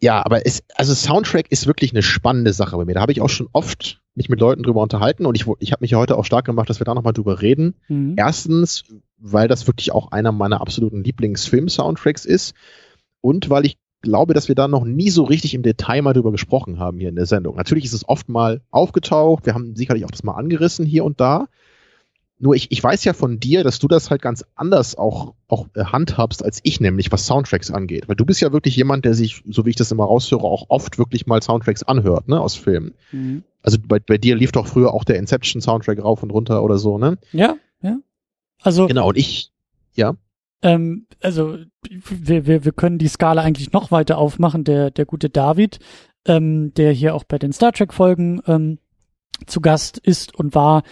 [0.00, 2.94] ja, aber es, also Soundtrack ist wirklich eine spannende Sache bei mir.
[2.94, 5.82] Da habe ich auch schon oft mich mit Leuten drüber unterhalten und ich, ich habe
[5.82, 7.74] mich ja heute auch stark gemacht, dass wir da nochmal drüber reden.
[7.88, 8.14] Mhm.
[8.16, 8.84] Erstens,
[9.22, 12.54] weil das wirklich auch einer meiner absoluten Lieblingsfilm-Soundtracks ist
[13.20, 16.32] und weil ich glaube, dass wir da noch nie so richtig im Detail mal drüber
[16.32, 17.56] gesprochen haben hier in der Sendung.
[17.56, 21.20] Natürlich ist es oft mal aufgetaucht, wir haben sicherlich auch das mal angerissen hier und
[21.20, 21.48] da,
[22.42, 25.68] nur ich, ich weiß ja von dir, dass du das halt ganz anders auch, auch
[25.74, 28.08] äh, handhabst als ich, nämlich was Soundtracks angeht.
[28.08, 30.66] Weil du bist ja wirklich jemand, der sich, so wie ich das immer raushöre, auch
[30.68, 32.94] oft wirklich mal Soundtracks anhört, ne, aus Filmen.
[33.12, 33.44] Mhm.
[33.62, 36.98] Also bei, bei dir lief doch früher auch der Inception-Soundtrack rauf und runter oder so,
[36.98, 37.16] ne?
[37.30, 37.98] Ja, ja.
[38.62, 38.86] Also.
[38.86, 39.50] Genau, und ich,
[39.94, 40.14] ja.
[40.62, 41.58] Ähm, also
[41.90, 44.64] wir, wir, wir können die Skala eigentlich noch weiter aufmachen.
[44.64, 45.80] Der, der gute David
[46.26, 48.78] ähm, der hier auch bei den Star Trek Folgen ähm,
[49.46, 50.82] zu Gast ist und war,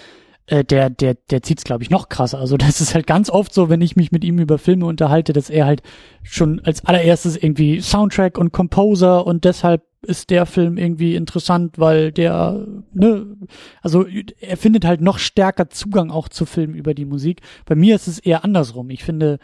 [0.50, 2.38] äh, der, der, der zieht's, glaube ich, noch krasser.
[2.38, 5.32] Also das ist halt ganz oft so, wenn ich mich mit ihm über Filme unterhalte,
[5.32, 5.82] dass er halt
[6.22, 12.10] schon als allererstes irgendwie Soundtrack und Composer und deshalb ist der Film irgendwie interessant, weil
[12.10, 13.36] der, ne,
[13.82, 14.06] also
[14.40, 17.42] er findet halt noch stärker Zugang auch zu Filmen über die Musik.
[17.66, 18.90] Bei mir ist es eher andersrum.
[18.90, 19.38] Ich finde,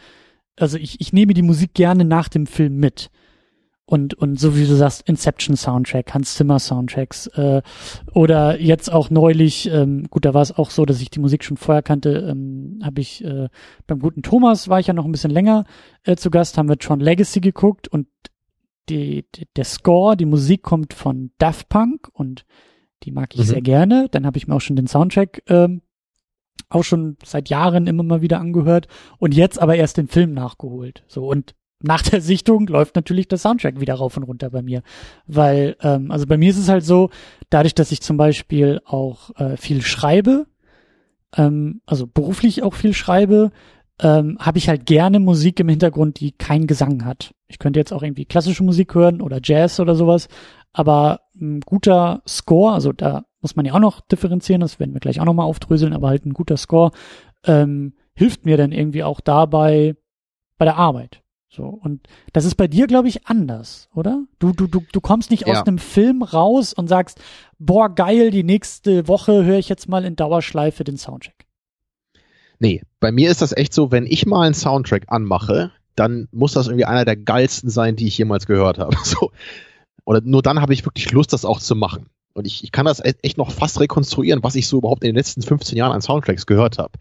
[0.57, 3.11] also ich, ich nehme die Musik gerne nach dem Film mit
[3.87, 7.61] und und so wie du sagst Inception Soundtrack, Hans Zimmer Soundtracks äh,
[8.13, 11.43] oder jetzt auch neulich, ähm, gut, da war es auch so, dass ich die Musik
[11.43, 13.47] schon vorher kannte, ähm, habe ich äh,
[13.87, 15.63] beim guten Thomas war ich ja noch ein bisschen länger
[16.03, 18.07] äh, zu Gast, haben wir Tron Legacy geguckt und
[18.89, 22.45] die, die der Score, die Musik kommt von Daft Punk und
[23.03, 23.45] die mag ich mhm.
[23.45, 24.07] sehr gerne.
[24.11, 25.81] Dann habe ich mir auch schon den Soundtrack ähm,
[26.69, 28.87] auch schon seit Jahren immer mal wieder angehört
[29.17, 31.03] und jetzt aber erst den Film nachgeholt.
[31.07, 34.81] So und nach der Sichtung läuft natürlich der Soundtrack wieder rauf und runter bei mir.
[35.27, 37.09] Weil, ähm, also bei mir ist es halt so,
[37.49, 40.47] dadurch, dass ich zum Beispiel auch äh, viel schreibe,
[41.35, 43.51] ähm, also beruflich auch viel schreibe,
[43.99, 47.33] ähm, habe ich halt gerne Musik im Hintergrund, die keinen Gesang hat.
[47.47, 50.27] Ich könnte jetzt auch irgendwie klassische Musik hören oder Jazz oder sowas,
[50.73, 54.99] aber ein guter Score, also da muss man ja auch noch differenzieren, das werden wir
[54.99, 56.91] gleich auch nochmal aufdröseln, aber halt ein guter Score
[57.45, 59.95] ähm, hilft mir dann irgendwie auch dabei
[60.57, 61.21] bei der Arbeit.
[61.49, 64.23] So, und das ist bei dir, glaube ich, anders, oder?
[64.39, 65.53] Du, du, du, du kommst nicht ja.
[65.53, 67.21] aus einem Film raus und sagst,
[67.57, 71.45] boah, geil, die nächste Woche höre ich jetzt mal in Dauerschleife den Soundtrack.
[72.59, 76.53] Nee, bei mir ist das echt so, wenn ich mal einen Soundtrack anmache, dann muss
[76.53, 78.95] das irgendwie einer der geilsten sein, die ich jemals gehört habe.
[79.03, 79.31] So.
[80.05, 82.07] Oder nur dann habe ich wirklich Lust, das auch zu machen.
[82.33, 85.09] Und ich, ich kann das e-, echt noch fast rekonstruieren, was ich so überhaupt in
[85.09, 86.93] den letzten 15 Jahren an Soundtracks gehört habe.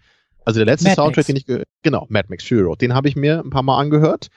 [0.47, 1.45] Also der letzte Mad Soundtrack, Max.
[1.45, 4.29] den ich genau, Mad Max Fury Road, den habe ich mir ein paar Mal angehört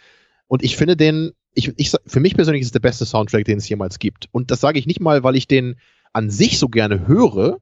[0.47, 3.59] und ich finde den, ich, ich, für mich persönlich ist es der beste Soundtrack, den
[3.59, 4.27] es jemals gibt.
[4.31, 5.75] Und das sage ich nicht mal, weil ich den
[6.11, 7.59] an sich so gerne höre.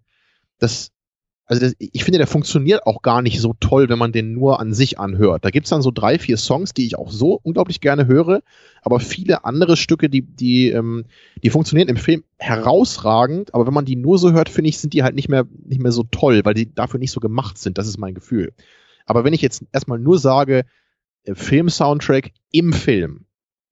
[0.58, 0.92] Das,
[1.48, 4.60] also das, ich finde, der funktioniert auch gar nicht so toll, wenn man den nur
[4.60, 5.46] an sich anhört.
[5.46, 8.42] Da gibt's dann so drei, vier Songs, die ich auch so unglaublich gerne höre,
[8.82, 11.06] aber viele andere Stücke, die, die, ähm,
[11.42, 14.94] die funktionieren im Film herausragend, aber wenn man die nur so hört, finde ich, sind
[14.94, 17.78] die halt nicht mehr, nicht mehr so toll, weil die dafür nicht so gemacht sind.
[17.78, 18.52] Das ist mein Gefühl.
[19.06, 20.66] Aber wenn ich jetzt erstmal nur sage,
[21.24, 23.27] äh, Film-Soundtrack im Film,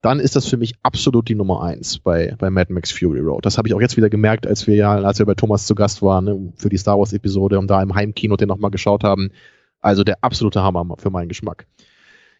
[0.06, 3.44] dann ist das für mich absolut die Nummer eins bei, bei Mad Max Fury Road.
[3.44, 5.74] Das habe ich auch jetzt wieder gemerkt, als wir ja, als wir bei Thomas zu
[5.74, 9.02] Gast waren, ne, für die Star Wars Episode und da im Heimkino den nochmal geschaut
[9.02, 9.32] haben.
[9.80, 11.66] Also der absolute Hammer für meinen Geschmack.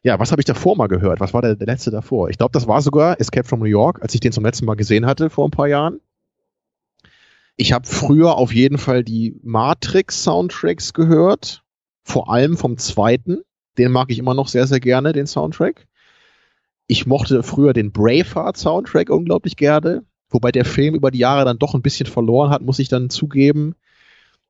[0.04, 1.18] Ja, was habe ich davor mal gehört?
[1.18, 2.30] Was war der, der letzte davor?
[2.30, 4.76] Ich glaube, das war sogar Escape from New York, als ich den zum letzten Mal
[4.76, 5.98] gesehen hatte vor ein paar Jahren.
[7.56, 11.64] Ich habe früher auf jeden Fall die Matrix-Soundtracks gehört,
[12.04, 13.38] vor allem vom zweiten.
[13.76, 15.88] Den mag ich immer noch sehr, sehr gerne, den Soundtrack.
[16.86, 21.58] Ich mochte früher den Braveheart Soundtrack unglaublich gerne, wobei der Film über die Jahre dann
[21.58, 23.74] doch ein bisschen verloren hat, muss ich dann zugeben.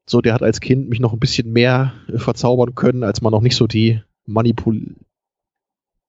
[0.08, 3.32] So, der hat als Kind mich noch ein bisschen mehr äh, verzaubern können, als man
[3.32, 4.96] noch nicht so die Manipul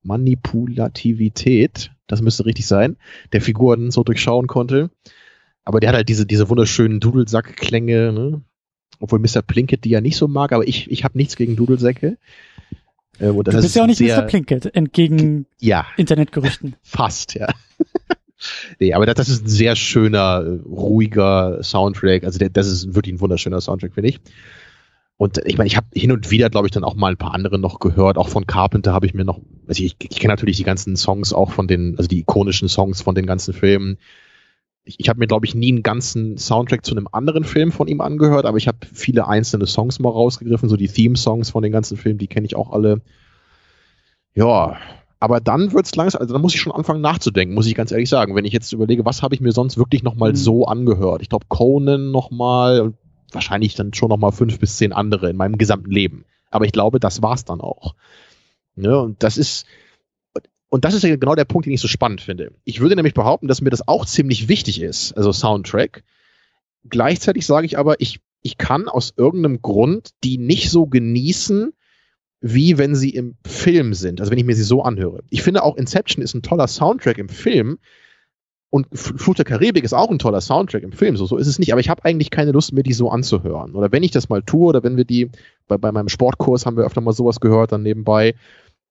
[0.04, 2.98] Manipulativität, das müsste richtig sein,
[3.34, 4.90] der Figuren so durchschauen konnte.
[5.66, 8.42] Aber der hat halt diese, diese wunderschönen Dudelsackklänge, ne?
[9.00, 9.42] Obwohl Mr.
[9.42, 12.18] Plinkett die ja nicht so mag, aber ich, ich habe nichts gegen Dudelsäcke.
[13.20, 14.28] Äh, du bist ja auch nicht sehr, Mr.
[14.28, 16.76] Plinkett, entgegen ja, Internetgerüchten.
[16.84, 17.48] Fast, ja.
[18.80, 22.24] nee, aber das, das, ist ein sehr schöner, ruhiger Soundtrack.
[22.24, 24.20] Also der, das ist wirklich ein wunderschöner Soundtrack, finde ich.
[25.18, 27.34] Und ich meine, ich habe hin und wieder, glaube ich, dann auch mal ein paar
[27.34, 28.18] andere noch gehört.
[28.18, 31.34] Auch von Carpenter habe ich mir noch, also ich, ich kenne natürlich die ganzen Songs
[31.34, 33.98] auch von den, also die ikonischen Songs von den ganzen Filmen
[34.88, 37.88] ich, ich habe mir, glaube ich, nie einen ganzen Soundtrack zu einem anderen Film von
[37.88, 41.72] ihm angehört, aber ich habe viele einzelne Songs mal rausgegriffen, so die Theme-Songs von den
[41.72, 43.02] ganzen Filmen, die kenne ich auch alle.
[44.34, 44.78] Ja,
[45.20, 48.10] aber dann wird's langsam, also dann muss ich schon anfangen nachzudenken, muss ich ganz ehrlich
[48.10, 48.36] sagen.
[48.36, 50.36] Wenn ich jetzt überlege, was habe ich mir sonst wirklich nochmal mhm.
[50.36, 51.22] so angehört?
[51.22, 52.96] Ich glaube, Conan nochmal und
[53.32, 56.26] wahrscheinlich dann schon nochmal fünf bis zehn andere in meinem gesamten Leben.
[56.52, 57.96] Aber ich glaube, das war's dann auch.
[58.76, 58.98] Ne?
[58.98, 59.66] Und das ist,
[60.70, 62.52] und das ist ja genau der Punkt, den ich so spannend finde.
[62.64, 66.04] Ich würde nämlich behaupten, dass mir das auch ziemlich wichtig ist, also Soundtrack.
[66.90, 71.74] Gleichzeitig sage ich aber, ich, ich kann aus irgendeinem Grund die nicht so genießen,
[72.40, 75.24] wie wenn sie im Film sind, also wenn ich mir sie so anhöre.
[75.30, 77.80] Ich finde auch Inception ist ein toller Soundtrack im Film
[78.70, 81.58] und Flut der Karibik ist auch ein toller Soundtrack im Film, so, so ist es
[81.58, 83.74] nicht, aber ich habe eigentlich keine Lust, mir die so anzuhören.
[83.76, 85.32] Oder wenn ich das mal tue oder wenn wir die,
[85.68, 88.36] bei, bei meinem Sportkurs haben wir öfter mal sowas gehört, dann nebenbei,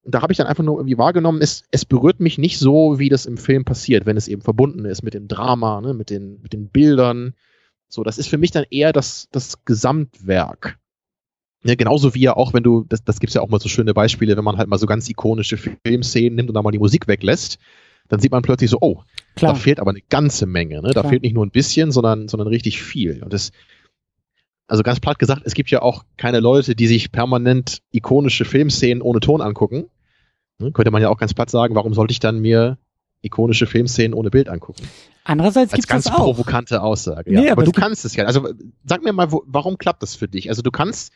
[0.07, 3.09] da habe ich dann einfach nur irgendwie wahrgenommen, es, es berührt mich nicht so, wie
[3.09, 6.41] das im Film passiert, wenn es eben verbunden ist mit dem Drama, ne, mit, den,
[6.41, 7.33] mit den Bildern.
[7.89, 10.77] So, das ist für mich dann eher das, das Gesamtwerk.
[11.63, 13.93] Ja, genauso wie ja auch, wenn du, das, das gibt ja auch mal so schöne
[13.93, 17.07] Beispiele, wenn man halt mal so ganz ikonische Filmszenen nimmt und da mal die Musik
[17.07, 17.57] weglässt,
[18.07, 19.01] dann sieht man plötzlich so, oh,
[19.37, 19.53] Klar.
[19.53, 20.81] Da fehlt aber eine ganze Menge.
[20.81, 20.89] Ne?
[20.93, 21.09] Da Klar.
[21.09, 23.21] fehlt nicht nur ein bisschen, sondern, sondern richtig viel.
[23.23, 23.51] Und das,
[24.67, 29.01] also ganz platt gesagt, es gibt ja auch keine Leute, die sich permanent ikonische Filmszenen
[29.01, 29.85] ohne Ton angucken.
[30.59, 30.71] Ne?
[30.71, 32.77] Könnte man ja auch ganz platt sagen, warum sollte ich dann mir
[33.21, 34.83] ikonische Filmszenen ohne Bild angucken?
[35.23, 36.15] Andererseits gibt es ganz auch.
[36.15, 37.31] provokante Aussage.
[37.31, 37.41] Ja.
[37.41, 38.25] Nee, aber, aber du kannst es ja.
[38.25, 38.49] Also
[38.85, 40.49] sag mir mal, wo, warum klappt das für dich?
[40.49, 41.11] Also du kannst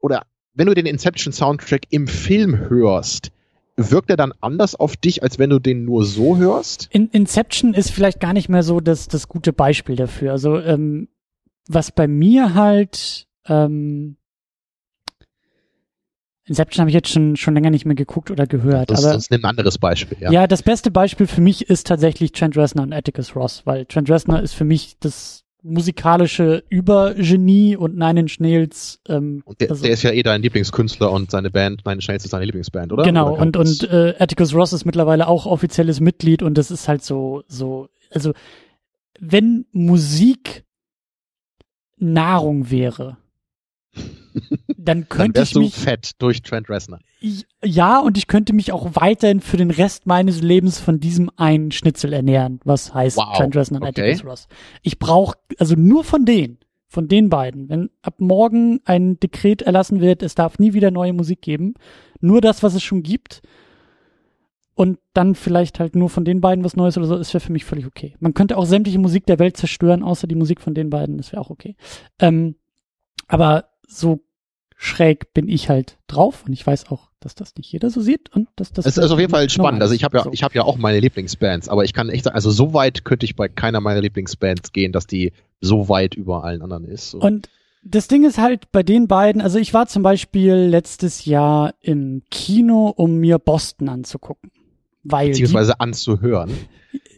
[0.00, 0.22] oder
[0.54, 3.32] wenn du den Inception Soundtrack im Film hörst,
[3.76, 6.88] wirkt er dann anders auf dich, als wenn du den nur so hörst?
[6.90, 10.32] In Inception ist vielleicht gar nicht mehr so das, das gute Beispiel dafür.
[10.32, 11.08] Also ähm,
[11.68, 14.16] was bei mir halt ähm,
[16.44, 18.90] Inception habe ich jetzt schon, schon länger nicht mehr geguckt oder gehört.
[18.90, 20.30] Das aber, sonst nimm ein anderes Beispiel, ja.
[20.30, 24.10] Ja, das beste Beispiel für mich ist tatsächlich Trent Reznor und Atticus Ross, weil Trent
[24.10, 29.00] Reznor ist für mich das musikalische Übergenie und Nine Inch Nails.
[29.08, 32.08] Ähm, und der, also, der ist ja eh dein Lieblingskünstler und seine Band, Nine Inch
[32.08, 33.04] Nails ist seine Lieblingsband, oder?
[33.04, 36.88] Genau, oder und, und äh, Atticus Ross ist mittlerweile auch offizielles Mitglied und das ist
[36.88, 38.32] halt so, so, also
[39.20, 40.64] wenn Musik
[42.02, 43.16] Nahrung wäre,
[44.76, 46.98] dann könnte dann ich mich fett durch Trent Reznor.
[47.64, 51.70] Ja, und ich könnte mich auch weiterhin für den Rest meines Lebens von diesem einen
[51.70, 53.36] Schnitzel ernähren, was heißt wow.
[53.36, 54.10] Trent Reznor und okay.
[54.10, 54.48] Atticus Ross.
[54.82, 56.58] Ich brauche also nur von denen,
[56.88, 57.68] von den beiden.
[57.68, 61.74] Wenn ab morgen ein Dekret erlassen wird, es darf nie wieder neue Musik geben,
[62.20, 63.42] nur das, was es schon gibt.
[64.74, 67.52] Und dann vielleicht halt nur von den beiden was Neues oder so, ist wäre für
[67.52, 68.14] mich völlig okay.
[68.20, 71.32] Man könnte auch sämtliche Musik der Welt zerstören, außer die Musik von den beiden, das
[71.32, 71.76] wäre auch okay.
[72.18, 72.56] Ähm,
[73.28, 74.20] aber so
[74.76, 78.34] schräg bin ich halt drauf und ich weiß auch, dass das nicht jeder so sieht
[78.34, 78.84] und dass das.
[78.84, 79.80] Es ist auf jeden Fall spannend.
[79.80, 80.32] Also ich habe ja, so.
[80.32, 83.24] ich habe ja auch meine Lieblingsbands, aber ich kann echt sagen, also so weit könnte
[83.24, 87.10] ich bei keiner meiner Lieblingsbands gehen, dass die so weit über allen anderen ist.
[87.10, 87.20] So.
[87.20, 87.48] Und
[87.84, 92.22] das Ding ist halt bei den beiden, also ich war zum Beispiel letztes Jahr im
[92.30, 94.50] Kino, um mir Boston anzugucken.
[95.04, 96.50] Weil Beziehungsweise die, anzuhören.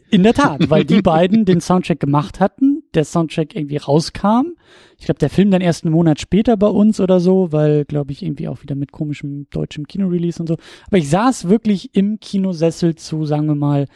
[0.09, 4.53] In der Tat, weil die beiden den Soundtrack gemacht hatten, der Soundtrack irgendwie rauskam.
[4.97, 8.11] Ich glaube, der Film dann erst einen Monat später bei uns oder so, weil, glaube
[8.11, 10.57] ich, irgendwie auch wieder mit komischem deutschem Kinorelease und so.
[10.87, 13.87] Aber ich saß wirklich im Kinosessel zu, sagen wir mal,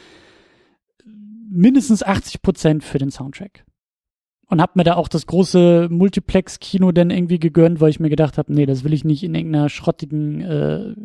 [1.50, 3.66] mindestens 80 Prozent für den Soundtrack.
[4.48, 8.38] Und hab mir da auch das große Multiplex-Kino dann irgendwie gegönnt, weil ich mir gedacht
[8.40, 10.96] habe, nee, das will ich nicht in irgendeiner schrottigen äh,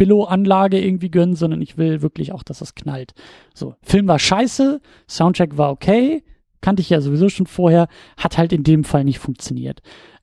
[0.00, 3.12] Billo-Anlage irgendwie gönnen, sondern ich will wirklich auch, dass das knallt.
[3.52, 6.24] So, Film war scheiße, Soundtrack war okay,
[6.62, 7.86] kannte ich ja sowieso schon vorher,
[8.16, 9.82] hat halt in dem Fall nicht funktioniert.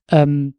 [0.10, 0.56] Ähm,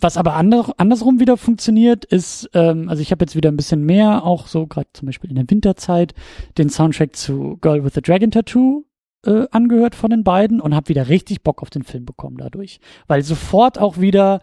[0.00, 3.84] was aber ander, andersrum wieder funktioniert, ist, ähm, also ich habe jetzt wieder ein bisschen
[3.84, 6.14] mehr, auch so gerade zum Beispiel in der Winterzeit,
[6.58, 8.84] den Soundtrack zu Girl with the Dragon Tattoo
[9.24, 12.78] äh, angehört von den beiden und habe wieder richtig Bock auf den Film bekommen dadurch.
[13.08, 14.42] Weil sofort auch wieder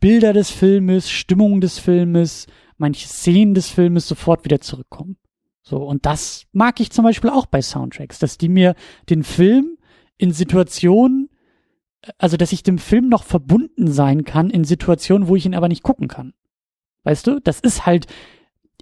[0.00, 2.46] Bilder des Filmes, Stimmung des Filmes,
[2.76, 5.16] manche Szenen des Filmes sofort wieder zurückkommen.
[5.62, 8.74] So, und das mag ich zum Beispiel auch bei Soundtracks, dass die mir
[9.08, 9.78] den Film
[10.18, 11.30] in Situationen,
[12.18, 15.68] also dass ich dem Film noch verbunden sein kann in Situationen, wo ich ihn aber
[15.68, 16.34] nicht gucken kann.
[17.04, 18.06] Weißt du, das ist halt,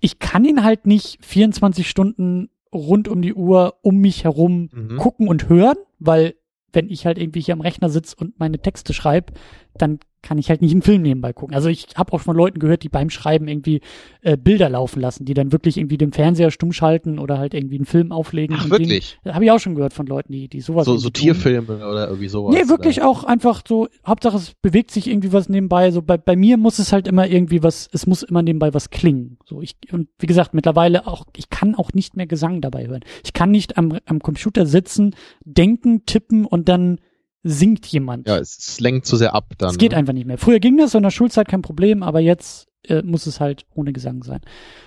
[0.01, 4.97] ich kann ihn halt nicht 24 Stunden rund um die Uhr um mich herum mhm.
[4.97, 6.35] gucken und hören, weil
[6.73, 9.35] wenn ich halt irgendwie hier am Rechner sitze und meine Texte schreibe,
[9.79, 11.55] dann kann ich halt nicht einen Film nebenbei gucken.
[11.55, 13.81] Also ich habe auch von Leuten gehört, die beim Schreiben irgendwie
[14.23, 17.77] äh, Bilder laufen lassen, die dann wirklich irgendwie den Fernseher stumm schalten oder halt irgendwie
[17.77, 18.57] einen Film auflegen.
[18.59, 19.19] Ach, wirklich?
[19.27, 20.87] Habe ich auch schon gehört von Leuten, die, die sowas.
[20.87, 22.55] So, so Tierfilme oder irgendwie sowas.
[22.55, 23.09] Nee, wirklich oder?
[23.09, 25.91] auch einfach so, Hauptsache es bewegt sich irgendwie was nebenbei.
[25.91, 28.91] So bei, bei mir muss es halt immer irgendwie was, es muss immer nebenbei was
[28.91, 29.39] klingen.
[29.45, 33.01] So ich, und wie gesagt, mittlerweile auch, ich kann auch nicht mehr Gesang dabei hören.
[33.25, 36.99] Ich kann nicht am, am Computer sitzen, denken, tippen und dann
[37.43, 38.29] singt jemand.
[38.29, 39.71] Ja, es lenkt zu sehr ab dann.
[39.71, 39.99] Es geht ne?
[39.99, 40.39] einfach nicht mehr.
[40.39, 43.93] Früher ging das in der Schulzeit kein Problem, aber jetzt äh, muss es halt ohne
[43.93, 44.41] Gesang sein.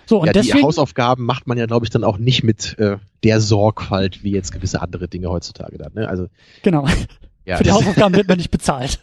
[0.06, 2.78] So, und ja, deswegen, die Hausaufgaben macht man ja, glaube ich, dann auch nicht mit
[2.80, 5.94] äh, der Sorgfalt wie jetzt gewisse andere Dinge heutzutage dann.
[5.94, 6.08] Ne?
[6.08, 6.28] Also
[6.62, 6.88] genau.
[7.46, 9.00] Ja, Für die Hausaufgaben wird man nicht bezahlt.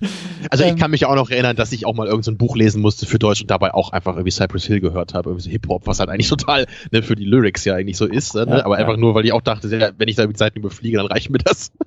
[0.50, 2.56] Also ich ähm, kann mich auch noch erinnern, dass ich auch mal irgendein so Buch
[2.56, 5.50] lesen musste für Deutsch und dabei auch einfach irgendwie Cypress Hill gehört habe, irgendwie so
[5.50, 8.34] Hip-Hop, was halt eigentlich total ne, für die Lyrics ja eigentlich so ist.
[8.34, 8.46] Ne?
[8.48, 8.84] Ja, aber ja.
[8.84, 11.38] einfach nur, weil ich auch dachte, wenn ich da die Seiten überfliege, dann reicht mir
[11.38, 11.72] das.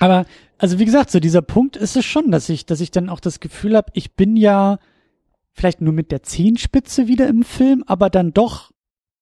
[0.00, 0.26] Aber
[0.58, 3.20] also wie gesagt, so dieser Punkt ist es schon, dass ich, dass ich dann auch
[3.20, 4.78] das Gefühl habe, ich bin ja
[5.52, 8.72] vielleicht nur mit der Zehenspitze wieder im Film, aber dann doch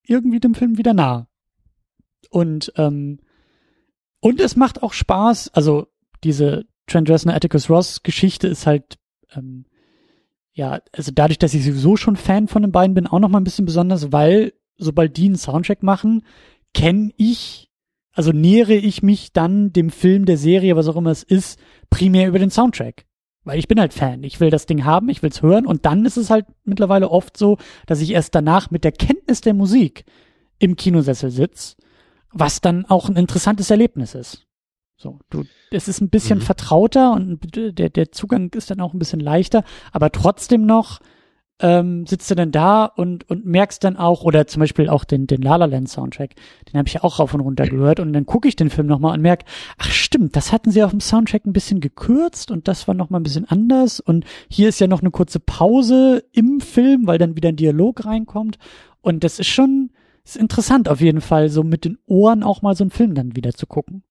[0.04, 1.28] irgendwie dem Film wieder nah.
[2.30, 3.20] Und ähm,
[4.20, 5.50] und es macht auch Spaß.
[5.54, 5.88] Also
[6.22, 8.98] diese Trent Reznor Atticus Ross Geschichte ist halt
[9.34, 9.66] ähm,
[10.54, 13.40] ja, also dadurch, dass ich sowieso schon Fan von den beiden bin, auch noch mal
[13.40, 16.24] ein bisschen besonders, weil sobald die einen Soundtrack machen,
[16.72, 17.70] kenne ich
[18.14, 21.58] also nähere ich mich dann dem Film, der Serie, was auch immer es ist,
[21.90, 23.04] primär über den Soundtrack.
[23.44, 24.22] Weil ich bin halt Fan.
[24.22, 27.36] Ich will das Ding haben, ich will's hören und dann ist es halt mittlerweile oft
[27.36, 30.04] so, dass ich erst danach mit der Kenntnis der Musik
[30.58, 31.76] im Kinosessel sitz
[32.34, 34.46] was dann auch ein interessantes Erlebnis ist.
[34.96, 36.42] So, du, es ist ein bisschen mhm.
[36.42, 41.00] vertrauter und der, der Zugang ist dann auch ein bisschen leichter, aber trotzdem noch
[41.60, 45.26] ähm, sitzt du dann da und, und merkst dann auch, oder zum Beispiel auch den,
[45.26, 46.34] den La La Land Soundtrack,
[46.68, 48.88] den habe ich ja auch rauf und runter gehört und dann gucke ich den Film
[48.88, 49.44] nochmal und merke,
[49.78, 53.20] ach stimmt, das hatten sie auf dem Soundtrack ein bisschen gekürzt und das war nochmal
[53.20, 57.36] ein bisschen anders und hier ist ja noch eine kurze Pause im Film, weil dann
[57.36, 58.58] wieder ein Dialog reinkommt
[59.00, 59.90] und das ist schon,
[60.24, 63.36] ist interessant auf jeden Fall, so mit den Ohren auch mal so einen Film dann
[63.36, 64.02] wieder zu gucken.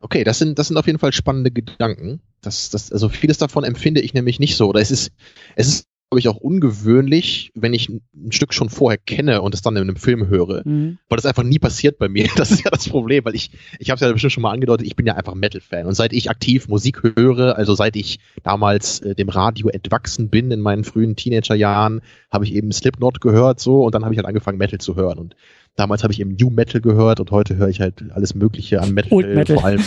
[0.00, 2.20] Okay, das sind, das sind auf jeden Fall spannende Gedanken.
[2.42, 4.68] Das, das, also vieles davon empfinde ich nämlich nicht so.
[4.68, 5.12] Oder es ist,
[5.56, 9.62] es ist glaube ich, auch ungewöhnlich, wenn ich ein Stück schon vorher kenne und es
[9.62, 10.62] dann in einem Film höre.
[10.64, 10.98] Mhm.
[11.08, 12.28] Weil das einfach nie passiert bei mir.
[12.36, 14.86] Das ist ja das Problem, weil ich, ich habe es ja bestimmt schon mal angedeutet,
[14.86, 15.86] ich bin ja einfach Metal-Fan.
[15.86, 20.50] Und seit ich aktiv Musik höre, also seit ich damals äh, dem Radio entwachsen bin
[20.50, 22.00] in meinen frühen Teenagerjahren,
[22.30, 25.18] habe ich eben Slipknot gehört so und dann habe ich halt angefangen, Metal zu hören.
[25.18, 25.36] Und
[25.74, 28.92] damals habe ich eben New Metal gehört und heute höre ich halt alles Mögliche an
[28.92, 29.56] Metal, Metal.
[29.56, 29.82] vor allem.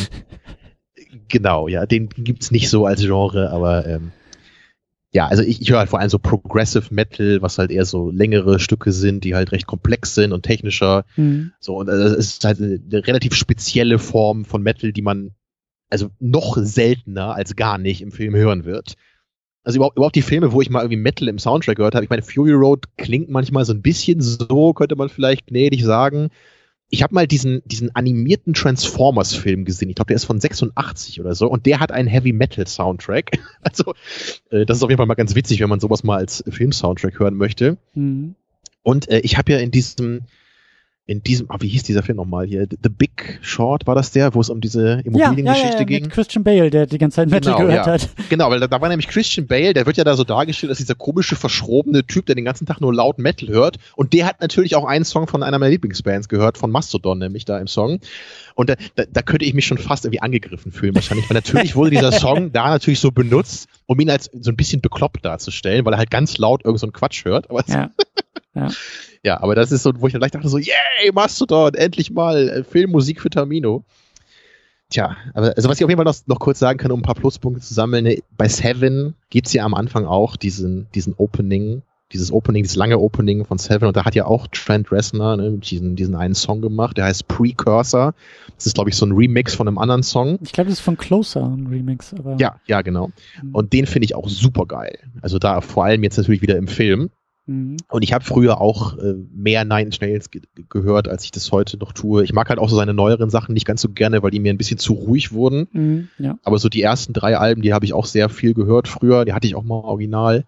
[1.29, 4.11] genau, ja, den gibt's nicht so als Genre, aber ähm,
[5.18, 8.11] ja, also ich, ich höre halt vor allem so Progressive Metal, was halt eher so
[8.11, 11.06] längere Stücke sind, die halt recht komplex sind und technischer.
[11.15, 11.53] Mhm.
[11.60, 15.31] So, und also es ist halt eine, eine relativ spezielle Form von Metal, die man
[15.89, 18.94] also noch seltener als gar nicht im Film hören wird.
[19.64, 22.11] Also überhaupt, überhaupt die Filme, wo ich mal irgendwie Metal im Soundtrack gehört habe, ich
[22.11, 26.30] meine, Fury Road klingt manchmal so ein bisschen so, könnte man vielleicht gnädig sagen
[26.89, 29.89] ich habe mal diesen, diesen animierten Transformers-Film gesehen.
[29.89, 31.47] Ich glaube, der ist von 86 oder so.
[31.47, 33.39] Und der hat einen Heavy-Metal-Soundtrack.
[33.61, 33.93] Also,
[34.49, 37.19] äh, das ist auf jeden Fall mal ganz witzig, wenn man sowas mal als Film-Soundtrack
[37.19, 37.77] hören möchte.
[37.95, 38.35] Mhm.
[38.81, 40.22] Und äh, ich habe ja in diesem,
[41.09, 42.67] in diesem, ah, wie hieß dieser Film nochmal hier?
[42.69, 46.03] The Big Short war das der, wo es um diese Immobiliengeschichte ja, ja, ja, ging?
[46.03, 47.93] Mit Christian Bale, der die ganze Zeit Metal genau, gehört ja.
[47.93, 48.09] hat.
[48.29, 50.79] Genau, weil da, da, war nämlich Christian Bale, der wird ja da so dargestellt als
[50.79, 53.77] dieser komische, verschrobene Typ, der den ganzen Tag nur laut Metal hört.
[53.95, 57.45] Und der hat natürlich auch einen Song von einer meiner Lieblingsbands gehört, von Mastodon, nämlich
[57.45, 58.01] da im Song.
[58.55, 61.77] Und da, da, da könnte ich mich schon fast irgendwie angegriffen fühlen wahrscheinlich, weil natürlich
[61.77, 65.85] wurde dieser Song da natürlich so benutzt, um ihn als so ein bisschen bekloppt darzustellen,
[65.85, 67.49] weil er halt ganz laut irgend so einen Quatsch hört.
[67.49, 67.91] Aber ja.
[68.55, 68.67] ja.
[69.23, 72.49] Ja, aber das ist so, wo ich dann gleich dachte so, yay, Mastodon, endlich mal
[72.49, 73.84] äh, Filmmusik für Tamino.
[74.89, 77.03] Tja, aber also was ich auf jeden Fall noch, noch kurz sagen kann, um ein
[77.03, 81.81] paar Pluspunkte zu sammeln, ne, bei Seven gibt's ja am Anfang auch diesen, diesen Opening,
[82.14, 85.57] dieses Opening, dieses lange Opening von Seven und da hat ja auch Trent Reznor ne,
[85.57, 88.14] diesen, diesen einen Song gemacht, der heißt Precursor.
[88.56, 90.39] Das ist, glaube ich, so ein Remix von einem anderen Song.
[90.41, 92.38] Ich glaube, das ist von Closer ein Remix, aber.
[92.39, 93.11] Ja, ja, genau.
[93.44, 93.53] Mhm.
[93.53, 94.99] Und den finde ich auch super geil.
[95.21, 97.10] Also da vor allem jetzt natürlich wieder im Film.
[97.47, 97.77] Mhm.
[97.89, 101.51] Und ich habe früher auch äh, mehr Nine Inch Nails ge gehört, als ich das
[101.51, 102.23] heute noch tue.
[102.23, 104.53] Ich mag halt auch so seine neueren Sachen nicht ganz so gerne, weil die mir
[104.53, 105.67] ein bisschen zu ruhig wurden.
[105.71, 106.37] Mhm, ja.
[106.43, 109.26] Aber so die ersten drei Alben, die habe ich auch sehr viel gehört früher.
[109.26, 110.45] Die hatte ich auch mal original.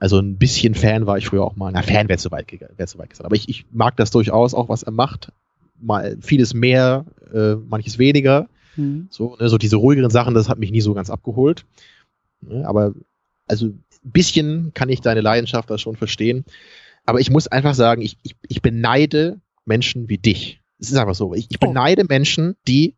[0.00, 1.70] Also ein bisschen Fan war ich früher auch mal.
[1.72, 3.24] Na, Fan wäre zu weit, wär zu weit gesagt.
[3.24, 5.30] Aber ich, ich mag das durchaus auch, was er macht.
[5.80, 8.48] Mal vieles mehr, äh, manches weniger.
[8.76, 9.06] Mhm.
[9.10, 11.64] So, ne, so diese ruhigeren Sachen, das hat mich nie so ganz abgeholt.
[12.40, 12.94] Ne, aber
[13.46, 13.70] also
[14.02, 16.44] bisschen kann ich deine Leidenschaft da schon verstehen.
[17.04, 20.60] Aber ich muss einfach sagen, ich, ich, ich beneide Menschen wie dich.
[20.78, 21.34] Es ist einfach so.
[21.34, 21.66] Ich, ich oh.
[21.66, 22.96] beneide Menschen, die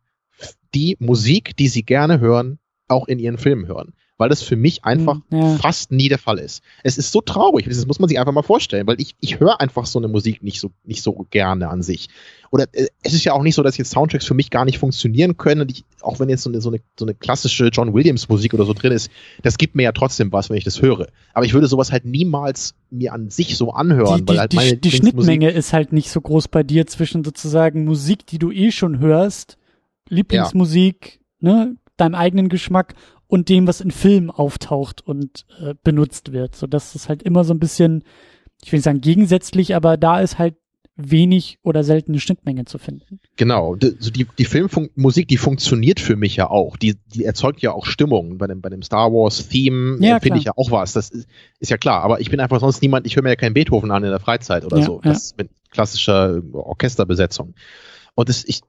[0.73, 4.85] die Musik, die sie gerne hören, auch in ihren Filmen hören weil das für mich
[4.85, 5.57] einfach hm, ja.
[5.57, 6.63] fast nie der Fall ist.
[6.83, 9.59] Es ist so traurig, das muss man sich einfach mal vorstellen, weil ich, ich höre
[9.59, 12.07] einfach so eine Musik nicht so, nicht so gerne an sich.
[12.51, 14.79] Oder äh, es ist ja auch nicht so, dass jetzt Soundtracks für mich gar nicht
[14.79, 15.61] funktionieren können.
[15.61, 18.53] Und ich, auch wenn jetzt so eine, so, eine, so eine klassische John Williams Musik
[18.53, 19.11] oder so drin ist,
[19.43, 21.07] das gibt mir ja trotzdem was, wenn ich das höre.
[21.33, 24.77] Aber ich würde sowas halt niemals mir an sich so anhören, die, weil halt meine
[24.77, 28.51] Die, die Schnittmenge ist halt nicht so groß bei dir zwischen sozusagen Musik, die du
[28.51, 29.57] eh schon hörst,
[30.07, 31.51] Lieblingsmusik, ja.
[31.51, 32.93] ne, deinem eigenen Geschmack
[33.27, 36.55] und dem, was in Filmen auftaucht und äh, benutzt wird.
[36.55, 38.03] So dass es halt immer so ein bisschen,
[38.63, 40.55] ich will nicht sagen gegensätzlich, aber da ist halt
[40.97, 43.19] wenig oder seltene Schnittmenge zu finden.
[43.35, 46.77] Genau, die, die, die Filmmusik, die funktioniert für mich ja auch.
[46.77, 48.37] Die, die erzeugt ja auch Stimmung.
[48.37, 50.93] Bei dem, bei dem Star Wars Theme ja, finde ich ja auch was.
[50.93, 51.27] Das ist,
[51.59, 52.01] ist, ja klar.
[52.03, 54.21] Aber ich bin einfach sonst niemand, ich höre mir ja keinen Beethoven an in der
[54.21, 55.01] Freizeit oder ja, so.
[55.01, 55.43] Das ja.
[55.43, 57.55] mit klassischer Orchesterbesetzung.
[58.15, 58.61] Und das, ich,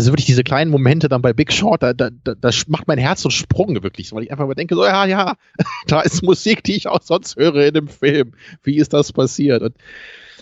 [0.00, 3.20] also wirklich diese kleinen Momente dann bei Big Short, da, da, da, macht mein Herz
[3.20, 5.34] so einen Sprung wirklich, weil ich einfach mal denke, so, ja, ja,
[5.86, 8.32] da ist Musik, die ich auch sonst höre in dem Film.
[8.62, 9.60] Wie ist das passiert?
[9.60, 9.74] Und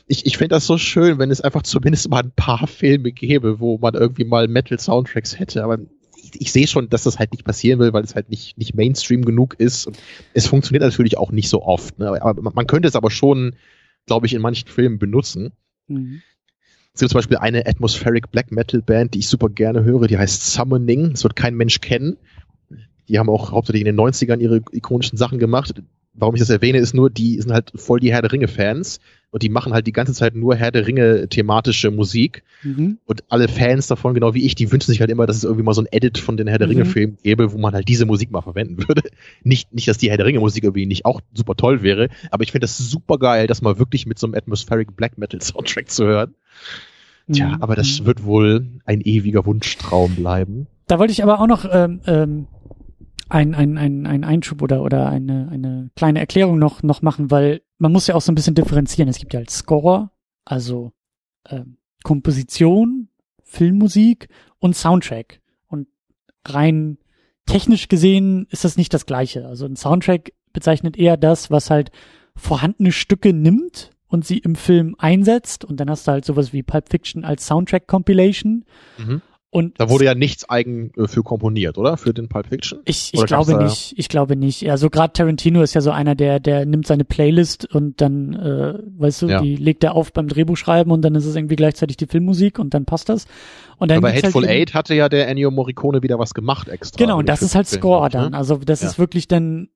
[0.07, 3.59] ich, ich finde das so schön, wenn es einfach zumindest mal ein paar Filme gäbe,
[3.59, 5.79] wo man irgendwie mal Metal-Soundtracks hätte, aber
[6.39, 9.25] ich, sehe schon, dass das halt nicht passieren will, weil es halt nicht, nicht Mainstream
[9.25, 9.89] genug ist.
[9.89, 9.99] Und
[10.35, 11.99] es funktioniert natürlich auch nicht so oft.
[11.99, 12.23] Ne?
[12.23, 13.57] Aber man, man könnte es aber schon,
[14.07, 15.51] glaube ich, in manchen Filmen benutzen.
[15.89, 16.23] Mhm.
[16.95, 20.19] Es gibt zum Beispiel eine Atmospheric Black Metal Band, die ich super gerne höre, die
[20.19, 21.13] heißt Summoning.
[21.13, 22.17] Das wird kein Mensch kennen.
[23.09, 25.83] Die haben auch hauptsächlich in den 90ern ihre ikonischen Sachen gemacht.
[26.15, 29.01] warum ich das erwähne, ist nur, die sind halt voll die Herr der Ringe-Fans
[29.31, 32.43] und die machen halt die ganze Zeit nur Herr der Ringe thematische Musik.
[32.63, 32.99] Mhm.
[33.05, 35.65] Und alle Fans davon, genau wie ich, die wünschen sich halt immer, dass es irgendwie
[35.65, 37.23] mal so ein Edit von den Herr der Ringe-Filmen mhm.
[37.23, 39.03] gäbe, wo man halt diese Musik mal verwenden würde.
[39.43, 42.53] Nicht, nicht, dass die Herr der Ringe-Musik irgendwie nicht auch super toll wäre, aber ich
[42.53, 46.05] finde das super geil, das mal wirklich mit so einem Atmospheric Black Metal Soundtrack zu
[46.05, 46.35] hören.
[47.31, 47.63] Tja, mhm.
[47.63, 50.67] aber das wird wohl ein ewiger Wunschtraum bleiben.
[50.87, 52.47] Da wollte ich aber auch noch ähm, ähm,
[53.29, 57.61] ein, ein, ein, ein Einschub oder, oder eine, eine kleine Erklärung noch, noch machen, weil
[57.79, 59.09] man muss ja auch so ein bisschen differenzieren.
[59.09, 60.11] Es gibt ja halt Score,
[60.45, 60.93] also
[61.49, 63.09] ähm, Komposition,
[63.43, 65.41] Filmmusik und Soundtrack.
[65.69, 65.89] Und
[66.47, 66.99] rein
[67.47, 69.47] technisch gesehen ist das nicht das gleiche.
[69.47, 71.91] Also ein Soundtrack bezeichnet eher das, was halt
[72.35, 75.65] vorhandene Stücke nimmt und sie im Film einsetzt.
[75.65, 78.65] Und dann hast du halt sowas wie Pulp Fiction als Soundtrack Compilation.
[78.99, 79.23] Mhm.
[79.51, 81.97] Und da wurde ja nichts eigen äh, für komponiert, oder?
[81.97, 82.81] Für den Pulp Fiction?
[82.85, 83.95] Ich, ich glaube nicht.
[83.97, 84.71] Ich glaube nicht.
[84.71, 88.75] Also gerade Tarantino ist ja so einer, der, der nimmt seine Playlist und dann, äh,
[88.99, 89.41] weißt du, ja.
[89.41, 92.75] die legt er auf beim Drehbuchschreiben und dann ist es irgendwie gleichzeitig die Filmmusik und
[92.75, 93.25] dann passt das.
[93.79, 97.03] Und dann Aber Hateful halt Eight hatte ja der Ennio Morricone wieder was gemacht extra.
[97.03, 98.33] Genau, und das ist halt Score dann.
[98.33, 98.37] Ne?
[98.37, 98.89] Also das ja.
[98.89, 99.69] ist wirklich dann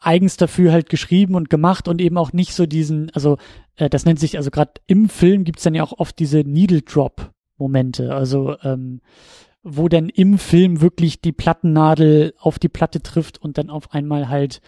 [0.00, 3.38] eigens dafür halt geschrieben und gemacht und eben auch nicht so diesen, also
[3.76, 6.82] äh, das nennt sich, also gerade im Film gibt's dann ja auch oft diese Needle
[6.82, 8.14] Drop Momente.
[8.14, 9.00] Also ähm,
[9.62, 14.28] wo dann im Film wirklich die Plattennadel auf die Platte trifft und dann auf einmal
[14.28, 14.60] halt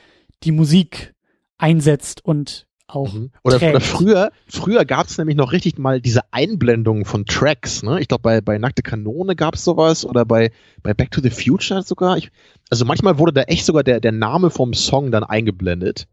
[0.42, 1.14] die Musik
[1.58, 3.12] einsetzt und auch.
[3.12, 3.30] Mhm.
[3.42, 7.82] Oder, oder, früher, früher gab es nämlich noch richtig mal diese Einblendungen von Tracks.
[7.82, 8.00] Ne?
[8.00, 10.50] Ich glaube, bei, bei Nackte Kanone gab es sowas oder bei,
[10.82, 12.18] bei Back to the Future sogar.
[12.18, 12.30] Ich,
[12.70, 16.06] also manchmal wurde da echt sogar der, der Name vom Song dann eingeblendet.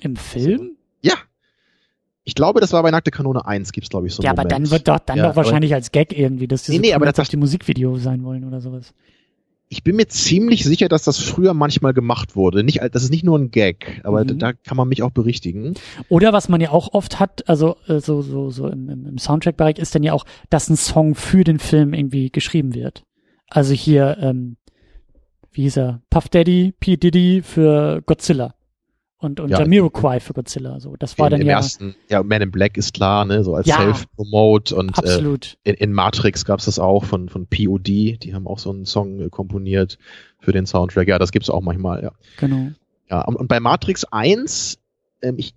[0.00, 0.76] Im Film?
[1.02, 1.14] Ja,
[2.24, 4.40] ich glaube, das war bei Nackte Kanone 1, gibt's glaube ich so Ja, Moment.
[4.40, 6.82] aber dann wird doch dann ja, doch wahrscheinlich als Gag irgendwie, dass die nee, so
[6.82, 8.94] nee, aber das auf die Musikvideo sein wollen oder sowas.
[9.68, 12.62] Ich bin mir ziemlich sicher, dass das früher manchmal gemacht wurde.
[12.62, 14.38] Nicht, das ist nicht nur ein Gag, aber mhm.
[14.38, 15.74] da kann man mich auch berichtigen.
[16.08, 19.78] Oder was man ja auch oft hat, also äh, so so so im, im Soundtrack-Bereich
[19.78, 23.04] ist dann ja auch, dass ein Song für den Film irgendwie geschrieben wird.
[23.48, 24.56] Also hier, ähm,
[25.50, 28.54] wie hieß er, Puff Daddy, P Diddy für Godzilla
[29.24, 30.78] und, und ja, Jamiroquai für Godzilla.
[30.80, 31.56] So, das war dann im ja.
[31.56, 35.56] Ersten, ja, Man in Black ist klar, ne, so als ja, Self-Promote und absolut.
[35.64, 37.86] Äh, in, in Matrix gab's das auch von, von POD,
[38.22, 39.98] die haben auch so einen Song äh, komponiert
[40.38, 41.08] für den Soundtrack.
[41.08, 42.12] Ja, das gibt's auch manchmal, ja.
[42.38, 42.70] Genau.
[43.10, 44.78] Ja, und, und bei Matrix 1,
[45.22, 45.54] ähm, ich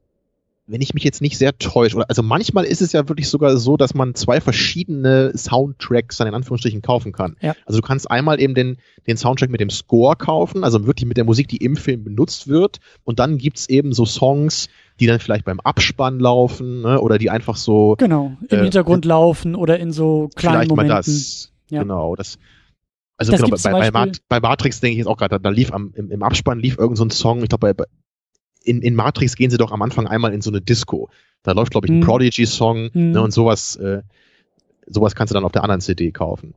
[0.67, 3.57] wenn ich mich jetzt nicht sehr täusche, oder also manchmal ist es ja wirklich sogar
[3.57, 7.37] so, dass man zwei verschiedene Soundtracks dann in Anführungsstrichen kaufen kann.
[7.41, 7.55] Ja.
[7.65, 11.17] Also du kannst einmal eben den, den Soundtrack mit dem Score kaufen, also wirklich mit
[11.17, 14.67] der Musik, die im Film benutzt wird, und dann gibt's eben so Songs,
[14.99, 19.05] die dann vielleicht beim Abspann laufen, ne, oder die einfach so genau im äh, Hintergrund
[19.05, 20.89] laufen oder in so kleinen vielleicht Momenten.
[20.89, 21.81] Mal das, ja.
[21.81, 22.37] genau das.
[23.17, 25.73] Also das genau, bei, bei, bei, Matrix denke ich jetzt auch gerade, da, da lief
[25.73, 27.85] am, im, im Abspann lief irgend so ein Song, ich glaube bei,
[28.67, 31.09] in, in Matrix gehen sie doch am Anfang einmal in so eine Disco.
[31.43, 32.07] Da läuft, glaube ich, ein hm.
[32.07, 33.11] Prodigy-Song hm.
[33.11, 34.01] ne, und sowas, äh,
[34.85, 36.53] sowas kannst du dann auf der anderen CD kaufen.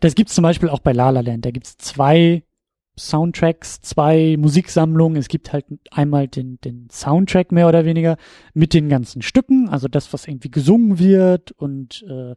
[0.00, 1.44] Das gibt's zum Beispiel auch bei La La Land.
[1.44, 2.42] Da gibt's zwei
[2.96, 5.18] Soundtracks, zwei Musiksammlungen.
[5.18, 8.16] Es gibt halt einmal den, den Soundtrack mehr oder weniger
[8.54, 12.34] mit den ganzen Stücken, also das, was irgendwie gesungen wird und äh,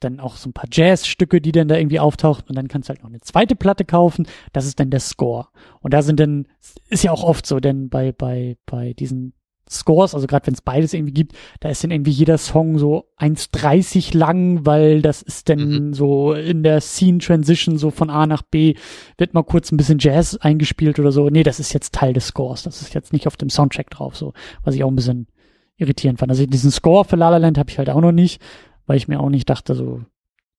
[0.00, 2.90] dann auch so ein paar Jazzstücke, die dann da irgendwie auftauchen und dann kannst du
[2.90, 5.48] halt noch eine zweite Platte kaufen, das ist dann der Score.
[5.80, 6.46] Und da sind dann,
[6.88, 9.34] ist ja auch oft so, denn bei, bei, bei diesen
[9.70, 13.06] Scores, also gerade wenn es beides irgendwie gibt, da ist dann irgendwie jeder Song so
[13.18, 15.94] 1,30 lang, weil das ist dann mhm.
[15.94, 18.74] so in der Scene Transition so von A nach B
[19.16, 21.30] wird mal kurz ein bisschen Jazz eingespielt oder so.
[21.30, 24.16] Nee, das ist jetzt Teil des Scores, das ist jetzt nicht auf dem Soundtrack drauf,
[24.16, 25.28] so, was ich auch ein bisschen
[25.76, 26.30] irritierend fand.
[26.30, 28.40] Also diesen Score für La La Land habe ich halt auch noch nicht,
[28.86, 30.02] weil ich mir auch nicht dachte, so,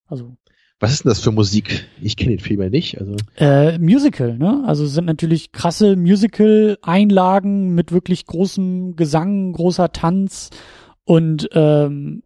[0.07, 0.35] also.
[0.79, 1.85] Was ist denn das für Musik?
[2.01, 2.99] Ich kenne den Film ja nicht.
[2.99, 3.15] Also.
[3.37, 4.63] Äh, Musical, ne?
[4.67, 10.49] Also sind natürlich krasse Musical-Einlagen mit wirklich großem Gesang, großer Tanz
[11.05, 12.23] und ähm,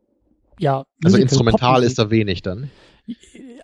[0.57, 0.85] ja.
[1.03, 2.71] Musical, also instrumental ist da wenig dann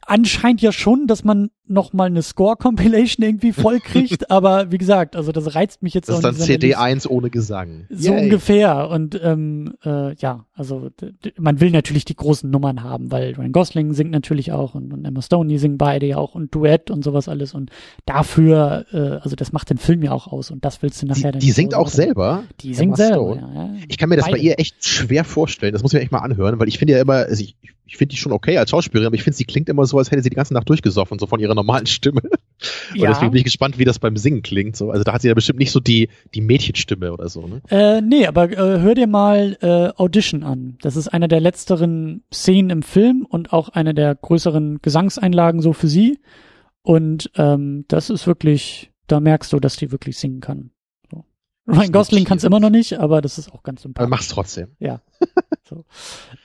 [0.05, 5.15] anscheinend ja schon, dass man noch mal eine Score-Compilation irgendwie voll kriegt, aber wie gesagt,
[5.15, 7.87] also das reizt mich jetzt das auch Das ist dann CD1 ohne Gesang.
[7.89, 8.25] So Yay.
[8.25, 10.91] ungefähr und ähm, äh, ja, also
[11.37, 15.05] man will natürlich die großen Nummern haben, weil Ryan Gosling singt natürlich auch und, und
[15.05, 17.71] Emma Stone, die singen beide ja auch und Duett und sowas alles und
[18.05, 21.31] dafür, äh, also das macht den Film ja auch aus und das willst du nachher
[21.31, 22.43] die, dann Die singt auch selber?
[22.61, 23.73] Die singt selber, ja, ja.
[23.87, 24.37] Ich kann mir das beide.
[24.37, 26.93] bei ihr echt schwer vorstellen, das muss ich mir echt mal anhören, weil ich finde
[26.93, 27.55] ja immer, also ich,
[27.87, 30.11] ich finde die schon okay als Schauspielerin, aber ich finde, sie klingt immer so, als
[30.11, 32.21] hätte sie die ganze Nacht durchgesoffen, so von ihrer normalen Stimme.
[32.91, 33.09] Und ja.
[33.09, 34.75] deswegen bin ich gespannt, wie das beim Singen klingt.
[34.75, 34.91] So.
[34.91, 37.61] Also da hat sie ja bestimmt nicht so die, die Mädchenstimme oder so, ne?
[37.69, 40.77] Äh, nee, aber äh, hör dir mal äh, Audition an.
[40.81, 45.73] Das ist eine der letzteren Szenen im Film und auch eine der größeren Gesangseinlagen so
[45.73, 46.19] für sie.
[46.81, 50.71] Und ähm, das ist wirklich, da merkst du, dass die wirklich singen kann.
[51.67, 54.09] Ryan Gosling kann es immer noch nicht, aber das ist auch ganz sympathisch.
[54.09, 54.67] Mach's trotzdem.
[54.79, 55.01] Ja.
[55.67, 55.85] so.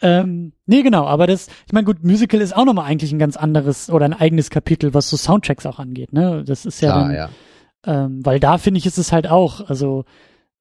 [0.00, 3.36] ähm, nee, genau, aber das, ich meine, gut, Musical ist auch nochmal eigentlich ein ganz
[3.36, 6.42] anderes oder ein eigenes Kapitel, was so Soundtracks auch angeht, ne?
[6.44, 7.30] Das ist ja, Klar, dann, ja.
[7.86, 10.04] Ähm, weil da finde ich, ist es halt auch, also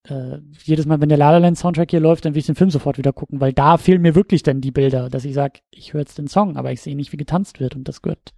[0.07, 2.55] äh, jedes Mal, wenn der La La Land Soundtrack hier läuft, dann will ich den
[2.55, 5.59] Film sofort wieder gucken, weil da fehlen mir wirklich dann die Bilder, dass ich sage,
[5.71, 8.33] ich höre jetzt den Song, aber ich sehe nicht, wie getanzt wird und das gehört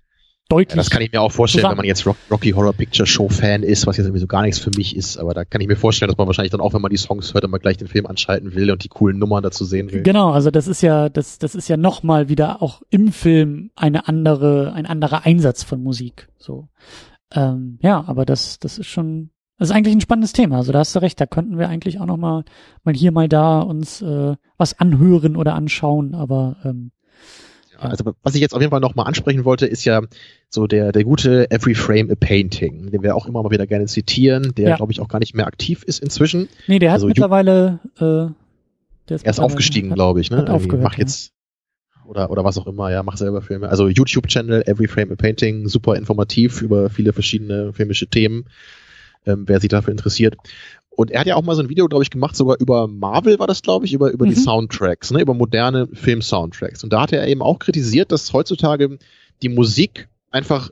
[0.52, 0.76] deutlich.
[0.76, 1.78] Ja, das kann ich mir auch vorstellen, zusammen.
[1.78, 4.60] wenn man jetzt Rocky Horror Picture Show Fan ist, was jetzt irgendwie so gar nichts
[4.60, 6.82] für mich ist, aber da kann ich mir vorstellen, dass man wahrscheinlich dann auch, wenn
[6.82, 9.66] man die Songs hört, immer gleich den Film anschalten will und die coolen Nummern dazu
[9.66, 10.04] sehen will.
[10.04, 14.08] Genau, also das ist ja, das, das ist ja nochmal wieder auch im Film eine
[14.08, 16.68] andere, ein anderer Einsatz von Musik, so.
[17.34, 20.58] Ähm, ja, aber das, das ist schon, das ist eigentlich ein spannendes Thema.
[20.58, 22.44] Also da hast du recht, da könnten wir eigentlich auch noch mal,
[22.84, 26.92] mal hier, mal da uns äh, was anhören oder anschauen, aber ähm,
[27.90, 30.02] also was ich jetzt auf jeden Fall noch mal ansprechen wollte, ist ja
[30.50, 33.86] so der der gute Every Frame a Painting, den wir auch immer mal wieder gerne
[33.86, 34.76] zitieren, der ja.
[34.76, 36.50] glaube ich auch gar nicht mehr aktiv ist inzwischen.
[36.68, 38.34] Nee, der hat also, mittlerweile äh,
[39.10, 40.50] der ist, er ist aufgestiegen, glaube ich, ne?
[40.50, 41.34] Aufgehört, mach jetzt
[42.06, 43.70] oder oder was auch immer, ja, mach selber Filme.
[43.70, 48.46] Also YouTube Channel Every Frame a Painting, super informativ über viele verschiedene filmische Themen.
[49.26, 50.36] Ähm, wer sich dafür interessiert.
[50.94, 53.40] Und er hat ja auch mal so ein Video, glaube ich, gemacht, sogar über Marvel
[53.40, 54.32] war das, glaube ich, über, über mhm.
[54.32, 56.84] die Soundtracks, ne, über moderne Film-Soundtracks.
[56.84, 59.00] Und da hat er eben auch kritisiert, dass heutzutage
[59.42, 60.70] die Musik einfach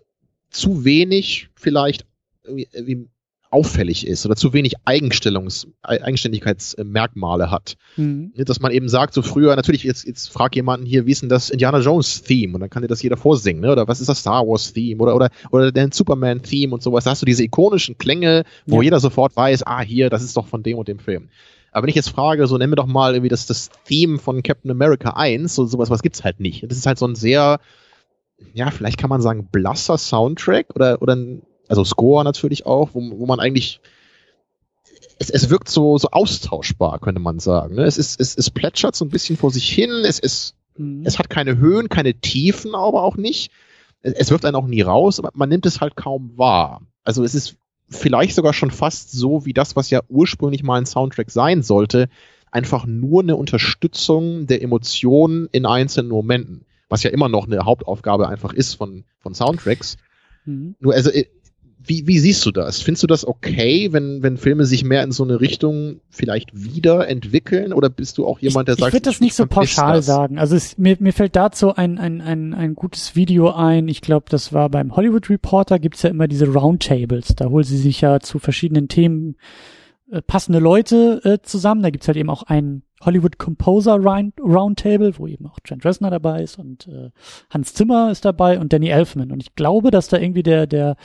[0.49, 2.05] zu wenig vielleicht
[2.43, 3.07] irgendwie
[3.51, 7.75] auffällig ist oder zu wenig Eigenstellungs Eigenständigkeitsmerkmale hat.
[7.97, 8.31] Mhm.
[8.35, 11.29] Dass man eben sagt, so früher, natürlich, jetzt, jetzt frag jemanden hier, wie ist denn
[11.29, 12.53] das Indiana Jones Theme?
[12.53, 13.71] Und dann kann dir das jeder vorsingen, ne?
[13.71, 15.01] Oder was ist das Star Wars Theme?
[15.01, 17.05] Oder, oder, oder der Superman Theme und sowas.
[17.05, 18.83] Da hast du diese ikonischen Klänge, wo ja.
[18.83, 21.29] jeder sofort weiß, ah, hier, das ist doch von dem und dem Film.
[21.71, 24.43] Aber wenn ich jetzt frage, so nenn mir doch mal irgendwie das, das Theme von
[24.43, 26.63] Captain America 1, so sowas, was gibt's halt nicht.
[26.69, 27.59] Das ist halt so ein sehr,
[28.53, 33.19] ja, vielleicht kann man sagen, blasser Soundtrack oder, oder ein also Score natürlich auch, wo,
[33.19, 33.79] wo man eigentlich
[35.19, 37.75] es, es wirkt so, so austauschbar, könnte man sagen.
[37.75, 37.83] Ne?
[37.83, 41.03] Es, ist, es, es plätschert so ein bisschen vor sich hin, es, ist, mhm.
[41.05, 43.51] es hat keine Höhen, keine Tiefen, aber auch nicht.
[44.01, 46.81] Es, es wirft einen auch nie raus, aber man nimmt es halt kaum wahr.
[47.03, 47.57] Also es ist
[47.89, 52.07] vielleicht sogar schon fast so wie das, was ja ursprünglich mal ein Soundtrack sein sollte,
[52.51, 58.27] einfach nur eine Unterstützung der Emotionen in einzelnen Momenten, was ja immer noch eine Hauptaufgabe
[58.27, 59.97] einfach ist von, von Soundtracks.
[60.45, 60.75] Mhm.
[60.79, 61.25] Nur also äh,
[61.81, 62.81] wie, wie siehst du das?
[62.81, 67.71] Findest du das okay, wenn, wenn Filme sich mehr in so eine Richtung vielleicht wiederentwickeln?
[67.71, 70.37] Oder bist du auch jemand, der ich, sagt, ich würde das nicht so pauschal sagen.
[70.37, 73.87] Also es, mir, mir fällt dazu ein, ein, ein, ein gutes Video ein.
[73.87, 77.35] Ich glaube, das war beim Hollywood Reporter, gibt's ja immer diese Roundtables.
[77.35, 79.37] Da holen sie sich ja zu verschiedenen Themen
[80.11, 81.81] äh, passende Leute äh, zusammen.
[81.81, 86.43] Da gibt's halt eben auch einen Hollywood Composer Roundtable, wo eben auch Trent Reznor dabei
[86.43, 87.11] ist und äh,
[87.49, 89.31] Hans Zimmer ist dabei und Danny Elfman.
[89.31, 90.97] Und ich glaube, dass da irgendwie der, der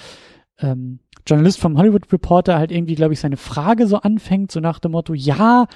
[0.59, 4.79] ähm, Journalist vom Hollywood Reporter halt irgendwie, glaube ich, seine Frage so anfängt, so nach
[4.79, 5.67] dem Motto, ja,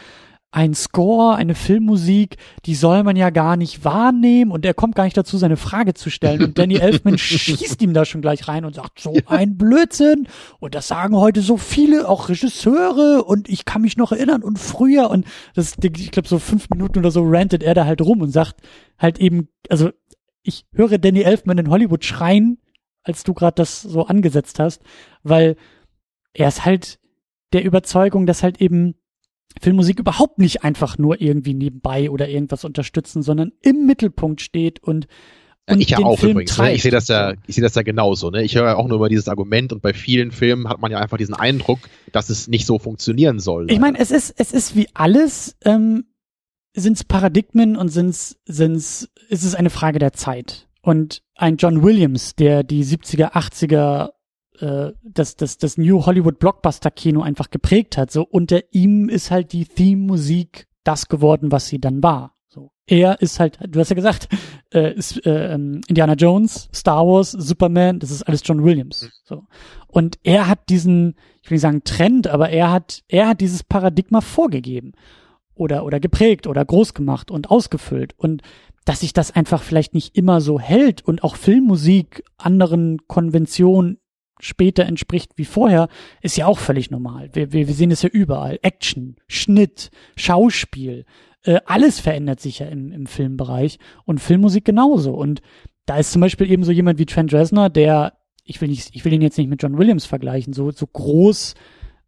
[0.51, 5.05] ein Score, eine Filmmusik, die soll man ja gar nicht wahrnehmen und er kommt gar
[5.05, 6.43] nicht dazu, seine Frage zu stellen.
[6.43, 10.27] Und Danny Elfman schießt ihm da schon gleich rein und sagt, so ein Blödsinn.
[10.59, 14.59] Und das sagen heute so viele, auch Regisseure und ich kann mich noch erinnern und
[14.59, 18.23] früher und das, ich glaube, so fünf Minuten oder so rantet er da halt rum
[18.23, 18.57] und sagt
[18.99, 19.91] halt eben, also
[20.43, 22.59] ich höre Danny Elfman in Hollywood schreien,
[23.09, 24.83] als du gerade das so angesetzt hast,
[25.23, 25.57] weil
[26.35, 26.99] er ist halt
[27.53, 28.95] der Überzeugung, dass halt eben
[29.61, 35.09] Filmmusik überhaupt nicht einfach nur irgendwie nebenbei oder irgendwas unterstützen, sondern im Mittelpunkt steht und
[35.71, 36.57] und ich ja auch Film übrigens.
[36.57, 36.73] Ne?
[36.73, 38.31] Ich sehe das ja, ich sehe das ja genauso.
[38.31, 38.43] Ne?
[38.43, 40.99] Ich höre ja auch nur über dieses Argument und bei vielen Filmen hat man ja
[40.99, 41.81] einfach diesen Eindruck,
[42.11, 43.71] dass es nicht so funktionieren soll.
[43.71, 46.07] Ich meine, es ist es ist wie alles, ähm,
[46.75, 50.68] sind es Paradigmen und sind's sind's ist es eine Frage der Zeit.
[50.81, 54.11] Und ein John Williams, der die 70er, 80er
[54.61, 58.11] äh, das, das, das New Hollywood Blockbuster Kino einfach geprägt hat.
[58.11, 62.35] So unter ihm ist halt die Theme-Musik das geworden, was sie dann war.
[62.49, 64.29] So er ist halt, du hast ja gesagt,
[64.75, 69.03] äh, ist, äh, ähm, Indiana Jones, Star Wars, Superman, das ist alles John Williams.
[69.03, 69.09] Mhm.
[69.25, 69.45] So
[69.87, 73.65] und er hat diesen, ich will nicht sagen Trend, aber er hat, er hat dieses
[73.65, 74.93] Paradigma vorgegeben
[75.55, 78.43] oder oder geprägt oder groß gemacht und ausgefüllt und
[78.89, 83.99] dass sich das einfach vielleicht nicht immer so hält und auch Filmmusik anderen Konventionen
[84.41, 85.89] später entspricht wie vorher,
[86.23, 87.29] ist ja auch völlig normal.
[87.35, 88.59] Wir, wir, wir sehen es ja überall.
[88.63, 91.05] Action, Schnitt, Schauspiel,
[91.43, 95.13] äh, alles verändert sich ja im, im Filmbereich und Filmmusik genauso.
[95.13, 95.43] Und
[95.85, 99.05] da ist zum Beispiel eben so jemand wie Trent Reznor, der, ich will nicht, ich
[99.05, 101.57] will ihn jetzt nicht mit John Williams vergleichen, so, so groß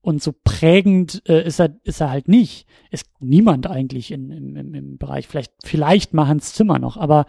[0.02, 2.66] und so prägend äh, ist er ist er halt nicht.
[2.90, 5.28] Ist niemand eigentlich in, im, im, im Bereich.
[5.28, 6.96] Vielleicht vielleicht mal Hans Zimmer noch.
[6.96, 7.26] Aber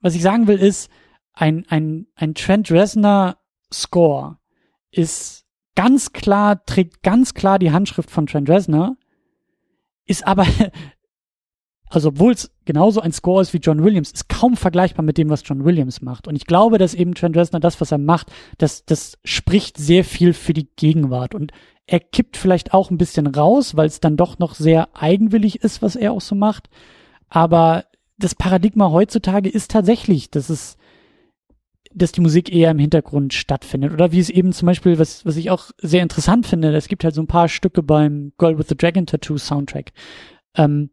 [0.00, 0.90] was ich sagen will ist,
[1.32, 3.36] ein ein ein Trent Reznor
[3.72, 4.38] Score
[4.90, 8.96] ist ganz klar, trägt ganz klar die Handschrift von Trent Reznor,
[10.04, 10.46] ist aber,
[11.86, 15.28] also obwohl es genauso ein Score ist wie John Williams, ist kaum vergleichbar mit dem,
[15.28, 16.28] was John Williams macht.
[16.28, 20.04] Und ich glaube, dass eben Trent Reznor das, was er macht, das, das spricht sehr
[20.04, 21.34] viel für die Gegenwart.
[21.34, 21.50] Und
[21.88, 25.82] er kippt vielleicht auch ein bisschen raus, weil es dann doch noch sehr eigenwillig ist,
[25.82, 26.70] was er auch so macht.
[27.28, 27.86] Aber
[28.18, 30.76] das Paradigma heutzutage ist tatsächlich, dass es,
[31.92, 33.92] dass die Musik eher im Hintergrund stattfindet.
[33.92, 37.02] Oder wie es eben zum Beispiel, was, was ich auch sehr interessant finde, es gibt
[37.02, 39.90] halt so ein paar Stücke beim Girl with the Dragon Tattoo Soundtrack.
[40.54, 40.90] Ähm,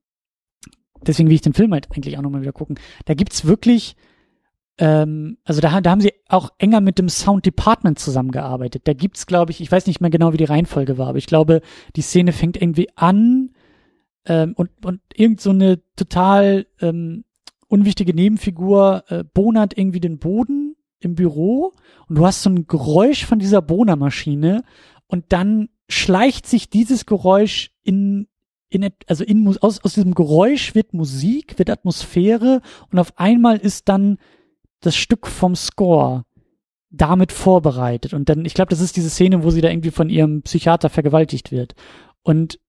[1.06, 2.80] deswegen will ich den Film halt eigentlich auch nochmal wieder gucken.
[3.06, 3.96] Da gibt's wirklich,
[4.78, 8.84] ähm, also da, da haben sie auch enger mit dem Sound Department zusammengearbeitet.
[8.86, 11.28] Da gibt's, glaube ich, ich weiß nicht mehr genau, wie die Reihenfolge war, aber ich
[11.28, 11.62] glaube,
[11.96, 13.52] die Szene fängt irgendwie an
[14.26, 17.24] ähm, und, und irgend so eine total ähm,
[17.68, 21.74] unwichtige Nebenfigur äh, bonert irgendwie den Boden im Büro
[22.08, 24.64] und du hast so ein Geräusch von dieser Bohnermaschine
[25.08, 28.28] und dann schleicht sich dieses Geräusch in,
[28.70, 33.88] in also in, aus, aus diesem Geräusch wird Musik, wird Atmosphäre und auf einmal ist
[33.90, 34.18] dann
[34.82, 36.26] das Stück vom Score
[36.90, 38.14] damit vorbereitet.
[38.14, 40.90] Und dann, ich glaube, das ist diese Szene, wo sie da irgendwie von ihrem Psychiater
[40.90, 41.76] vergewaltigt wird.
[42.24, 42.60] Und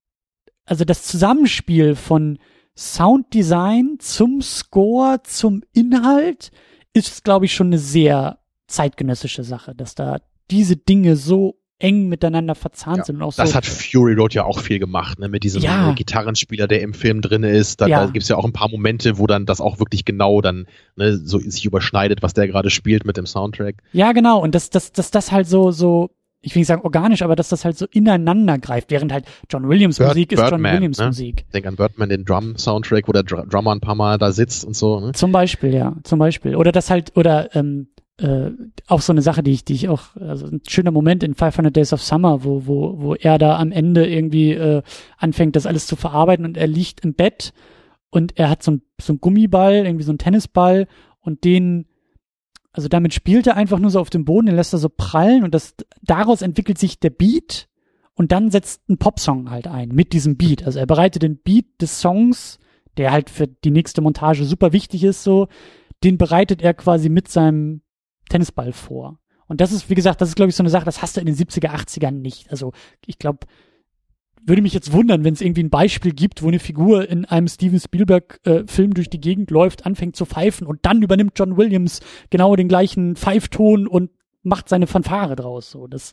[0.65, 2.39] also das Zusammenspiel von
[2.77, 6.51] Sounddesign zum Score, zum Inhalt,
[6.93, 10.20] ist, glaube ich, schon eine sehr zeitgenössische Sache, dass da
[10.51, 13.16] diese Dinge so eng miteinander verzahnt ja, sind.
[13.16, 15.28] Und auch das so hat Fury Road ja auch viel gemacht, ne?
[15.28, 15.92] mit diesem ja.
[15.92, 17.81] Gitarrenspieler, der im Film drin ist.
[17.81, 18.00] Da, ja.
[18.00, 20.66] da gibt es ja auch ein paar Momente, wo dann das auch wirklich genau dann
[20.97, 23.76] ne, so sich überschneidet, was der gerade spielt mit dem Soundtrack.
[23.92, 24.40] Ja, genau.
[24.40, 27.48] Und dass das, das, das halt so, so ich will nicht sagen organisch, aber dass
[27.48, 30.98] das halt so ineinander greift, während halt John Williams Bird, Musik ist Birdman, John Williams
[30.98, 31.07] ne?
[31.07, 31.44] Musik.
[31.52, 34.76] Denk an Birdman, den Drum-Soundtrack, wo der Dr Drummer ein paar Mal da sitzt und
[34.76, 35.00] so.
[35.00, 35.12] Ne?
[35.12, 36.55] Zum Beispiel, ja, zum Beispiel.
[36.55, 38.50] Oder das halt, oder ähm, äh,
[38.86, 41.74] auch so eine Sache, die ich, die ich auch, also ein schöner Moment in 500
[41.74, 44.82] Days of Summer, wo, wo, wo er da am Ende irgendwie äh,
[45.16, 47.52] anfängt, das alles zu verarbeiten und er liegt im Bett
[48.10, 50.88] und er hat so ein, so ein Gummiball, irgendwie so ein Tennisball
[51.20, 51.86] und den
[52.72, 55.42] also damit spielt er einfach nur so auf dem Boden, den lässt er so prallen
[55.42, 57.68] und das, daraus entwickelt sich der Beat
[58.14, 60.64] und dann setzt ein Popsong halt ein mit diesem Beat.
[60.64, 62.58] Also er bereitet den Beat des Songs,
[62.97, 65.48] der halt für die nächste Montage super wichtig ist, so,
[66.05, 67.80] den bereitet er quasi mit seinem
[68.28, 69.18] Tennisball vor.
[69.47, 71.20] Und das ist, wie gesagt, das ist, glaube ich, so eine Sache, das hast du
[71.20, 72.50] in den 70er, 80ern nicht.
[72.50, 72.73] Also
[73.07, 73.47] ich glaube,
[74.48, 77.48] würde mich jetzt wundern, wenn es irgendwie ein Beispiel gibt, wo eine Figur in einem
[77.48, 82.00] Steven Spielberg-Film äh, durch die Gegend läuft, anfängt zu pfeifen und dann übernimmt John Williams
[82.31, 84.10] genau den gleichen Pfeifton und
[84.42, 85.70] macht seine Fanfare draus.
[85.70, 86.12] So, das,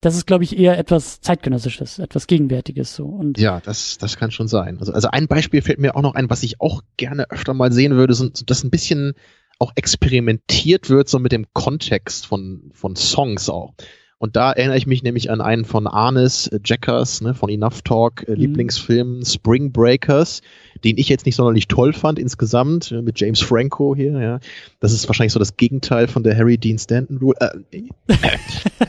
[0.00, 2.94] das ist, glaube ich, eher etwas zeitgenössisches, etwas Gegenwärtiges.
[2.94, 3.06] So.
[3.06, 4.78] Und ja, das, das kann schon sein.
[4.78, 7.72] Also, also ein Beispiel fällt mir auch noch ein, was ich auch gerne öfter mal
[7.72, 9.14] sehen würde, so, dass ein bisschen
[9.62, 13.74] auch experimentiert wird, so mit dem Kontext von, von Songs auch.
[14.18, 17.82] Und da erinnere ich mich nämlich an einen von Arnes äh, Jackers, ne, von Enough
[17.82, 18.36] Talk, äh, mhm.
[18.36, 20.42] Lieblingsfilm Spring Breakers,
[20.84, 24.40] den ich jetzt nicht sonderlich toll fand insgesamt, äh, mit James Franco hier, ja.
[24.78, 27.36] Das ist wahrscheinlich so das Gegenteil von der Harry Dean Stanton Rule.
[27.40, 27.78] Äh,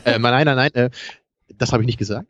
[0.04, 0.90] äh, nein, nein, nein, äh,
[1.56, 2.28] das habe ich nicht gesagt.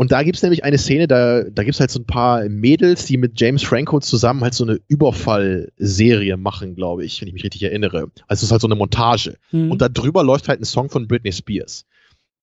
[0.00, 3.18] Und da gibt's nämlich eine Szene, da, da gibt's halt so ein paar Mädels, die
[3.18, 7.64] mit James Franco zusammen halt so eine Überfallserie machen, glaube ich, wenn ich mich richtig
[7.64, 8.10] erinnere.
[8.26, 9.36] Also es ist halt so eine Montage.
[9.52, 9.70] Mhm.
[9.70, 11.84] Und da drüber läuft halt ein Song von Britney Spears.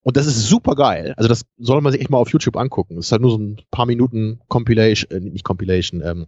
[0.04, 1.16] Und das ist super geil.
[1.18, 2.96] Also das soll man sich echt mal auf YouTube angucken.
[2.96, 6.28] Das ist halt nur so ein paar Minuten Compilation, äh, nicht Compilation, ähm,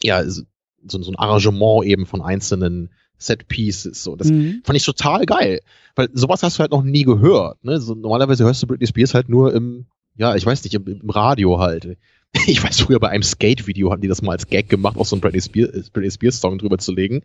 [0.00, 0.44] ja, so,
[0.86, 4.04] so ein Arrangement eben von einzelnen Set Pieces.
[4.04, 4.60] So, das mhm.
[4.62, 5.58] fand ich total geil,
[5.96, 7.64] weil sowas hast du halt noch nie gehört.
[7.64, 7.80] Ne?
[7.80, 11.10] So, normalerweise hörst du Britney Spears halt nur im, ja, ich weiß nicht, im, im
[11.10, 11.96] Radio halt.
[12.46, 15.14] Ich weiß, früher bei einem Skate-Video hatten die das mal als Gag gemacht, auch so
[15.14, 17.20] ein Britney Spears, Britney Spears Song drüber zu legen.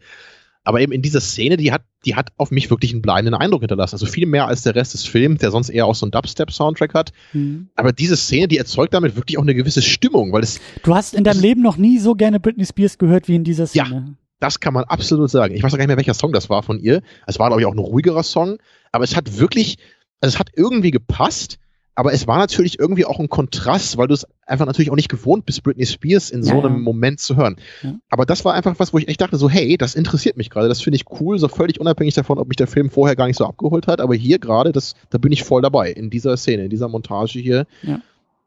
[0.65, 3.61] Aber eben in dieser Szene, die hat, die hat auf mich wirklich einen bleibenden Eindruck
[3.61, 3.95] hinterlassen.
[3.95, 6.93] Also viel mehr als der Rest des Films, der sonst eher auch so einen Dubstep-Soundtrack
[6.93, 7.13] hat.
[7.31, 7.69] Mhm.
[7.75, 10.59] Aber diese Szene, die erzeugt damit wirklich auch eine gewisse Stimmung, weil es.
[10.83, 13.65] Du hast in deinem Leben noch nie so gerne Britney Spears gehört wie in dieser
[13.65, 13.89] Szene.
[13.89, 14.13] Ja.
[14.41, 15.55] Das kann man absolut sagen.
[15.55, 17.01] Ich weiß auch gar nicht mehr, welcher Song das war von ihr.
[17.27, 18.57] Es war, glaube ich, auch ein ruhigerer Song.
[18.91, 19.77] Aber es hat wirklich,
[20.19, 21.59] also es hat irgendwie gepasst
[21.97, 25.09] aber es war natürlich irgendwie auch ein Kontrast, weil du es einfach natürlich auch nicht
[25.09, 26.79] gewohnt bist, Britney Spears in so ja, einem ja.
[26.79, 27.55] Moment zu hören.
[27.81, 27.95] Ja.
[28.11, 30.67] Aber das war einfach was, wo ich echt dachte, so, hey, das interessiert mich gerade,
[30.67, 33.37] das finde ich cool, so völlig unabhängig davon, ob mich der Film vorher gar nicht
[33.37, 36.65] so abgeholt hat, aber hier gerade, das, da bin ich voll dabei, in dieser Szene,
[36.65, 37.65] in dieser Montage hier.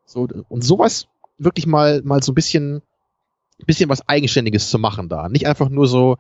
[0.06, 2.82] So, und sowas wirklich mal, mal so ein bisschen,
[3.66, 5.28] bisschen was Eigenständiges zu machen da.
[5.28, 6.18] Nicht einfach nur so,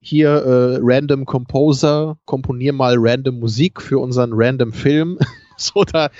[0.00, 5.18] hier äh, Random Composer, komponier mal random Musik für unseren random Film.
[5.56, 6.10] so, da,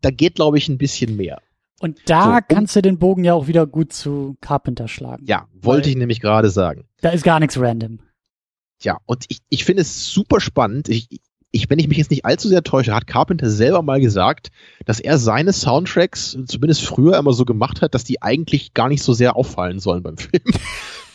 [0.00, 1.40] da geht, glaube ich, ein bisschen mehr.
[1.80, 5.24] Und da so, kannst du den Bogen ja auch wieder gut zu Carpenter schlagen.
[5.26, 6.84] Ja, wollte ich nämlich gerade sagen.
[7.00, 8.00] Da ist gar nichts random.
[8.82, 10.88] Ja, und ich, ich finde es super spannend.
[10.88, 11.08] Ich,
[11.52, 14.50] ich, wenn ich mich jetzt nicht allzu sehr täusche, hat Carpenter selber mal gesagt,
[14.84, 19.02] dass er seine Soundtracks zumindest früher immer so gemacht hat, dass die eigentlich gar nicht
[19.02, 20.42] so sehr auffallen sollen beim Film.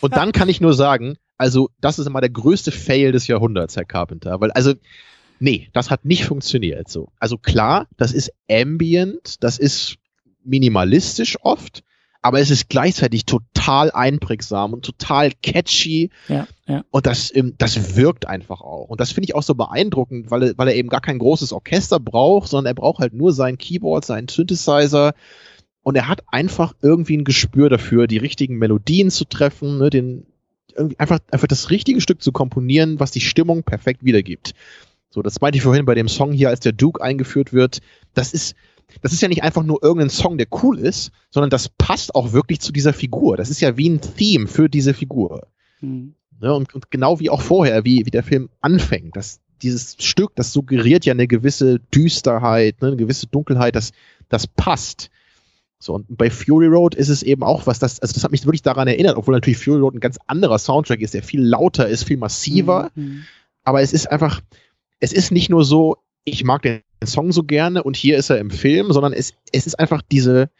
[0.00, 3.76] Und dann kann ich nur sagen, also das ist immer der größte Fail des Jahrhunderts,
[3.76, 4.74] Herr Carpenter, weil also
[5.38, 7.08] nee, das hat nicht funktioniert so.
[7.18, 9.96] Also klar, das ist ambient, das ist
[10.44, 11.82] minimalistisch oft,
[12.22, 16.10] aber es ist gleichzeitig total einprägsam und total catchy.
[16.28, 16.84] Ja, ja.
[16.90, 18.88] Und das, ähm, das wirkt einfach auch.
[18.88, 22.00] Und das finde ich auch so beeindruckend, weil, weil er eben gar kein großes Orchester
[22.00, 25.14] braucht, sondern er braucht halt nur sein Keyboard, seinen Synthesizer.
[25.84, 30.26] Und er hat einfach irgendwie ein Gespür dafür, die richtigen Melodien zu treffen, ne, den,
[30.98, 34.54] einfach, einfach das richtige Stück zu komponieren, was die Stimmung perfekt wiedergibt.
[35.16, 37.78] So, das meinte ich vorhin bei dem Song hier, als der Duke eingeführt wird.
[38.12, 38.54] Das ist,
[39.00, 42.34] das ist ja nicht einfach nur irgendein Song, der cool ist, sondern das passt auch
[42.34, 43.38] wirklich zu dieser Figur.
[43.38, 45.46] Das ist ja wie ein Theme für diese Figur.
[45.80, 46.16] Mhm.
[46.42, 50.32] Ja, und, und, genau wie auch vorher, wie, wie der Film anfängt, dass dieses Stück,
[50.34, 53.92] das suggeriert ja eine gewisse Düsterheit, ne, eine gewisse Dunkelheit, das,
[54.28, 55.08] das passt.
[55.78, 58.44] So, und bei Fury Road ist es eben auch was, das, also das hat mich
[58.44, 61.88] wirklich daran erinnert, obwohl natürlich Fury Road ein ganz anderer Soundtrack ist, der viel lauter
[61.88, 62.90] ist, viel massiver.
[62.94, 63.22] Mhm.
[63.64, 64.42] Aber es ist einfach,
[65.00, 68.38] es ist nicht nur so, ich mag den Song so gerne und hier ist er
[68.38, 70.50] im Film, sondern es, es ist einfach diese,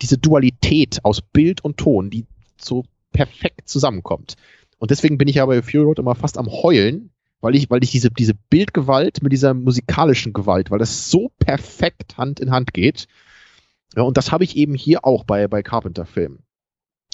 [0.00, 2.26] diese Dualität aus Bild und Ton, die
[2.60, 4.36] so perfekt zusammenkommt.
[4.78, 7.10] Und deswegen bin ich ja bei Fury Road immer fast am Heulen,
[7.40, 12.16] weil ich, weil ich diese, diese Bildgewalt mit dieser musikalischen Gewalt, weil das so perfekt
[12.16, 13.06] Hand in Hand geht.
[13.96, 16.40] Ja, und das habe ich eben hier auch bei, bei Carpenter-Filmen.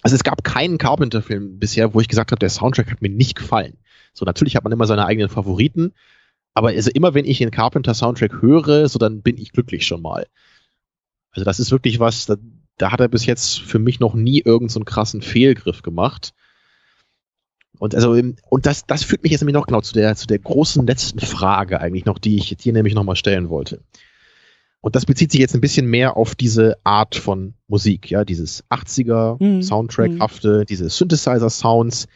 [0.03, 3.36] Also es gab keinen Carpenter-Film bisher, wo ich gesagt habe, der Soundtrack hat mir nicht
[3.36, 3.78] gefallen.
[4.12, 5.93] So, natürlich hat man immer seine eigenen Favoriten,
[6.55, 10.02] aber also immer wenn ich den Carpenter Soundtrack höre, so dann bin ich glücklich schon
[10.02, 10.26] mal.
[11.33, 12.36] Also das ist wirklich was, da,
[12.78, 16.33] da hat er bis jetzt für mich noch nie irgendeinen so krassen Fehlgriff gemacht.
[17.78, 20.39] Und also und das das führt mich jetzt nämlich noch genau zu der zu der
[20.39, 23.83] großen letzten Frage eigentlich noch, die ich jetzt hier nämlich nochmal stellen wollte.
[24.81, 28.65] Und das bezieht sich jetzt ein bisschen mehr auf diese Art von Musik, ja, dieses
[28.68, 29.62] 80er mhm.
[29.62, 32.07] Soundtrack-hafte, diese Synthesizer-Sounds.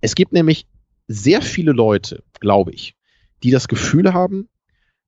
[0.00, 0.66] Es gibt nämlich
[1.06, 2.97] sehr viele Leute, glaube ich,
[3.42, 4.48] die das Gefühl haben,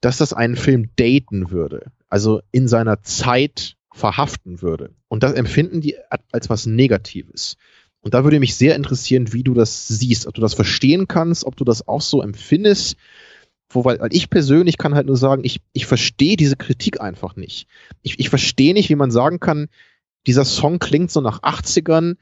[0.01, 4.95] dass das einen Film daten würde, also in seiner Zeit verhaften würde.
[5.09, 5.97] Und das empfinden die
[6.33, 7.57] als was Negatives.
[8.01, 11.45] Und da würde mich sehr interessieren, wie du das siehst, ob du das verstehen kannst,
[11.45, 12.97] ob du das auch so empfindest.
[13.69, 17.67] Wobei, weil ich persönlich kann halt nur sagen, ich, ich verstehe diese Kritik einfach nicht.
[18.03, 19.69] Ich, ich verstehe nicht, wie man sagen kann,
[20.27, 22.17] dieser Song klingt so nach 80ern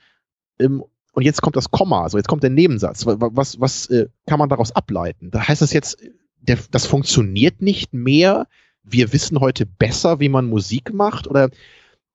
[0.58, 0.84] ähm,
[1.18, 3.04] und jetzt kommt das Komma, also jetzt kommt der Nebensatz.
[3.04, 5.32] Was, was, was äh, kann man daraus ableiten?
[5.32, 5.98] Da heißt das jetzt,
[6.40, 8.46] der, das funktioniert nicht mehr.
[8.84, 11.50] Wir wissen heute besser, wie man Musik macht oder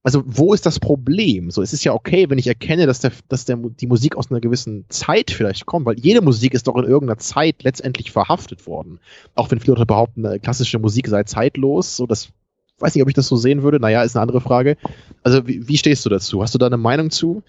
[0.03, 1.51] also wo ist das Problem?
[1.51, 4.32] So, es ist ja okay, wenn ich erkenne, dass der, dass der die Musik aus
[4.32, 8.65] einer gewissen Zeit vielleicht kommt, weil jede Musik ist doch in irgendeiner Zeit letztendlich verhaftet
[8.67, 9.01] worden.
[9.35, 12.30] Auch wenn viele Leute behaupten, äh, klassische Musik sei zeitlos, so das
[12.80, 13.82] weiß nicht, ob ich das so sehen würde.
[13.82, 14.77] Naja, ist eine andere Frage.
[15.23, 16.41] Also wie, wie stehst du dazu?
[16.41, 17.43] Hast du da eine Meinung zu?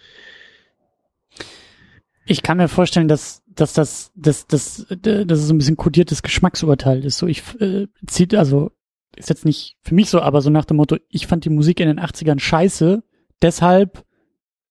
[2.27, 6.23] Ich kann mir vorstellen, dass, dass das, dass, dass, dass es so ein bisschen kodiertes
[6.23, 7.19] Geschmacksurteil ist.
[7.19, 8.71] So, ich äh, zieht, also
[9.17, 11.81] ist jetzt nicht für mich so, aber so nach dem Motto, ich fand die Musik
[11.81, 13.03] in den 80ern scheiße,
[13.43, 14.05] deshalb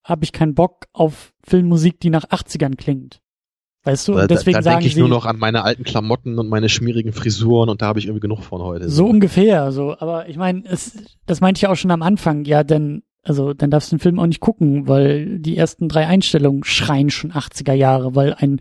[0.03, 3.21] habe ich keinen Bock auf Filmmusik, die nach 80ern klingt.
[3.85, 4.19] Weißt du?
[4.19, 6.69] Und deswegen da, da denke ich sie, nur noch an meine alten Klamotten und meine
[6.69, 8.89] schmierigen Frisuren und da habe ich irgendwie genug von heute.
[8.89, 9.97] So, so ungefähr, so.
[9.97, 10.63] Aber ich meine,
[11.25, 12.45] das meinte ich auch schon am Anfang.
[12.45, 16.07] Ja, denn also dann darfst du den Film auch nicht gucken, weil die ersten drei
[16.07, 18.59] Einstellungen schreien schon 80er Jahre, weil ein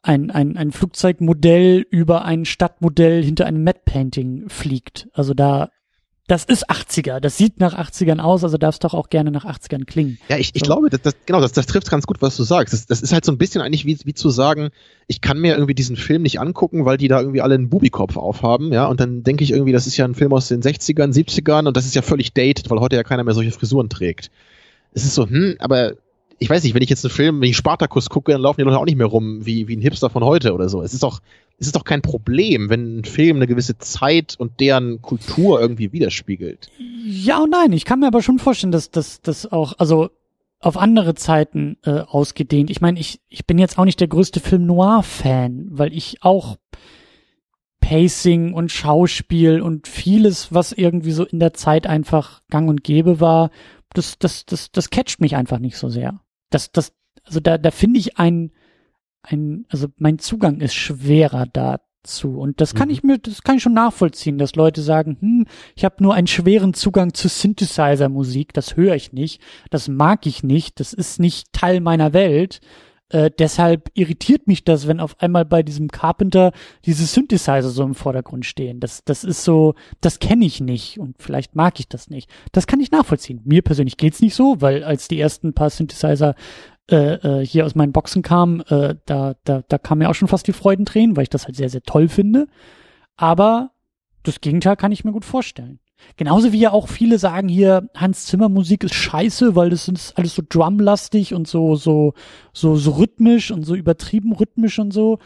[0.00, 5.08] ein, ein, ein Flugzeugmodell über ein Stadtmodell hinter einem Matte Painting fliegt.
[5.12, 5.70] Also da
[6.28, 9.46] das ist 80er, das sieht nach 80ern aus, also darf es doch auch gerne nach
[9.46, 10.18] 80ern klingen.
[10.28, 10.66] Ja, ich, ich so.
[10.66, 12.74] glaube, das, das, genau, das, das trifft ganz gut, was du sagst.
[12.74, 14.68] Das, das ist halt so ein bisschen eigentlich wie, wie zu sagen,
[15.06, 18.18] ich kann mir irgendwie diesen Film nicht angucken, weil die da irgendwie alle einen Bubikopf
[18.18, 21.14] aufhaben, ja, und dann denke ich irgendwie, das ist ja ein Film aus den 60ern,
[21.14, 24.30] 70ern und das ist ja völlig dated, weil heute ja keiner mehr solche Frisuren trägt.
[24.92, 25.94] Es ist so, hm, aber
[26.38, 28.64] ich weiß nicht, wenn ich jetzt einen Film, wenn ich Spartakus gucke, dann laufen die
[28.64, 30.82] Leute auch nicht mehr rum wie, wie ein Hipster von heute oder so.
[30.82, 31.20] Es ist doch,
[31.58, 35.92] es ist doch kein Problem, wenn ein Film eine gewisse Zeit und deren Kultur irgendwie
[35.92, 36.70] widerspiegelt.
[37.04, 40.10] Ja und nein, ich kann mir aber schon vorstellen, dass das auch, also
[40.60, 42.70] auf andere Zeiten äh, ausgedehnt.
[42.70, 46.56] Ich meine, ich, ich bin jetzt auch nicht der größte Film Noir-Fan, weil ich auch
[47.80, 53.20] Pacing und Schauspiel und vieles, was irgendwie so in der Zeit einfach gang und gäbe
[53.20, 53.50] war,
[53.94, 56.20] das, das, das, das catcht mich einfach nicht so sehr
[56.50, 56.92] das, das,
[57.24, 58.52] also da, da finde ich ein,
[59.30, 62.38] ein, also mein Zugang ist schwerer dazu.
[62.38, 62.94] Und das kann mhm.
[62.94, 66.26] ich mir, das kann ich schon nachvollziehen, dass Leute sagen, hm, ich habe nur einen
[66.26, 71.52] schweren Zugang zu Synthesizer-Musik, das höre ich nicht, das mag ich nicht, das ist nicht
[71.52, 72.60] Teil meiner Welt.
[73.10, 76.52] Äh, deshalb irritiert mich das, wenn auf einmal bei diesem Carpenter
[76.84, 78.80] diese Synthesizer so im Vordergrund stehen.
[78.80, 82.30] Das, das ist so, das kenne ich nicht und vielleicht mag ich das nicht.
[82.52, 83.40] Das kann ich nachvollziehen.
[83.44, 86.34] Mir persönlich geht's nicht so, weil als die ersten paar Synthesizer
[86.90, 90.28] äh, äh, hier aus meinen Boxen kamen, äh, da, da, da kam mir auch schon
[90.28, 92.46] fast die Freudentränen, weil ich das halt sehr, sehr toll finde.
[93.16, 93.70] Aber
[94.22, 95.80] das Gegenteil kann ich mir gut vorstellen.
[96.16, 100.16] Genauso wie ja auch viele sagen hier, Hans Zimmer Musik ist scheiße, weil das ist
[100.16, 102.14] alles so drumlastig und so, so,
[102.52, 105.18] so, so rhythmisch und so übertrieben rhythmisch und so.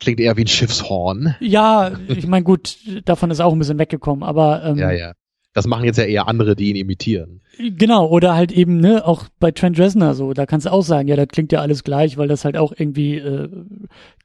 [0.00, 1.34] Klingt eher wie ein Schiffshorn.
[1.40, 5.12] Ja, ich meine, gut, davon ist auch ein bisschen weggekommen, aber ähm, ja, ja.
[5.58, 7.40] Das machen jetzt ja eher andere, die ihn imitieren.
[7.58, 11.08] Genau, oder halt eben, ne, auch bei Trent Reznor so, da kannst du auch sagen,
[11.08, 13.48] ja, das klingt ja alles gleich, weil das halt auch irgendwie äh,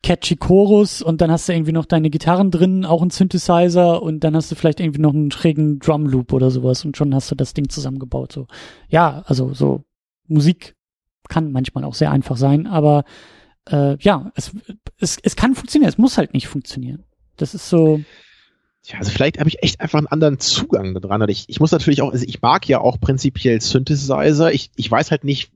[0.03, 4.23] catchy Chorus und dann hast du irgendwie noch deine Gitarren drin, auch ein Synthesizer und
[4.23, 7.31] dann hast du vielleicht irgendwie noch einen schrägen Drum Loop oder sowas und schon hast
[7.31, 8.31] du das Ding zusammengebaut.
[8.31, 8.45] So,
[8.89, 9.83] ja, also so
[10.27, 10.75] Musik
[11.29, 13.05] kann manchmal auch sehr einfach sein, aber
[13.71, 14.51] äh, ja, es,
[14.99, 17.05] es, es kann funktionieren, es muss halt nicht funktionieren.
[17.37, 18.01] Das ist so.
[18.85, 21.27] Ja, also vielleicht habe ich echt einfach einen anderen Zugang daran.
[21.29, 24.51] Ich, ich muss natürlich auch, also ich mag ja auch prinzipiell Synthesizer.
[24.51, 25.51] Ich, ich weiß halt nicht,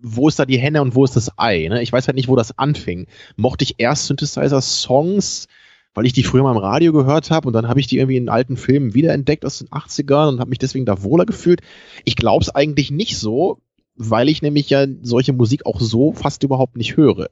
[0.00, 1.68] wo ist da die Henne und wo ist das Ei.
[1.68, 1.82] Ne?
[1.82, 3.06] Ich weiß halt nicht, wo das anfing.
[3.36, 5.46] Mochte ich erst Synthesizer-Songs,
[5.92, 8.16] weil ich die früher mal im Radio gehört habe und dann habe ich die irgendwie
[8.16, 11.60] in alten Filmen wiederentdeckt aus den 80ern und habe mich deswegen da wohler gefühlt.
[12.06, 13.60] Ich glaube es eigentlich nicht so,
[13.94, 17.28] weil ich nämlich ja solche Musik auch so fast überhaupt nicht höre.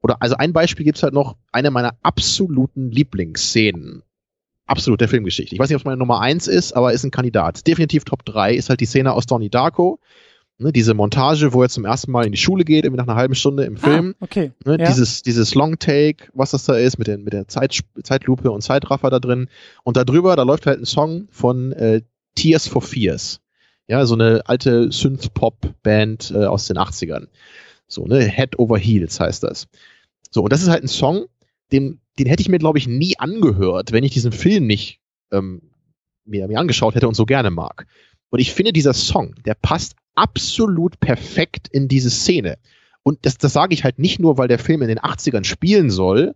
[0.00, 4.02] Oder also ein Beispiel gibt's halt noch, eine meiner absoluten Lieblingsszenen
[4.66, 5.54] absolut der Filmgeschichte.
[5.54, 7.66] Ich weiß nicht, ob es meine Nummer eins ist, aber ist ein Kandidat.
[7.66, 10.00] Definitiv Top 3 ist halt die Szene aus Donnie Darko.
[10.58, 13.18] Ne, diese Montage, wo er zum ersten Mal in die Schule geht, irgendwie nach einer
[13.18, 14.14] halben Stunde im ah, Film.
[14.18, 14.52] Ah, okay.
[14.64, 14.86] Ne, ja.
[14.86, 18.62] Dieses, dieses Long Take, was das da ist, mit, den, mit der Zeit, Zeitlupe und
[18.62, 19.48] Zeitraffer da drin.
[19.84, 22.00] Und da drüber, da läuft halt ein Song von äh,
[22.36, 23.40] Tears for Fears.
[23.86, 27.28] Ja, so eine alte Synth-Pop-Band äh, aus den 80ern.
[27.86, 29.68] So, ne, Head Over Heels heißt das.
[30.30, 31.26] So, und das ist halt ein Song,
[31.70, 35.00] den, den hätte ich mir, glaube ich, nie angehört, wenn ich diesen Film nicht
[35.32, 35.62] ähm,
[36.24, 37.86] mir, mir angeschaut hätte und so gerne mag.
[38.30, 42.58] Und ich finde, dieser Song, der passt absolut perfekt in diese Szene.
[43.02, 45.90] Und das, das sage ich halt nicht nur, weil der Film in den 80ern spielen
[45.90, 46.34] soll.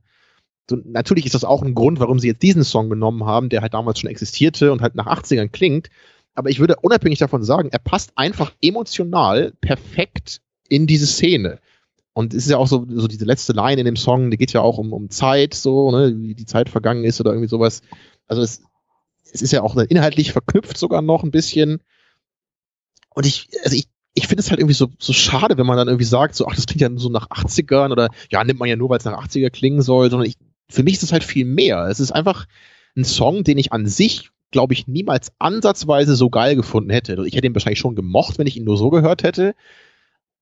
[0.68, 3.62] So, natürlich ist das auch ein Grund, warum sie jetzt diesen Song genommen haben, der
[3.62, 5.88] halt damals schon existierte und halt nach 80ern klingt.
[6.34, 11.58] Aber ich würde unabhängig davon sagen, er passt einfach emotional perfekt in diese Szene.
[12.12, 14.52] Und es ist ja auch so, so diese letzte Line in dem Song, die geht
[14.52, 17.82] ja auch um, um Zeit, so, ne, wie die Zeit vergangen ist oder irgendwie sowas.
[18.26, 18.62] Also es,
[19.32, 21.82] es ist ja auch inhaltlich verknüpft sogar noch ein bisschen.
[23.14, 25.88] Und ich, also ich, ich finde es halt irgendwie so, so schade, wenn man dann
[25.88, 28.76] irgendwie sagt, so, ach, das klingt ja so nach 80ern oder ja, nimmt man ja
[28.76, 30.36] nur, weil es nach 80er klingen soll, sondern ich,
[30.68, 31.86] für mich ist es halt viel mehr.
[31.86, 32.46] Es ist einfach
[32.96, 37.22] ein Song, den ich an sich, glaube ich, niemals ansatzweise so geil gefunden hätte.
[37.26, 39.54] Ich hätte ihn wahrscheinlich schon gemocht, wenn ich ihn nur so gehört hätte.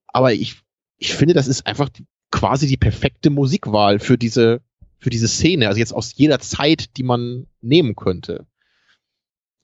[0.07, 0.63] Aber ich
[0.99, 4.61] ich finde, das ist einfach die, quasi die perfekte Musikwahl für diese,
[4.99, 5.69] für diese Szene.
[5.69, 8.47] Also jetzt aus jeder Zeit, die man nehmen könnte.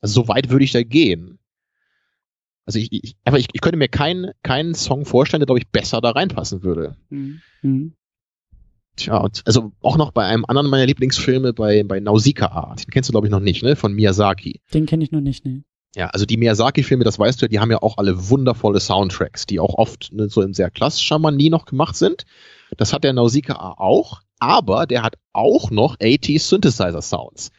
[0.01, 1.39] Also so weit würde ich da gehen.
[2.67, 5.69] Also ich, ich, aber ich, ich könnte mir keinen keinen Song vorstellen, der, glaube ich,
[5.69, 6.97] besser da reinpassen würde.
[7.11, 7.95] Mhm.
[8.97, 12.77] Tja, und also auch noch bei einem anderen meiner Lieblingsfilme, bei, bei Nausicaa.
[12.77, 13.77] Den kennst du, glaube ich, noch nicht, ne?
[13.77, 14.61] Von Miyazaki.
[14.73, 15.65] Den kenne ich noch nicht, ne.
[15.95, 19.61] Ja, also die Miyazaki-Filme, das weißt du, die haben ja auch alle wundervolle Soundtracks, die
[19.61, 22.25] auch oft ne, so in sehr klassischer Manie noch gemacht sind.
[22.77, 27.51] Das hat der Nausicaa auch, aber der hat auch noch 80s Synthesizer-Sounds.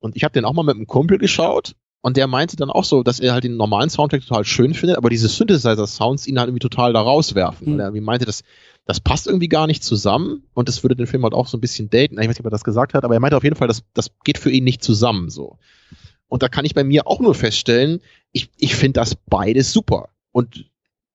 [0.00, 2.84] Und ich habe den auch mal mit einem Kumpel geschaut und der meinte dann auch
[2.84, 6.48] so, dass er halt den normalen Soundtrack total schön findet, aber diese Synthesizer-Sounds ihn halt
[6.48, 7.66] irgendwie total da rauswerfen.
[7.66, 7.72] Mhm.
[7.74, 8.42] Und er irgendwie meinte, das,
[8.86, 11.60] das passt irgendwie gar nicht zusammen und das würde den Film halt auch so ein
[11.60, 12.14] bisschen daten.
[12.14, 13.82] Ich weiß nicht, ob er das gesagt hat, aber er meinte auf jeden Fall, das,
[13.94, 15.58] das geht für ihn nicht zusammen so.
[16.28, 18.00] Und da kann ich bei mir auch nur feststellen,
[18.32, 20.10] ich, ich finde das beides super.
[20.30, 20.66] Und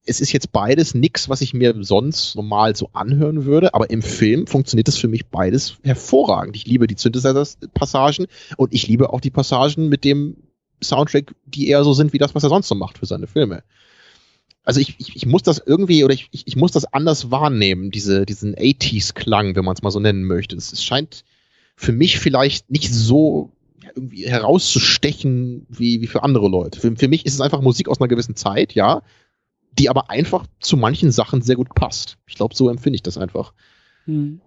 [0.06, 4.02] es ist jetzt beides nix, was ich mir sonst normal so anhören würde, aber im
[4.02, 6.56] Film funktioniert das für mich beides hervorragend.
[6.56, 8.28] Ich liebe die Synthesizer-Passagen
[8.58, 10.36] und ich liebe auch die Passagen mit dem
[10.82, 13.64] Soundtrack, die eher so sind wie das, was er sonst so macht für seine Filme.
[14.66, 17.92] Also ich, ich, ich muss das irgendwie oder ich, ich, ich muss das anders wahrnehmen,
[17.92, 20.56] diese, diesen 80s-Klang, wenn man es mal so nennen möchte.
[20.58, 21.24] Es scheint
[21.76, 23.53] für mich vielleicht nicht so
[23.96, 26.80] irgendwie herauszustechen wie, wie für andere Leute.
[26.80, 29.02] Für, für mich ist es einfach Musik aus einer gewissen Zeit, ja,
[29.78, 32.18] die aber einfach zu manchen Sachen sehr gut passt.
[32.28, 33.54] Ich glaube, so empfinde ich das einfach.
[34.06, 34.42] Hm.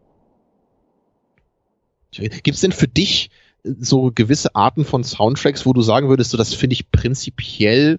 [2.11, 3.31] Gibt es denn für dich
[3.63, 7.99] so gewisse Arten von Soundtracks, wo du sagen würdest, so das finde ich prinzipiell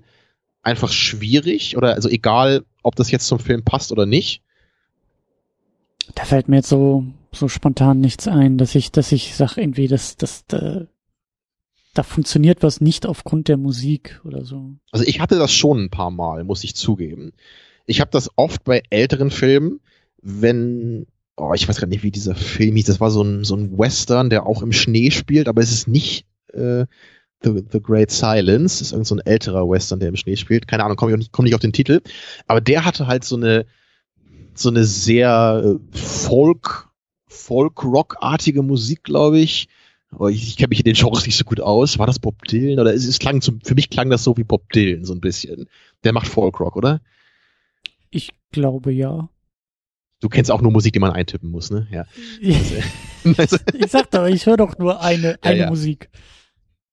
[0.62, 4.42] einfach schwierig oder also egal, ob das jetzt zum Film passt oder nicht?
[6.16, 9.88] Da fällt mir jetzt so so spontan nichts ein, dass ich dass ich sag irgendwie,
[9.88, 10.86] dass das äh,
[11.98, 14.76] da funktioniert was nicht aufgrund der Musik oder so.
[14.92, 17.34] Also ich hatte das schon ein paar Mal, muss ich zugeben.
[17.86, 19.80] Ich habe das oft bei älteren Filmen,
[20.22, 23.56] wenn, oh, ich weiß gerade nicht, wie dieser Film hieß, das war so ein, so
[23.56, 26.86] ein Western, der auch im Schnee spielt, aber es ist nicht äh,
[27.44, 30.68] The, The Great Silence, das ist irgend so ein älterer Western, der im Schnee spielt.
[30.68, 32.02] Keine Ahnung, komme ich nicht, komm nicht auf den Titel.
[32.48, 33.66] Aber der hatte halt so eine,
[34.54, 36.90] so eine sehr äh, Folk,
[37.28, 39.68] Folk-Rock-artige Musik, glaube ich.
[40.10, 42.00] Aber ich, ich kenne mich in den Genres nicht so gut aus.
[42.00, 42.80] War das Bob Dylan?
[42.80, 45.22] Oder es, es klang zum, für mich klang das so wie Bob Dylan, so ein
[45.22, 45.68] bisschen.
[46.04, 47.02] Der macht Folk-Rock, oder?
[48.10, 49.30] Ich glaube ja.
[50.20, 51.88] Du kennst auch nur Musik, die man eintippen muss, ne?
[51.92, 52.06] Ja.
[53.24, 55.70] ich sag doch, ich höre doch nur eine, eine ja.
[55.70, 56.10] Musik.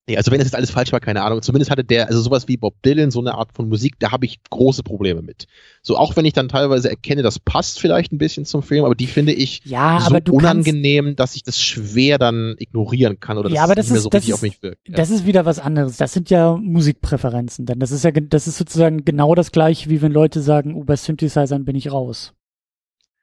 [0.06, 1.40] Nee, also wenn das jetzt alles falsch war, keine Ahnung.
[1.40, 4.26] Zumindest hatte der, also sowas wie Bob Dylan, so eine Art von Musik, da habe
[4.26, 5.46] ich große Probleme mit.
[5.80, 8.94] So auch wenn ich dann teilweise erkenne, das passt vielleicht ein bisschen zum Film, aber
[8.94, 13.64] die finde ich ja, so unangenehm, dass ich das schwer dann ignorieren kann oder ja,
[13.64, 14.86] aber das nicht mehr so richtig ist, auf mich wirkt.
[14.86, 14.96] Ja.
[14.96, 15.96] Das ist wieder was anderes.
[15.96, 20.02] Das sind ja Musikpräferenzen, denn das ist ja, das ist sozusagen genau das gleiche, wie
[20.02, 22.34] wenn Leute sagen, oh, bei Synthesizern bin ich raus.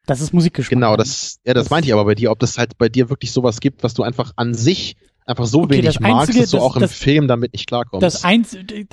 [0.08, 0.72] Das ist Musikgeschmack.
[0.72, 3.12] Genau, das, ja, das, das meinte ich aber bei dir, ob das halt bei dir
[3.12, 6.52] wirklich sowas gibt, was du einfach an sich einfach so okay, wenig magst, Einzige, dass
[6.52, 8.04] du das, auch im das, Film damit nicht klarkommst.
[8.04, 8.88] Das Einzige,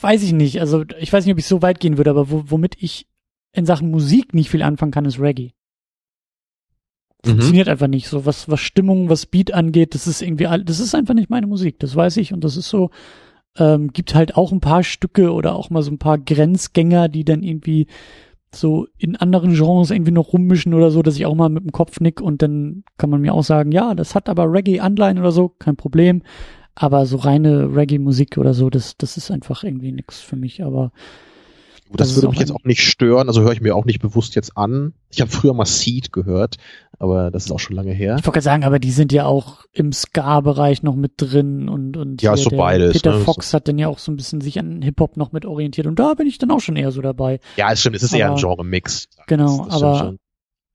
[0.00, 0.60] weiß ich nicht.
[0.60, 3.06] Also ich weiß nicht, ob ich so weit gehen würde, aber wo, womit ich
[3.52, 5.52] in Sachen Musik nicht viel anfangen kann, ist Reggae.
[7.24, 7.30] Mhm.
[7.30, 7.72] Funktioniert mhm.
[7.72, 8.08] einfach nicht.
[8.08, 11.46] So was, was Stimmung, was Beat angeht, das ist irgendwie, das ist einfach nicht meine
[11.46, 11.78] Musik.
[11.80, 12.90] Das weiß ich und das ist so.
[13.58, 17.24] Ähm, gibt halt auch ein paar Stücke oder auch mal so ein paar Grenzgänger, die
[17.24, 17.88] dann irgendwie
[18.54, 21.72] so in anderen Genres irgendwie noch rummischen oder so, dass ich auch mal mit dem
[21.72, 25.32] Kopf nick und dann kann man mir auch sagen, ja, das hat aber Reggae-Anleihen oder
[25.32, 26.22] so, kein Problem.
[26.74, 30.64] Aber so reine Reggae-Musik oder so, das, das ist einfach irgendwie nix für mich.
[30.64, 30.92] Aber
[31.98, 34.34] das, das würde mich jetzt auch nicht stören, also höre ich mir auch nicht bewusst
[34.34, 34.94] jetzt an.
[35.10, 36.56] Ich habe früher mal Seed gehört,
[36.98, 38.16] aber das ist auch schon lange her.
[38.18, 42.22] Ich wollte sagen, aber die sind ja auch im Ska-Bereich noch mit drin und, und
[42.22, 42.92] ja, so beides.
[42.92, 43.24] Peter ne?
[43.24, 45.98] Fox hat dann ja auch so ein bisschen sich an Hip-Hop noch mit orientiert und
[45.98, 47.40] da bin ich dann auch schon eher so dabei.
[47.56, 49.08] Ja, es stimmt, es ist aber, eher ein Genre-Mix.
[49.26, 50.14] Genau, das, das aber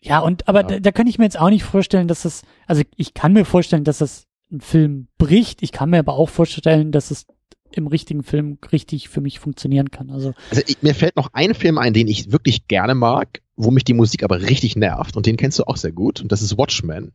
[0.02, 0.68] ja, und aber ja.
[0.68, 3.44] Da, da kann ich mir jetzt auch nicht vorstellen, dass das, also ich kann mir
[3.44, 5.64] vorstellen, dass das ein Film bricht.
[5.64, 7.26] Ich kann mir aber auch vorstellen, dass es
[7.78, 10.10] im richtigen Film richtig für mich funktionieren kann.
[10.10, 13.72] Also, also ich, mir fällt noch ein Film ein, den ich wirklich gerne mag, wo
[13.72, 16.42] mich die Musik aber richtig nervt und den kennst du auch sehr gut und das
[16.42, 17.12] ist Watchmen.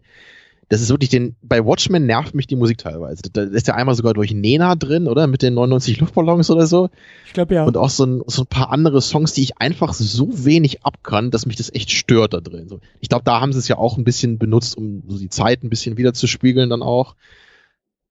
[0.70, 3.22] Das ist wirklich den, bei Watchmen nervt mich die Musik teilweise.
[3.32, 5.26] Da ist ja einmal sogar durch Nena drin, oder?
[5.26, 6.90] Mit den 99 Luftballons oder so.
[7.26, 7.64] Ich glaube ja.
[7.64, 11.32] Und auch so ein, so ein paar andere Songs, die ich einfach so wenig abkann,
[11.32, 12.68] dass mich das echt stört da drin.
[12.68, 15.28] So, ich glaube, da haben sie es ja auch ein bisschen benutzt, um so die
[15.28, 17.16] Zeit ein bisschen wieder zu spiegeln dann auch.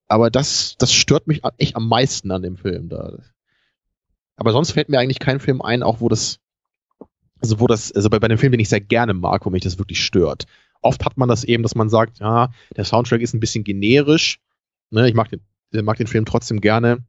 [0.09, 3.19] Aber das, das stört mich echt am meisten an dem Film da.
[4.35, 6.39] Aber sonst fällt mir eigentlich kein Film ein, auch wo das,
[7.39, 9.63] also wo das, also bei, bei dem Film, den ich sehr gerne mag, wo mich
[9.63, 10.45] das wirklich stört.
[10.81, 14.39] Oft hat man das eben, dass man sagt, ja, der Soundtrack ist ein bisschen generisch.
[14.89, 17.05] Ne, ich mag den, ich mag den Film trotzdem gerne,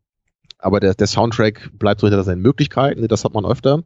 [0.59, 3.83] aber der, der Soundtrack bleibt so hinter seinen Möglichkeiten, ne, das hat man öfter.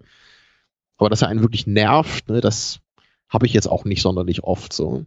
[0.97, 2.81] Aber dass er einen wirklich nervt, ne, das
[3.29, 5.05] habe ich jetzt auch nicht sonderlich oft so.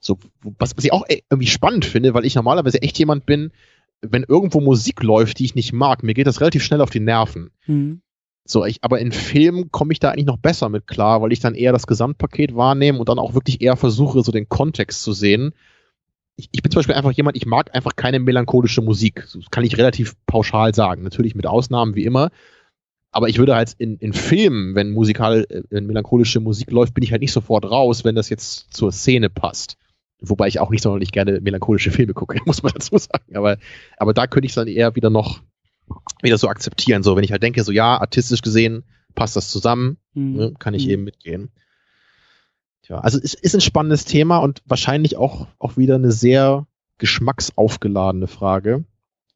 [0.00, 0.18] So,
[0.58, 3.52] was, was ich auch irgendwie spannend finde, weil ich normalerweise echt jemand bin,
[4.02, 7.00] wenn irgendwo Musik läuft, die ich nicht mag, mir geht das relativ schnell auf die
[7.00, 7.50] Nerven.
[7.66, 8.00] Mhm.
[8.44, 11.40] So, ich, aber in Filmen komme ich da eigentlich noch besser mit klar, weil ich
[11.40, 15.12] dann eher das Gesamtpaket wahrnehme und dann auch wirklich eher versuche, so den Kontext zu
[15.12, 15.52] sehen.
[16.36, 19.26] Ich, ich bin zum Beispiel einfach jemand, ich mag einfach keine melancholische Musik.
[19.34, 21.02] Das kann ich relativ pauschal sagen.
[21.02, 22.30] Natürlich mit Ausnahmen wie immer.
[23.12, 27.04] Aber ich würde halt in, in Filmen, wenn musikal, äh, wenn melancholische Musik läuft, bin
[27.04, 29.76] ich halt nicht sofort raus, wenn das jetzt zur Szene passt.
[30.20, 33.36] Wobei ich auch nicht sonderlich gerne melancholische Filme gucke, muss man dazu sagen.
[33.36, 33.56] Aber,
[33.96, 35.42] aber da könnte ich es dann eher wieder noch
[36.22, 37.02] wieder so akzeptieren.
[37.02, 38.84] So, wenn ich halt denke, so ja, artistisch gesehen
[39.14, 40.36] passt das zusammen, mhm.
[40.36, 40.90] ne, kann ich mhm.
[40.92, 41.50] eben mitgehen.
[42.82, 46.66] Tja, also es ist ein spannendes Thema und wahrscheinlich auch, auch wieder eine sehr
[46.98, 48.84] geschmacksaufgeladene Frage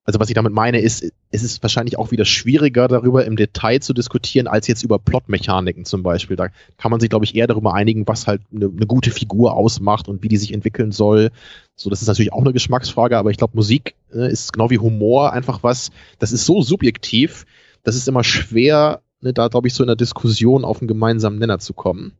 [0.05, 3.81] also was ich damit meine, ist, es ist wahrscheinlich auch wieder schwieriger, darüber im Detail
[3.81, 6.36] zu diskutieren, als jetzt über Plotmechaniken zum Beispiel.
[6.36, 9.55] Da kann man sich, glaube ich, eher darüber einigen, was halt eine, eine gute Figur
[9.55, 11.31] ausmacht und wie die sich entwickeln soll.
[11.74, 14.78] So, das ist natürlich auch eine Geschmacksfrage, aber ich glaube, Musik äh, ist genau wie
[14.78, 17.47] Humor einfach was, das ist so subjektiv,
[17.83, 21.39] das ist immer schwer, ne, da, glaube ich, so in der Diskussion auf einen gemeinsamen
[21.39, 22.12] Nenner zu kommen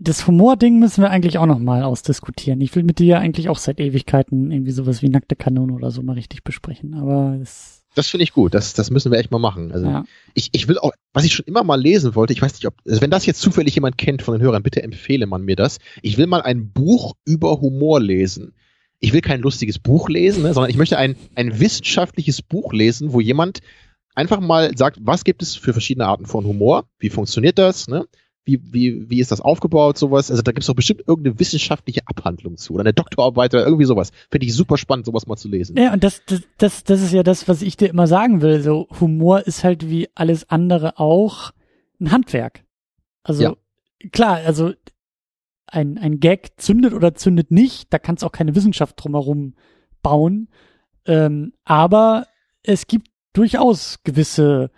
[0.00, 2.60] das Humor-Ding müssen wir eigentlich auch noch mal ausdiskutieren.
[2.62, 6.02] Ich will mit dir eigentlich auch seit Ewigkeiten irgendwie sowas wie nackte Kanone oder so
[6.02, 6.94] mal richtig besprechen.
[6.94, 8.54] Aber es das finde ich gut.
[8.54, 9.72] Das, das müssen wir echt mal machen.
[9.72, 10.04] Also ja.
[10.34, 12.74] ich, ich will auch, was ich schon immer mal lesen wollte, ich weiß nicht, ob,
[12.88, 15.78] also wenn das jetzt zufällig jemand kennt von den Hörern, bitte empfehle man mir das.
[16.00, 18.54] Ich will mal ein Buch über Humor lesen.
[19.00, 23.12] Ich will kein lustiges Buch lesen, ne, sondern ich möchte ein, ein wissenschaftliches Buch lesen,
[23.12, 23.60] wo jemand
[24.14, 26.84] einfach mal sagt, was gibt es für verschiedene Arten von Humor?
[26.98, 27.88] Wie funktioniert das?
[27.88, 28.06] Ne?
[28.44, 30.30] Wie, wie, wie ist das aufgebaut, sowas?
[30.30, 33.84] Also da gibt es doch bestimmt irgendeine wissenschaftliche Abhandlung zu oder eine Doktorarbeit oder irgendwie
[33.84, 34.10] sowas.
[34.30, 35.76] Finde ich super spannend, sowas mal zu lesen.
[35.76, 38.62] Ja, und das, das, das, das ist ja das, was ich dir immer sagen will.
[38.62, 41.52] So, Humor ist halt wie alles andere auch
[42.00, 42.64] ein Handwerk.
[43.22, 43.54] Also ja.
[44.10, 44.72] klar, also
[45.66, 49.54] ein, ein Gag zündet oder zündet nicht, da kannst auch keine Wissenschaft drumherum
[50.02, 50.48] bauen.
[51.06, 52.26] Ähm, aber
[52.62, 54.70] es gibt durchaus gewisse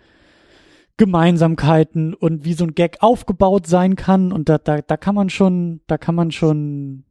[0.97, 5.29] Gemeinsamkeiten und wie so ein Gag aufgebaut sein kann und da, da, da kann man
[5.29, 7.05] schon, da kann man schon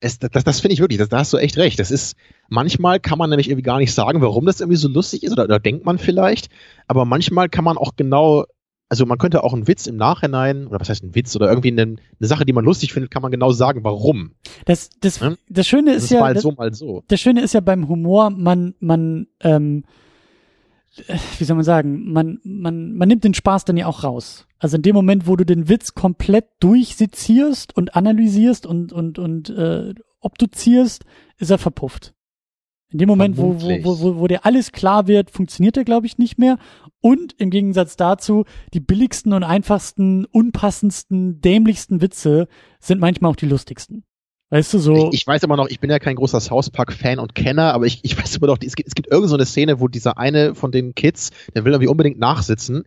[0.00, 1.78] es, das, das finde ich wirklich, das, da hast du echt recht.
[1.78, 2.16] Das ist,
[2.48, 5.44] manchmal kann man nämlich irgendwie gar nicht sagen, warum das irgendwie so lustig ist, oder,
[5.44, 6.48] oder denkt man vielleicht,
[6.88, 8.46] aber manchmal kann man auch genau,
[8.88, 11.70] also man könnte auch einen Witz im Nachhinein, oder was heißt ein Witz, oder irgendwie
[11.70, 14.32] eine, eine Sache, die man lustig findet, kann man genau sagen, warum.
[14.64, 15.36] Das, das, hm?
[15.50, 16.20] das Schöne ist, das ist ja.
[16.20, 17.04] Mal das, so, mal so.
[17.08, 19.84] Das Schöne ist ja beim Humor, man, man, ähm,
[21.38, 24.46] wie soll man sagen, man, man, man nimmt den Spaß dann ja auch raus.
[24.58, 29.50] Also in dem Moment, wo du den Witz komplett durchsezierst und analysierst und, und, und
[29.50, 31.04] äh, obduzierst,
[31.38, 32.14] ist er verpufft.
[32.92, 36.18] In dem Moment, wo, wo, wo, wo dir alles klar wird, funktioniert er, glaube ich,
[36.18, 36.58] nicht mehr.
[37.00, 38.44] Und im Gegensatz dazu,
[38.74, 42.48] die billigsten und einfachsten, unpassendsten, dämlichsten Witze
[42.80, 44.04] sind manchmal auch die lustigsten.
[44.50, 45.08] Weißt du, so.
[45.08, 47.86] Ich, ich, weiß immer noch, ich bin ja kein großer South Park-Fan und Kenner, aber
[47.86, 50.18] ich, ich weiß immer noch, es gibt, es gibt irgendeine so eine Szene, wo dieser
[50.18, 52.82] eine von den Kids, der will irgendwie unbedingt nachsitzen,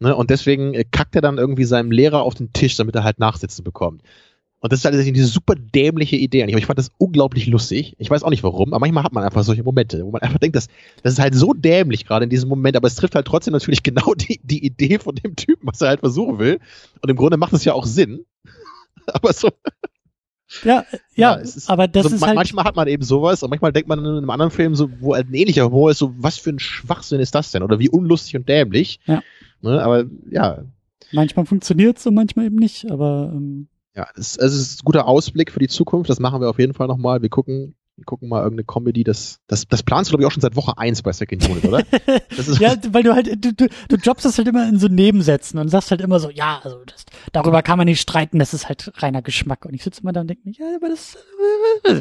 [0.00, 3.04] ne, und deswegen äh, kackt er dann irgendwie seinem Lehrer auf den Tisch, damit er
[3.04, 4.02] halt nachsitzen bekommt.
[4.64, 6.42] Und das ist halt diese super dämliche Idee.
[6.42, 7.94] Und ich fand das unglaublich lustig.
[7.98, 10.38] Ich weiß auch nicht warum, aber manchmal hat man einfach solche Momente, wo man einfach
[10.38, 10.68] denkt, das,
[11.02, 13.82] das ist halt so dämlich gerade in diesem Moment, aber es trifft halt trotzdem natürlich
[13.82, 16.60] genau die, die Idee von dem Typen, was er halt versuchen will.
[17.02, 18.24] Und im Grunde macht es ja auch Sinn.
[19.06, 19.50] aber so.
[20.62, 23.50] Ja, ja, ja ist, aber das also ist halt manchmal hat man eben sowas und
[23.50, 26.38] manchmal denkt man in einem anderen Film so, wo ein ähnlicher Humor ist, so was
[26.38, 29.00] für ein Schwachsinn ist das denn oder wie unlustig und dämlich.
[29.06, 29.22] Ja.
[29.62, 30.64] Ne, aber ja.
[31.12, 35.06] Manchmal funktioniert's und manchmal eben nicht, aber ähm, ja, es, also es ist ein guter
[35.06, 36.10] Ausblick für die Zukunft.
[36.10, 37.22] Das machen wir auf jeden Fall nochmal.
[37.22, 39.04] Wir gucken, wir gucken mal irgendeine Comedy.
[39.04, 41.64] Das, das, das planst du, glaube ich, auch schon seit Woche eins bei Second Unit,
[41.64, 41.80] oder?
[42.58, 45.68] ja, weil du halt, du, du, du droppst das halt immer in so Nebensätzen und
[45.68, 48.92] sagst halt immer so, ja, also das, darüber kann man nicht streiten, das ist halt
[48.96, 49.64] reiner Geschmack.
[49.64, 51.16] Und ich sitze immer da und denke mir, ja, aber das.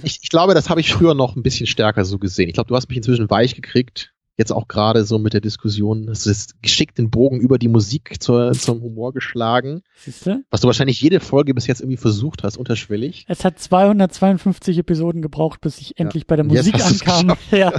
[0.04, 2.50] ich, ich glaube, das habe ich früher noch ein bisschen stärker so gesehen.
[2.50, 6.06] Ich glaube, du hast mich inzwischen weich gekriegt jetzt auch gerade so mit der Diskussion,
[6.06, 9.84] du jetzt geschickt den Bogen über die Musik zur, zum Humor geschlagen.
[9.96, 10.44] Siehste?
[10.50, 13.26] Was du wahrscheinlich jede Folge bis jetzt irgendwie versucht hast, unterschwellig.
[13.28, 17.38] Es hat 252 Episoden gebraucht, bis ich endlich bei der Musik ankam.
[17.52, 17.74] Ja.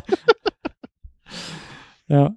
[2.07, 2.35] ja.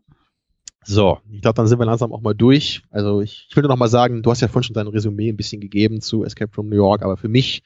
[0.83, 2.81] So, ich glaube, dann sind wir langsam auch mal durch.
[2.89, 5.37] Also ich, ich würde noch mal sagen, du hast ja vorhin schon dein Resümee ein
[5.37, 7.61] bisschen gegeben zu Escape from New York, aber für mich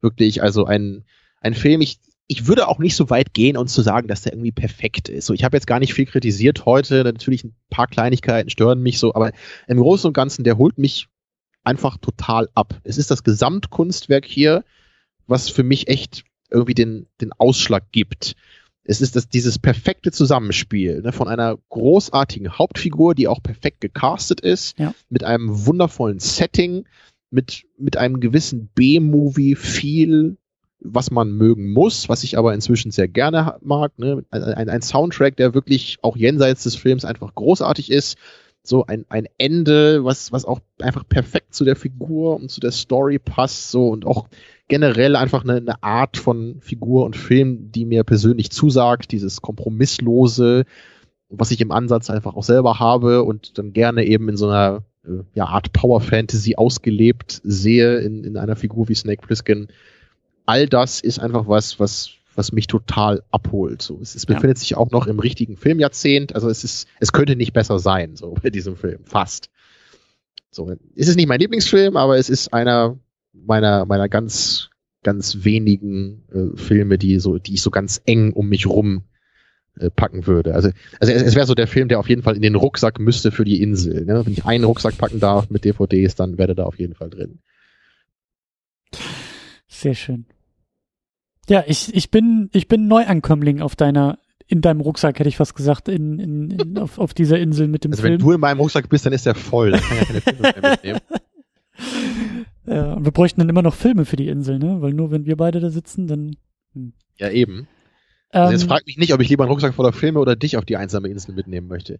[0.00, 1.04] wirklich also ein,
[1.40, 1.98] ein Film, ich,
[2.28, 5.26] ich würde auch nicht so weit gehen und zu sagen, dass der irgendwie perfekt ist.
[5.26, 7.04] So, ich habe jetzt gar nicht viel kritisiert heute.
[7.04, 9.32] Natürlich ein paar Kleinigkeiten stören mich so, aber
[9.66, 11.08] im Großen und Ganzen, der holt mich
[11.64, 12.80] einfach total ab.
[12.84, 14.64] Es ist das Gesamtkunstwerk hier,
[15.26, 18.34] was für mich echt irgendwie den, den Ausschlag gibt.
[18.84, 24.40] Es ist das, dieses perfekte Zusammenspiel ne, von einer großartigen Hauptfigur, die auch perfekt gecastet
[24.40, 24.94] ist, ja.
[25.08, 26.84] mit einem wundervollen Setting,
[27.30, 30.36] mit, mit einem gewissen B-Movie, viel
[30.84, 33.98] was man mögen muss, was ich aber inzwischen sehr gerne mag.
[33.98, 34.24] Ne?
[34.30, 38.18] Ein, ein, Soundtrack, der wirklich auch jenseits des Films einfach großartig ist.
[38.64, 42.70] So ein, ein Ende, was, was auch einfach perfekt zu der Figur und zu der
[42.70, 43.70] Story passt.
[43.70, 44.28] So und auch
[44.68, 49.12] generell einfach eine, eine Art von Figur und Film, die mir persönlich zusagt.
[49.12, 50.64] Dieses kompromisslose,
[51.28, 54.84] was ich im Ansatz einfach auch selber habe und dann gerne eben in so einer
[55.04, 59.68] äh, ja, Art Power Fantasy ausgelebt sehe in, in einer Figur wie Snake Plissken
[60.46, 63.82] all das ist einfach was, was, was mich total abholt.
[63.82, 64.60] So, es, es befindet ja.
[64.60, 66.34] sich auch noch im richtigen Filmjahrzehnt.
[66.34, 69.04] Also es ist, es könnte nicht besser sein, so bei diesem Film.
[69.04, 69.50] Fast.
[70.50, 72.98] So, es ist nicht mein Lieblingsfilm, aber es ist einer
[73.32, 74.68] meiner, meiner ganz,
[75.02, 79.04] ganz wenigen äh, Filme, die so, die ich so ganz eng um mich rum
[79.78, 80.54] äh, packen würde.
[80.54, 83.00] Also, also es, es wäre so der Film, der auf jeden Fall in den Rucksack
[83.00, 84.04] müsste für die Insel.
[84.04, 84.26] Ne?
[84.26, 87.08] Wenn ich einen Rucksack packen darf mit DVDs, dann wäre der da auf jeden Fall
[87.08, 87.38] drin.
[89.82, 90.26] Sehr schön.
[91.48, 95.56] Ja, ich, ich bin, ich bin Neuankömmling auf deiner, in deinem Rucksack, hätte ich fast
[95.56, 98.14] gesagt, in, in, in auf, auf dieser Insel mit dem also Film.
[98.14, 99.72] wenn du in meinem Rucksack bist, dann ist der voll.
[99.72, 101.00] Dann kann ja keine Filme mehr mitnehmen.
[102.64, 104.80] Ja, und wir bräuchten dann immer noch Filme für die Insel, ne?
[104.80, 106.36] Weil nur wenn wir beide da sitzen, dann.
[106.74, 106.92] Hm.
[107.18, 107.66] Ja, eben.
[108.30, 110.56] Also ähm, jetzt frag mich nicht, ob ich lieber einen Rucksack voller Filme oder dich
[110.56, 111.98] auf die einsame Insel mitnehmen möchte.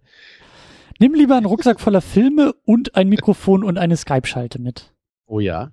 [1.01, 4.93] Nimm lieber einen Rucksack voller Filme und ein Mikrofon und eine Skype-Schalte mit.
[5.27, 5.73] Oh ja.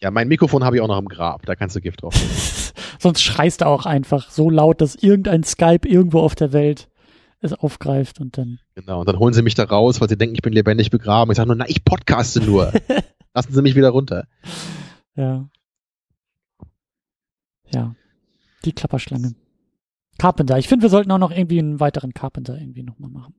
[0.00, 2.14] Ja, mein Mikrofon habe ich auch noch im Grab, da kannst du Gift drauf.
[3.00, 6.88] Sonst schreist du auch einfach so laut, dass irgendein Skype irgendwo auf der Welt
[7.40, 8.58] es aufgreift und dann.
[8.74, 11.30] Genau, und dann holen sie mich da raus, weil sie denken, ich bin lebendig begraben.
[11.30, 12.72] Ich sage nur, na, ich podcaste nur.
[13.34, 14.26] Lassen Sie mich wieder runter.
[15.14, 15.48] Ja.
[17.72, 17.94] Ja.
[18.64, 19.34] Die Klapperschlange.
[20.18, 20.58] Carpenter.
[20.58, 23.34] Ich finde, wir sollten auch noch irgendwie einen weiteren Carpenter irgendwie nochmal machen.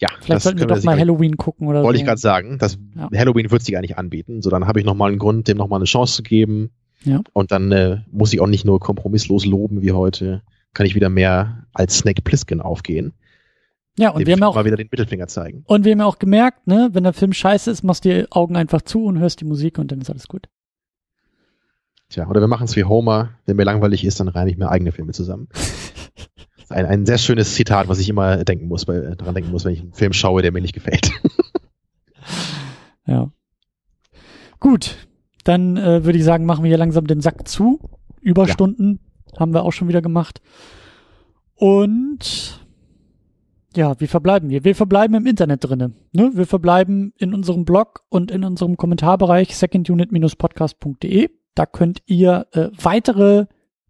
[0.00, 1.86] Ja, vielleicht sollten wir doch mal Halloween gucken oder wollte so.
[1.86, 3.08] Wollte ich gerade sagen, das ja.
[3.18, 5.78] Halloween wird sie gar nicht anbieten, so dann habe ich nochmal einen Grund, dem nochmal
[5.78, 6.70] eine Chance zu geben.
[7.04, 7.20] Ja.
[7.32, 11.08] Und dann äh, muss ich auch nicht nur kompromisslos loben wie heute, kann ich wieder
[11.08, 13.12] mehr als Snake Plissken aufgehen.
[13.98, 15.64] Ja, und wir haben auch mal wieder den Mittelfinger zeigen.
[15.66, 18.30] Und wir haben ja auch gemerkt, ne, wenn der Film scheiße ist, machst du die
[18.30, 20.48] Augen einfach zu und hörst die Musik und dann ist alles gut.
[22.08, 24.70] Tja, oder wir machen es wie Homer, wenn mir langweilig ist, dann reine ich mir
[24.70, 25.48] eigene Filme zusammen.
[26.70, 29.72] ein, ein sehr schönes Zitat, was ich immer denken muss, bei, daran denken muss, wenn
[29.72, 31.10] ich einen Film schaue, der mir nicht gefällt.
[33.06, 33.30] ja.
[34.60, 34.96] Gut,
[35.44, 37.80] dann äh, würde ich sagen, machen wir hier langsam den Sack zu.
[38.20, 39.00] Überstunden
[39.32, 39.40] ja.
[39.40, 40.40] haben wir auch schon wieder gemacht.
[41.54, 42.60] Und
[43.74, 44.64] ja, wie verbleiben wir?
[44.64, 45.92] Wir verbleiben im Internet drinne.
[46.12, 46.32] Ne?
[46.34, 51.30] Wir verbleiben in unserem Blog und in unserem Kommentarbereich secondunit-podcast.de.
[51.54, 53.46] Da könnt ihr äh, weitere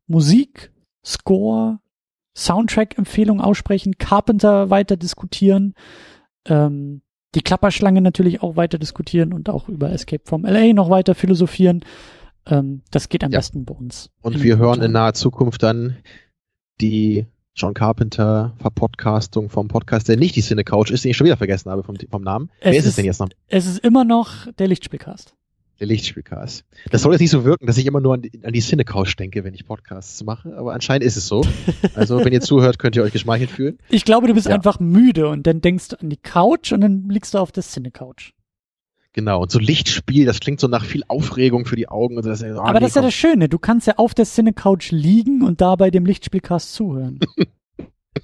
[0.07, 0.73] Musik,
[1.05, 1.81] Score,
[2.39, 5.75] Soundtrack-Empfehlungen aussprechen, Carpenter weiter diskutieren,
[6.47, 7.03] ähm,
[7.35, 11.85] die Klapperschlange natürlich auch weiter diskutieren und auch über Escape from LA noch weiter philosophieren.
[12.47, 13.39] Ähm, das geht am ja.
[13.39, 14.11] besten bei uns.
[14.23, 15.97] Und wir hören in naher Zukunft dann
[16.81, 21.27] die John Carpenter Verpodcastung vom Podcast, der nicht die Cine Couch ist, den ich schon
[21.27, 22.51] wieder vergessen habe vom, vom Namen.
[22.61, 23.29] Es Wer ist, ist es denn jetzt noch?
[23.49, 25.35] Es ist immer noch der Lichtspielcast.
[25.81, 26.65] Der Lichtspielcast.
[26.91, 29.15] Das soll jetzt nicht so wirken, dass ich immer nur an die, an die Cinecouch
[29.15, 31.45] denke, wenn ich Podcasts mache, aber anscheinend ist es so.
[31.95, 33.79] Also, wenn ihr zuhört, könnt ihr euch geschmeichelt fühlen.
[33.89, 34.55] Ich glaube, du bist ja.
[34.55, 37.63] einfach müde und dann denkst du an die Couch und dann liegst du auf der
[37.63, 38.33] Cinecouch.
[39.13, 42.17] Genau, und so Lichtspiel, das klingt so nach viel Aufregung für die Augen.
[42.17, 44.27] Und das, oh, aber nee, das ist ja das Schöne, du kannst ja auf der
[44.27, 47.19] Cinecouch liegen und dabei dem Lichtspielcast zuhören.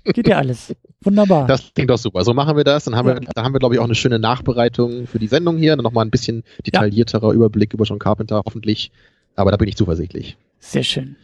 [0.05, 0.74] Geht ja alles.
[1.02, 1.47] Wunderbar.
[1.47, 2.24] Das klingt doch super.
[2.24, 2.84] So machen wir das.
[2.84, 3.14] Dann haben ja.
[3.20, 5.76] wir, da haben wir, glaube ich, auch eine schöne Nachbereitung für die Sendung hier.
[5.76, 7.34] Dann nochmal ein bisschen detaillierterer ja.
[7.34, 8.90] Überblick über John Carpenter, hoffentlich.
[9.36, 10.36] Aber da bin ich zuversichtlich.
[10.58, 11.16] Sehr schön.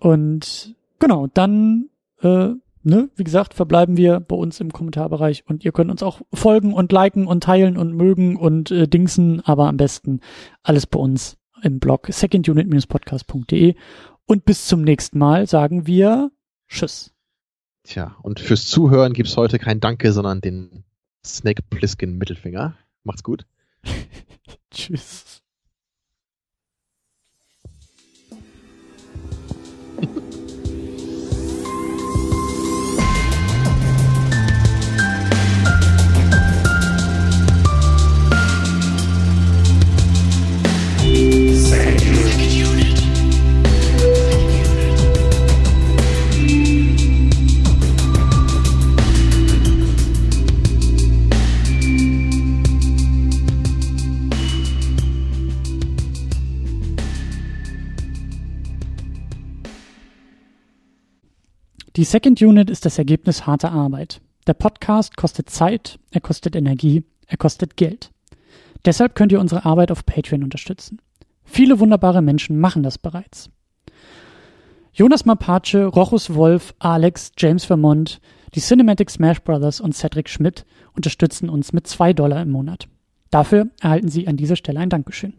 [0.00, 1.88] Und genau, dann,
[2.22, 2.50] äh,
[2.82, 6.72] ne, wie gesagt, verbleiben wir bei uns im Kommentarbereich und ihr könnt uns auch folgen
[6.72, 10.20] und liken und teilen und mögen und äh, dingsen, aber am besten
[10.62, 13.74] alles bei uns im Blog secondunit-podcast.de.
[14.26, 16.30] Und bis zum nächsten Mal sagen wir
[16.68, 17.14] Tschüss.
[17.88, 20.84] Tja, und fürs Zuhören gibt's heute kein Danke, sondern den
[21.24, 22.76] Snake Plissken Mittelfinger.
[23.02, 23.46] Macht's gut.
[24.70, 25.42] Tschüss.
[61.98, 64.20] Die Second Unit ist das Ergebnis harter Arbeit.
[64.46, 68.12] Der Podcast kostet Zeit, er kostet Energie, er kostet Geld.
[68.84, 71.00] Deshalb könnt ihr unsere Arbeit auf Patreon unterstützen.
[71.42, 73.50] Viele wunderbare Menschen machen das bereits.
[74.92, 78.20] Jonas Mapace, Rochus Wolf, Alex, James Vermont,
[78.54, 82.86] die Cinematic Smash Brothers und Cedric Schmidt unterstützen uns mit zwei Dollar im Monat.
[83.32, 85.34] Dafür erhalten Sie an dieser Stelle ein Dankeschön.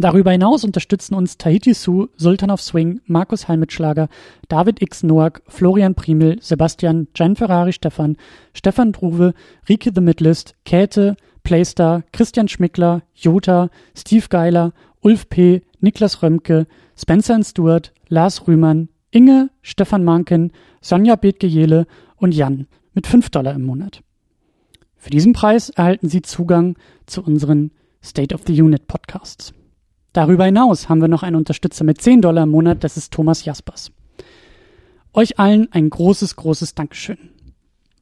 [0.00, 4.08] Darüber hinaus unterstützen uns Tahiti Su, Sultan of Swing, Markus Halmitschlager,
[4.48, 5.02] David X.
[5.02, 8.16] Noack, Florian Primel, Sebastian, Gian Ferrari Stefan,
[8.54, 9.34] Stefan Druwe,
[9.68, 14.72] Rike The Midlist, Käthe, Playstar, Christian Schmickler, Jota, Steve Geiler,
[15.02, 22.68] Ulf P., Niklas Römke, Spencer Stewart, Lars Rühmann, Inge, Stefan Manken, Sonja Bethgejele und Jan
[22.94, 24.02] mit 5 Dollar im Monat.
[24.96, 27.72] Für diesen Preis erhalten Sie Zugang zu unseren
[28.02, 29.52] State of the Unit Podcasts.
[30.12, 33.44] Darüber hinaus haben wir noch einen Unterstützer mit 10 Dollar im Monat, das ist Thomas
[33.44, 33.92] Jaspers.
[35.12, 37.18] Euch allen ein großes, großes Dankeschön.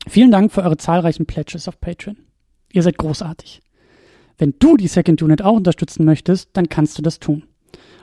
[0.07, 2.17] Vielen Dank für eure zahlreichen Pledges auf Patreon.
[2.73, 3.63] Ihr seid großartig.
[4.39, 7.45] Wenn du die Second Unit auch unterstützen möchtest, dann kannst du das tun.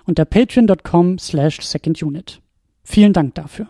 [0.06, 2.42] Unter patreon.com slash secondunit.
[2.84, 3.68] Vielen Dank dafür.